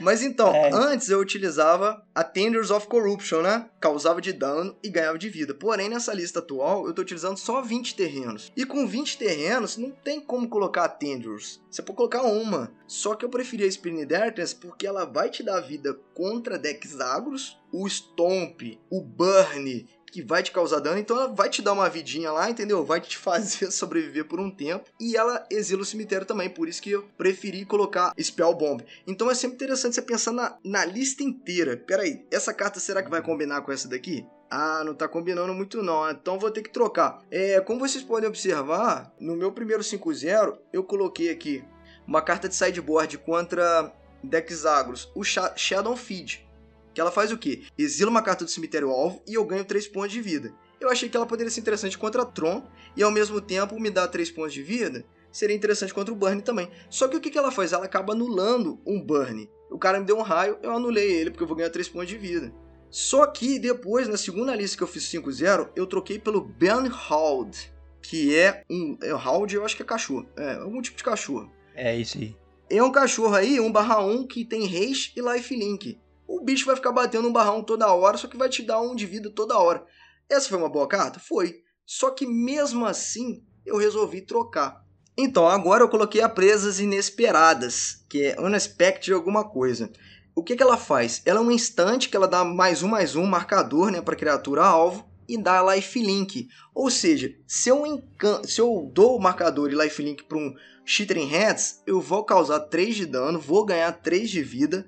Mas 0.00 0.22
então, 0.22 0.54
é. 0.54 0.70
antes 0.72 1.08
eu 1.08 1.18
utilizava 1.18 2.02
a 2.14 2.24
Tenders 2.24 2.70
of 2.70 2.86
Corruption, 2.86 3.42
né? 3.42 3.68
Causava 3.80 4.20
de 4.20 4.32
dano 4.32 4.76
e 4.82 4.88
ganhava 4.88 5.18
de 5.18 5.28
vida. 5.28 5.54
Porém, 5.54 5.88
nessa 5.88 6.12
lista 6.12 6.38
atual, 6.38 6.86
eu 6.86 6.92
tô 6.92 7.02
utilizando 7.02 7.36
só 7.36 7.62
20 7.62 7.94
terrenos. 7.94 8.52
E 8.56 8.64
com 8.64 8.86
20 8.86 9.18
terrenos, 9.18 9.76
não 9.76 9.90
tem 9.90 10.20
como 10.20 10.48
colocar 10.48 10.84
a 10.84 10.88
Tenders. 10.88 11.60
Você 11.70 11.82
pode 11.82 11.96
colocar 11.96 12.22
uma. 12.22 12.72
Só 12.86 13.14
que 13.14 13.24
eu 13.24 13.30
preferia 13.30 13.66
a 13.66 13.68
Spin 13.68 14.04
Darkness 14.06 14.54
porque 14.54 14.86
ela 14.86 15.04
vai 15.04 15.30
te 15.30 15.42
dar 15.42 15.60
vida 15.60 15.98
contra 16.14 16.58
decks 16.58 17.00
agros, 17.00 17.58
o 17.72 17.88
Stomp, 17.88 18.78
o 18.90 19.00
Burn 19.00 19.86
que 20.14 20.22
vai 20.22 20.44
te 20.44 20.52
causar 20.52 20.78
dano, 20.78 20.96
então 20.96 21.16
ela 21.16 21.26
vai 21.26 21.50
te 21.50 21.60
dar 21.60 21.72
uma 21.72 21.88
vidinha 21.88 22.30
lá, 22.30 22.48
entendeu? 22.48 22.84
Vai 22.84 23.00
te 23.00 23.18
fazer 23.18 23.72
sobreviver 23.72 24.24
por 24.26 24.38
um 24.38 24.48
tempo. 24.48 24.88
E 25.00 25.16
ela 25.16 25.44
exila 25.50 25.82
o 25.82 25.84
cemitério 25.84 26.24
também, 26.24 26.48
por 26.48 26.68
isso 26.68 26.80
que 26.80 26.92
eu 26.92 27.02
preferi 27.18 27.64
colocar 27.64 28.14
Spell 28.16 28.54
Bomb. 28.54 28.84
Então 29.08 29.28
é 29.28 29.34
sempre 29.34 29.56
interessante 29.56 29.96
você 29.96 30.02
pensar 30.02 30.30
na, 30.30 30.56
na 30.64 30.84
lista 30.84 31.24
inteira. 31.24 31.76
Pera 31.76 32.04
aí, 32.04 32.24
essa 32.30 32.54
carta 32.54 32.78
será 32.78 33.02
que 33.02 33.10
vai 33.10 33.20
combinar 33.20 33.62
com 33.62 33.72
essa 33.72 33.88
daqui? 33.88 34.24
Ah, 34.48 34.84
não 34.84 34.94
tá 34.94 35.08
combinando 35.08 35.52
muito 35.52 35.82
não, 35.82 36.08
então 36.08 36.38
vou 36.38 36.50
ter 36.50 36.62
que 36.62 36.70
trocar. 36.70 37.20
É, 37.28 37.60
como 37.60 37.80
vocês 37.80 38.04
podem 38.04 38.28
observar, 38.28 39.12
no 39.18 39.34
meu 39.34 39.50
primeiro 39.50 39.82
5-0, 39.82 40.56
eu 40.72 40.84
coloquei 40.84 41.28
aqui 41.30 41.64
uma 42.06 42.22
carta 42.22 42.48
de 42.48 42.54
sideboard 42.54 43.18
contra 43.18 43.92
decks 44.22 44.64
agros, 44.64 45.10
o 45.12 45.24
Shadow 45.24 45.96
Feed 45.96 46.44
que 46.94 47.00
ela 47.00 47.10
faz 47.10 47.32
o 47.32 47.36
quê? 47.36 47.64
Exila 47.76 48.10
uma 48.10 48.22
carta 48.22 48.44
do 48.44 48.50
cemitério 48.50 48.90
alvo 48.90 49.22
e 49.26 49.34
eu 49.34 49.44
ganho 49.44 49.64
3 49.64 49.88
pontos 49.88 50.12
de 50.12 50.20
vida. 50.20 50.54
Eu 50.80 50.88
achei 50.88 51.08
que 51.08 51.16
ela 51.16 51.26
poderia 51.26 51.50
ser 51.50 51.60
interessante 51.60 51.98
contra 51.98 52.24
Tron 52.24 52.62
e 52.96 53.02
ao 53.02 53.10
mesmo 53.10 53.40
tempo 53.40 53.78
me 53.80 53.90
dar 53.90 54.08
3 54.08 54.30
pontos 54.30 54.52
de 54.52 54.62
vida 54.62 55.04
seria 55.32 55.56
interessante 55.56 55.92
contra 55.92 56.14
o 56.14 56.16
Burn 56.16 56.40
também. 56.40 56.70
Só 56.88 57.08
que 57.08 57.16
o 57.16 57.20
que, 57.20 57.36
ela 57.36 57.50
faz? 57.50 57.72
Ela 57.72 57.84
acaba 57.84 58.12
anulando 58.12 58.80
um 58.86 59.00
Burn. 59.00 59.50
O 59.68 59.78
cara 59.78 59.98
me 59.98 60.06
deu 60.06 60.16
um 60.16 60.22
raio, 60.22 60.56
eu 60.62 60.70
anulei 60.70 61.12
ele, 61.12 61.30
porque 61.30 61.42
eu 61.42 61.48
vou 61.48 61.56
ganhar 61.56 61.70
3 61.70 61.88
pontos 61.88 62.08
de 62.08 62.16
vida. 62.16 62.54
Só 62.88 63.26
que 63.26 63.58
depois, 63.58 64.06
na 64.06 64.16
segunda 64.16 64.54
lista 64.54 64.76
que 64.76 64.82
eu 64.84 64.86
fiz 64.86 65.02
5-0, 65.10 65.70
eu 65.74 65.84
troquei 65.84 66.16
pelo 66.16 66.40
Benhold, 66.40 67.72
que 68.00 68.36
é 68.36 68.62
um. 68.70 68.96
É, 69.02 69.12
Hound, 69.12 69.52
eu 69.52 69.64
acho 69.64 69.74
que 69.74 69.82
é 69.82 69.84
cachorro. 69.84 70.28
É, 70.36 70.54
algum 70.54 70.80
tipo 70.80 70.96
de 70.96 71.02
cachorro. 71.02 71.50
É 71.74 71.96
isso 71.96 72.18
aí. 72.18 72.36
É 72.70 72.80
um 72.80 72.92
cachorro 72.92 73.34
aí, 73.34 73.58
1/1, 73.58 74.28
que 74.28 74.44
tem 74.44 74.64
haste 74.64 75.12
e 75.16 75.20
lifelink. 75.20 75.98
O 76.26 76.40
bicho 76.40 76.66
vai 76.66 76.76
ficar 76.76 76.92
batendo 76.92 77.28
um 77.28 77.32
barrão 77.32 77.62
toda 77.62 77.92
hora, 77.92 78.16
só 78.16 78.26
que 78.28 78.36
vai 78.36 78.48
te 78.48 78.62
dar 78.62 78.80
um 78.80 78.94
de 78.94 79.06
vida 79.06 79.30
toda 79.30 79.58
hora. 79.58 79.84
Essa 80.28 80.48
foi 80.48 80.58
uma 80.58 80.68
boa 80.68 80.88
carta? 80.88 81.20
Foi. 81.20 81.62
Só 81.86 82.10
que 82.10 82.26
mesmo 82.26 82.86
assim, 82.86 83.44
eu 83.64 83.76
resolvi 83.76 84.22
trocar. 84.22 84.84
Então, 85.16 85.46
agora 85.46 85.84
eu 85.84 85.88
coloquei 85.88 86.22
a 86.22 86.28
presas 86.28 86.80
inesperadas, 86.80 88.04
que 88.08 88.22
é 88.22 88.40
unexpected 88.40 89.12
alguma 89.12 89.44
coisa. 89.44 89.90
O 90.34 90.42
que, 90.42 90.56
que 90.56 90.62
ela 90.62 90.76
faz? 90.76 91.22
Ela 91.24 91.38
é 91.38 91.42
um 91.42 91.52
instante 91.52 92.08
que 92.08 92.16
ela 92.16 92.26
dá 92.26 92.42
mais 92.42 92.82
um 92.82 92.88
mais 92.88 93.14
um 93.14 93.24
marcador 93.24 93.92
né, 93.92 94.00
para 94.00 94.16
criatura 94.16 94.64
alvo 94.64 95.08
e 95.28 95.40
dá 95.40 95.62
lifelink. 95.74 96.48
Ou 96.74 96.90
seja, 96.90 97.32
se 97.46 97.68
eu, 97.68 98.02
se 98.42 98.60
eu 98.60 98.90
dou 98.92 99.16
o 99.16 99.22
marcador 99.22 99.70
e 99.70 99.76
lifelink 99.76 100.24
para 100.24 100.38
um 100.38 100.52
Shithering 100.84 101.28
Heads, 101.28 101.82
eu 101.86 102.00
vou 102.00 102.24
causar 102.24 102.60
3 102.60 102.96
de 102.96 103.06
dano, 103.06 103.38
vou 103.38 103.64
ganhar 103.64 103.92
3 103.92 104.28
de 104.28 104.42
vida. 104.42 104.86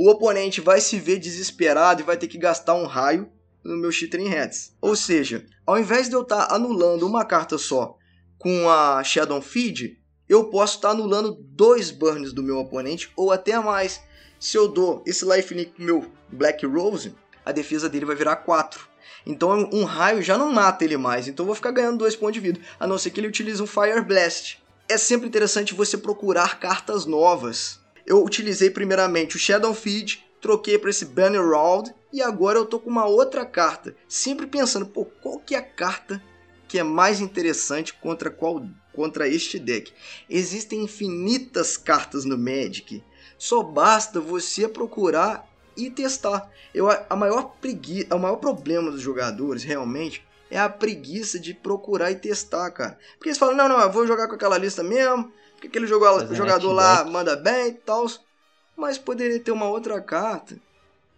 O 0.00 0.08
oponente 0.08 0.60
vai 0.60 0.80
se 0.80 0.96
ver 0.96 1.18
desesperado 1.18 2.00
e 2.00 2.04
vai 2.04 2.16
ter 2.16 2.28
que 2.28 2.38
gastar 2.38 2.74
um 2.74 2.86
raio 2.86 3.28
no 3.64 3.76
meu 3.76 3.90
Shithering 3.90 4.28
Heads. 4.28 4.72
Ou 4.80 4.94
seja, 4.94 5.44
ao 5.66 5.76
invés 5.76 6.08
de 6.08 6.14
eu 6.14 6.22
estar 6.22 6.46
tá 6.46 6.54
anulando 6.54 7.04
uma 7.04 7.24
carta 7.24 7.58
só 7.58 7.98
com 8.38 8.70
a 8.70 9.02
Shadow 9.02 9.42
Feed, 9.42 10.00
eu 10.28 10.44
posso 10.50 10.76
estar 10.76 10.90
tá 10.90 10.94
anulando 10.94 11.36
dois 11.40 11.90
burns 11.90 12.32
do 12.32 12.44
meu 12.44 12.58
oponente 12.58 13.10
ou 13.16 13.32
até 13.32 13.58
mais. 13.58 14.00
Se 14.38 14.56
eu 14.56 14.68
dou 14.68 15.02
esse 15.04 15.24
lifelink 15.24 15.72
pro 15.72 15.84
meu 15.84 16.12
Black 16.28 16.64
Rose, 16.64 17.12
a 17.44 17.50
defesa 17.50 17.88
dele 17.88 18.04
vai 18.04 18.14
virar 18.14 18.36
4. 18.36 18.88
Então 19.26 19.68
um 19.72 19.82
raio 19.82 20.22
já 20.22 20.38
não 20.38 20.52
mata 20.52 20.84
ele 20.84 20.96
mais, 20.96 21.26
então 21.26 21.42
eu 21.42 21.48
vou 21.48 21.56
ficar 21.56 21.72
ganhando 21.72 21.98
2 21.98 22.14
pontos 22.14 22.34
de 22.34 22.40
vida, 22.40 22.60
a 22.78 22.86
não 22.86 22.98
ser 22.98 23.10
que 23.10 23.18
ele 23.18 23.26
utilize 23.26 23.60
um 23.60 23.66
Fire 23.66 24.00
Blast. 24.02 24.62
É 24.88 24.96
sempre 24.96 25.26
interessante 25.26 25.74
você 25.74 25.98
procurar 25.98 26.60
cartas 26.60 27.04
novas. 27.04 27.80
Eu 28.08 28.24
utilizei 28.24 28.70
primeiramente 28.70 29.36
o 29.36 29.38
Shadow 29.38 29.74
Feed, 29.74 30.24
troquei 30.40 30.78
para 30.78 30.88
esse 30.88 31.04
Banner 31.04 31.46
Round 31.46 31.94
e 32.10 32.22
agora 32.22 32.58
eu 32.58 32.64
tô 32.64 32.80
com 32.80 32.88
uma 32.88 33.04
outra 33.04 33.44
carta, 33.44 33.94
sempre 34.08 34.46
pensando, 34.46 34.86
pô, 34.86 35.04
qual 35.04 35.38
que 35.38 35.54
é 35.54 35.58
a 35.58 35.62
carta 35.62 36.22
que 36.66 36.78
é 36.78 36.82
mais 36.82 37.20
interessante 37.20 37.92
contra 37.92 38.30
qual 38.30 38.66
contra 38.94 39.28
este 39.28 39.58
deck? 39.58 39.92
Existem 40.28 40.84
infinitas 40.84 41.76
cartas 41.76 42.24
no 42.24 42.38
Magic. 42.38 43.04
Só 43.36 43.62
basta 43.62 44.18
você 44.22 44.66
procurar 44.66 45.46
e 45.76 45.90
testar. 45.90 46.50
Eu, 46.72 46.88
a 46.90 47.14
maior 47.14 47.56
preguiça, 47.60 48.16
o 48.16 48.18
maior 48.18 48.36
problema 48.36 48.90
dos 48.90 49.02
jogadores 49.02 49.64
realmente 49.64 50.26
é 50.50 50.58
a 50.58 50.70
preguiça 50.70 51.38
de 51.38 51.52
procurar 51.52 52.10
e 52.10 52.16
testar, 52.16 52.70
cara. 52.70 52.98
Porque 53.18 53.28
eles 53.28 53.38
falam, 53.38 53.54
não, 53.54 53.68
não, 53.68 53.78
eu 53.78 53.92
vou 53.92 54.06
jogar 54.06 54.28
com 54.28 54.34
aquela 54.34 54.56
lista 54.56 54.82
mesmo, 54.82 55.30
porque 55.58 55.66
aquele 55.66 55.88
jogador, 55.88 56.32
jogador 56.34 56.72
lá 56.72 57.04
manda 57.04 57.34
bem 57.34 57.70
e 57.70 57.72
tal. 57.72 58.06
Mas 58.76 58.96
poderia 58.96 59.40
ter 59.40 59.50
uma 59.50 59.68
outra 59.68 60.00
carta 60.00 60.56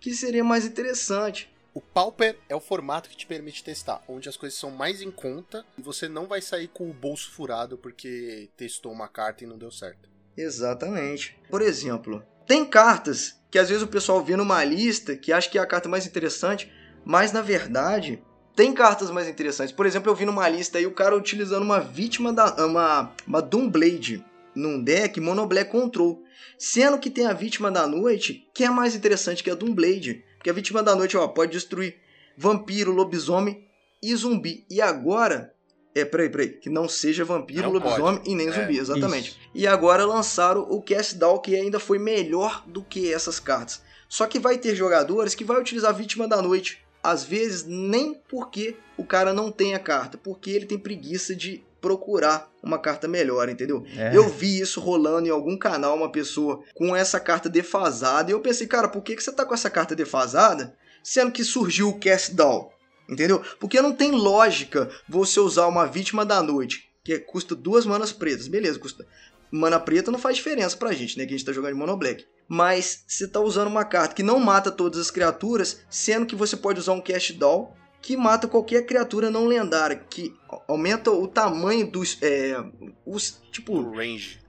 que 0.01 0.15
seria 0.15 0.43
mais 0.43 0.65
interessante. 0.65 1.53
O 1.75 1.81
Pauper 1.81 2.37
é 2.49 2.57
o 2.57 2.61
formato 2.61 3.09
que 3.09 3.17
te 3.17 3.27
permite 3.27 3.63
testar, 3.63 4.03
onde 4.09 4.29
as 4.29 4.37
coisas 4.37 4.59
são 4.59 4.71
mais 4.71 5.03
em 5.03 5.11
conta 5.11 5.65
e 5.79 5.83
você 5.83 6.09
não 6.09 6.27
vai 6.27 6.41
sair 6.41 6.69
com 6.69 6.91
o 6.91 6.95
bolso 6.95 7.31
furado 7.31 7.77
porque 7.77 8.49
testou 8.57 8.91
uma 8.91 9.07
carta 9.07 9.45
e 9.45 9.47
não 9.47 9.59
deu 9.59 9.71
certo. 9.71 10.09
Exatamente. 10.37 11.39
Por 11.49 11.61
exemplo, 11.61 12.25
tem 12.47 12.65
cartas 12.65 13.39
que 13.51 13.59
às 13.59 13.69
vezes 13.69 13.83
o 13.83 13.89
pessoal 13.89 14.25
vê 14.25 14.37
numa 14.37 14.65
lista 14.65 15.15
que 15.15 15.33
acha 15.33 15.49
que 15.49 15.59
é 15.59 15.61
a 15.61 15.67
carta 15.67 15.89
mais 15.89 16.07
interessante, 16.07 16.73
mas 17.05 17.31
na 17.31 17.43
verdade 17.43 18.21
tem 18.57 18.73
cartas 18.73 19.11
mais 19.11 19.29
interessantes. 19.29 19.73
Por 19.73 19.87
exemplo, 19.87 20.11
eu 20.11 20.15
vi 20.15 20.25
numa 20.25 20.49
lista 20.49 20.79
aí 20.79 20.87
o 20.87 20.95
cara 20.95 21.17
utilizando 21.17 21.63
uma 21.63 21.79
vítima 21.79 22.33
da 22.33 22.67
uma 22.67 23.13
uma 23.27 23.41
Doomblade 23.41 24.25
num 24.55 24.83
deck 24.83 25.21
Mono 25.21 25.47
Black 25.47 25.71
Control, 25.71 26.23
sendo 26.59 26.99
que 26.99 27.11
tem 27.11 27.27
a 27.27 27.33
vítima 27.33 27.71
da 27.71 27.87
noite, 27.87 28.49
que 28.55 28.65
é 28.65 28.71
mais 28.71 28.95
interessante 28.95 29.43
que 29.43 29.51
a 29.51 29.55
Doomblade, 29.55 30.25
porque 30.37 30.51
a 30.51 30.55
vítima 30.55 30.83
da 30.83 30.95
noite 30.95 31.17
ó, 31.17 31.27
pode 31.29 31.53
destruir 31.53 31.97
vampiro, 32.37 32.93
lobisomem 32.93 33.67
e 34.03 34.15
zumbi. 34.15 34.65
E 34.71 34.81
agora 34.81 35.55
é, 35.95 36.05
peraí, 36.05 36.29
peraí. 36.29 36.49
Que 36.51 36.71
não 36.71 36.89
seja 36.89 37.25
vampiro, 37.25 37.65
não 37.65 37.73
lobisomem 37.73 38.19
pode. 38.19 38.31
e 38.31 38.35
nem 38.35 38.49
é, 38.49 38.53
zumbi, 38.53 38.79
exatamente. 38.79 39.31
Isso. 39.31 39.39
E 39.55 39.67
agora 39.67 40.05
lançaram 40.05 40.63
o 40.63 40.81
Cast 40.81 41.17
Down, 41.17 41.39
que 41.39 41.57
ainda 41.57 41.81
foi 41.81 41.99
melhor 41.99 42.65
do 42.67 42.83
que 42.83 43.13
essas 43.13 43.41
cartas. 43.41 43.83
Só 44.09 44.27
que 44.27 44.39
vai 44.39 44.59
ter 44.59 44.75
jogadores 44.75 45.35
que 45.35 45.45
vai 45.45 45.61
utilizar 45.61 45.95
Vítima 45.95 46.27
da 46.27 46.41
Noite. 46.41 46.85
Às 47.03 47.25
vezes, 47.25 47.65
nem 47.65 48.15
porque 48.29 48.77
o 48.97 49.05
cara 49.05 49.33
não 49.33 49.51
tem 49.51 49.75
a 49.75 49.79
carta, 49.79 50.19
porque 50.19 50.51
ele 50.51 50.67
tem 50.67 50.79
preguiça 50.79 51.35
de 51.35 51.65
procurar 51.81 52.51
uma 52.63 52.79
carta 52.79 53.09
melhor, 53.09 53.49
entendeu? 53.49 53.85
É. 53.97 54.17
Eu 54.17 54.29
vi 54.29 54.61
isso 54.61 54.81
rolando 54.81 55.27
em 55.27 55.31
algum 55.31 55.57
canal, 55.57 55.97
uma 55.97 56.13
pessoa 56.13 56.63
com 56.75 56.95
essa 56.95 57.19
carta 57.19 57.49
defasada, 57.49 58.31
e 58.31 58.35
eu 58.35 58.41
pensei, 58.41 58.67
cara, 58.67 58.89
por 58.89 59.03
que, 59.03 59.17
que 59.17 59.23
você 59.23 59.33
tá 59.33 59.45
com 59.45 59.55
essa 59.55 59.71
carta 59.71 59.95
defasada, 59.95 60.75
sendo 61.03 61.33
que 61.33 61.45
surgiu 61.45 61.89
o 61.89 61.99
Cast 61.99 62.35
Down? 62.35 62.71
Entendeu? 63.09 63.43
Porque 63.59 63.83
não 63.83 63.93
tem 63.93 64.13
lógica 64.13 64.89
você 65.09 65.41
usar 65.41 65.67
uma 65.67 65.87
vítima 65.87 66.25
da 66.25 66.41
noite, 66.43 66.89
que 67.03 67.19
custa 67.19 67.57
duas 67.57 67.85
manas 67.85 68.13
pretas. 68.13 68.47
Beleza, 68.47 68.79
custa. 68.79 69.05
Mana 69.51 69.81
preta 69.81 70.13
não 70.13 70.19
faz 70.19 70.37
diferença 70.37 70.77
pra 70.77 70.93
gente, 70.93 71.19
né? 71.19 71.27
Que 71.27 71.35
a 71.35 71.37
gente 71.37 71.45
tá 71.45 71.53
jogando 71.53 71.73
de 71.73 71.79
mono 71.79 71.97
black. 71.97 72.25
Mas 72.47 73.03
você 73.09 73.27
tá 73.27 73.41
usando 73.41 73.67
uma 73.67 73.85
carta 73.85 74.15
que 74.15 74.23
não 74.23 74.39
mata 74.39 74.71
todas 74.71 75.01
as 75.01 75.11
criaturas, 75.11 75.81
sendo 75.91 76.27
que 76.27 76.37
você 76.37 76.57
pode 76.57 76.79
usar 76.79 76.93
um 76.93 77.01
Cast 77.01 77.33
Doll 77.33 77.75
que 78.03 78.17
mata 78.17 78.49
qualquer 78.49 78.87
criatura 78.87 79.31
não 79.31 79.47
lendária, 79.47 79.97
que 80.09 80.35
aumenta 80.67 81.11
o 81.11 81.29
tamanho 81.29 81.87
dos. 81.87 82.19
É, 82.23 82.57
os. 83.05 83.41
Tipo. 83.51 83.75
O 83.75 83.95
range. 83.95 84.41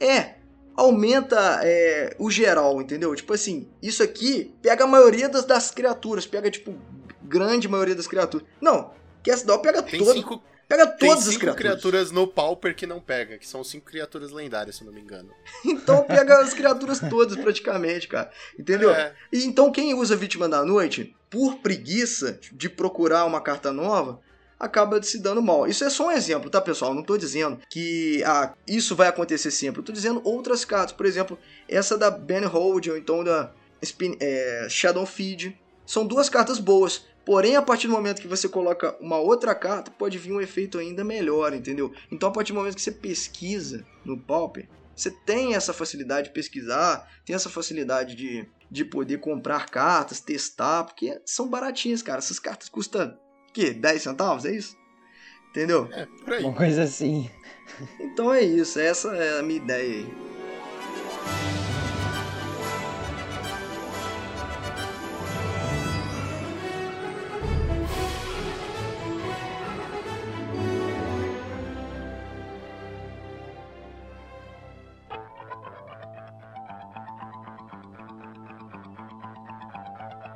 É, 0.00 0.34
aumenta 0.76 1.60
é, 1.62 2.14
o 2.18 2.30
geral, 2.30 2.80
entendeu? 2.80 3.14
Tipo 3.14 3.32
assim, 3.32 3.68
isso 3.82 4.02
aqui 4.02 4.52
pega 4.60 4.84
a 4.84 4.86
maioria 4.86 5.28
das, 5.28 5.44
das 5.44 5.70
criaturas, 5.70 6.26
pega 6.26 6.50
tipo 6.50 6.74
grande 7.22 7.68
maioria 7.68 7.94
das 7.94 8.06
criaturas. 8.06 8.46
Não, 8.60 8.92
Cast 9.22 9.46
Doll 9.46 9.60
pega 9.60 9.82
tem 9.82 9.98
todo, 9.98 10.12
cinco, 10.12 10.42
pega 10.68 10.86
todas 10.86 11.28
as 11.28 11.36
criaturas. 11.36 11.56
criaturas 11.56 12.10
no 12.10 12.26
Pauper 12.26 12.74
que 12.74 12.86
não 12.86 13.00
pega, 13.00 13.38
que 13.38 13.46
são 13.46 13.64
cinco 13.64 13.86
criaturas 13.86 14.30
lendárias, 14.30 14.76
se 14.76 14.82
eu 14.82 14.86
não 14.86 14.92
me 14.92 15.00
engano. 15.00 15.30
então 15.64 16.02
pega 16.04 16.40
as 16.40 16.52
criaturas 16.52 17.00
todas 17.00 17.36
praticamente, 17.36 18.08
cara. 18.08 18.30
Entendeu? 18.58 18.90
É. 18.90 19.14
E 19.32 19.44
então 19.44 19.72
quem 19.72 19.94
usa 19.94 20.16
Vítima 20.16 20.48
da 20.48 20.64
Noite, 20.64 21.16
por 21.34 21.56
preguiça 21.56 22.38
de 22.52 22.68
procurar 22.68 23.24
uma 23.24 23.40
carta 23.40 23.72
nova, 23.72 24.20
acaba 24.56 25.02
se 25.02 25.18
dando 25.18 25.42
mal. 25.42 25.66
Isso 25.66 25.82
é 25.82 25.90
só 25.90 26.06
um 26.06 26.12
exemplo, 26.12 26.48
tá, 26.48 26.60
pessoal? 26.60 26.94
Não 26.94 27.00
estou 27.00 27.18
dizendo 27.18 27.58
que 27.68 28.22
ah, 28.24 28.54
isso 28.68 28.94
vai 28.94 29.08
acontecer 29.08 29.50
sempre. 29.50 29.80
Eu 29.80 29.84
tô 29.84 29.90
dizendo 29.90 30.22
outras 30.22 30.64
cartas. 30.64 30.92
Por 30.92 31.04
exemplo, 31.04 31.36
essa 31.68 31.98
da 31.98 32.08
Ben 32.08 32.44
Hold, 32.44 32.86
ou 32.86 32.96
então 32.96 33.24
da 33.24 33.52
Spin, 33.82 34.16
é, 34.20 34.68
Shadow 34.70 35.04
Feed. 35.04 35.58
São 35.84 36.06
duas 36.06 36.28
cartas 36.28 36.60
boas. 36.60 37.04
Porém, 37.26 37.56
a 37.56 37.62
partir 37.62 37.88
do 37.88 37.94
momento 37.94 38.22
que 38.22 38.28
você 38.28 38.48
coloca 38.48 38.96
uma 39.00 39.18
outra 39.18 39.56
carta, 39.56 39.90
pode 39.90 40.16
vir 40.16 40.32
um 40.32 40.40
efeito 40.40 40.78
ainda 40.78 41.02
melhor, 41.02 41.52
entendeu? 41.52 41.92
Então, 42.12 42.28
a 42.28 42.32
partir 42.32 42.52
do 42.52 42.60
momento 42.60 42.76
que 42.76 42.82
você 42.82 42.92
pesquisa 42.92 43.84
no 44.04 44.16
Pauper, 44.16 44.68
você 44.94 45.10
tem 45.10 45.56
essa 45.56 45.72
facilidade 45.72 46.28
de 46.28 46.34
pesquisar, 46.34 47.10
tem 47.26 47.34
essa 47.34 47.50
facilidade 47.50 48.14
de, 48.14 48.46
de 48.74 48.84
poder 48.84 49.18
comprar 49.18 49.70
cartas, 49.70 50.20
testar, 50.20 50.82
porque 50.82 51.20
são 51.24 51.48
baratinhas, 51.48 52.02
cara. 52.02 52.18
Essas 52.18 52.40
cartas 52.40 52.68
custam, 52.68 53.16
que 53.52 53.70
10 53.70 54.02
centavos, 54.02 54.44
é 54.44 54.50
isso? 54.50 54.76
Entendeu? 55.50 55.88
É, 55.92 56.06
por 56.24 56.32
aí. 56.34 56.42
Uma 56.42 56.52
coisa 56.52 56.82
assim. 56.82 57.30
Então 58.00 58.34
é 58.34 58.42
isso, 58.42 58.80
essa 58.80 59.14
é 59.14 59.38
a 59.38 59.42
minha 59.44 59.60
ideia 59.60 60.04
aí. 60.04 60.14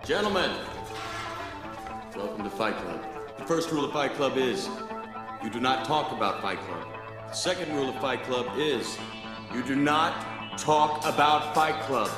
Gentlemen, 0.09 0.51
welcome 2.17 2.43
to 2.43 2.49
Fight 2.49 2.75
Club. 2.79 2.99
The 3.37 3.45
first 3.45 3.71
rule 3.71 3.85
of 3.85 3.93
Fight 3.93 4.15
Club 4.15 4.39
is 4.39 4.67
you 5.45 5.51
do 5.51 5.61
not 5.61 5.85
talk 5.85 6.13
about 6.13 6.41
Fight 6.41 6.59
Club. 6.61 6.87
The 7.29 7.35
second 7.35 7.77
rule 7.77 7.91
of 7.91 8.01
Fight 8.01 8.23
Club 8.23 8.47
is 8.57 8.97
you 9.55 9.63
do 9.63 9.77
not 9.77 10.15
talk 10.57 11.05
about 11.05 11.55
Fight 11.55 11.79
Club. 11.87 12.09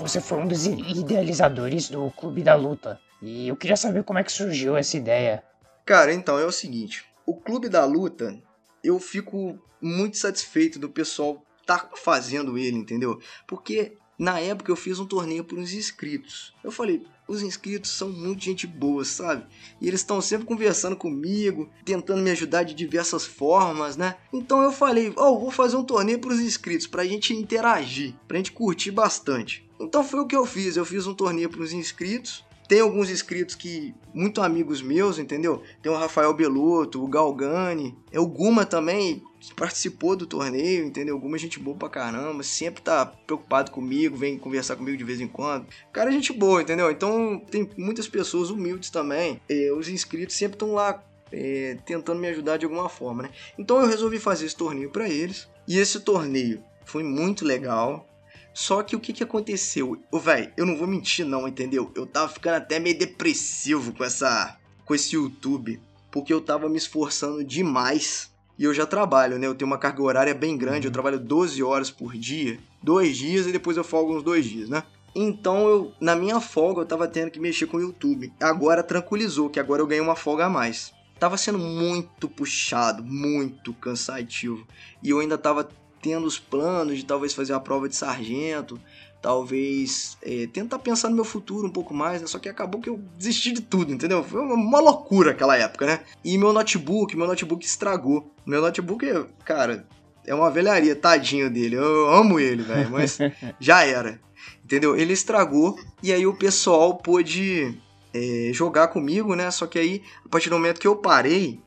Você 0.00 0.20
foi 0.20 0.40
um 0.40 0.46
dos 0.46 0.66
idealizadores 0.66 1.88
do 1.88 2.10
Clube 2.10 2.42
da 2.42 2.54
Luta. 2.54 3.00
E 3.22 3.48
eu 3.48 3.56
queria 3.56 3.78
saber 3.78 4.04
como 4.04 4.18
é 4.18 4.24
que 4.24 4.30
surgiu 4.30 4.76
essa 4.76 4.98
ideia. 4.98 5.42
Cara, 5.86 6.12
então 6.12 6.38
é 6.38 6.44
o 6.44 6.52
seguinte: 6.52 7.02
o 7.24 7.34
Clube 7.34 7.70
da 7.70 7.86
Luta, 7.86 8.38
eu 8.84 8.98
fico 8.98 9.58
muito 9.80 10.18
satisfeito 10.18 10.78
do 10.78 10.90
pessoal 10.90 11.42
tá 11.78 11.90
fazendo 11.96 12.58
ele, 12.58 12.76
entendeu? 12.76 13.18
Porque 13.46 13.96
na 14.18 14.38
época 14.38 14.70
eu 14.70 14.76
fiz 14.76 14.98
um 14.98 15.06
torneio 15.06 15.44
para 15.44 15.58
os 15.58 15.72
inscritos. 15.72 16.54
Eu 16.62 16.70
falei, 16.70 17.04
os 17.26 17.42
inscritos 17.42 17.90
são 17.90 18.10
muito 18.10 18.44
gente 18.44 18.66
boa, 18.66 19.04
sabe? 19.04 19.46
E 19.80 19.88
eles 19.88 20.00
estão 20.00 20.20
sempre 20.20 20.46
conversando 20.46 20.96
comigo, 20.96 21.68
tentando 21.84 22.22
me 22.22 22.30
ajudar 22.30 22.62
de 22.62 22.74
diversas 22.74 23.24
formas, 23.24 23.96
né? 23.96 24.16
Então 24.32 24.62
eu 24.62 24.72
falei, 24.72 25.12
oh, 25.16 25.38
vou 25.38 25.50
fazer 25.50 25.76
um 25.76 25.84
torneio 25.84 26.18
para 26.18 26.32
os 26.32 26.40
inscritos, 26.40 26.86
pra 26.86 27.04
gente 27.04 27.34
interagir, 27.34 28.14
pra 28.28 28.36
gente 28.36 28.52
curtir 28.52 28.90
bastante. 28.90 29.68
Então 29.80 30.04
foi 30.04 30.20
o 30.20 30.26
que 30.26 30.36
eu 30.36 30.46
fiz, 30.46 30.76
eu 30.76 30.84
fiz 30.84 31.06
um 31.06 31.14
torneio 31.14 31.50
para 31.50 31.62
os 31.62 31.72
inscritos. 31.72 32.44
Tem 32.68 32.80
alguns 32.80 33.10
inscritos 33.10 33.54
que, 33.54 33.94
muito 34.14 34.40
amigos 34.40 34.80
meus, 34.80 35.18
entendeu? 35.18 35.62
Tem 35.82 35.90
o 35.92 35.96
Rafael 35.96 36.32
Beloto, 36.32 37.02
o 37.02 37.08
Galgani, 37.08 37.94
é 38.10 38.20
o 38.20 38.26
Guma 38.26 38.64
também, 38.64 39.22
participou 39.56 40.14
do 40.14 40.26
torneio, 40.26 40.84
entendeu? 40.84 41.14
Alguma 41.14 41.38
gente 41.38 41.58
boa 41.58 41.76
pra 41.76 41.88
caramba, 41.88 42.42
sempre 42.42 42.82
tá 42.82 43.06
preocupado 43.06 43.70
comigo, 43.70 44.16
vem 44.16 44.38
conversar 44.38 44.76
comigo 44.76 44.96
de 44.96 45.04
vez 45.04 45.20
em 45.20 45.28
quando. 45.28 45.66
Cara, 45.92 46.10
é 46.10 46.12
gente 46.12 46.32
boa, 46.32 46.62
entendeu? 46.62 46.90
Então 46.90 47.40
tem 47.50 47.68
muitas 47.76 48.06
pessoas 48.06 48.50
humildes 48.50 48.90
também. 48.90 49.40
E 49.48 49.70
os 49.72 49.88
inscritos 49.88 50.36
sempre 50.36 50.54
estão 50.54 50.72
lá 50.74 51.02
é, 51.32 51.78
tentando 51.84 52.20
me 52.20 52.28
ajudar 52.28 52.58
de 52.58 52.64
alguma 52.64 52.88
forma, 52.88 53.24
né? 53.24 53.30
Então 53.58 53.80
eu 53.80 53.88
resolvi 53.88 54.18
fazer 54.18 54.46
esse 54.46 54.56
torneio 54.56 54.90
para 54.90 55.08
eles. 55.08 55.48
E 55.66 55.78
esse 55.78 56.00
torneio 56.00 56.62
foi 56.84 57.02
muito 57.02 57.44
legal. 57.44 58.06
Só 58.54 58.82
que 58.82 58.94
o 58.94 59.00
que 59.00 59.12
que 59.12 59.22
aconteceu? 59.22 59.98
Ô, 60.10 60.18
velho, 60.18 60.52
eu 60.56 60.66
não 60.66 60.76
vou 60.76 60.86
mentir 60.86 61.24
não, 61.24 61.48
entendeu? 61.48 61.90
Eu 61.94 62.06
tava 62.06 62.28
ficando 62.28 62.56
até 62.56 62.78
meio 62.78 62.98
depressivo 62.98 63.92
com 63.94 64.04
essa 64.04 64.58
com 64.84 64.94
esse 64.94 65.14
YouTube, 65.14 65.80
porque 66.10 66.32
eu 66.32 66.40
tava 66.40 66.68
me 66.68 66.76
esforçando 66.76 67.44
demais 67.44 68.31
e 68.62 68.64
eu 68.64 68.72
já 68.72 68.86
trabalho, 68.86 69.40
né? 69.40 69.48
Eu 69.48 69.56
tenho 69.56 69.68
uma 69.68 69.76
carga 69.76 70.00
horária 70.00 70.32
bem 70.32 70.56
grande, 70.56 70.86
eu 70.86 70.88
uhum. 70.88 70.92
trabalho 70.92 71.18
12 71.18 71.60
horas 71.64 71.90
por 71.90 72.12
dia, 72.14 72.60
dois 72.80 73.16
dias 73.16 73.44
e 73.48 73.50
depois 73.50 73.76
eu 73.76 73.82
folgo 73.82 74.16
uns 74.16 74.22
dois 74.22 74.44
dias, 74.44 74.68
né? 74.68 74.84
Então 75.16 75.66
eu, 75.66 75.92
na 76.00 76.14
minha 76.14 76.38
folga, 76.38 76.82
eu 76.82 76.86
tava 76.86 77.08
tendo 77.08 77.32
que 77.32 77.40
mexer 77.40 77.66
com 77.66 77.78
o 77.78 77.80
YouTube. 77.80 78.32
Agora 78.40 78.84
tranquilizou, 78.84 79.50
que 79.50 79.58
agora 79.58 79.82
eu 79.82 79.86
ganhei 79.88 80.00
uma 80.00 80.14
folga 80.14 80.46
a 80.46 80.48
mais. 80.48 80.92
Tava 81.18 81.36
sendo 81.36 81.58
muito 81.58 82.28
puxado, 82.28 83.02
muito 83.02 83.74
cansativo. 83.74 84.64
E 85.02 85.10
eu 85.10 85.18
ainda 85.18 85.36
tava 85.36 85.68
tendo 86.00 86.24
os 86.24 86.38
planos 86.38 86.98
de 86.98 87.04
talvez 87.04 87.34
fazer 87.34 87.54
a 87.54 87.60
prova 87.60 87.88
de 87.88 87.96
sargento, 87.96 88.80
talvez 89.22 90.18
é, 90.20 90.48
tentar 90.48 90.80
pensar 90.80 91.08
no 91.08 91.14
meu 91.14 91.24
futuro 91.24 91.68
um 91.68 91.70
pouco 91.70 91.94
mais, 91.94 92.20
né? 92.20 92.26
Só 92.26 92.40
que 92.40 92.48
acabou 92.48 92.80
que 92.80 92.90
eu 92.90 93.00
desisti 93.16 93.52
de 93.52 93.62
tudo, 93.62 93.92
entendeu? 93.92 94.24
Foi 94.24 94.40
uma 94.40 94.80
loucura 94.80 95.30
aquela 95.30 95.56
época, 95.56 95.86
né? 95.86 96.00
E 96.24 96.36
meu 96.36 96.52
notebook, 96.52 97.16
meu 97.16 97.28
notebook 97.28 97.64
estragou. 97.64 98.34
Meu 98.44 98.60
notebook, 98.60 99.06
cara, 99.44 99.86
é 100.26 100.34
uma 100.34 100.50
velharia, 100.50 100.96
tadinho 100.96 101.48
dele. 101.48 101.76
Eu 101.76 102.10
amo 102.10 102.40
ele, 102.40 102.64
velho, 102.64 102.90
mas 102.90 103.18
já 103.60 103.84
era. 103.84 104.20
Entendeu? 104.64 104.96
Ele 104.96 105.12
estragou 105.12 105.78
e 106.02 106.12
aí 106.12 106.26
o 106.26 106.34
pessoal 106.34 106.96
pôde 106.96 107.80
é, 108.12 108.50
jogar 108.52 108.88
comigo, 108.88 109.36
né? 109.36 109.52
Só 109.52 109.66
que 109.68 109.78
aí, 109.78 110.02
a 110.26 110.28
partir 110.28 110.50
do 110.50 110.56
momento 110.56 110.80
que 110.80 110.86
eu 110.86 110.96
parei, 110.96 111.60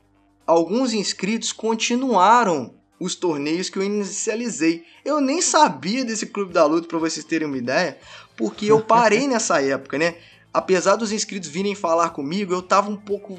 alguns 0.46 0.92
inscritos 0.92 1.52
continuaram 1.52 2.74
os 2.98 3.14
torneios 3.14 3.68
que 3.68 3.78
eu 3.78 3.82
inicializei. 3.82 4.84
Eu 5.04 5.20
nem 5.20 5.42
sabia 5.42 6.04
desse 6.04 6.26
Clube 6.26 6.52
da 6.52 6.64
Luta, 6.64 6.88
para 6.88 6.98
vocês 6.98 7.24
terem 7.24 7.46
uma 7.46 7.58
ideia, 7.58 7.98
porque 8.36 8.66
eu 8.66 8.80
parei 8.80 9.26
nessa 9.28 9.60
época, 9.62 9.98
né? 9.98 10.16
Apesar 10.52 10.96
dos 10.96 11.12
inscritos 11.12 11.48
virem 11.48 11.74
falar 11.74 12.10
comigo, 12.10 12.54
eu 12.54 12.62
tava 12.62 12.90
um 12.90 12.96
pouco, 12.96 13.38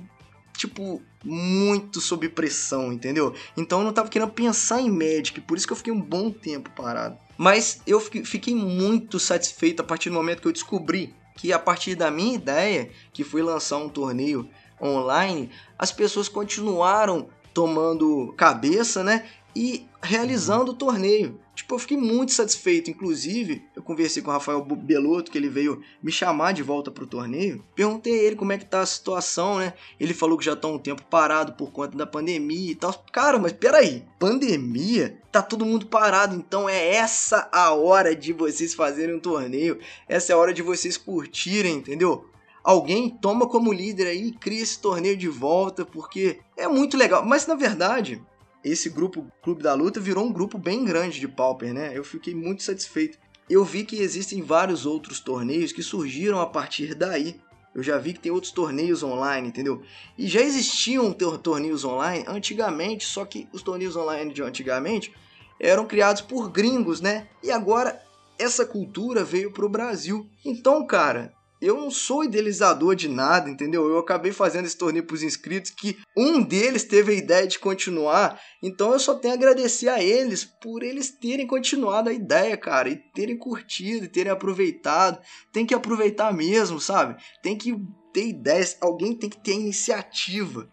tipo, 0.55 1.01
muito 1.23 1.99
sob 1.99 2.29
pressão, 2.29 2.93
entendeu? 2.93 3.33
Então 3.55 3.79
eu 3.79 3.85
não 3.85 3.93
tava 3.93 4.09
querendo 4.09 4.31
pensar 4.31 4.79
em 4.81 4.89
Magic, 4.89 5.41
por 5.41 5.57
isso 5.57 5.65
que 5.65 5.73
eu 5.73 5.77
fiquei 5.77 5.91
um 5.91 6.01
bom 6.01 6.29
tempo 6.29 6.69
parado. 6.75 7.17
Mas 7.37 7.81
eu 7.85 7.99
fiquei 7.99 8.55
muito 8.55 9.19
satisfeito 9.19 9.81
a 9.81 9.85
partir 9.85 10.09
do 10.09 10.15
momento 10.15 10.41
que 10.41 10.47
eu 10.47 10.53
descobri 10.53 11.13
que 11.35 11.53
a 11.53 11.59
partir 11.59 11.95
da 11.95 12.09
minha 12.09 12.35
ideia, 12.35 12.89
que 13.13 13.23
foi 13.23 13.43
lançar 13.43 13.77
um 13.77 13.87
torneio 13.87 14.49
online, 14.81 15.51
as 15.77 15.91
pessoas 15.91 16.27
continuaram 16.27 17.29
tomando 17.53 18.33
cabeça, 18.37 19.03
né? 19.03 19.25
E 19.57 19.87
realizando 20.03 20.69
o 20.69 20.75
torneio. 20.75 21.39
Tipo, 21.55 21.73
eu 21.73 21.79
fiquei 21.79 21.97
muito 21.97 22.31
satisfeito. 22.31 22.91
Inclusive, 22.91 23.63
eu 23.75 23.81
conversei 23.81 24.21
com 24.21 24.29
o 24.29 24.33
Rafael 24.33 24.63
Belotto, 24.63 25.31
que 25.31 25.37
ele 25.39 25.49
veio 25.49 25.81
me 26.01 26.11
chamar 26.11 26.51
de 26.51 26.61
volta 26.61 26.91
pro 26.91 27.07
torneio. 27.07 27.65
Perguntei 27.73 28.13
a 28.13 28.23
ele 28.23 28.35
como 28.35 28.53
é 28.53 28.59
que 28.59 28.65
tá 28.65 28.81
a 28.81 28.85
situação, 28.85 29.57
né? 29.57 29.73
Ele 29.99 30.13
falou 30.13 30.37
que 30.37 30.45
já 30.45 30.55
tá 30.55 30.67
um 30.67 30.77
tempo 30.77 31.01
parado 31.09 31.53
por 31.53 31.71
conta 31.71 31.97
da 31.97 32.05
pandemia 32.05 32.71
e 32.71 32.75
tal. 32.75 32.93
Cara, 33.11 33.39
mas 33.39 33.51
peraí, 33.51 34.05
pandemia? 34.19 35.17
Tá 35.31 35.41
todo 35.41 35.65
mundo 35.65 35.87
parado, 35.87 36.35
então 36.35 36.69
é 36.69 36.89
essa 36.93 37.49
a 37.51 37.73
hora 37.73 38.15
de 38.15 38.33
vocês 38.33 38.75
fazerem 38.75 39.15
um 39.15 39.19
torneio. 39.19 39.79
Essa 40.07 40.33
é 40.33 40.35
a 40.35 40.37
hora 40.37 40.53
de 40.53 40.61
vocês 40.61 40.97
curtirem, 40.97 41.77
entendeu? 41.77 42.29
alguém 42.63 43.09
toma 43.09 43.47
como 43.47 43.71
líder 43.71 44.07
aí 44.07 44.27
e 44.27 44.31
cria 44.33 44.61
esse 44.61 44.77
torneio 44.77 45.15
de 45.15 45.29
volta, 45.29 45.85
porque 45.85 46.41
é 46.57 46.67
muito 46.67 46.97
legal. 46.97 47.25
Mas 47.25 47.47
na 47.47 47.55
verdade, 47.55 48.21
esse 48.63 48.89
grupo 48.89 49.25
Clube 49.41 49.63
da 49.63 49.73
Luta 49.73 49.99
virou 49.99 50.25
um 50.25 50.31
grupo 50.31 50.57
bem 50.57 50.83
grande 50.83 51.19
de 51.19 51.27
Pauper, 51.27 51.73
né? 51.73 51.91
Eu 51.93 52.03
fiquei 52.03 52.35
muito 52.35 52.63
satisfeito. 52.63 53.17
Eu 53.49 53.63
vi 53.63 53.85
que 53.85 54.01
existem 54.01 54.41
vários 54.41 54.85
outros 54.85 55.19
torneios 55.19 55.71
que 55.71 55.81
surgiram 55.81 56.39
a 56.41 56.45
partir 56.47 56.93
daí. 56.93 57.39
Eu 57.73 57.83
já 57.83 57.97
vi 57.97 58.13
que 58.13 58.19
tem 58.19 58.31
outros 58.31 58.51
torneios 58.51 59.03
online, 59.03 59.47
entendeu? 59.49 59.83
E 60.17 60.27
já 60.27 60.41
existiam 60.41 61.13
torneios 61.13 61.85
online 61.85 62.25
antigamente, 62.27 63.05
só 63.05 63.23
que 63.23 63.47
os 63.53 63.61
torneios 63.61 63.95
online 63.95 64.33
de 64.33 64.41
antigamente 64.41 65.13
eram 65.59 65.85
criados 65.85 66.21
por 66.21 66.49
gringos, 66.49 66.99
né? 66.99 67.27
E 67.43 67.51
agora 67.51 68.01
essa 68.37 68.65
cultura 68.65 69.23
veio 69.23 69.51
para 69.51 69.65
o 69.65 69.69
Brasil. 69.69 70.27
Então, 70.43 70.85
cara, 70.85 71.33
eu 71.61 71.75
não 71.75 71.89
sou 71.89 72.23
idealizador 72.23 72.95
de 72.95 73.07
nada, 73.07 73.49
entendeu? 73.49 73.87
Eu 73.87 73.97
acabei 73.97 74.31
fazendo 74.31 74.65
esse 74.65 74.77
torneio 74.77 75.05
para 75.05 75.15
os 75.15 75.23
inscritos 75.23 75.71
que 75.71 75.97
um 76.15 76.41
deles 76.41 76.83
teve 76.83 77.11
a 77.11 77.15
ideia 77.15 77.47
de 77.47 77.59
continuar, 77.59 78.39
então 78.61 78.93
eu 78.93 78.99
só 78.99 79.15
tenho 79.15 79.33
a 79.33 79.37
agradecer 79.37 79.89
a 79.89 80.01
eles 80.01 80.45
por 80.45 80.83
eles 80.83 81.09
terem 81.09 81.47
continuado 81.47 82.09
a 82.09 82.13
ideia, 82.13 82.55
cara, 82.55 82.89
e 82.89 82.95
terem 82.95 83.37
curtido, 83.37 84.05
e 84.05 84.09
terem 84.09 84.31
aproveitado. 84.31 85.19
Tem 85.51 85.65
que 85.65 85.73
aproveitar 85.73 86.33
mesmo, 86.33 86.79
sabe? 86.79 87.21
Tem 87.41 87.57
que 87.57 87.75
ter 88.13 88.27
ideias, 88.27 88.77
alguém 88.79 89.15
tem 89.15 89.29
que 89.29 89.37
ter 89.37 89.53
iniciativa. 89.53 90.69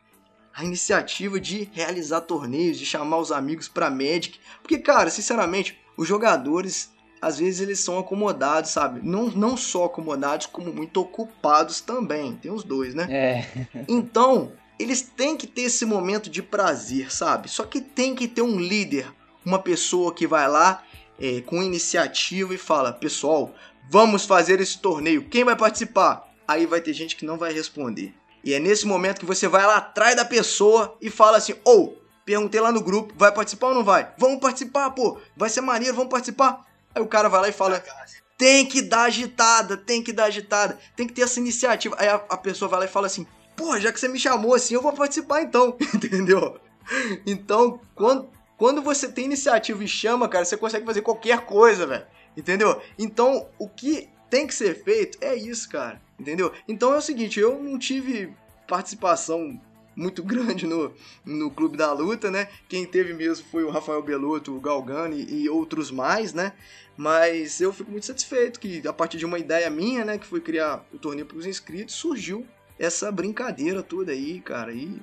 A 0.55 0.65
iniciativa 0.65 1.40
de 1.40 1.69
realizar 1.73 2.20
torneios, 2.20 2.78
de 2.78 2.86
chamar 2.86 3.19
os 3.19 3.32
amigos 3.32 3.69
para 3.69 3.90
Magic, 3.90 4.39
porque 4.62 4.78
cara, 4.78 5.11
sinceramente, 5.11 5.78
os 5.97 6.06
jogadores 6.06 6.93
às 7.20 7.38
vezes 7.38 7.60
eles 7.60 7.80
são 7.80 7.98
acomodados, 7.98 8.70
sabe? 8.70 9.00
Não, 9.02 9.28
não 9.28 9.56
só 9.56 9.84
acomodados, 9.84 10.46
como 10.46 10.72
muito 10.72 11.00
ocupados 11.00 11.80
também. 11.80 12.36
Tem 12.36 12.50
os 12.50 12.64
dois, 12.64 12.94
né? 12.94 13.06
É. 13.10 13.66
então, 13.88 14.52
eles 14.78 15.02
têm 15.02 15.36
que 15.36 15.46
ter 15.46 15.62
esse 15.62 15.84
momento 15.84 16.28
de 16.28 16.42
prazer, 16.42 17.12
sabe? 17.12 17.48
Só 17.48 17.64
que 17.64 17.80
tem 17.80 18.14
que 18.14 18.28
ter 18.28 18.42
um 18.42 18.58
líder, 18.58 19.06
uma 19.44 19.58
pessoa 19.58 20.12
que 20.12 20.26
vai 20.26 20.48
lá 20.48 20.82
é, 21.18 21.40
com 21.42 21.62
iniciativa 21.62 22.54
e 22.54 22.58
fala: 22.58 22.92
pessoal, 22.92 23.54
vamos 23.88 24.24
fazer 24.24 24.60
esse 24.60 24.78
torneio. 24.78 25.28
Quem 25.28 25.44
vai 25.44 25.56
participar? 25.56 26.28
Aí 26.46 26.66
vai 26.66 26.80
ter 26.80 26.92
gente 26.92 27.16
que 27.16 27.24
não 27.24 27.38
vai 27.38 27.52
responder. 27.52 28.12
E 28.42 28.52
é 28.52 28.58
nesse 28.58 28.86
momento 28.86 29.20
que 29.20 29.26
você 29.26 29.48
vai 29.48 29.66
lá 29.66 29.76
atrás 29.76 30.14
da 30.14 30.24
pessoa 30.24 30.96
e 31.00 31.08
fala 31.08 31.38
assim: 31.38 31.54
ou, 31.64 31.96
oh, 31.98 32.04
perguntei 32.24 32.60
lá 32.60 32.70
no 32.70 32.82
grupo, 32.82 33.14
vai 33.16 33.32
participar 33.32 33.68
ou 33.68 33.74
não 33.74 33.84
vai? 33.84 34.12
Vamos 34.18 34.40
participar, 34.40 34.90
pô, 34.90 35.18
vai 35.36 35.48
ser 35.48 35.60
maneiro, 35.60 35.96
vamos 35.96 36.10
participar. 36.10 36.66
Aí 36.94 37.02
o 37.02 37.06
cara 37.06 37.28
vai 37.28 37.40
lá 37.40 37.48
e 37.48 37.52
fala: 37.52 37.82
tem 38.36 38.66
que 38.66 38.82
dar 38.82 39.04
agitada, 39.04 39.76
tem 39.76 40.02
que 40.02 40.12
dar 40.12 40.24
agitada, 40.24 40.78
tem 40.96 41.06
que 41.06 41.14
ter 41.14 41.22
essa 41.22 41.40
iniciativa. 41.40 41.96
Aí 41.98 42.08
a, 42.08 42.16
a 42.16 42.36
pessoa 42.36 42.68
vai 42.68 42.80
lá 42.80 42.86
e 42.86 42.88
fala 42.88 43.06
assim: 43.06 43.26
pô, 43.56 43.78
já 43.78 43.92
que 43.92 43.98
você 43.98 44.08
me 44.08 44.18
chamou 44.18 44.54
assim, 44.54 44.74
eu 44.74 44.82
vou 44.82 44.92
participar 44.92 45.42
então, 45.42 45.76
entendeu? 45.94 46.60
Então, 47.26 47.80
quando, 47.94 48.28
quando 48.56 48.82
você 48.82 49.08
tem 49.08 49.24
iniciativa 49.24 49.82
e 49.82 49.88
chama, 49.88 50.28
cara, 50.28 50.44
você 50.44 50.56
consegue 50.56 50.84
fazer 50.84 51.02
qualquer 51.02 51.40
coisa, 51.46 51.86
velho. 51.86 52.06
Entendeu? 52.36 52.80
Então, 52.98 53.48
o 53.58 53.68
que 53.68 54.08
tem 54.28 54.46
que 54.46 54.54
ser 54.54 54.82
feito 54.82 55.18
é 55.20 55.34
isso, 55.34 55.68
cara. 55.70 56.02
Entendeu? 56.18 56.52
Então 56.68 56.92
é 56.92 56.96
o 56.96 57.02
seguinte, 57.02 57.40
eu 57.40 57.60
não 57.60 57.78
tive 57.78 58.34
participação 58.68 59.60
muito 59.96 60.22
grande 60.24 60.66
no, 60.66 60.92
no 61.24 61.50
Clube 61.50 61.76
da 61.76 61.92
Luta, 61.92 62.30
né? 62.30 62.48
Quem 62.68 62.84
teve 62.86 63.14
mesmo 63.14 63.46
foi 63.50 63.64
o 63.64 63.70
Rafael 63.70 64.02
Belotto, 64.02 64.56
o 64.56 64.60
Galgani 64.60 65.24
e 65.28 65.48
outros 65.48 65.90
mais, 65.90 66.32
né? 66.32 66.52
Mas 66.96 67.60
eu 67.60 67.72
fico 67.72 67.90
muito 67.90 68.06
satisfeito 68.06 68.60
que 68.60 68.86
a 68.86 68.92
partir 68.92 69.18
de 69.18 69.24
uma 69.24 69.38
ideia 69.38 69.68
minha, 69.68 70.04
né, 70.04 70.18
que 70.18 70.26
foi 70.26 70.40
criar 70.40 70.84
o 70.92 70.98
torneio 70.98 71.26
para 71.26 71.36
os 71.36 71.46
inscritos, 71.46 71.94
surgiu 71.94 72.46
essa 72.78 73.10
brincadeira 73.10 73.82
toda 73.82 74.12
aí, 74.12 74.40
cara, 74.40 74.72
e 74.72 75.00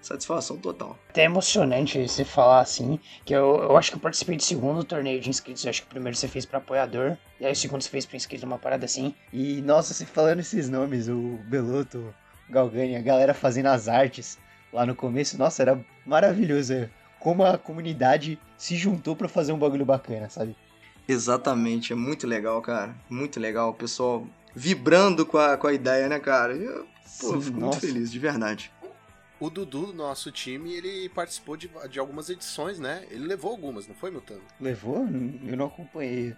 satisfação 0.00 0.56
total. 0.56 0.98
Até 1.08 1.24
emocionante 1.24 2.06
você 2.06 2.24
falar 2.24 2.60
assim, 2.60 2.98
que 3.24 3.34
eu, 3.34 3.56
eu 3.56 3.76
acho 3.76 3.90
que 3.90 3.96
eu 3.96 4.00
participei 4.00 4.36
do 4.36 4.42
segundo 4.42 4.84
torneio 4.84 5.20
de 5.20 5.28
inscritos, 5.28 5.64
eu 5.64 5.70
acho 5.70 5.82
que 5.82 5.88
o 5.88 5.90
primeiro 5.90 6.16
você 6.16 6.28
fez 6.28 6.46
para 6.46 6.58
apoiador, 6.58 7.16
e 7.40 7.46
aí 7.46 7.52
o 7.52 7.56
segundo 7.56 7.82
você 7.82 7.88
fez 7.88 8.06
para 8.06 8.16
inscrito, 8.16 8.46
uma 8.46 8.58
parada 8.58 8.84
assim. 8.84 9.14
E 9.32 9.60
nossa, 9.62 9.92
você 9.92 10.06
falando 10.06 10.40
esses 10.40 10.68
nomes, 10.68 11.08
o 11.08 11.38
Beloto, 11.46 12.14
Galgani, 12.48 12.96
a 12.96 13.02
galera 13.02 13.34
fazendo 13.34 13.66
as 13.66 13.88
artes 13.88 14.38
lá 14.72 14.86
no 14.86 14.94
começo, 14.94 15.36
nossa, 15.38 15.62
era 15.62 15.84
maravilhoso. 16.04 16.72
é. 16.72 16.90
Como 17.18 17.44
a 17.44 17.58
comunidade 17.58 18.38
se 18.56 18.76
juntou 18.76 19.16
pra 19.16 19.28
fazer 19.28 19.52
um 19.52 19.58
bagulho 19.58 19.84
bacana, 19.84 20.28
sabe? 20.28 20.54
Exatamente, 21.08 21.92
é 21.92 21.96
muito 21.96 22.26
legal, 22.26 22.60
cara. 22.62 22.94
Muito 23.08 23.38
legal. 23.38 23.70
O 23.70 23.74
pessoal 23.74 24.26
vibrando 24.54 25.24
com 25.26 25.38
a, 25.38 25.56
com 25.56 25.66
a 25.66 25.72
ideia, 25.72 26.08
né, 26.08 26.18
cara? 26.18 26.54
Eu, 26.54 26.86
pô, 27.20 27.34
Sim, 27.34 27.40
fico 27.42 27.60
nossa. 27.60 27.78
muito 27.78 27.80
feliz, 27.80 28.10
de 28.10 28.18
verdade. 28.18 28.72
O 29.38 29.50
Dudu 29.50 29.86
do 29.88 29.92
nosso 29.92 30.32
time, 30.32 30.72
ele 30.74 31.10
participou 31.10 31.56
de, 31.56 31.70
de 31.90 31.98
algumas 31.98 32.30
edições, 32.30 32.78
né? 32.78 33.06
Ele 33.10 33.26
levou 33.26 33.50
algumas, 33.50 33.86
não 33.86 33.94
foi, 33.94 34.10
Milton? 34.10 34.38
Levou? 34.58 35.06
Eu 35.46 35.56
não 35.58 35.66
acompanhei 35.66 36.34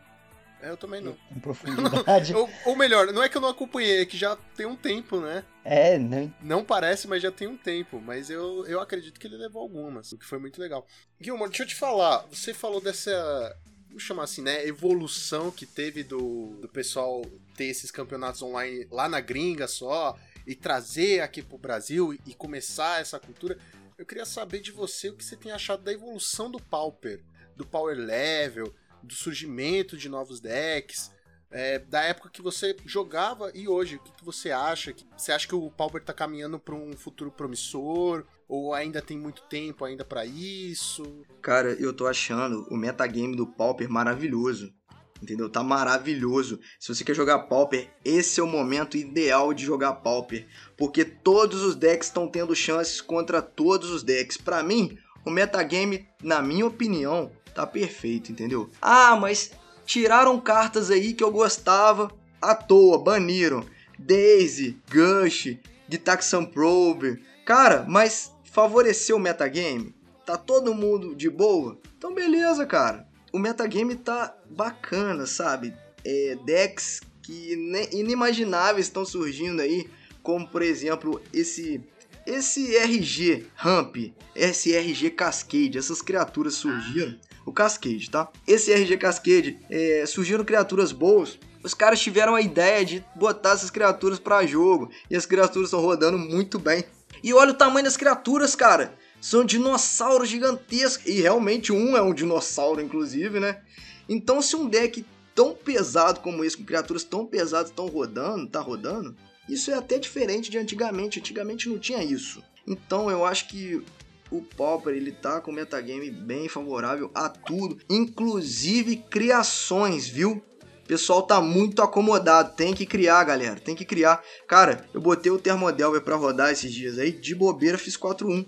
É, 0.61 0.69
eu 0.71 0.77
também 0.77 1.01
não. 1.01 1.17
com 1.29 1.39
profundidade. 1.39 2.35
ou, 2.35 2.51
ou 2.67 2.75
melhor, 2.75 3.07
não 3.13 3.23
é 3.23 3.29
que 3.29 3.37
eu 3.37 3.41
não 3.41 3.51
acompanhei, 3.51 4.03
é 4.03 4.05
que 4.05 4.17
já 4.17 4.37
tem 4.57 4.67
um 4.67 4.75
tempo, 4.75 5.21
né? 5.21 5.45
É, 5.65 5.97
não. 5.97 6.35
Não 6.43 6.65
parece, 6.65 7.07
mas 7.07 7.23
já 7.23 7.31
tem 7.31 7.47
um 7.47 7.57
tempo. 7.57 8.01
Mas 8.01 8.31
eu, 8.31 8.67
eu 8.67 8.81
acredito 8.81 9.21
que 9.21 9.29
ele 9.29 9.37
levou 9.37 9.63
algumas, 9.63 10.11
o 10.11 10.19
que 10.19 10.27
foi 10.27 10.41
muito 10.41 10.61
legal. 10.61 10.85
Gilmore, 11.21 11.51
deixa 11.51 11.63
eu 11.63 11.69
te 11.69 11.77
falar. 11.77 12.27
Você 12.31 12.53
falou 12.53 12.81
dessa. 12.81 13.57
Vamos 13.89 14.03
chamar 14.03 14.25
assim, 14.25 14.43
né? 14.43 14.67
Evolução 14.67 15.51
que 15.51 15.67
teve 15.67 16.05
do, 16.05 16.57
do 16.61 16.69
pessoal 16.69 17.23
ter 17.57 17.65
esses 17.65 17.91
campeonatos 17.91 18.43
online 18.43 18.87
lá 18.91 19.09
na 19.09 19.21
gringa 19.21 19.67
só 19.67 20.19
e 20.47 20.55
trazer 20.55 21.21
aqui 21.21 21.43
pro 21.43 21.59
Brasil 21.59 22.15
e, 22.15 22.21
e 22.27 22.35
começar 22.35 23.01
essa 23.01 23.19
cultura. 23.19 23.59
Eu 23.97 24.07
queria 24.07 24.25
saber 24.25 24.61
de 24.61 24.71
você 24.71 25.09
o 25.09 25.17
que 25.17 25.25
você 25.25 25.37
tem 25.37 25.51
achado 25.51 25.83
da 25.83 25.93
evolução 25.93 26.51
do 26.51 26.61
Pauper, 26.61 27.21
do 27.57 27.67
Power 27.67 27.99
Level, 27.99 28.73
do 29.03 29.15
surgimento 29.15 29.97
de 29.97 30.09
novos 30.09 30.41
decks. 30.41 31.11
É, 31.51 31.79
da 31.79 32.03
época 32.03 32.31
que 32.31 32.43
você 32.43 32.77
jogava 32.85 33.51
e 33.55 33.69
hoje, 33.69 33.97
o 33.97 34.01
que, 34.01 34.13
que 34.13 34.25
você 34.25 34.51
acha? 34.51 34.95
Você 35.17 35.33
acha 35.33 35.49
que 35.49 35.55
o 35.55 35.71
Pauper 35.71 36.03
tá 36.03 36.13
caminhando 36.13 36.59
para 36.59 36.75
um 36.75 36.97
futuro 36.97 37.31
promissor? 37.31 38.25
Ou 38.49 38.73
ainda 38.73 39.03
tem 39.03 39.19
muito 39.19 39.43
tempo 39.43 39.85
ainda 39.85 40.05
para 40.05 40.25
isso? 40.25 41.23
Cara, 41.43 41.73
eu 41.73 41.93
tô 41.93 42.07
achando 42.07 42.67
o 42.71 42.77
metagame 42.77 43.37
do 43.37 43.47
Pauper 43.47 43.91
maravilhoso. 43.91 44.73
Entendeu? 45.21 45.51
Tá 45.51 45.63
maravilhoso. 45.63 46.61
Se 46.79 46.95
você 46.95 47.05
quer 47.05 47.15
jogar 47.15 47.41
Pauper, 47.41 47.91
esse 48.05 48.41
é 48.41 48.43
o 48.43 48.47
momento 48.47 48.97
ideal 48.97 49.53
de 49.53 49.65
jogar 49.65 49.95
Pauper. 49.95 50.47
Porque 50.77 51.05
todos 51.05 51.63
os 51.63 51.75
decks 51.75 52.07
estão 52.07 52.29
tendo 52.29 52.55
chances 52.55 53.01
contra 53.01 53.43
todos 53.43 53.91
os 53.91 54.03
decks. 54.03 54.37
Pra 54.37 54.63
mim, 54.63 54.97
o 55.27 55.31
metagame, 55.31 56.09
na 56.23 56.41
minha 56.41 56.67
opinião, 56.67 57.33
tá 57.55 57.67
perfeito, 57.67 58.31
entendeu? 58.31 58.71
Ah, 58.81 59.17
mas 59.17 59.51
tiraram 59.89 60.39
cartas 60.39 60.91
aí 60.91 61.15
que 61.15 61.25
eu 61.25 61.33
gostava 61.33 62.13
à 62.43 62.55
toa, 62.55 63.03
baniram. 63.03 63.65
Daisy, 63.99 64.79
Gush, 64.93 65.57
Gitaxian 65.89 66.45
Probe. 66.45 67.25
Cara, 67.45 67.87
mas 67.89 68.31
favoreceu 68.45 69.17
o 69.17 69.19
metagame? 69.19 69.95
Tá 70.27 70.37
todo 70.37 70.75
mundo 70.75 71.17
de 71.17 71.31
boa? 71.31 71.81
Então 71.97 72.15
beleza, 72.15 72.67
cara. 72.67 73.09
O 73.33 73.39
metagame 73.39 73.97
tá 73.97 74.37
bacana, 74.51 75.27
sabe? 75.27 75.75
É, 76.05 76.37
decks 76.45 77.01
que 77.23 77.55
inimagináveis 77.91 78.87
estão 78.87 79.07
surgindo 79.07 79.63
aí, 79.63 79.89
como 80.23 80.47
por 80.47 80.61
exemplo 80.61 81.21
esse 81.33 81.81
esse 82.27 82.77
RG 82.77 83.47
Ramp, 83.55 83.97
esse 84.37 84.75
RG 84.75 85.11
Cascade, 85.13 85.79
essas 85.79 86.03
criaturas 86.03 86.55
surgiram. 86.55 87.19
O 87.49 87.53
Cascade, 87.53 88.11
tá? 88.11 88.29
Esse 88.47 88.71
RG 88.71 88.99
Cascade, 88.99 89.59
é, 89.71 90.05
surgiram 90.07 90.45
criaturas 90.45 90.93
boas. 90.93 91.39
Os 91.65 91.73
caras 91.73 91.99
tiveram 91.99 92.35
a 92.35 92.43
ideia 92.43 92.85
de 92.85 93.03
botar 93.17 93.53
essas 93.53 93.71
criaturas 93.71 94.19
pra 94.19 94.45
jogo. 94.45 94.91
E 95.11 95.17
as 95.17 95.25
criaturas 95.25 95.69
estão 95.69 95.81
rodando 95.81 96.19
muito 96.19 96.59
bem. 96.59 96.85
E 97.25 97.33
olha 97.33 97.53
o 97.53 97.57
tamanho 97.57 97.87
das 97.87 97.97
criaturas, 97.97 98.55
cara. 98.55 98.95
São 99.19 99.47
dinossauros 99.47 100.29
gigantescos. 100.29 101.07
E 101.07 101.23
realmente 101.23 101.73
um 101.73 101.97
é 101.97 102.03
um 102.03 102.13
dinossauro, 102.13 102.83
inclusive, 102.83 103.41
né? 103.41 103.63
Então, 104.07 104.43
se 104.43 104.55
um 104.55 104.69
deck 104.69 105.03
tão 105.35 105.55
pesado 105.55 106.21
como 106.21 106.45
esse, 106.45 106.55
com 106.55 106.65
criaturas 106.65 107.03
tão 107.03 107.25
pesadas, 107.25 107.71
estão 107.71 107.87
rodando, 107.87 108.47
tá 108.47 108.61
rodando, 108.61 109.17
isso 109.49 109.71
é 109.71 109.75
até 109.75 109.99
diferente 109.99 110.51
de 110.51 110.59
antigamente. 110.59 111.19
Antigamente 111.19 111.67
não 111.67 111.79
tinha 111.79 112.05
isso. 112.05 112.43
Então, 112.67 113.11
eu 113.11 113.25
acho 113.25 113.49
que 113.49 113.83
o 114.31 114.43
Pauper, 114.43 114.95
ele 114.95 115.13
tá 115.13 115.41
com 115.41 115.51
o 115.51 115.55
metagame 115.55 116.11
bem 116.11 116.49
favorável 116.49 117.11
a 117.15 117.29
tudo, 117.29 117.79
inclusive 117.89 118.97
criações, 119.11 120.07
viu? 120.07 120.43
O 120.85 120.89
pessoal 120.89 121.23
tá 121.23 121.41
muito 121.41 121.83
acomodado, 121.83 122.55
tem 122.57 122.73
que 122.75 122.87
criar, 122.87 123.23
galera, 123.25 123.61
tem 123.61 123.75
que 123.75 123.85
criar. 123.85 124.23
Cara, 124.47 124.87
eu 124.95 125.01
botei 125.01 125.31
o 125.31 125.39
Thermodelver 125.39 126.01
pra 126.01 126.17
rodar 126.17 126.51
esses 126.51 126.73
dias 126.73 126.99
aí, 126.99 127.13
de 127.13 127.35
bobeira 127.35 127.77
fiz 127.77 127.97
4-1. 127.97 128.47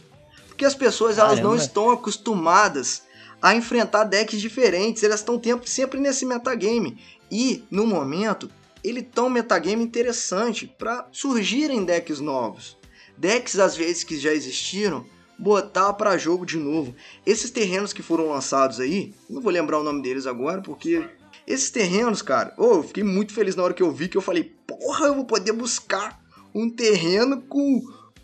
Porque 0.49 0.65
as 0.65 0.75
pessoas, 0.75 1.19
elas 1.19 1.39
não 1.39 1.51
Caramba. 1.51 1.63
estão 1.63 1.91
acostumadas 1.91 3.03
a 3.43 3.55
enfrentar 3.55 4.05
decks 4.05 4.41
diferentes, 4.41 5.03
elas 5.03 5.21
estão 5.21 5.39
tempo- 5.39 5.69
sempre 5.69 6.01
nesse 6.01 6.25
metagame. 6.27 6.99
E, 7.31 7.65
no 7.71 7.87
momento, 7.87 8.51
ele 8.83 9.03
tá 9.03 9.23
um 9.23 9.31
metagame 9.31 9.83
interessante 9.83 10.67
para 10.67 11.07
surgirem 11.13 11.85
decks 11.85 12.21
novos. 12.21 12.77
Decks, 13.17 13.59
às 13.59 13.77
vezes, 13.77 14.03
que 14.03 14.19
já 14.19 14.33
existiram, 14.33 15.05
botar 15.41 15.93
para 15.95 16.17
jogo 16.19 16.45
de 16.45 16.57
novo. 16.57 16.95
Esses 17.25 17.51
terrenos 17.51 17.93
que 17.93 18.03
foram 18.03 18.29
lançados 18.29 18.79
aí, 18.81 19.15
não 19.29 19.41
vou 19.41 19.51
lembrar 19.51 19.79
o 19.79 19.83
nome 19.85 20.03
deles 20.03 20.27
agora, 20.27 20.61
porque 20.61 21.09
esses 21.47 21.71
terrenos, 21.71 22.23
cara, 22.23 22.55
oh, 22.59 22.75
eu 22.77 22.83
fiquei 22.83 23.03
muito 23.03 23.33
feliz 23.33 23.57
na 23.57 23.63
hora 23.63 23.75
que 23.75 23.83
eu 23.83 23.91
vi 23.91 24.09
que 24.09 24.17
eu 24.17 24.23
falei, 24.23 24.45
porra, 24.67 25.07
eu 25.07 25.15
vou 25.15 25.25
poder 25.25 25.53
buscar 25.53 26.21
um 26.55 26.69
terreno 26.69 27.41
com. 27.43 27.81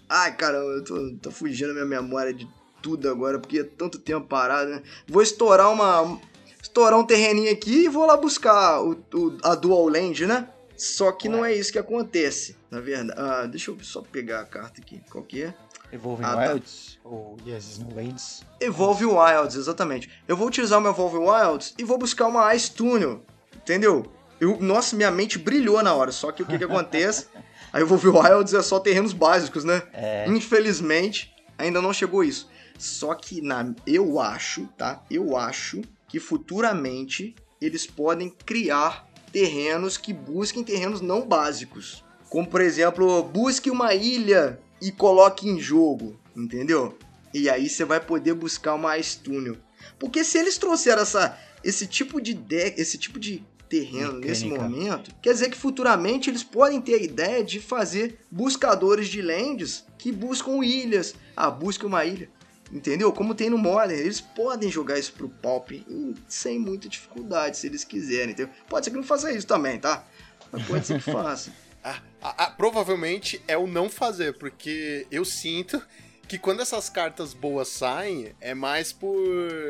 Ai, 0.09 0.37
cara, 0.37 0.59
eu 0.59 0.85
tô, 0.85 1.17
tô 1.23 1.31
fugindo 1.31 1.71
a 1.71 1.75
minha 1.75 1.87
memória 1.87 2.33
de 2.33 2.47
tudo 2.83 3.09
agora, 3.11 3.39
porque 3.39 3.61
é 3.61 3.65
tanto 3.65 3.99
tempo 3.99 4.27
parado, 4.27 4.71
né? 4.71 4.83
Vou 5.09 5.23
estourar 5.23 5.73
uma. 5.73 6.21
Estourar 6.63 6.99
um 6.99 7.05
terreninho 7.05 7.51
aqui 7.51 7.85
e 7.85 7.89
vou 7.89 8.05
lá 8.07 8.17
buscar 8.17 8.83
o, 8.83 8.93
o- 9.15 9.39
a 9.43 9.55
Dual 9.55 9.89
Land, 9.89 10.27
né? 10.27 10.49
Só 10.77 11.11
que 11.13 11.29
não 11.29 11.45
é 11.45 11.55
isso 11.55 11.73
que 11.73 11.79
acontece, 11.79 12.57
na 12.71 12.81
verdade. 12.81 13.19
Ah, 13.19 13.47
deixa 13.47 13.71
eu 13.71 13.79
só 13.81 14.03
pegar 14.03 14.41
a 14.41 14.45
carta 14.45 14.81
aqui. 14.81 15.01
Qual 15.11 15.25
que 15.25 15.43
é? 15.43 15.55
Evolving 15.93 16.25
Ah, 16.25 16.35
tá. 16.37 16.53
Wilds 16.53 16.99
ou 17.05 17.37
Yes 17.47 17.65
Snowlands. 17.79 18.43
Evolve 18.61 19.05
Wilds, 19.07 19.55
exatamente. 19.57 20.11
Eu 20.27 20.37
vou 20.37 20.49
utilizar 20.49 20.79
o 20.79 20.83
meu 20.83 20.91
Evolve 20.93 21.19
Wilds 21.19 21.75
e 21.79 21.85
vou 21.85 21.99
buscar 21.99 22.27
uma 22.27 22.55
Ice 22.55 22.71
Tunnel, 22.71 23.23
entendeu? 23.55 24.05
Eu, 24.41 24.59
nossa, 24.61 24.95
minha 24.97 25.11
mente 25.11 25.39
brilhou 25.39 25.83
na 25.83 25.95
hora, 25.95 26.13
só 26.13 26.31
que 26.33 26.43
o 26.43 26.47
que, 26.47 26.59
que 26.59 26.65
acontece? 26.65 27.27
A 27.73 27.81
Evolve 27.81 28.09
Wilds 28.09 28.55
é 28.55 28.63
só 28.63 28.79
terrenos 28.79 29.13
básicos, 29.13 29.65
né? 29.65 29.83
É, 29.93 30.27
Infelizmente, 30.29 31.35
ainda 31.57 31.81
não 31.81 31.93
chegou 31.93 32.23
isso. 32.25 32.49
Só 32.79 33.15
que 33.15 33.41
na, 33.41 33.75
eu 33.87 34.21
acho, 34.21 34.67
tá? 34.77 35.03
Eu 35.11 35.37
acho 35.37 35.83
que 36.09 36.21
futuramente 36.21 37.35
eles 37.61 37.87
podem 37.87 38.29
criar 38.45 39.07
terrenos 39.33 39.97
que 39.97 40.13
busquem 40.13 40.63
terrenos 40.63 41.01
não 41.01 41.27
básicos. 41.27 42.05
Como, 42.29 42.47
por 42.47 42.61
exemplo, 42.61 43.23
busque 43.23 43.71
uma 43.71 43.95
ilha 43.95 44.59
e 44.81 44.91
coloque 44.93 45.49
em 45.49 45.59
jogo, 45.61 46.19
entendeu? 46.37 46.97
E 47.33 47.49
aí 47.49 47.69
você 47.69 47.85
vai 47.85 48.01
poder 48.01 48.35
buscar 48.35 48.75
uma 48.75 48.97
Ice 48.99 49.19
Tunnel. 49.19 49.57
Porque 49.99 50.25
se 50.25 50.39
eles 50.39 50.59
trouxeram 50.59 51.03
essa, 51.03 51.39
esse 51.63 51.87
tipo 51.87 52.21
de 52.21 52.35
deck, 52.35 52.81
esse 52.81 52.99
tipo 52.99 53.19
de 53.19 53.45
terreno 53.69 54.21
nesse 54.21 54.47
Mecânica. 54.47 54.69
momento, 54.69 55.15
quer 55.21 55.33
dizer 55.33 55.51
que 55.51 55.57
futuramente 55.57 56.31
eles 56.31 56.43
podem 56.43 56.81
ter 56.81 56.95
a 56.95 57.03
ideia 57.03 57.43
de 57.43 57.61
fazer 57.61 58.21
buscadores 58.31 59.09
de 59.09 59.21
lands 59.21 59.85
que 59.99 60.13
buscam 60.13 60.65
ilhas. 60.65 61.15
Ah, 61.37 61.51
busca 61.51 61.87
uma 61.87 62.05
ilha. 62.05 62.31
Entendeu? 62.73 63.13
Como 63.13 63.35
tem 63.35 63.49
no 63.49 63.59
Modern, 63.59 63.99
eles 63.99 64.21
podem 64.21 64.71
jogar 64.71 64.99
isso 64.99 65.13
pro 65.13 65.29
Pauper 65.29 65.83
sem 66.29 66.59
muita 66.59 66.89
dificuldade, 66.89 67.57
se 67.57 67.67
eles 67.67 67.85
quiserem, 67.85 68.33
entendeu? 68.33 68.53
Pode 68.69 68.85
ser 68.85 68.91
que 68.91 68.97
não 68.97 69.05
faça 69.05 69.33
isso 69.33 69.47
também, 69.47 69.79
tá? 69.79 70.05
Mas 70.51 70.67
pode 70.67 70.87
ser 70.87 71.01
que 71.01 71.05
faça. 71.13 71.53
Ah, 71.89 72.03
ah, 72.21 72.35
ah, 72.39 72.51
provavelmente 72.51 73.41
é 73.47 73.57
o 73.57 73.67
não 73.69 73.89
fazer, 73.89 74.37
porque 74.39 75.07
eu 75.11 75.25
sinto 75.25 75.81
que 76.27 76.37
quando 76.37 76.61
essas 76.61 76.89
cartas 76.91 77.33
boas 77.33 77.69
saem, 77.69 78.35
é 78.41 78.53
mais 78.55 78.93
por. 78.93 79.17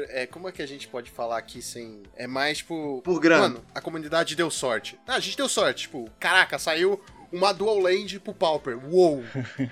É, 0.08 0.26
como 0.26 0.48
é 0.48 0.52
que 0.52 0.62
a 0.62 0.66
gente 0.66 0.88
pode 0.88 1.10
falar 1.10 1.36
aqui 1.36 1.60
sem. 1.60 2.02
É 2.16 2.26
mais 2.26 2.62
por. 2.62 3.02
Por 3.02 3.20
grana. 3.20 3.42
Mano, 3.48 3.64
a 3.74 3.80
comunidade 3.82 4.34
deu 4.34 4.50
sorte. 4.50 4.98
Ah, 5.06 5.16
a 5.16 5.20
gente 5.20 5.36
deu 5.36 5.48
sorte. 5.48 5.82
Tipo, 5.82 6.10
caraca, 6.18 6.58
saiu 6.58 6.98
uma 7.30 7.52
dual 7.52 7.78
land 7.80 8.18
pro 8.20 8.32
Pauper. 8.32 8.78
Uou! 8.90 9.22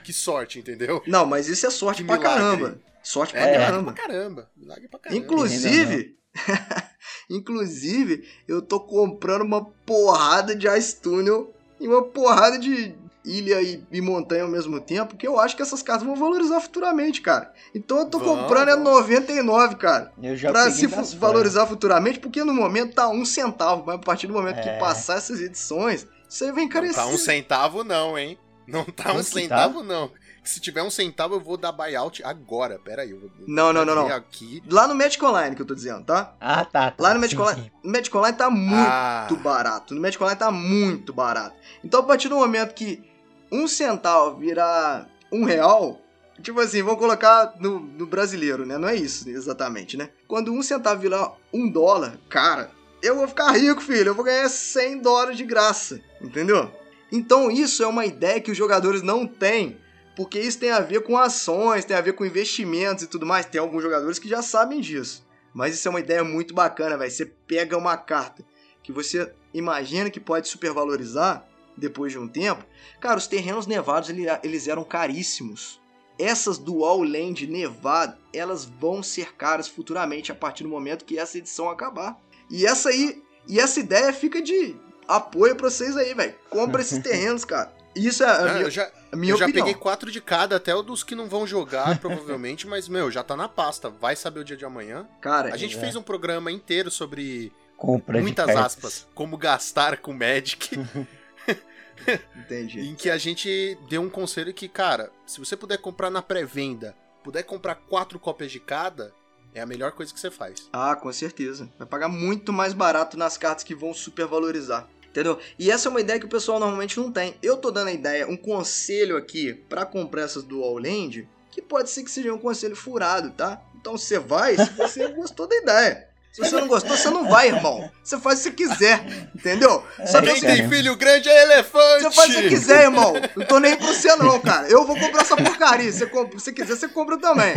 que 0.04 0.12
sorte, 0.12 0.58
entendeu? 0.58 1.02
Não, 1.06 1.24
mas 1.24 1.48
isso 1.48 1.66
é 1.66 1.70
sorte 1.70 2.02
Que 2.02 2.06
pra 2.06 2.18
milagre. 2.18 2.38
caramba. 2.42 2.78
Sorte 3.02 3.32
pra 3.32 3.40
É, 3.40 3.52
milagre 3.52 3.66
caramba. 3.72 3.92
pra 3.94 4.02
caramba. 4.02 4.50
Milagre 4.54 4.88
pra 4.88 4.98
caramba. 5.00 5.22
Inclusive, 5.24 6.18
inclusive, 7.30 8.28
eu 8.46 8.60
tô 8.60 8.80
comprando 8.80 9.42
uma 9.42 9.64
porrada 9.86 10.54
de 10.54 10.68
Ice 10.76 11.00
Tunnel 11.00 11.53
e 11.84 11.88
uma 11.88 12.02
porrada 12.02 12.58
de 12.58 12.94
ilha 13.24 13.62
e, 13.62 13.82
e 13.90 14.00
montanha 14.02 14.42
ao 14.42 14.48
mesmo 14.50 14.78
tempo, 14.80 15.16
que 15.16 15.26
eu 15.26 15.38
acho 15.40 15.56
que 15.56 15.62
essas 15.62 15.82
cartas 15.82 16.06
vão 16.06 16.14
valorizar 16.16 16.60
futuramente, 16.60 17.20
cara. 17.22 17.52
Então 17.74 17.98
eu 18.00 18.06
tô 18.06 18.18
Vão, 18.18 18.36
comprando 18.36 18.68
é 18.68 18.74
vão. 18.74 18.84
99, 18.84 19.76
cara. 19.76 20.12
eu 20.22 20.36
já 20.36 20.50
pra 20.50 20.70
se 20.70 20.86
valorizar 21.16 21.66
futuramente, 21.66 22.18
porque 22.20 22.44
no 22.44 22.52
momento 22.52 22.94
tá 22.94 23.08
um 23.08 23.24
centavo, 23.24 23.84
mas 23.86 23.94
a 23.96 23.98
partir 23.98 24.26
do 24.26 24.32
momento 24.34 24.58
É. 24.58 24.62
que 24.74 24.78
passar 24.80 25.16
essas 25.16 25.40
edições, 25.40 26.06
isso 26.28 26.44
aí 26.44 26.52
vem 26.52 26.68
Tá 26.68 26.78
encarecer. 26.80 27.06
um 27.06 27.16
centavo, 27.16 27.82
não, 27.84 28.18
hein? 28.18 28.38
Não 28.66 28.84
tá 28.84 29.10
um 29.10 29.16
Quanto 29.16 29.26
que 29.26 29.32
tá? 29.32 29.40
centavo, 29.40 29.82
não. 29.82 30.10
Se 30.44 30.60
tiver 30.60 30.82
um 30.82 30.90
centavo, 30.90 31.34
eu 31.34 31.40
vou 31.40 31.56
dar 31.56 31.72
buyout 31.72 32.22
agora. 32.22 32.78
Pera 32.78 33.02
aí. 33.02 33.10
Eu 33.10 33.20
vou 33.20 33.30
Não, 33.46 33.72
não, 33.72 33.84
não, 33.84 33.94
não. 33.94 34.06
Aqui. 34.08 34.62
Lá 34.68 34.86
no 34.86 34.94
Magic 34.94 35.24
Online 35.24 35.56
que 35.56 35.62
eu 35.62 35.66
tô 35.66 35.74
dizendo, 35.74 36.04
tá? 36.04 36.34
Ah, 36.40 36.64
tá. 36.64 36.90
tá. 36.90 37.02
Lá 37.02 37.14
no 37.14 37.20
Magic 37.20 37.36
Sim, 37.36 37.42
Online, 37.42 37.62
sim. 37.62 37.70
no 37.82 37.90
Magic 37.92 38.16
Online 38.16 38.36
tá 38.36 38.50
muito 38.50 38.74
Ah, 38.76 39.28
barato. 39.42 39.94
No 39.94 40.00
Magic 40.00 40.22
Online 40.22 40.38
tá 40.38 40.50
muito 40.50 41.12
barato. 41.12 41.56
Então, 41.82 42.00
a 42.00 42.02
partir 42.02 42.28
do 42.28 42.36
momento 42.36 42.74
que 42.74 43.02
um 43.50 43.66
centavo 43.66 44.36
virar 44.38 45.08
um 45.32 45.44
real, 45.44 45.98
tipo 46.42 46.60
assim, 46.60 46.82
vamos 46.82 46.98
colocar 47.00 47.54
no, 47.58 47.80
no 47.80 48.06
brasileiro, 48.06 48.66
né? 48.66 48.76
Não 48.76 48.88
é 48.88 48.94
isso 48.96 49.28
exatamente, 49.30 49.96
né? 49.96 50.10
Quando 50.28 50.52
um 50.52 50.62
centavo 50.62 51.00
virar 51.00 51.32
um 51.52 51.68
dólar, 51.70 52.18
cara, 52.28 52.70
eu 53.02 53.16
vou 53.16 53.26
ficar 53.28 53.50
rico, 53.52 53.80
filho. 53.80 54.08
Eu 54.10 54.14
vou 54.14 54.24
ganhar 54.24 54.48
100 54.48 54.98
dólares 55.00 55.36
de 55.36 55.44
graça, 55.44 56.00
entendeu? 56.20 56.70
Então, 57.10 57.50
isso 57.50 57.82
é 57.82 57.86
uma 57.86 58.04
ideia 58.04 58.40
que 58.40 58.50
os 58.50 58.56
jogadores 58.56 59.02
não 59.02 59.26
têm. 59.26 59.78
Porque 60.16 60.38
isso 60.38 60.58
tem 60.58 60.70
a 60.70 60.80
ver 60.80 61.02
com 61.02 61.18
ações, 61.18 61.84
tem 61.84 61.96
a 61.96 62.00
ver 62.00 62.12
com 62.12 62.24
investimentos 62.24 63.02
e 63.04 63.06
tudo 63.06 63.26
mais. 63.26 63.46
Tem 63.46 63.60
alguns 63.60 63.82
jogadores 63.82 64.18
que 64.18 64.28
já 64.28 64.42
sabem 64.42 64.80
disso. 64.80 65.26
Mas 65.52 65.74
isso 65.74 65.86
é 65.86 65.90
uma 65.90 66.00
ideia 66.00 66.22
muito 66.24 66.54
bacana, 66.54 66.96
velho. 66.96 67.10
Você 67.10 67.26
pega 67.26 67.76
uma 67.76 67.96
carta 67.96 68.44
que 68.82 68.92
você 68.92 69.32
imagina 69.52 70.10
que 70.10 70.20
pode 70.20 70.48
supervalorizar 70.48 71.46
depois 71.76 72.12
de 72.12 72.18
um 72.18 72.28
tempo. 72.28 72.64
Cara, 73.00 73.18
os 73.18 73.26
terrenos 73.26 73.66
nevados 73.66 74.08
ele- 74.08 74.26
eles 74.42 74.68
eram 74.68 74.84
caríssimos. 74.84 75.80
Essas 76.18 76.58
dual 76.58 77.02
land 77.02 77.46
nevado, 77.48 78.16
elas 78.32 78.64
vão 78.64 79.02
ser 79.02 79.34
caras 79.34 79.66
futuramente 79.66 80.30
a 80.30 80.34
partir 80.34 80.62
do 80.62 80.68
momento 80.68 81.04
que 81.04 81.18
essa 81.18 81.38
edição 81.38 81.68
acabar. 81.68 82.16
E 82.48 82.64
essa 82.66 82.90
aí, 82.90 83.20
e 83.48 83.58
essa 83.58 83.80
ideia 83.80 84.12
fica 84.12 84.40
de 84.40 84.76
apoio 85.08 85.56
pra 85.56 85.68
vocês 85.68 85.96
aí, 85.96 86.14
velho. 86.14 86.34
Compra 86.48 86.80
esses 86.80 86.98
terrenos, 87.02 87.44
cara. 87.44 87.74
Isso 87.94 88.22
é 88.22 88.28
a 88.28 88.38
não, 88.38 88.52
minha, 88.54 88.62
eu 88.64 88.70
já, 88.70 88.90
a 89.12 89.16
minha 89.16 89.32
eu 89.32 89.38
já 89.38 89.46
peguei 89.46 89.74
quatro 89.74 90.10
de 90.10 90.20
cada, 90.20 90.56
até 90.56 90.74
o 90.74 90.82
dos 90.82 91.04
que 91.04 91.14
não 91.14 91.28
vão 91.28 91.46
jogar, 91.46 91.98
provavelmente, 92.00 92.66
mas, 92.66 92.88
meu, 92.88 93.10
já 93.10 93.22
tá 93.22 93.36
na 93.36 93.48
pasta. 93.48 93.88
Vai 93.88 94.16
saber 94.16 94.40
o 94.40 94.44
dia 94.44 94.56
de 94.56 94.64
amanhã. 94.64 95.06
Cara, 95.20 95.52
A 95.52 95.56
gente 95.56 95.76
é. 95.76 95.80
fez 95.80 95.96
um 95.96 96.02
programa 96.02 96.50
inteiro 96.50 96.90
sobre, 96.90 97.52
Compra 97.76 98.20
muitas 98.20 98.48
aspas, 98.48 99.06
como 99.14 99.36
gastar 99.36 99.98
com 99.98 100.12
Magic. 100.12 100.70
entendi. 102.36 102.80
em 102.80 102.94
que 102.94 103.08
a 103.08 103.16
gente 103.16 103.78
deu 103.88 104.02
um 104.02 104.10
conselho 104.10 104.52
que, 104.52 104.68
cara, 104.68 105.10
se 105.26 105.38
você 105.38 105.56
puder 105.56 105.78
comprar 105.78 106.10
na 106.10 106.20
pré-venda, 106.20 106.94
puder 107.22 107.42
comprar 107.44 107.76
quatro 107.76 108.18
cópias 108.18 108.50
de 108.50 108.60
cada, 108.60 109.12
é 109.54 109.60
a 109.60 109.66
melhor 109.66 109.92
coisa 109.92 110.12
que 110.12 110.18
você 110.18 110.30
faz. 110.30 110.68
Ah, 110.72 110.96
com 110.96 111.12
certeza. 111.12 111.70
Vai 111.78 111.86
pagar 111.86 112.08
muito 112.08 112.52
mais 112.52 112.72
barato 112.72 113.16
nas 113.16 113.38
cartas 113.38 113.62
que 113.62 113.74
vão 113.74 113.94
supervalorizar. 113.94 114.88
Entendeu? 115.14 115.38
E 115.56 115.70
essa 115.70 115.88
é 115.88 115.90
uma 115.90 116.00
ideia 116.00 116.18
que 116.18 116.26
o 116.26 116.28
pessoal 116.28 116.58
normalmente 116.58 116.98
não 116.98 117.12
tem. 117.12 117.36
Eu 117.40 117.56
tô 117.56 117.70
dando 117.70 117.86
a 117.86 117.92
ideia, 117.92 118.26
um 118.26 118.36
conselho 118.36 119.16
aqui 119.16 119.54
pra 119.54 119.86
comprar 119.86 120.22
essas 120.22 120.42
Dual 120.42 120.74
Land, 120.76 121.28
que 121.52 121.62
pode 121.62 121.88
ser 121.88 122.02
que 122.02 122.10
seja 122.10 122.34
um 122.34 122.38
conselho 122.38 122.74
furado, 122.74 123.30
tá? 123.30 123.62
Então 123.80 123.96
você 123.96 124.18
vai 124.18 124.56
se 124.56 124.70
você 124.72 125.06
gostou 125.14 125.46
da 125.46 125.54
ideia. 125.54 126.08
Se 126.32 126.40
você 126.40 126.56
não 126.56 126.66
gostou, 126.66 126.96
você 126.96 127.08
não 127.10 127.28
vai, 127.28 127.46
irmão. 127.46 127.88
Você 128.02 128.18
faz 128.18 128.44
o 128.44 128.50
que 128.50 128.66
você 128.66 128.74
quiser, 128.74 129.30
entendeu? 129.32 129.84
Só 130.04 130.20
que 130.20 130.26
Quem 130.26 130.40
sério. 130.40 130.56
tem 130.56 130.68
filho 130.68 130.96
grande 130.96 131.28
é 131.28 131.42
elefante! 131.44 132.02
você 132.02 132.10
faz 132.10 132.30
o 132.30 132.34
que 132.34 132.42
você 132.42 132.48
quiser, 132.48 132.82
irmão. 132.82 133.12
Não 133.36 133.46
tô 133.46 133.60
nem 133.60 133.76
pra 133.76 133.86
você 133.86 134.16
não, 134.16 134.40
cara. 134.40 134.66
Eu 134.68 134.84
vou 134.84 134.98
comprar 134.98 135.20
essa 135.20 135.36
porcaria. 135.36 135.92
Se 135.92 135.98
você, 136.00 136.06
compra, 136.06 136.36
se 136.36 136.44
você 136.46 136.52
quiser, 136.52 136.74
você 136.74 136.88
compra 136.88 137.16
também. 137.20 137.54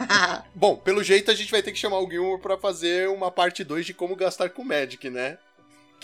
Bom, 0.54 0.74
pelo 0.74 1.04
jeito 1.04 1.30
a 1.30 1.34
gente 1.34 1.50
vai 1.50 1.62
ter 1.62 1.70
que 1.70 1.78
chamar 1.78 1.98
o 1.98 2.10
Gilmore 2.10 2.40
pra 2.40 2.56
fazer 2.56 3.10
uma 3.10 3.30
parte 3.30 3.62
2 3.62 3.84
de 3.84 3.92
como 3.92 4.16
gastar 4.16 4.48
com 4.48 4.64
Magic, 4.64 5.10
né? 5.10 5.36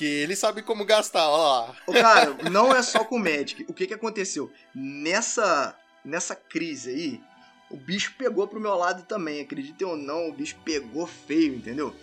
Que 0.00 0.06
ele 0.06 0.34
sabe 0.34 0.62
como 0.62 0.86
gastar, 0.86 1.28
ó 1.28 1.66
lá. 1.66 1.76
Ô, 1.86 1.92
cara, 1.92 2.34
não 2.50 2.74
é 2.74 2.82
só 2.82 3.04
com 3.04 3.16
o 3.16 3.18
Magic. 3.18 3.66
O 3.68 3.74
que 3.74 3.86
que 3.86 3.92
aconteceu? 3.92 4.50
Nessa, 4.74 5.76
nessa 6.02 6.34
crise 6.34 6.88
aí, 6.88 7.20
o 7.70 7.76
bicho 7.76 8.14
pegou 8.16 8.48
pro 8.48 8.58
meu 8.58 8.74
lado 8.76 9.02
também. 9.02 9.42
Acreditem 9.42 9.86
ou 9.86 9.98
não, 9.98 10.30
o 10.30 10.32
bicho 10.32 10.56
pegou 10.64 11.06
feio, 11.06 11.54
entendeu? 11.54 11.94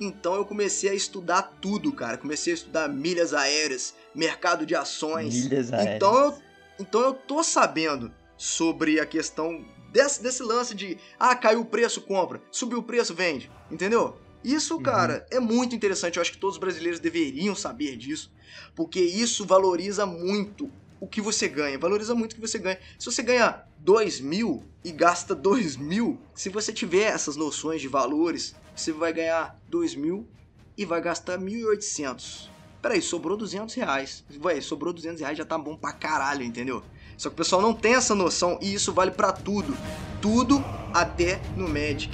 Então 0.00 0.36
eu 0.36 0.44
comecei 0.44 0.90
a 0.90 0.94
estudar 0.94 1.42
tudo, 1.60 1.92
cara. 1.92 2.16
Comecei 2.16 2.52
a 2.52 2.54
estudar 2.54 2.88
milhas 2.88 3.34
aéreas, 3.34 3.96
mercado 4.14 4.64
de 4.64 4.76
ações. 4.76 5.34
Milhas 5.42 5.72
aéreas. 5.72 5.96
Então 5.96 6.16
eu, 6.16 6.38
então 6.78 7.00
eu 7.00 7.14
tô 7.14 7.42
sabendo 7.42 8.14
sobre 8.36 9.00
a 9.00 9.06
questão 9.06 9.66
desse, 9.90 10.22
desse 10.22 10.44
lance 10.44 10.72
de 10.72 10.96
ah, 11.18 11.34
caiu 11.34 11.62
o 11.62 11.66
preço, 11.66 12.00
compra, 12.02 12.40
subiu 12.52 12.78
o 12.78 12.84
preço, 12.84 13.12
vende, 13.12 13.50
entendeu? 13.68 14.16
Isso, 14.42 14.76
Uhum. 14.76 14.82
cara, 14.82 15.26
é 15.30 15.38
muito 15.38 15.74
interessante. 15.74 16.16
Eu 16.16 16.22
acho 16.22 16.32
que 16.32 16.38
todos 16.38 16.56
os 16.56 16.60
brasileiros 16.60 16.98
deveriam 17.00 17.54
saber 17.54 17.96
disso, 17.96 18.32
porque 18.74 19.00
isso 19.00 19.44
valoriza 19.44 20.06
muito 20.06 20.70
o 20.98 21.06
que 21.06 21.20
você 21.20 21.48
ganha, 21.48 21.78
valoriza 21.78 22.14
muito 22.14 22.32
o 22.32 22.34
que 22.36 22.40
você 22.40 22.58
ganha. 22.58 22.78
Se 22.98 23.06
você 23.06 23.22
ganha 23.22 23.62
2 23.78 24.20
mil 24.20 24.62
e 24.84 24.92
gasta 24.92 25.34
2 25.34 25.76
mil, 25.76 26.18
se 26.34 26.48
você 26.48 26.72
tiver 26.72 27.04
essas 27.12 27.36
noções 27.36 27.80
de 27.80 27.88
valores, 27.88 28.54
você 28.74 28.92
vai 28.92 29.12
ganhar 29.12 29.58
2 29.68 29.94
mil 29.94 30.26
e 30.76 30.84
vai 30.84 31.00
gastar 31.00 31.38
1.800. 31.38 32.48
Peraí, 32.82 33.02
sobrou 33.02 33.36
200 33.36 33.74
reais. 33.74 34.24
Véi, 34.28 34.62
sobrou 34.62 34.92
200 34.92 35.20
reais 35.20 35.36
já 35.36 35.44
tá 35.44 35.58
bom 35.58 35.76
pra 35.76 35.92
caralho, 35.92 36.42
entendeu? 36.42 36.82
Só 37.16 37.28
que 37.28 37.34
o 37.34 37.36
pessoal 37.36 37.60
não 37.60 37.74
tem 37.74 37.94
essa 37.94 38.14
noção 38.14 38.58
e 38.62 38.72
isso 38.72 38.90
vale 38.92 39.10
pra 39.10 39.32
tudo. 39.32 39.76
Tudo 40.22 40.64
até 40.94 41.40
no 41.56 41.68
Magic. 41.68 42.10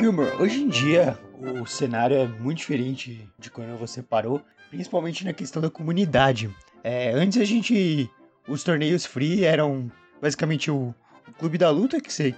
Ô, 0.00 0.02
Gilmore, 0.02 0.30
hoje 0.40 0.62
em 0.62 0.68
dia 0.68 1.18
o 1.38 1.66
cenário 1.66 2.16
é 2.16 2.26
muito 2.26 2.56
diferente 2.56 3.28
de 3.38 3.50
quando 3.50 3.76
você 3.78 4.02
parou, 4.02 4.40
principalmente 4.70 5.26
na 5.26 5.34
questão 5.34 5.60
da 5.60 5.68
comunidade. 5.68 6.50
É, 6.82 7.10
antes 7.12 7.38
a 7.38 7.44
gente. 7.44 8.10
Os 8.48 8.64
torneios 8.64 9.04
free 9.04 9.44
eram 9.44 9.92
basicamente 10.20 10.70
o, 10.70 10.94
o 11.28 11.32
clube 11.38 11.58
da 11.58 11.68
luta, 11.68 12.00
que 12.00 12.10
você 12.10 12.34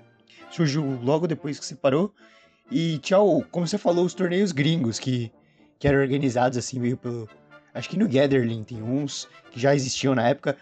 surgiu 0.50 0.84
logo 1.04 1.28
depois 1.28 1.56
que 1.60 1.64
você 1.64 1.76
parou. 1.76 2.12
E 2.68 2.98
tinha, 2.98 3.20
o- 3.20 3.44
como 3.44 3.64
você 3.64 3.78
falou, 3.78 4.04
os 4.04 4.12
torneios 4.12 4.50
gringos, 4.50 4.98
que, 4.98 5.30
que 5.78 5.86
eram 5.86 6.00
organizados 6.00 6.58
assim 6.58 6.80
meio 6.80 6.96
pelo. 6.96 7.28
Acho 7.72 7.88
que 7.88 7.96
no 7.96 8.08
Gatherling 8.08 8.64
tem 8.64 8.82
uns 8.82 9.28
que 9.52 9.60
já 9.60 9.72
existiam 9.72 10.16
na 10.16 10.28
época. 10.28 10.56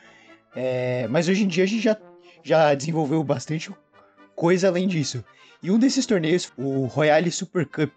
É, 0.55 1.09
mas 1.09 1.29
hoje 1.29 1.45
em 1.45 1.49
dia 1.49 1.65
a 1.65 1.67
gente 1.67 1.83
já, 1.83 1.97
já 2.43 2.75
desenvolveu 2.75 3.25
bastante 3.25 3.71
coisa 4.37 4.69
além 4.69 4.87
disso. 4.87 5.25
E 5.63 5.71
um 5.71 5.79
desses 5.79 6.07
torneios, 6.07 6.53
o 6.57 6.87
Royale 6.87 7.31
Super 7.31 7.67
Cup, 7.67 7.93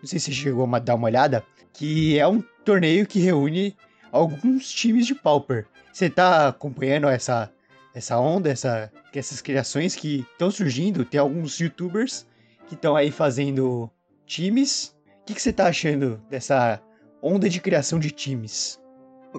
não 0.00 0.08
sei 0.08 0.18
se 0.18 0.26
você 0.26 0.32
chegou 0.32 0.68
a 0.74 0.78
dar 0.78 0.96
uma 0.96 1.06
olhada, 1.06 1.44
que 1.72 2.18
é 2.18 2.26
um 2.26 2.42
torneio 2.64 3.06
que 3.06 3.20
reúne 3.20 3.76
alguns 4.10 4.70
times 4.70 5.06
de 5.06 5.14
Pauper. 5.14 5.66
Você 5.92 6.10
tá 6.10 6.48
acompanhando 6.48 7.08
essa, 7.08 7.52
essa 7.94 8.18
onda, 8.18 8.50
essa, 8.50 8.90
essas 9.14 9.40
criações 9.40 9.94
que 9.94 10.26
estão 10.32 10.50
surgindo? 10.50 11.04
Tem 11.04 11.20
alguns 11.20 11.60
youtubers 11.60 12.26
que 12.66 12.74
estão 12.74 12.96
aí 12.96 13.12
fazendo 13.12 13.88
times. 14.26 14.96
O 15.22 15.24
que, 15.26 15.34
que 15.34 15.42
você 15.42 15.52
tá 15.52 15.68
achando 15.68 16.20
dessa 16.28 16.82
onda 17.22 17.48
de 17.48 17.60
criação 17.60 17.98
de 17.98 18.10
times? 18.10 18.80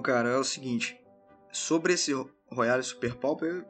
Cara, 0.02 0.30
é 0.30 0.36
o 0.36 0.44
seguinte. 0.44 0.98
Sobre 1.52 1.92
esse 1.92 2.12
Royale 2.50 2.82
Super 2.82 3.14
Pauper, 3.14 3.64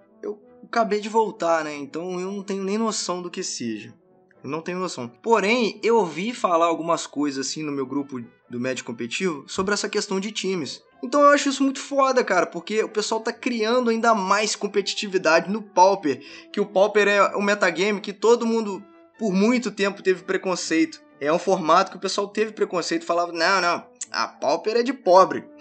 acabei 0.66 1.00
de 1.00 1.08
voltar, 1.08 1.64
né? 1.64 1.74
Então 1.74 2.20
eu 2.20 2.30
não 2.30 2.42
tenho 2.42 2.62
nem 2.62 2.76
noção 2.78 3.22
do 3.22 3.30
que 3.30 3.42
seja. 3.42 3.94
Eu 4.42 4.50
não 4.50 4.60
tenho 4.60 4.78
noção. 4.78 5.08
Porém, 5.08 5.80
eu 5.82 5.96
ouvi 5.96 6.32
falar 6.32 6.66
algumas 6.66 7.06
coisas 7.06 7.46
assim 7.46 7.62
no 7.62 7.72
meu 7.72 7.86
grupo 7.86 8.22
do 8.48 8.60
Médio 8.60 8.84
Competitivo 8.84 9.44
sobre 9.48 9.74
essa 9.74 9.88
questão 9.88 10.20
de 10.20 10.30
times. 10.30 10.82
Então 11.02 11.22
eu 11.22 11.30
acho 11.30 11.48
isso 11.48 11.62
muito 11.62 11.80
foda, 11.80 12.24
cara, 12.24 12.46
porque 12.46 12.82
o 12.82 12.88
pessoal 12.88 13.20
tá 13.20 13.32
criando 13.32 13.90
ainda 13.90 14.14
mais 14.14 14.56
competitividade 14.56 15.50
no 15.50 15.62
Pauper. 15.62 16.22
Que 16.52 16.60
o 16.60 16.66
Pauper 16.66 17.08
é 17.08 17.36
um 17.36 17.42
metagame 17.42 18.00
que 18.00 18.12
todo 18.12 18.46
mundo, 18.46 18.82
por 19.18 19.32
muito 19.32 19.70
tempo, 19.70 20.02
teve 20.02 20.22
preconceito. 20.22 21.02
É 21.20 21.32
um 21.32 21.38
formato 21.38 21.90
que 21.90 21.96
o 21.96 22.00
pessoal 22.00 22.28
teve 22.28 22.52
preconceito, 22.52 23.04
falava, 23.04 23.32
não, 23.32 23.60
não, 23.60 23.86
a 24.10 24.28
Pauper 24.28 24.76
é 24.76 24.82
de 24.82 24.92
pobre. 24.92 25.44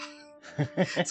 É, 0.95 1.03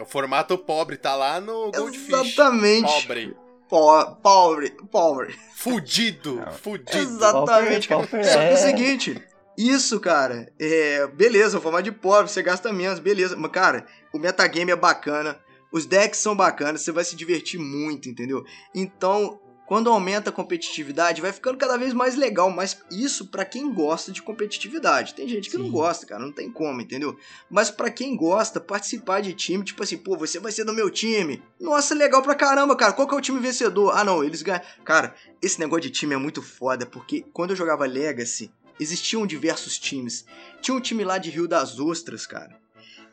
o 0.00 0.06
formato 0.06 0.56
pobre 0.58 0.96
tá 0.96 1.14
lá 1.14 1.40
no 1.40 1.70
Goldfish. 1.72 2.08
Exatamente. 2.32 2.92
Pobre. 3.02 3.36
Po- 3.68 4.16
Pobre, 4.22 4.70
pobre. 4.90 5.34
Fudido. 5.54 6.42
Fudido. 6.60 6.98
Exatamente, 6.98 7.88
cara. 7.88 8.00
Pauper 8.02 8.24
Só 8.24 8.38
que 8.38 8.44
é 8.44 8.50
é- 8.50 8.54
o 8.54 8.56
seguinte, 8.58 9.22
isso, 9.56 9.98
cara, 10.00 10.52
é. 10.60 11.06
Beleza, 11.08 11.58
o 11.58 11.60
formato 11.60 11.84
de 11.84 11.92
pobre, 11.92 12.30
você 12.30 12.42
gasta 12.42 12.72
menos, 12.72 12.98
beleza. 12.98 13.34
Mas, 13.36 13.50
cara, 13.50 13.86
o 14.12 14.18
metagame 14.18 14.70
é 14.72 14.76
bacana, 14.76 15.38
os 15.72 15.86
decks 15.86 16.20
são 16.20 16.36
bacanas, 16.36 16.82
você 16.82 16.92
vai 16.92 17.02
se 17.04 17.16
divertir 17.16 17.58
muito, 17.58 18.08
entendeu? 18.10 18.44
Então, 18.74 19.40
quando 19.72 19.88
aumenta 19.88 20.28
a 20.28 20.32
competitividade, 20.34 21.22
vai 21.22 21.32
ficando 21.32 21.56
cada 21.56 21.78
vez 21.78 21.94
mais 21.94 22.14
legal. 22.14 22.50
Mas 22.50 22.82
isso 22.90 23.28
para 23.28 23.42
quem 23.42 23.72
gosta 23.72 24.12
de 24.12 24.20
competitividade. 24.20 25.14
Tem 25.14 25.26
gente 25.26 25.48
que 25.48 25.56
Sim. 25.56 25.62
não 25.62 25.70
gosta, 25.70 26.04
cara, 26.04 26.22
não 26.22 26.30
tem 26.30 26.52
como, 26.52 26.82
entendeu? 26.82 27.18
Mas 27.48 27.70
para 27.70 27.90
quem 27.90 28.14
gosta, 28.14 28.60
participar 28.60 29.22
de 29.22 29.32
time, 29.32 29.64
tipo 29.64 29.82
assim, 29.82 29.96
pô, 29.96 30.14
você 30.14 30.38
vai 30.38 30.52
ser 30.52 30.64
do 30.64 30.74
meu 30.74 30.90
time. 30.90 31.42
Nossa, 31.58 31.94
legal 31.94 32.20
pra 32.20 32.34
caramba, 32.34 32.76
cara. 32.76 32.92
Qual 32.92 33.08
que 33.08 33.14
é 33.14 33.16
o 33.16 33.22
time 33.22 33.40
vencedor? 33.40 33.96
Ah, 33.96 34.04
não, 34.04 34.22
eles 34.22 34.42
ganham. 34.42 34.60
Cara, 34.84 35.14
esse 35.40 35.58
negócio 35.58 35.84
de 35.84 35.90
time 35.90 36.12
é 36.12 36.18
muito 36.18 36.42
foda, 36.42 36.84
porque 36.84 37.24
quando 37.32 37.52
eu 37.52 37.56
jogava 37.56 37.86
Legacy, 37.86 38.52
existiam 38.78 39.26
diversos 39.26 39.78
times. 39.78 40.26
Tinha 40.60 40.76
um 40.76 40.80
time 40.82 41.02
lá 41.02 41.16
de 41.16 41.30
Rio 41.30 41.48
das 41.48 41.80
Ostras, 41.80 42.26
cara 42.26 42.61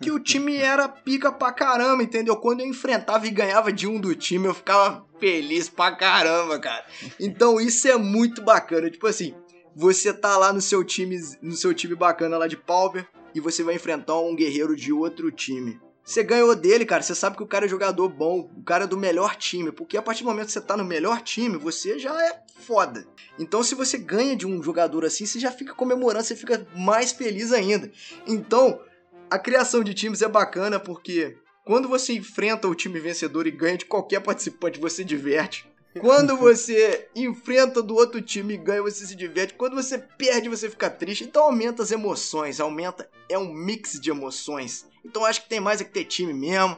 que 0.02 0.12
o 0.12 0.20
time 0.20 0.56
era 0.56 0.88
pica 0.88 1.32
pra 1.32 1.52
caramba, 1.52 2.04
entendeu? 2.04 2.36
Quando 2.38 2.62
eu 2.62 2.68
enfrentava 2.68 3.28
e 3.28 3.32
ganhava 3.32 3.72
de 3.72 3.88
um 3.88 4.00
do 4.00 4.16
time, 4.16 4.46
eu 4.46 4.54
ficava 4.54 5.06
feliz 5.20 5.70
pra 5.70 5.96
caramba, 5.96 6.58
cara. 6.60 6.86
Então 7.20 7.60
isso 7.60 7.88
é 7.88 7.98
muito 7.98 8.42
bacana. 8.42 8.90
Tipo 8.90 9.08
assim, 9.08 9.36
você 9.76 10.14
tá 10.14 10.38
lá 10.38 10.54
no 10.54 10.62
seu 10.62 10.84
time, 10.84 11.20
no 11.42 11.56
seu 11.56 11.74
time 11.74 11.96
bacana 11.96 12.38
lá 12.38 12.48
de 12.48 12.58
Pauper 12.58 13.08
e 13.34 13.40
você 13.40 13.64
vai 13.64 13.76
enfrentar 13.76 14.20
um 14.20 14.36
guerreiro 14.36 14.76
de 14.76 14.92
outro 14.92 15.32
time. 15.32 15.80
Você 16.04 16.24
ganhou 16.24 16.56
dele, 16.56 16.86
cara. 16.86 17.04
Você 17.04 17.14
sabe 17.14 17.38
que 17.38 17.44
o 17.44 17.48
cara 17.48 17.66
é 17.66 17.70
jogador 17.70 18.10
bom, 18.10 18.50
o 18.58 18.64
cara 18.64 18.86
é 18.86 18.88
do 18.88 18.98
melhor 18.98 19.36
time. 19.36 19.72
Porque 19.72 19.96
a 19.96 20.02
partir 20.02 20.24
do 20.24 20.30
momento 20.30 20.48
que 20.48 20.54
você 20.54 20.62
tá 20.62 20.76
no 20.76 20.84
melhor 20.84 21.22
time, 21.22 21.56
você 21.56 22.00
já 22.00 22.20
é 22.26 22.42
foda. 22.62 23.06
Então, 23.38 23.62
se 23.62 23.76
você 23.76 23.96
ganha 23.96 24.36
de 24.36 24.48
um 24.48 24.64
jogador 24.64 25.06
assim, 25.06 25.28
você 25.28 25.40
já 25.40 25.52
fica 25.52 25.76
comemorando, 25.76 26.26
você 26.26 26.36
fica 26.36 26.66
mais 26.76 27.12
feliz 27.12 27.54
ainda. 27.54 27.92
Então, 28.26 28.82
a 29.30 29.40
criação 29.40 29.84
de 29.84 29.94
times 29.94 30.22
é 30.22 30.28
bacana 30.28 30.80
porque 30.80 31.38
quando 31.66 31.88
você 31.88 32.14
enfrenta 32.14 32.68
o 32.68 32.76
time 32.76 33.00
vencedor 33.00 33.46
e 33.46 33.52
ganha 33.52 33.78
de 33.78 33.86
qualquer 33.86 34.22
participante, 34.22 34.80
você 34.80 35.04
diverte. 35.04 35.70
Quando 36.00 36.36
você 36.38 37.08
enfrenta 37.16 37.82
do 37.82 37.96
outro 37.96 38.22
time 38.22 38.56
e 38.56 38.58
ganha, 38.58 38.82
você 38.82 39.06
se 39.06 39.16
diverte. 39.16 39.54
Quando 39.54 39.76
você 39.76 39.98
perde, 39.98 40.50
você 40.50 40.70
fica 40.70 40.90
triste. 40.90 41.24
Então 41.24 41.44
aumenta 41.44 41.84
as 41.84 41.92
emoções, 41.92 42.60
aumenta. 42.60 43.10
É 43.28 43.38
um 43.38 43.54
mix 43.54 44.00
de 44.00 44.10
emoções. 44.10 44.86
Então 45.06 45.26
acho 45.26 45.44
que 45.44 45.50
tem 45.50 45.60
mais 45.60 45.82
é 45.82 45.84
que 45.84 45.92
ter 45.92 46.06
time 46.06 46.34
mesmo. 46.34 46.78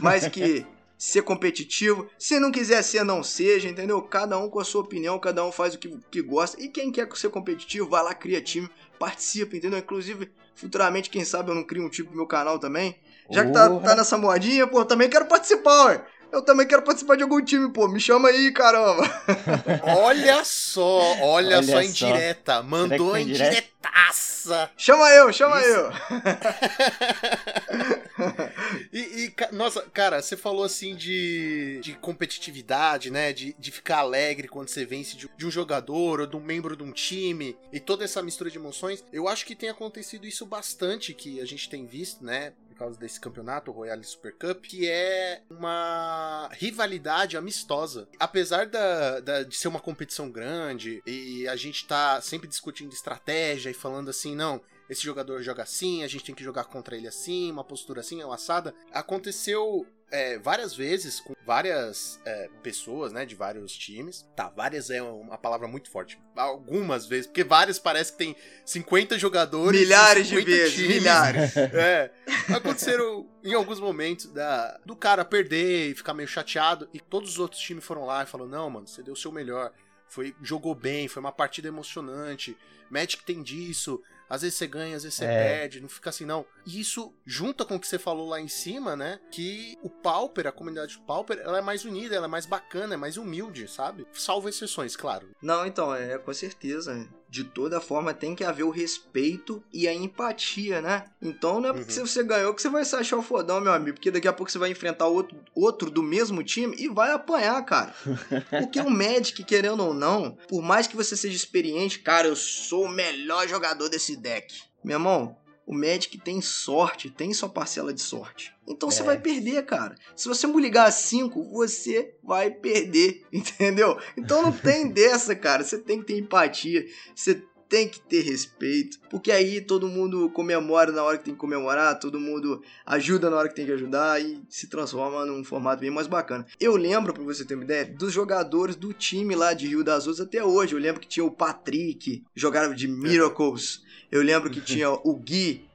Mais 0.00 0.26
que 0.28 0.66
ser 0.96 1.22
competitivo. 1.22 2.08
Se 2.18 2.40
não 2.40 2.50
quiser 2.50 2.82
ser, 2.82 3.04
não 3.04 3.22
seja, 3.22 3.68
entendeu? 3.68 4.00
Cada 4.02 4.38
um 4.38 4.48
com 4.48 4.60
a 4.60 4.64
sua 4.64 4.80
opinião, 4.80 5.18
cada 5.18 5.44
um 5.44 5.52
faz 5.52 5.74
o 5.74 5.78
que, 5.78 5.96
que 6.10 6.22
gosta. 6.22 6.60
E 6.62 6.68
quem 6.68 6.90
quer 6.90 7.08
ser 7.14 7.30
competitivo, 7.30 7.88
vai 7.88 8.02
lá, 8.02 8.14
cria 8.14 8.40
time, 8.40 8.70
participa, 8.98 9.56
entendeu? 9.56 9.78
Inclusive, 9.78 10.30
futuramente, 10.54 11.10
quem 11.10 11.24
sabe 11.24 11.50
eu 11.50 11.54
não 11.54 11.64
crio 11.64 11.84
um 11.84 11.88
tipo 11.88 12.08
pro 12.08 12.16
meu 12.16 12.26
canal 12.26 12.58
também. 12.58 12.96
Já 13.30 13.44
que 13.44 13.52
tá, 13.52 13.70
tá 13.80 13.96
nessa 13.96 14.18
modinha, 14.18 14.66
pô, 14.66 14.84
também 14.84 15.08
quero 15.08 15.26
participar, 15.26 15.86
ué. 15.86 16.04
Eu 16.34 16.42
também 16.42 16.66
quero 16.66 16.82
participar 16.82 17.16
de 17.16 17.22
algum 17.22 17.40
time, 17.40 17.70
pô. 17.70 17.86
Me 17.86 18.00
chama 18.00 18.28
aí, 18.28 18.50
caramba. 18.50 19.04
olha 20.02 20.44
só, 20.44 20.98
olha, 21.22 21.58
olha 21.58 21.62
só 21.62 21.80
em 21.80 21.92
direta. 21.92 22.60
Mandou 22.60 23.16
em 23.16 23.26
diretaça. 23.26 24.68
Chama 24.76 25.08
eu, 25.10 25.32
chama 25.32 25.60
Isso. 25.60 25.68
eu. 25.68 25.92
e, 28.92 28.98
e, 28.98 29.32
nossa, 29.52 29.82
cara, 29.92 30.20
você 30.20 30.36
falou 30.36 30.64
assim 30.64 30.96
de, 30.96 31.78
de 31.80 31.92
competitividade, 31.94 33.12
né? 33.12 33.32
De, 33.32 33.54
de 33.56 33.70
ficar 33.70 33.98
alegre 33.98 34.48
quando 34.48 34.66
você 34.68 34.84
vence 34.84 35.16
de, 35.16 35.30
de 35.36 35.46
um 35.46 35.50
jogador 35.52 36.20
ou 36.20 36.26
de 36.26 36.36
um 36.36 36.40
membro 36.40 36.76
de 36.76 36.82
um 36.82 36.90
time 36.90 37.56
e 37.72 37.78
toda 37.78 38.02
essa 38.04 38.20
mistura 38.20 38.50
de 38.50 38.58
emoções. 38.58 39.04
Eu 39.12 39.28
acho 39.28 39.46
que 39.46 39.54
tem 39.54 39.68
acontecido 39.68 40.26
isso 40.26 40.44
bastante 40.44 41.14
que 41.14 41.40
a 41.40 41.44
gente 41.44 41.70
tem 41.70 41.86
visto, 41.86 42.24
né? 42.24 42.52
Por 42.74 42.80
causa 42.80 42.98
desse 42.98 43.20
campeonato, 43.20 43.70
o 43.70 43.74
Royale 43.74 44.02
Super 44.04 44.34
Cup, 44.34 44.64
que 44.64 44.88
é 44.88 45.42
uma 45.48 46.50
rivalidade 46.52 47.36
amistosa. 47.36 48.08
Apesar 48.18 48.66
da, 48.66 49.20
da, 49.20 49.42
de 49.44 49.56
ser 49.56 49.68
uma 49.68 49.80
competição 49.80 50.30
grande 50.30 51.00
e 51.06 51.46
a 51.46 51.54
gente 51.54 51.86
tá 51.86 52.20
sempre 52.20 52.48
discutindo 52.48 52.92
estratégia 52.92 53.70
e 53.70 53.74
falando 53.74 54.10
assim, 54.10 54.34
não, 54.34 54.60
esse 54.90 55.02
jogador 55.02 55.40
joga 55.42 55.62
assim, 55.62 56.02
a 56.02 56.08
gente 56.08 56.24
tem 56.24 56.34
que 56.34 56.44
jogar 56.44 56.64
contra 56.64 56.96
ele 56.96 57.06
assim, 57.06 57.50
uma 57.50 57.64
postura 57.64 58.00
assim, 58.00 58.20
é 58.20 58.26
uma 58.26 58.34
assada. 58.34 58.74
Aconteceu 58.92 59.86
é, 60.10 60.38
várias 60.38 60.74
vezes 60.74 61.20
com 61.20 61.34
várias 61.44 62.20
é, 62.24 62.48
pessoas, 62.62 63.12
né, 63.12 63.26
de 63.26 63.34
vários 63.34 63.76
times. 63.76 64.28
Tá, 64.36 64.48
várias 64.48 64.90
é 64.90 65.02
uma 65.02 65.36
palavra 65.36 65.66
muito 65.66 65.90
forte. 65.90 66.18
Algumas 66.36 67.06
vezes, 67.06 67.26
porque 67.26 67.44
várias 67.44 67.78
parece 67.78 68.12
que 68.12 68.18
tem 68.18 68.36
50 68.64 69.18
jogadores. 69.18 69.80
Milhares 69.80 70.28
de 70.28 70.40
vezes, 70.40 70.74
times. 70.74 70.96
milhares. 70.96 71.54
É. 71.74 72.10
Aconteceram 72.54 73.28
em 73.42 73.54
alguns 73.54 73.80
momentos 73.80 74.26
da, 74.26 74.78
do 74.84 74.94
cara 74.94 75.24
perder 75.24 75.90
e 75.90 75.94
ficar 75.94 76.14
meio 76.14 76.28
chateado. 76.28 76.88
E 76.92 77.00
todos 77.00 77.30
os 77.30 77.38
outros 77.38 77.60
times 77.60 77.84
foram 77.84 78.04
lá 78.04 78.22
e 78.22 78.26
falaram: 78.26 78.50
Não, 78.50 78.70
mano, 78.70 78.86
você 78.86 79.02
deu 79.02 79.14
o 79.14 79.16
seu 79.16 79.32
melhor. 79.32 79.72
Foi, 80.08 80.34
jogou 80.42 80.74
bem, 80.74 81.08
foi 81.08 81.20
uma 81.20 81.32
partida 81.32 81.68
emocionante. 81.68 82.56
Magic 82.90 83.24
tem 83.24 83.42
disso. 83.42 84.00
Às 84.28 84.42
vezes 84.42 84.56
você 84.56 84.66
ganha, 84.66 84.96
às 84.96 85.02
vezes 85.02 85.18
você 85.18 85.24
é. 85.24 85.58
perde, 85.58 85.80
não 85.80 85.88
fica 85.88 86.10
assim, 86.10 86.24
não. 86.24 86.44
E 86.66 86.80
isso 86.80 87.12
junta 87.24 87.64
com 87.64 87.76
o 87.76 87.80
que 87.80 87.86
você 87.86 87.98
falou 87.98 88.28
lá 88.28 88.40
em 88.40 88.48
cima, 88.48 88.96
né? 88.96 89.20
Que 89.30 89.76
o 89.82 89.90
Pauper, 89.90 90.46
a 90.46 90.52
comunidade 90.52 90.98
Pauper, 91.06 91.38
ela 91.38 91.58
é 91.58 91.62
mais 91.62 91.84
unida, 91.84 92.14
ela 92.14 92.26
é 92.26 92.28
mais 92.28 92.46
bacana, 92.46 92.94
é 92.94 92.96
mais 92.96 93.16
humilde, 93.16 93.68
sabe? 93.68 94.06
Salvo 94.12 94.48
exceções, 94.48 94.96
claro. 94.96 95.28
Não, 95.42 95.66
então, 95.66 95.94
é 95.94 96.18
com 96.18 96.32
certeza. 96.32 97.08
De 97.34 97.42
toda 97.42 97.80
forma, 97.80 98.14
tem 98.14 98.32
que 98.32 98.44
haver 98.44 98.62
o 98.62 98.70
respeito 98.70 99.60
e 99.72 99.88
a 99.88 99.92
empatia, 99.92 100.80
né? 100.80 101.06
Então 101.20 101.60
não 101.60 101.70
é 101.70 101.72
porque 101.72 101.98
uhum. 101.98 102.06
você 102.06 102.22
ganhou 102.22 102.54
que 102.54 102.62
você 102.62 102.68
vai 102.68 102.84
se 102.84 102.94
achar 102.94 103.16
o 103.16 103.22
fodão, 103.22 103.60
meu 103.60 103.72
amigo. 103.72 103.96
Porque 103.96 104.12
daqui 104.12 104.28
a 104.28 104.32
pouco 104.32 104.52
você 104.52 104.56
vai 104.56 104.70
enfrentar 104.70 105.08
outro, 105.08 105.36
outro 105.52 105.90
do 105.90 106.00
mesmo 106.00 106.44
time 106.44 106.76
e 106.78 106.86
vai 106.86 107.10
apanhar, 107.10 107.60
cara. 107.64 107.92
Porque 108.60 108.80
o 108.80 108.88
Magic, 108.88 109.42
querendo 109.42 109.84
ou 109.84 109.92
não, 109.92 110.38
por 110.46 110.62
mais 110.62 110.86
que 110.86 110.94
você 110.94 111.16
seja 111.16 111.34
experiente, 111.34 111.98
cara, 111.98 112.28
eu 112.28 112.36
sou 112.36 112.84
o 112.84 112.88
melhor 112.88 113.48
jogador 113.48 113.88
desse 113.88 114.14
deck. 114.14 114.54
Meu 114.84 114.94
irmão, 114.94 115.36
o 115.66 115.74
Magic 115.74 116.18
tem 116.18 116.40
sorte, 116.40 117.10
tem 117.10 117.32
sua 117.32 117.48
parcela 117.48 117.92
de 117.92 118.00
sorte. 118.00 118.54
Então 118.66 118.88
é. 118.88 118.92
você 118.92 119.02
vai 119.02 119.18
perder, 119.18 119.64
cara. 119.64 119.94
Se 120.14 120.28
você 120.28 120.46
me 120.46 120.60
ligar 120.60 120.86
a 120.86 120.90
5, 120.90 121.42
você 121.50 122.14
vai 122.22 122.50
perder, 122.50 123.24
entendeu? 123.32 123.98
Então 124.16 124.42
não 124.42 124.52
tem 124.52 124.88
dessa, 124.92 125.34
cara. 125.34 125.64
Você 125.64 125.78
tem 125.78 126.00
que 126.00 126.06
ter 126.06 126.18
empatia, 126.18 126.86
você 127.14 127.42
tem 127.68 127.88
que 127.88 128.00
ter 128.00 128.20
respeito, 128.20 129.00
porque 129.10 129.32
aí 129.32 129.60
todo 129.60 129.88
mundo 129.88 130.30
comemora 130.30 130.92
na 130.92 131.02
hora 131.02 131.18
que 131.18 131.24
tem 131.24 131.34
que 131.34 131.40
comemorar, 131.40 131.98
todo 131.98 132.20
mundo 132.20 132.62
ajuda 132.86 133.28
na 133.28 133.36
hora 133.36 133.48
que 133.48 133.54
tem 133.56 133.66
que 133.66 133.72
ajudar 133.72 134.22
e 134.22 134.42
se 134.48 134.68
transforma 134.68 135.24
num 135.26 135.42
formato 135.42 135.80
bem 135.80 135.90
mais 135.90 136.06
bacana. 136.06 136.46
Eu 136.60 136.76
lembro, 136.76 137.12
pra 137.12 137.24
você 137.24 137.44
ter 137.44 137.54
uma 137.54 137.64
ideia, 137.64 137.84
dos 137.84 138.12
jogadores 138.12 138.76
do 138.76 138.92
time 138.92 139.34
lá 139.34 139.54
de 139.54 139.66
Rio 139.66 139.82
das 139.82 140.06
Ostras 140.06 140.28
até 140.28 140.44
hoje. 140.44 140.74
Eu 140.74 140.78
lembro 140.78 141.00
que 141.00 141.08
tinha 141.08 141.24
o 141.24 141.30
Patrick, 141.30 142.22
jogava 142.34 142.74
de 142.74 142.86
Miracles. 142.86 143.82
Eu 144.10 144.22
lembro 144.22 144.50
que 144.50 144.60
tinha 144.60 144.90
o 144.90 145.14
Gui. 145.14 145.66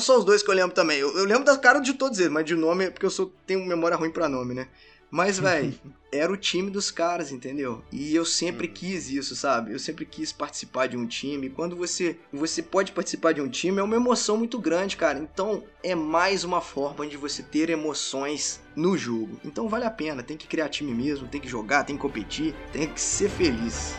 São 0.00 0.18
os 0.18 0.24
dois 0.24 0.42
que 0.42 0.50
eu 0.50 0.54
lembro 0.54 0.74
também. 0.74 0.98
Eu, 0.98 1.16
eu 1.16 1.24
lembro 1.24 1.44
da 1.44 1.56
cara 1.56 1.78
de 1.78 1.94
todos 1.94 2.18
eles, 2.18 2.32
mas 2.32 2.44
de 2.44 2.56
nome 2.56 2.86
é 2.86 2.90
porque 2.90 3.06
eu 3.06 3.10
sou, 3.10 3.32
tenho 3.46 3.64
memória 3.64 3.96
ruim 3.96 4.10
pra 4.10 4.28
nome, 4.28 4.54
né? 4.54 4.68
Mas, 5.10 5.38
velho, 5.38 5.72
era 6.12 6.32
o 6.32 6.36
time 6.36 6.68
dos 6.70 6.90
caras, 6.90 7.30
entendeu? 7.30 7.84
E 7.92 8.12
eu 8.12 8.24
sempre 8.24 8.66
uhum. 8.66 8.74
quis 8.74 9.08
isso, 9.08 9.36
sabe? 9.36 9.72
Eu 9.72 9.78
sempre 9.78 10.04
quis 10.04 10.32
participar 10.32 10.88
de 10.88 10.96
um 10.96 11.06
time. 11.06 11.48
Quando 11.48 11.76
você 11.76 12.18
você 12.32 12.60
pode 12.60 12.90
participar 12.90 13.32
de 13.32 13.40
um 13.40 13.48
time, 13.48 13.78
é 13.78 13.82
uma 13.84 13.94
emoção 13.94 14.36
muito 14.36 14.58
grande, 14.58 14.96
cara. 14.96 15.20
Então, 15.20 15.62
é 15.84 15.94
mais 15.94 16.42
uma 16.42 16.60
forma 16.60 17.06
de 17.06 17.16
você 17.16 17.44
ter 17.44 17.70
emoções 17.70 18.60
no 18.74 18.98
jogo. 18.98 19.38
Então, 19.44 19.68
vale 19.68 19.84
a 19.84 19.90
pena. 19.90 20.20
Tem 20.20 20.36
que 20.36 20.48
criar 20.48 20.68
time 20.68 20.92
mesmo, 20.92 21.28
tem 21.28 21.40
que 21.40 21.48
jogar, 21.48 21.84
tem 21.84 21.94
que 21.94 22.02
competir, 22.02 22.52
tem 22.72 22.88
que 22.88 23.00
ser 23.00 23.30
feliz. 23.30 23.94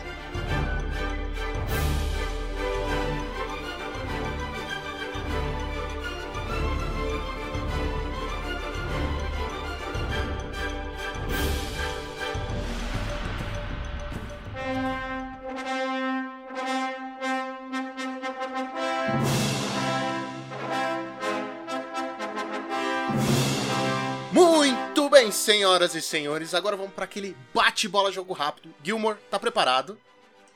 Senhoras 25.76 25.94
e 25.94 26.00
senhores, 26.00 26.54
agora 26.54 26.74
vamos 26.74 26.94
para 26.94 27.04
aquele 27.04 27.36
bate-bola 27.52 28.10
jogo 28.10 28.32
rápido. 28.32 28.74
Gilmore, 28.82 29.18
tá 29.30 29.38
preparado? 29.38 29.98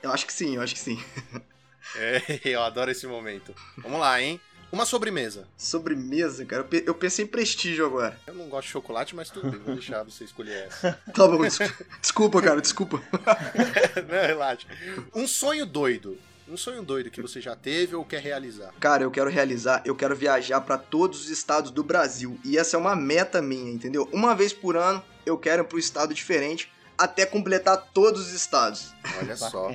Eu 0.03 0.11
acho 0.11 0.27
que 0.27 0.33
sim, 0.33 0.57
eu 0.57 0.63
acho 0.63 0.75
que 0.75 0.81
sim. 0.81 0.99
é, 1.95 2.41
eu 2.43 2.63
adoro 2.63 2.91
esse 2.91 3.07
momento. 3.07 3.55
Vamos 3.77 4.01
lá, 4.01 4.21
hein? 4.21 4.41
Uma 4.73 4.87
sobremesa. 4.87 5.47
Sobremesa, 5.59 6.47
cara? 6.47 6.67
Eu 6.87 6.95
pensei 6.95 7.27
em 7.27 7.29
prestígio 7.29 7.85
agora. 7.85 8.19
Eu 8.27 8.35
não 8.35 8.49
gosto 8.49 8.69
de 8.69 8.73
chocolate, 8.73 9.15
mas 9.15 9.29
tudo 9.29 9.51
bem, 9.51 9.61
vou 9.61 9.75
deixar 9.75 10.03
você 10.05 10.25
escolher 10.25 10.69
essa. 10.69 10.99
tá 11.13 11.29
bom, 11.29 11.39
desculpa, 12.01 12.41
cara, 12.41 12.61
desculpa. 12.63 13.03
não, 14.09 14.27
relaxa. 14.27 14.67
Um 15.15 15.27
sonho 15.27 15.67
doido. 15.67 16.17
Um 16.51 16.57
sonho 16.57 16.83
doido 16.83 17.13
que 17.13 17.23
você 17.23 17.41
já 17.41 17.55
teve 17.55 17.95
ou 17.95 18.05
quer 18.05 18.21
realizar? 18.21 18.75
Cara, 18.81 19.05
eu 19.05 19.11
quero 19.13 19.31
realizar, 19.31 19.83
eu 19.85 19.95
quero 19.95 20.17
viajar 20.17 20.61
para 20.61 20.77
todos 20.77 21.21
os 21.21 21.31
estados 21.31 21.71
do 21.71 21.85
Brasil. 21.85 22.41
E 22.45 22.59
essa 22.59 22.77
é 22.77 22.81
uma 22.81 22.97
meta 22.97 23.41
minha, 23.41 23.71
entendeu? 23.71 24.09
Uma 24.13 24.35
vez 24.35 24.53
por 24.53 24.77
ano 24.77 25.01
eu 25.25 25.39
quero 25.39 25.63
ir 25.63 25.67
para 25.67 25.77
um 25.77 25.79
estado 25.79 26.13
diferente 26.13 26.69
até 26.99 27.25
completar 27.25 27.91
todos 27.95 28.23
os 28.23 28.33
estados. 28.33 28.93
Olha 29.21 29.37
só, 29.37 29.71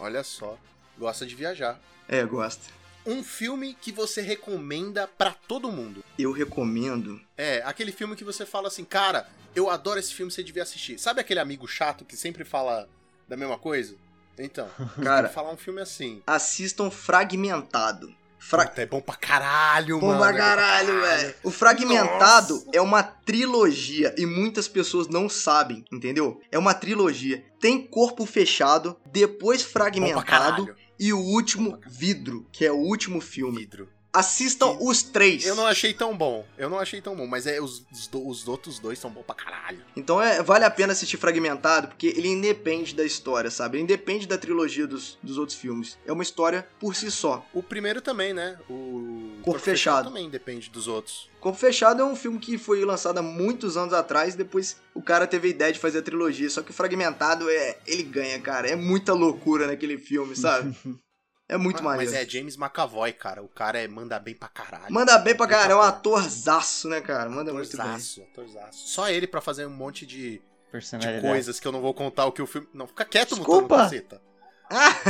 olha 0.00 0.24
só. 0.24 0.58
Gosta 0.98 1.24
de 1.24 1.36
viajar. 1.36 1.80
É, 2.08 2.24
gosto. 2.24 2.62
Um 3.06 3.22
filme 3.22 3.72
que 3.80 3.92
você 3.92 4.20
recomenda 4.20 5.06
pra 5.06 5.30
todo 5.30 5.70
mundo. 5.70 6.04
Eu 6.18 6.32
recomendo. 6.32 7.20
É, 7.36 7.62
aquele 7.64 7.92
filme 7.92 8.16
que 8.16 8.24
você 8.24 8.44
fala 8.44 8.66
assim, 8.66 8.84
cara, 8.84 9.28
eu 9.54 9.70
adoro 9.70 10.00
esse 10.00 10.12
filme, 10.12 10.32
você 10.32 10.42
devia 10.42 10.64
assistir. 10.64 10.98
Sabe 10.98 11.20
aquele 11.20 11.38
amigo 11.38 11.68
chato 11.68 12.04
que 12.04 12.16
sempre 12.16 12.44
fala 12.44 12.88
da 13.28 13.36
mesma 13.36 13.56
coisa? 13.56 13.94
Então, 14.40 14.68
Cara, 15.02 15.28
falar 15.28 15.52
um 15.52 15.56
filme 15.56 15.80
assim. 15.80 16.22
assistam 16.26 16.90
Fragmentado. 16.90 18.14
Fra... 18.38 18.72
É 18.74 18.86
bom 18.86 19.02
pra 19.02 19.16
caralho, 19.16 20.00
Pô, 20.00 20.06
mano. 20.06 20.24
é 20.24 20.26
bom 20.28 20.32
pra 20.32 20.38
caralho, 20.38 21.00
velho. 21.02 21.34
O 21.44 21.50
Fragmentado 21.50 22.64
é 22.72 22.80
uma 22.80 23.02
trilogia 23.02 24.14
e 24.16 24.24
muitas 24.24 24.66
pessoas 24.66 25.08
não 25.08 25.28
sabem, 25.28 25.84
entendeu? 25.92 26.40
É 26.50 26.58
uma 26.58 26.72
trilogia. 26.72 27.44
Tem 27.60 27.86
Corpo 27.86 28.24
Fechado, 28.24 28.96
depois 29.04 29.62
Bom 29.62 29.68
Fragmentado 29.68 30.74
e 30.98 31.12
o 31.12 31.18
último 31.18 31.78
Vidro, 31.86 32.46
que 32.50 32.64
é 32.64 32.72
o 32.72 32.78
último 32.78 33.20
filme. 33.20 33.58
Vidro. 33.58 33.88
Assistam 34.12 34.76
os 34.80 35.02
três. 35.02 35.46
Eu 35.46 35.54
não 35.54 35.66
achei 35.66 35.94
tão 35.94 36.16
bom. 36.16 36.44
Eu 36.58 36.68
não 36.68 36.78
achei 36.78 37.00
tão 37.00 37.14
bom, 37.14 37.26
mas 37.26 37.46
é 37.46 37.60
os, 37.60 37.84
os, 37.92 38.10
os 38.12 38.48
outros 38.48 38.78
dois 38.78 38.98
são 38.98 39.10
bons 39.10 39.22
pra 39.22 39.34
caralho. 39.34 39.84
Então 39.96 40.20
é, 40.20 40.42
vale 40.42 40.64
a 40.64 40.70
pena 40.70 40.92
assistir 40.92 41.16
Fragmentado, 41.16 41.88
porque 41.88 42.08
ele 42.08 42.28
independe 42.28 42.94
da 42.94 43.04
história, 43.04 43.50
sabe? 43.50 43.76
Ele 43.76 43.84
independe 43.84 44.26
da 44.26 44.36
trilogia 44.36 44.86
dos, 44.86 45.18
dos 45.22 45.38
outros 45.38 45.56
filmes. 45.56 45.96
É 46.04 46.12
uma 46.12 46.22
história 46.22 46.66
por 46.78 46.96
si 46.96 47.10
só. 47.10 47.46
O 47.54 47.62
primeiro 47.62 48.00
também, 48.00 48.32
né? 48.32 48.58
O 48.68 49.38
Corpo 49.42 49.60
Fechado. 49.60 50.08
também 50.08 50.28
depende 50.28 50.70
dos 50.70 50.88
outros. 50.88 51.30
Corpo 51.40 51.58
Fechado 51.58 52.02
é 52.02 52.04
um 52.04 52.16
filme 52.16 52.38
que 52.38 52.58
foi 52.58 52.84
lançado 52.84 53.18
há 53.18 53.22
muitos 53.22 53.76
anos 53.76 53.94
atrás, 53.94 54.34
depois 54.34 54.76
o 54.94 55.00
cara 55.00 55.26
teve 55.26 55.48
a 55.48 55.50
ideia 55.50 55.72
de 55.72 55.78
fazer 55.78 55.98
a 55.98 56.02
trilogia, 56.02 56.50
só 56.50 56.62
que 56.62 56.70
o 56.70 56.74
Fragmentado 56.74 57.48
é, 57.48 57.78
ele 57.86 58.02
ganha, 58.02 58.38
cara. 58.40 58.68
É 58.68 58.76
muita 58.76 59.14
loucura 59.14 59.66
naquele 59.66 59.98
filme, 59.98 60.36
sabe? 60.36 60.74
É 61.50 61.56
muito 61.56 61.80
Ah, 61.80 61.82
maneiro. 61.82 62.12
Mas 62.12 62.20
é 62.20 62.24
James 62.24 62.56
McAvoy, 62.56 63.12
cara. 63.12 63.42
O 63.42 63.48
cara 63.48 63.80
é, 63.80 63.88
manda 63.88 64.16
bem 64.20 64.36
pra 64.36 64.48
caralho. 64.48 64.92
Manda 64.94 65.18
bem 65.18 65.36
pra 65.36 65.48
cara, 65.48 65.72
é 65.72 65.76
um 65.76 65.80
atorzaço, 65.80 66.88
né, 66.88 67.00
cara? 67.00 67.28
Manda 67.28 67.52
muito 67.52 67.76
bem. 67.76 67.80
Atorzaço, 67.86 68.22
atorzaço. 68.22 68.88
Só 68.88 69.08
ele 69.10 69.26
pra 69.26 69.40
fazer 69.40 69.66
um 69.66 69.70
monte 69.70 70.06
de, 70.06 70.40
de 70.40 71.20
coisas 71.20 71.58
que 71.58 71.66
eu 71.66 71.72
não 71.72 71.80
vou 71.80 71.92
contar 71.92 72.26
o 72.26 72.32
que 72.32 72.40
o 72.40 72.46
filme. 72.46 72.68
Não, 72.72 72.86
fica 72.86 73.04
quieto, 73.04 73.34
Desculpa. 73.34 73.62
Mutano, 73.62 73.82
caceta. 73.82 74.22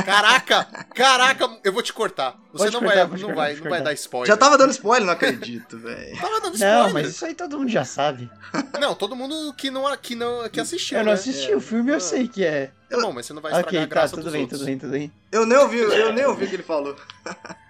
Caraca! 0.04 0.64
Caraca, 0.94 1.50
eu 1.62 1.72
vou 1.72 1.82
te 1.82 1.92
cortar. 1.92 2.36
Você 2.52 2.64
Pode 2.64 2.72
não 2.72 2.80
cortar, 2.80 2.94
vai, 2.94 3.04
não 3.04 3.10
cortar, 3.28 3.34
vai, 3.34 3.52
não 3.54 3.60
vai 3.62 3.68
cortar. 3.70 3.84
dar 3.84 3.92
spoiler. 3.92 4.26
Já 4.28 4.36
tava 4.36 4.56
dando 4.58 4.70
spoiler, 4.70 5.06
não 5.06 5.12
acredito, 5.12 5.78
velho. 5.78 6.16
Tava 6.18 6.40
dando 6.40 6.54
spoiler. 6.54 6.78
Não, 6.84 6.92
mas 6.92 7.08
isso 7.08 7.24
aí 7.26 7.34
todo 7.34 7.58
mundo 7.58 7.68
já 7.70 7.84
sabe. 7.84 8.30
Não, 8.80 8.94
todo 8.94 9.14
mundo 9.14 9.52
que 9.54 9.70
não, 9.70 9.96
que 9.96 10.14
não 10.14 10.48
que 10.48 10.58
assistiu, 10.60 10.98
eu 10.98 11.04
não 11.04 11.12
né? 11.12 11.18
assisti 11.18 11.54
o 11.54 11.60
filme, 11.60 11.92
eu 11.92 12.00
sei 12.00 12.26
que 12.26 12.44
é. 12.44 12.72
Tá 12.88 13.00
bom, 13.00 13.12
mas 13.12 13.26
você 13.26 13.32
não 13.32 13.42
vai 13.42 13.52
estragar 13.52 13.68
Ok, 13.84 13.98
a 13.98 14.02
tá, 14.02 14.08
tudo 14.08 14.22
dos 14.24 14.32
bem, 14.32 14.40
outros. 14.42 14.58
tudo 14.60 14.66
bem, 14.66 14.78
tudo 14.78 14.90
bem. 14.90 15.12
Eu 15.30 15.46
nem 15.46 15.58
ouvi, 15.58 15.78
eu 15.78 16.12
nem 16.12 16.24
ouvi 16.26 16.44
o 16.46 16.48
que 16.48 16.56
ele 16.56 16.62
falou. 16.62 16.96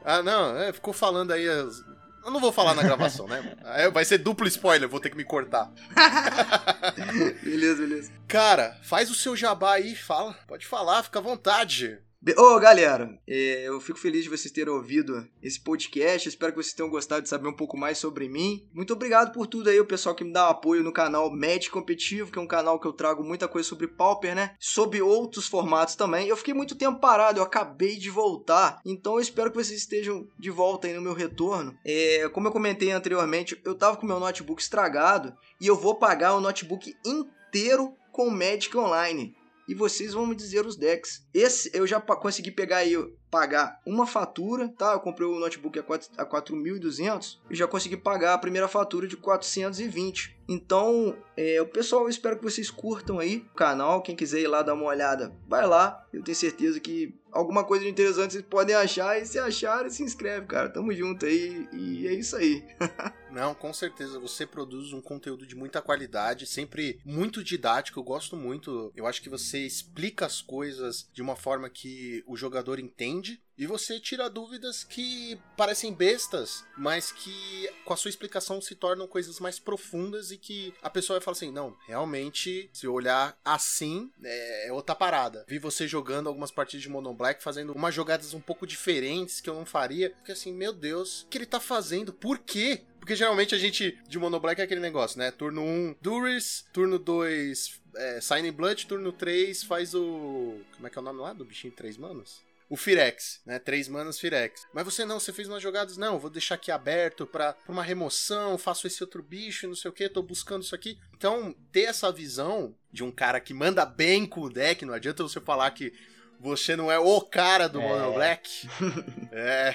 Ah, 0.04 0.22
não, 0.22 0.56
é, 0.56 0.72
ficou 0.72 0.94
falando 0.94 1.32
aí. 1.32 1.46
as- 1.48 1.82
Eu 2.24 2.30
não 2.30 2.40
vou 2.40 2.52
falar 2.52 2.74
na 2.74 2.82
gravação, 2.82 3.26
né? 3.26 3.56
Aí 3.64 3.90
vai 3.90 4.04
ser 4.04 4.18
duplo 4.18 4.46
spoiler, 4.46 4.88
vou 4.88 5.00
ter 5.00 5.10
que 5.10 5.16
me 5.16 5.24
cortar. 5.24 5.70
beleza, 7.42 7.82
beleza. 7.82 8.12
Cara, 8.28 8.78
faz 8.82 9.10
o 9.10 9.14
seu 9.14 9.34
jabá 9.34 9.74
aí, 9.74 9.96
fala. 9.96 10.34
Pode 10.46 10.66
falar, 10.66 11.02
fica 11.02 11.18
à 11.18 11.22
vontade. 11.22 11.98
Ô, 12.36 12.60
galera, 12.60 13.18
é, 13.26 13.66
eu 13.66 13.80
fico 13.80 13.98
feliz 13.98 14.24
de 14.24 14.28
vocês 14.28 14.52
terem 14.52 14.70
ouvido 14.70 15.26
esse 15.42 15.58
podcast. 15.58 16.28
Espero 16.28 16.52
que 16.52 16.62
vocês 16.62 16.74
tenham 16.74 16.90
gostado 16.90 17.22
de 17.22 17.30
saber 17.30 17.48
um 17.48 17.56
pouco 17.56 17.78
mais 17.78 17.96
sobre 17.96 18.28
mim. 18.28 18.68
Muito 18.74 18.92
obrigado 18.92 19.32
por 19.32 19.46
tudo 19.46 19.70
aí, 19.70 19.80
o 19.80 19.86
pessoal 19.86 20.14
que 20.14 20.22
me 20.22 20.30
dá 20.30 20.50
apoio 20.50 20.82
no 20.82 20.92
canal 20.92 21.34
Match 21.34 21.70
Competitivo, 21.70 22.30
que 22.30 22.38
é 22.38 22.42
um 22.42 22.46
canal 22.46 22.78
que 22.78 22.86
eu 22.86 22.92
trago 22.92 23.24
muita 23.24 23.48
coisa 23.48 23.66
sobre 23.66 23.88
Pauper, 23.88 24.34
né? 24.34 24.54
Sobre 24.60 25.00
outros 25.00 25.48
formatos 25.48 25.94
também. 25.94 26.28
Eu 26.28 26.36
fiquei 26.36 26.52
muito 26.52 26.76
tempo 26.76 27.00
parado, 27.00 27.40
eu 27.40 27.42
acabei 27.42 27.96
de 27.96 28.10
voltar. 28.10 28.82
Então 28.84 29.14
eu 29.14 29.20
espero 29.20 29.50
que 29.50 29.56
vocês 29.56 29.80
estejam 29.80 30.28
de 30.38 30.50
volta 30.50 30.88
aí 30.88 30.92
no 30.92 31.00
meu 31.00 31.14
retorno. 31.14 31.74
É, 31.82 32.28
como 32.28 32.48
eu 32.48 32.52
comentei 32.52 32.90
anteriormente, 32.90 33.58
eu 33.64 33.74
tava 33.74 33.96
com 33.96 34.04
meu 34.04 34.20
notebook 34.20 34.60
estragado 34.60 35.34
e 35.58 35.66
eu 35.66 35.74
vou 35.74 35.94
pagar 35.94 36.34
o 36.34 36.40
notebook 36.40 36.94
inteiro 37.02 37.94
com 38.12 38.28
o 38.28 38.30
Magic 38.30 38.76
Online 38.76 39.39
e 39.70 39.74
vocês 39.74 40.12
vão 40.12 40.26
me 40.26 40.34
dizer 40.34 40.66
os 40.66 40.74
decks. 40.74 41.24
Esse 41.32 41.70
eu 41.72 41.86
já 41.86 42.00
consegui 42.00 42.50
pegar 42.50 42.78
aí, 42.78 42.96
pagar 43.30 43.80
uma 43.86 44.04
fatura, 44.04 44.68
tá? 44.68 44.94
Eu 44.94 44.98
comprei 44.98 45.28
o 45.28 45.38
notebook 45.38 45.78
a 45.78 45.82
4.200 46.26 47.38
e 47.48 47.54
já 47.54 47.68
consegui 47.68 47.96
pagar 47.96 48.34
a 48.34 48.38
primeira 48.38 48.66
fatura 48.66 49.06
de 49.06 49.16
420. 49.16 50.36
Então, 50.48 51.16
é, 51.36 51.62
o 51.62 51.66
pessoal, 51.66 52.02
eu 52.02 52.08
espero 52.08 52.36
que 52.36 52.42
vocês 52.42 52.68
curtam 52.68 53.20
aí 53.20 53.46
o 53.52 53.54
canal. 53.54 54.02
Quem 54.02 54.16
quiser 54.16 54.40
ir 54.40 54.48
lá 54.48 54.60
dar 54.60 54.74
uma 54.74 54.86
olhada, 54.86 55.32
vai 55.46 55.64
lá. 55.64 56.04
Eu 56.12 56.24
tenho 56.24 56.36
certeza 56.36 56.80
que 56.80 57.14
alguma 57.30 57.62
coisa 57.62 57.84
de 57.84 57.90
interessante 57.90 58.32
vocês 58.32 58.44
podem 58.44 58.74
achar. 58.74 59.22
E 59.22 59.24
se 59.24 59.38
acharem, 59.38 59.88
se 59.88 60.02
inscreve, 60.02 60.46
cara. 60.46 60.68
Tamo 60.68 60.92
junto 60.92 61.26
aí. 61.26 61.68
E 61.72 62.08
é 62.08 62.12
isso 62.12 62.34
aí. 62.34 62.64
Não, 63.30 63.54
com 63.54 63.72
certeza. 63.72 64.18
Você 64.18 64.46
produz 64.46 64.92
um 64.92 65.00
conteúdo 65.00 65.46
de 65.46 65.54
muita 65.54 65.82
qualidade, 65.82 66.46
sempre 66.46 67.00
muito 67.04 67.42
didático. 67.42 67.98
Eu 68.00 68.04
gosto 68.04 68.36
muito. 68.36 68.92
Eu 68.96 69.06
acho 69.06 69.22
que 69.22 69.28
você 69.28 69.58
explica 69.58 70.26
as 70.26 70.40
coisas 70.40 71.08
de 71.12 71.22
uma 71.22 71.36
forma 71.36 71.68
que 71.68 72.22
o 72.26 72.36
jogador 72.36 72.78
entende. 72.78 73.40
E 73.58 73.66
você 73.66 74.00
tira 74.00 74.30
dúvidas 74.30 74.82
que 74.82 75.38
parecem 75.54 75.92
bestas, 75.92 76.64
mas 76.78 77.12
que 77.12 77.68
com 77.84 77.92
a 77.92 77.96
sua 77.96 78.08
explicação 78.08 78.58
se 78.58 78.74
tornam 78.74 79.06
coisas 79.06 79.38
mais 79.38 79.58
profundas 79.58 80.30
e 80.30 80.38
que 80.38 80.72
a 80.80 80.88
pessoa 80.88 81.18
vai 81.18 81.24
falar 81.24 81.36
assim: 81.36 81.50
não, 81.50 81.76
realmente, 81.86 82.70
se 82.72 82.86
eu 82.86 82.94
olhar 82.94 83.38
assim, 83.44 84.10
é 84.24 84.50
é 84.70 84.72
outra 84.72 84.94
parada. 84.94 85.44
Vi 85.48 85.58
você 85.58 85.86
jogando 85.86 86.28
algumas 86.28 86.50
partidas 86.50 86.82
de 86.82 86.88
Mono 86.88 87.12
Black, 87.12 87.42
fazendo 87.42 87.72
umas 87.72 87.94
jogadas 87.94 88.32
um 88.34 88.40
pouco 88.40 88.66
diferentes 88.66 89.40
que 89.40 89.50
eu 89.50 89.54
não 89.54 89.66
faria. 89.66 90.10
Porque 90.10 90.32
assim, 90.32 90.52
meu 90.52 90.72
Deus, 90.72 91.22
o 91.22 91.26
que 91.26 91.38
ele 91.38 91.46
tá 91.46 91.60
fazendo? 91.60 92.12
Por 92.12 92.38
quê? 92.38 92.82
Porque 93.00 93.16
geralmente 93.16 93.54
a 93.54 93.58
gente, 93.58 93.98
de 94.06 94.18
Mono 94.18 94.38
Black, 94.38 94.60
é 94.60 94.64
aquele 94.64 94.80
negócio, 94.80 95.18
né? 95.18 95.30
Turno 95.32 95.62
1, 95.62 95.96
Duris, 96.00 96.64
turno 96.72 96.98
2, 96.98 97.80
é, 97.96 98.20
Sign 98.20 98.50
Blood, 98.52 98.86
turno 98.86 99.12
3 99.12 99.64
faz 99.64 99.94
o. 99.94 100.60
Como 100.76 100.86
é 100.86 100.90
que 100.90 100.98
é 100.98 101.00
o 101.00 101.04
nome 101.04 101.20
lá 101.20 101.32
do 101.32 101.44
bichinho 101.44 101.72
de 101.72 101.76
3 101.76 101.96
manos? 101.96 102.42
O 102.70 102.76
Firex, 102.76 103.40
né? 103.44 103.58
Três 103.58 103.88
manas 103.88 104.20
Firex. 104.20 104.64
Mas 104.72 104.84
você 104.84 105.04
não, 105.04 105.18
você 105.18 105.32
fez 105.32 105.48
umas 105.48 105.60
jogadas, 105.60 105.96
não, 105.96 106.20
vou 106.20 106.30
deixar 106.30 106.54
aqui 106.54 106.70
aberto 106.70 107.26
pra, 107.26 107.52
pra 107.52 107.72
uma 107.72 107.82
remoção, 107.82 108.56
faço 108.56 108.86
esse 108.86 109.02
outro 109.02 109.24
bicho, 109.24 109.66
não 109.66 109.74
sei 109.74 109.90
o 109.90 109.92
que, 109.92 110.08
tô 110.08 110.22
buscando 110.22 110.62
isso 110.62 110.72
aqui. 110.72 110.96
Então, 111.16 111.52
ter 111.72 111.82
essa 111.82 112.12
visão 112.12 112.72
de 112.92 113.02
um 113.02 113.10
cara 113.10 113.40
que 113.40 113.52
manda 113.52 113.84
bem 113.84 114.24
com 114.24 114.42
o 114.42 114.48
deck, 114.48 114.84
não 114.84 114.94
adianta 114.94 115.24
você 115.24 115.40
falar 115.40 115.72
que 115.72 115.92
você 116.40 116.74
não 116.74 116.90
é 116.90 116.98
o 116.98 117.20
cara 117.20 117.68
do 117.68 117.80
É. 117.80 117.86
Mono 117.88 118.14
Black. 118.14 118.68
É. 119.32 119.74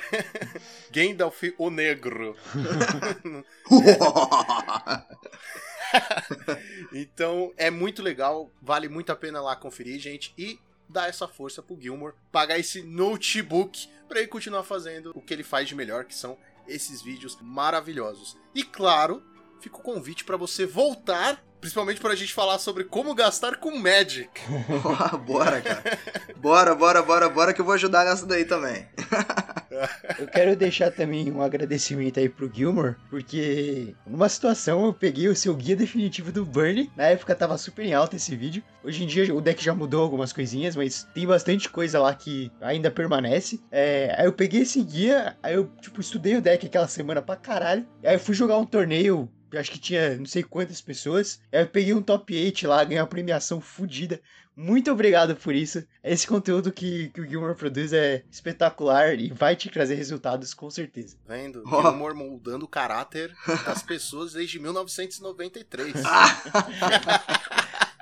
Gandalf 0.92 1.42
o 1.58 1.70
Negro. 1.70 2.36
Então 6.92 7.54
é 7.56 7.70
muito 7.70 8.02
legal, 8.02 8.52
vale 8.62 8.90
muito 8.90 9.12
a 9.12 9.16
pena 9.16 9.42
lá 9.42 9.56
conferir, 9.56 10.00
gente, 10.00 10.34
e 10.38 10.60
dar 10.90 11.08
essa 11.08 11.28
força 11.28 11.62
pro 11.62 11.80
Gilmore, 11.80 12.14
pagar 12.32 12.60
esse 12.60 12.82
notebook 12.82 13.88
pra 14.08 14.20
ele 14.20 14.28
continuar 14.28 14.64
fazendo 14.64 15.12
o 15.16 15.22
que 15.22 15.34
ele 15.34 15.44
faz 15.44 15.68
de 15.68 15.76
melhor, 15.76 16.04
que 16.06 16.16
são 16.16 16.38
esses 16.68 17.02
vídeos 17.02 17.38
maravilhosos. 17.42 18.38
E 18.54 18.64
claro, 18.64 19.24
fica 19.62 19.78
o 19.78 19.82
convite 19.82 20.26
pra 20.26 20.36
você 20.38 20.66
voltar, 20.66 21.42
principalmente 21.66 22.00
pra 22.00 22.14
gente 22.14 22.32
falar 22.32 22.60
sobre 22.60 22.84
como 22.84 23.16
gastar 23.16 23.56
com 23.56 23.76
Magic. 23.76 24.30
bora, 25.26 25.60
cara. 25.62 25.98
Bora, 26.38 26.76
bora, 26.76 27.02
bora, 27.02 27.28
bora 27.28 27.54
que 27.56 27.60
eu 27.60 27.66
vou 27.66 27.74
ajudar 27.74 28.06
nessa 28.06 28.24
daí 28.28 28.46
também. 28.46 28.86
Eu 30.18 30.28
quero 30.28 30.56
deixar 30.56 30.92
também 30.92 31.32
um 31.32 31.42
agradecimento 31.42 32.20
aí 32.20 32.30
pro 32.30 32.52
Gilmore, 32.54 32.96
porque 33.10 33.94
numa 34.08 34.30
situação 34.30 34.86
eu 34.86 34.94
peguei 34.94 35.28
o 35.28 35.36
seu 35.36 35.54
guia 35.56 35.76
definitivo 35.76 36.32
do 36.32 36.46
Burn. 36.46 36.90
Na 36.96 37.06
época 37.06 37.36
tava 37.36 37.58
super 37.58 37.86
em 37.86 37.94
alta 37.94 38.16
esse 38.16 38.36
vídeo. 38.36 38.64
Hoje 38.84 39.04
em 39.04 39.08
dia 39.08 39.34
o 39.34 39.42
deck 39.42 39.64
já 39.64 39.74
mudou 39.74 40.02
algumas 40.02 40.32
coisinhas, 40.32 40.76
mas 40.76 41.08
tem 41.14 41.28
bastante 41.28 41.70
coisa 41.70 42.00
lá 42.00 42.14
que 42.14 42.52
ainda 42.62 42.90
permanece. 42.90 43.60
É, 43.72 44.16
aí 44.18 44.26
eu 44.26 44.34
peguei 44.34 44.62
esse 44.62 44.82
guia, 44.82 45.36
aí 45.44 45.56
eu 45.56 45.70
tipo 45.82 46.00
estudei 46.00 46.38
o 46.38 46.42
deck 46.42 46.66
aquela 46.66 46.88
semana 46.88 47.22
pra 47.22 47.36
caralho. 47.36 47.86
Aí 48.04 48.16
eu 48.16 48.20
fui 48.20 48.36
jogar 48.36 48.58
um 48.58 48.66
torneio. 48.66 49.30
Eu 49.58 49.62
Acho 49.62 49.72
que 49.72 49.80
tinha 49.80 50.16
não 50.18 50.26
sei 50.26 50.44
quantas 50.44 50.82
pessoas. 50.82 51.40
Aí 51.52 51.62
eu 51.62 51.68
peguei 51.68 51.94
um 51.94 52.02
top 52.02 52.36
8 52.36 52.68
lá, 52.68 52.84
ganhei 52.84 53.00
uma 53.00 53.08
premiação 53.08 53.60
fodida. 53.60 54.20
Muito 54.56 54.90
obrigado 54.90 55.36
por 55.36 55.54
isso. 55.54 55.86
Esse 56.02 56.26
conteúdo 56.26 56.72
que, 56.72 57.10
que 57.10 57.20
o 57.20 57.28
Gilmore 57.28 57.56
produz 57.56 57.92
é 57.92 58.24
espetacular 58.32 59.14
e 59.20 59.30
vai 59.30 59.54
te 59.54 59.70
trazer 59.70 59.96
resultados 59.96 60.54
com 60.54 60.70
certeza. 60.70 61.18
Vendo? 61.28 61.62
Ó. 61.66 61.82
Gilmore 61.82 62.16
moldando 62.16 62.64
o 62.64 62.68
caráter 62.68 63.36
das 63.66 63.84
pessoas 63.84 64.32
desde 64.32 64.58
1993. 64.60 65.94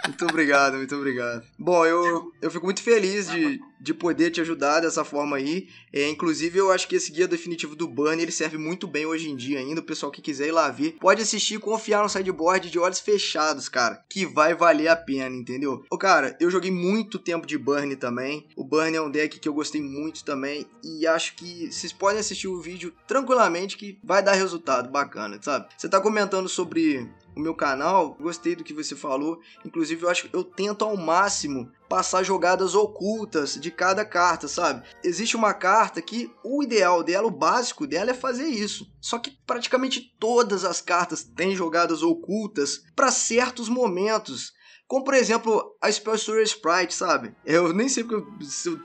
Muito 0.05 0.25
obrigado, 0.25 0.77
muito 0.77 0.95
obrigado. 0.95 1.43
Bom, 1.57 1.85
eu, 1.85 2.31
eu 2.41 2.51
fico 2.51 2.65
muito 2.65 2.81
feliz 2.81 3.29
de, 3.29 3.59
de 3.79 3.93
poder 3.93 4.31
te 4.31 4.41
ajudar 4.41 4.81
dessa 4.81 5.05
forma 5.05 5.37
aí. 5.37 5.69
É, 5.93 6.09
inclusive, 6.09 6.57
eu 6.57 6.71
acho 6.71 6.87
que 6.87 6.95
esse 6.95 7.11
guia 7.11 7.27
definitivo 7.27 7.75
do 7.75 7.87
Burn 7.87 8.21
ele 8.21 8.31
serve 8.31 8.57
muito 8.57 8.85
bem 8.85 9.05
hoje 9.05 9.29
em 9.29 9.35
dia 9.35 9.59
ainda. 9.59 9.79
O 9.79 9.85
pessoal 9.85 10.11
que 10.11 10.21
quiser 10.21 10.47
ir 10.47 10.51
lá 10.51 10.69
ver, 10.69 10.97
pode 10.99 11.21
assistir 11.21 11.55
e 11.55 11.59
confiar 11.59 12.03
no 12.03 12.09
sideboard 12.09 12.69
de 12.69 12.79
olhos 12.79 12.99
fechados, 12.99 13.69
cara. 13.69 14.03
Que 14.09 14.25
vai 14.25 14.53
valer 14.53 14.89
a 14.89 14.95
pena, 14.95 15.35
entendeu? 15.35 15.83
Ô, 15.89 15.97
cara, 15.97 16.35
eu 16.39 16.51
joguei 16.51 16.71
muito 16.71 17.17
tempo 17.17 17.47
de 17.47 17.57
Burn 17.57 17.95
também. 17.95 18.45
O 18.57 18.63
Burn 18.63 18.95
é 18.95 19.01
um 19.01 19.09
deck 19.09 19.39
que 19.39 19.47
eu 19.47 19.53
gostei 19.53 19.81
muito 19.81 20.25
também. 20.25 20.65
E 20.83 21.07
acho 21.07 21.35
que 21.35 21.71
vocês 21.71 21.93
podem 21.93 22.19
assistir 22.19 22.47
o 22.47 22.59
vídeo 22.59 22.93
tranquilamente 23.07 23.77
que 23.77 23.97
vai 24.03 24.21
dar 24.21 24.33
resultado 24.33 24.89
bacana, 24.89 25.39
sabe? 25.41 25.67
Você 25.77 25.87
tá 25.87 26.01
comentando 26.01 26.49
sobre 26.49 27.09
o 27.35 27.39
meu 27.39 27.55
canal, 27.55 28.15
gostei 28.19 28.55
do 28.55 28.63
que 28.63 28.73
você 28.73 28.95
falou. 28.95 29.39
Inclusive, 29.65 30.03
eu 30.03 30.09
acho 30.09 30.29
que 30.29 30.35
eu 30.35 30.43
tento 30.43 30.83
ao 30.85 30.95
máximo 30.97 31.71
passar 31.89 32.23
jogadas 32.23 32.75
ocultas 32.75 33.55
de 33.55 33.69
cada 33.69 34.03
carta, 34.03 34.47
sabe? 34.47 34.83
Existe 35.03 35.35
uma 35.35 35.53
carta 35.53 36.01
que 36.01 36.31
o 36.43 36.63
ideal 36.63 37.03
dela, 37.03 37.27
o 37.27 37.31
básico 37.31 37.85
dela 37.85 38.11
é 38.11 38.15
fazer 38.15 38.47
isso. 38.47 38.87
Só 39.01 39.19
que 39.19 39.31
praticamente 39.45 40.15
todas 40.19 40.65
as 40.65 40.81
cartas 40.81 41.23
têm 41.23 41.55
jogadas 41.55 42.01
ocultas 42.01 42.81
para 42.95 43.11
certos 43.11 43.69
momentos. 43.69 44.53
Como, 44.87 45.03
por 45.03 45.13
exemplo, 45.13 45.75
a 45.81 45.91
Spell 45.91 46.15
Story 46.15 46.43
Sprite, 46.43 46.93
sabe? 46.93 47.35
Eu 47.45 47.73
nem 47.73 47.89
sei 47.89 48.03
que 48.03 48.13
eu 48.13 48.25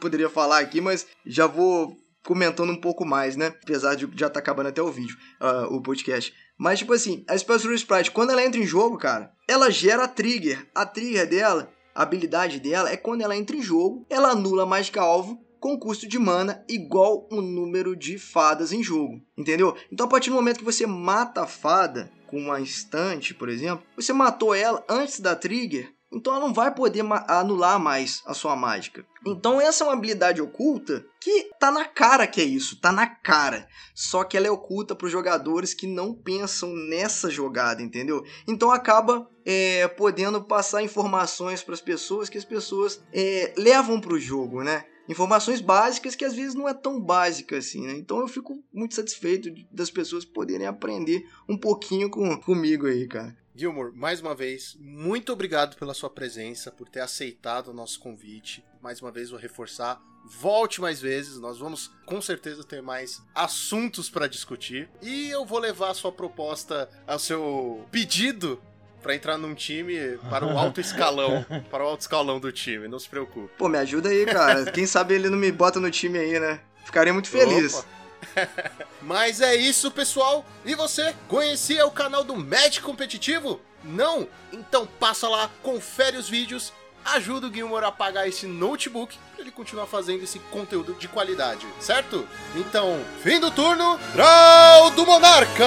poderia 0.00 0.28
falar 0.28 0.60
aqui, 0.60 0.80
mas 0.80 1.06
já 1.26 1.46
vou 1.46 1.96
comentando 2.24 2.70
um 2.70 2.80
pouco 2.80 3.06
mais, 3.06 3.36
né? 3.36 3.46
Apesar 3.46 3.94
de 3.94 4.04
já 4.14 4.26
estar 4.26 4.30
tá 4.30 4.40
acabando 4.40 4.68
até 4.68 4.82
o 4.82 4.92
vídeo, 4.92 5.16
uh, 5.40 5.74
o 5.74 5.82
podcast. 5.82 6.34
Mas, 6.58 6.80
tipo 6.80 6.92
assim, 6.92 7.24
a 7.28 7.36
Story 7.36 7.76
Sprite, 7.76 8.10
quando 8.10 8.30
ela 8.30 8.44
entra 8.44 8.60
em 8.60 8.66
jogo, 8.66 8.98
cara, 8.98 9.32
ela 9.46 9.70
gera 9.70 10.08
trigger. 10.08 10.68
A 10.74 10.84
trigger 10.84 11.28
dela, 11.28 11.70
a 11.94 12.02
habilidade 12.02 12.58
dela, 12.58 12.90
é 12.90 12.96
quando 12.96 13.22
ela 13.22 13.36
entra 13.36 13.56
em 13.56 13.62
jogo, 13.62 14.04
ela 14.10 14.30
anula 14.30 14.66
mágica 14.66 15.00
alvo 15.00 15.40
com 15.60 15.78
custo 15.78 16.06
de 16.06 16.18
mana 16.18 16.64
igual 16.68 17.28
o 17.30 17.40
número 17.40 17.96
de 17.96 18.18
fadas 18.18 18.72
em 18.72 18.82
jogo, 18.82 19.20
entendeu? 19.36 19.76
Então, 19.90 20.06
a 20.06 20.08
partir 20.08 20.30
do 20.30 20.36
momento 20.36 20.58
que 20.58 20.64
você 20.64 20.86
mata 20.86 21.42
a 21.42 21.46
fada 21.46 22.10
com 22.26 22.38
uma 22.38 22.60
instante, 22.60 23.34
por 23.34 23.48
exemplo, 23.48 23.84
você 23.96 24.12
matou 24.12 24.54
ela 24.54 24.84
antes 24.88 25.18
da 25.18 25.34
trigger, 25.34 25.92
então 26.12 26.34
ela 26.34 26.46
não 26.46 26.54
vai 26.54 26.74
poder 26.74 27.04
anular 27.26 27.78
mais 27.78 28.22
a 28.26 28.32
sua 28.32 28.56
mágica. 28.56 29.04
Então 29.26 29.60
essa 29.60 29.84
é 29.84 29.86
uma 29.86 29.92
habilidade 29.92 30.40
oculta 30.40 31.04
que 31.20 31.50
tá 31.58 31.70
na 31.70 31.84
cara 31.84 32.26
que 32.26 32.40
é 32.40 32.44
isso, 32.44 32.80
tá 32.80 32.90
na 32.90 33.06
cara. 33.06 33.68
Só 33.94 34.24
que 34.24 34.36
ela 34.36 34.46
é 34.46 34.50
oculta 34.50 34.94
para 34.94 35.06
os 35.06 35.12
jogadores 35.12 35.74
que 35.74 35.86
não 35.86 36.14
pensam 36.14 36.74
nessa 36.88 37.30
jogada, 37.30 37.82
entendeu? 37.82 38.24
Então 38.46 38.70
acaba 38.70 39.28
é, 39.44 39.86
podendo 39.88 40.42
passar 40.42 40.82
informações 40.82 41.62
para 41.62 41.74
as 41.74 41.80
pessoas 41.80 42.28
que 42.28 42.38
as 42.38 42.44
pessoas 42.44 43.02
é, 43.12 43.52
levam 43.56 44.00
para 44.00 44.14
o 44.14 44.18
jogo, 44.18 44.62
né? 44.62 44.84
Informações 45.08 45.62
básicas 45.62 46.14
que 46.14 46.24
às 46.24 46.34
vezes 46.34 46.54
não 46.54 46.68
é 46.68 46.74
tão 46.74 47.00
básica 47.00 47.56
assim, 47.56 47.86
né? 47.86 47.94
Então 47.94 48.20
eu 48.20 48.28
fico 48.28 48.62
muito 48.72 48.94
satisfeito 48.94 49.50
das 49.72 49.90
pessoas 49.90 50.24
poderem 50.24 50.66
aprender 50.66 51.24
um 51.48 51.56
pouquinho 51.56 52.10
com, 52.10 52.38
comigo 52.40 52.86
aí, 52.86 53.06
cara. 53.06 53.34
Gilmore, 53.58 53.92
mais 53.92 54.20
uma 54.20 54.36
vez, 54.36 54.76
muito 54.78 55.32
obrigado 55.32 55.76
pela 55.76 55.92
sua 55.92 56.08
presença, 56.08 56.70
por 56.70 56.88
ter 56.88 57.00
aceitado 57.00 57.68
o 57.68 57.74
nosso 57.74 57.98
convite. 57.98 58.64
Mais 58.80 59.02
uma 59.02 59.10
vez 59.10 59.30
vou 59.30 59.38
reforçar, 59.38 60.00
volte 60.24 60.80
mais 60.80 61.00
vezes, 61.00 61.40
nós 61.40 61.58
vamos 61.58 61.90
com 62.06 62.22
certeza 62.22 62.62
ter 62.62 62.80
mais 62.80 63.20
assuntos 63.34 64.08
para 64.08 64.28
discutir. 64.28 64.88
E 65.02 65.28
eu 65.30 65.44
vou 65.44 65.58
levar 65.58 65.90
a 65.90 65.94
sua 65.94 66.12
proposta, 66.12 66.88
ao 67.04 67.18
seu 67.18 67.84
pedido 67.90 68.62
para 69.02 69.16
entrar 69.16 69.36
num 69.36 69.56
time 69.56 69.96
para 70.30 70.46
o 70.46 70.56
alto 70.56 70.80
escalão, 70.80 71.44
para 71.68 71.82
o 71.82 71.88
alto 71.88 72.02
escalão 72.02 72.38
do 72.38 72.52
time, 72.52 72.86
não 72.86 73.00
se 73.00 73.08
preocupe. 73.08 73.50
Pô, 73.58 73.68
me 73.68 73.78
ajuda 73.78 74.08
aí, 74.08 74.24
cara. 74.24 74.70
Quem 74.70 74.86
sabe 74.86 75.14
ele 75.14 75.28
não 75.28 75.38
me 75.38 75.50
bota 75.50 75.80
no 75.80 75.90
time 75.90 76.16
aí, 76.16 76.38
né? 76.38 76.60
Ficaria 76.84 77.12
muito 77.12 77.28
feliz. 77.28 77.74
Opa. 77.74 77.97
Mas 79.02 79.40
é 79.40 79.54
isso, 79.54 79.90
pessoal. 79.90 80.44
E 80.64 80.74
você 80.74 81.14
conhecia 81.28 81.86
o 81.86 81.90
canal 81.90 82.24
do 82.24 82.36
Magic 82.36 82.80
Competitivo? 82.80 83.60
Não? 83.84 84.28
Então 84.52 84.86
passa 84.98 85.28
lá, 85.28 85.50
confere 85.62 86.16
os 86.16 86.28
vídeos, 86.28 86.72
ajuda 87.04 87.46
o 87.46 87.52
Gilmore 87.52 87.84
a 87.84 87.92
pagar 87.92 88.28
esse 88.28 88.46
notebook 88.46 89.16
para 89.32 89.42
ele 89.42 89.50
continuar 89.50 89.86
fazendo 89.86 90.24
esse 90.24 90.38
conteúdo 90.38 90.94
de 90.94 91.08
qualidade, 91.08 91.66
certo? 91.80 92.28
Então, 92.54 93.00
fim 93.22 93.38
do 93.38 93.50
turno, 93.50 93.98
Draw 94.14 94.90
do 94.90 95.06
Monarca! 95.06 95.64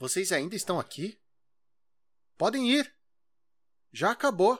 Vocês 0.00 0.32
ainda 0.32 0.56
estão 0.56 0.80
aqui? 0.80 1.20
Podem 2.38 2.70
ir. 2.70 2.96
Já 3.92 4.12
acabou. 4.12 4.58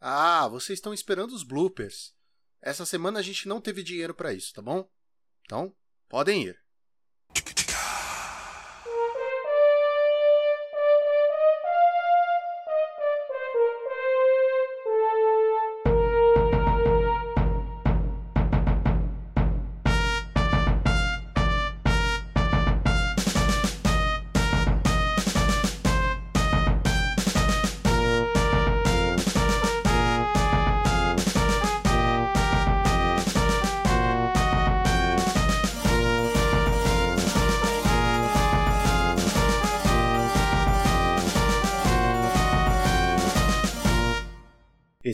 Ah, 0.00 0.48
vocês 0.48 0.80
estão 0.80 0.92
esperando 0.92 1.32
os 1.32 1.44
bloopers. 1.44 2.12
Essa 2.60 2.84
semana 2.84 3.20
a 3.20 3.22
gente 3.22 3.46
não 3.46 3.60
teve 3.60 3.80
dinheiro 3.84 4.12
para 4.12 4.32
isso, 4.32 4.52
tá 4.52 4.60
bom? 4.60 4.90
Então, 5.42 5.72
podem 6.08 6.42
ir. 6.42 6.65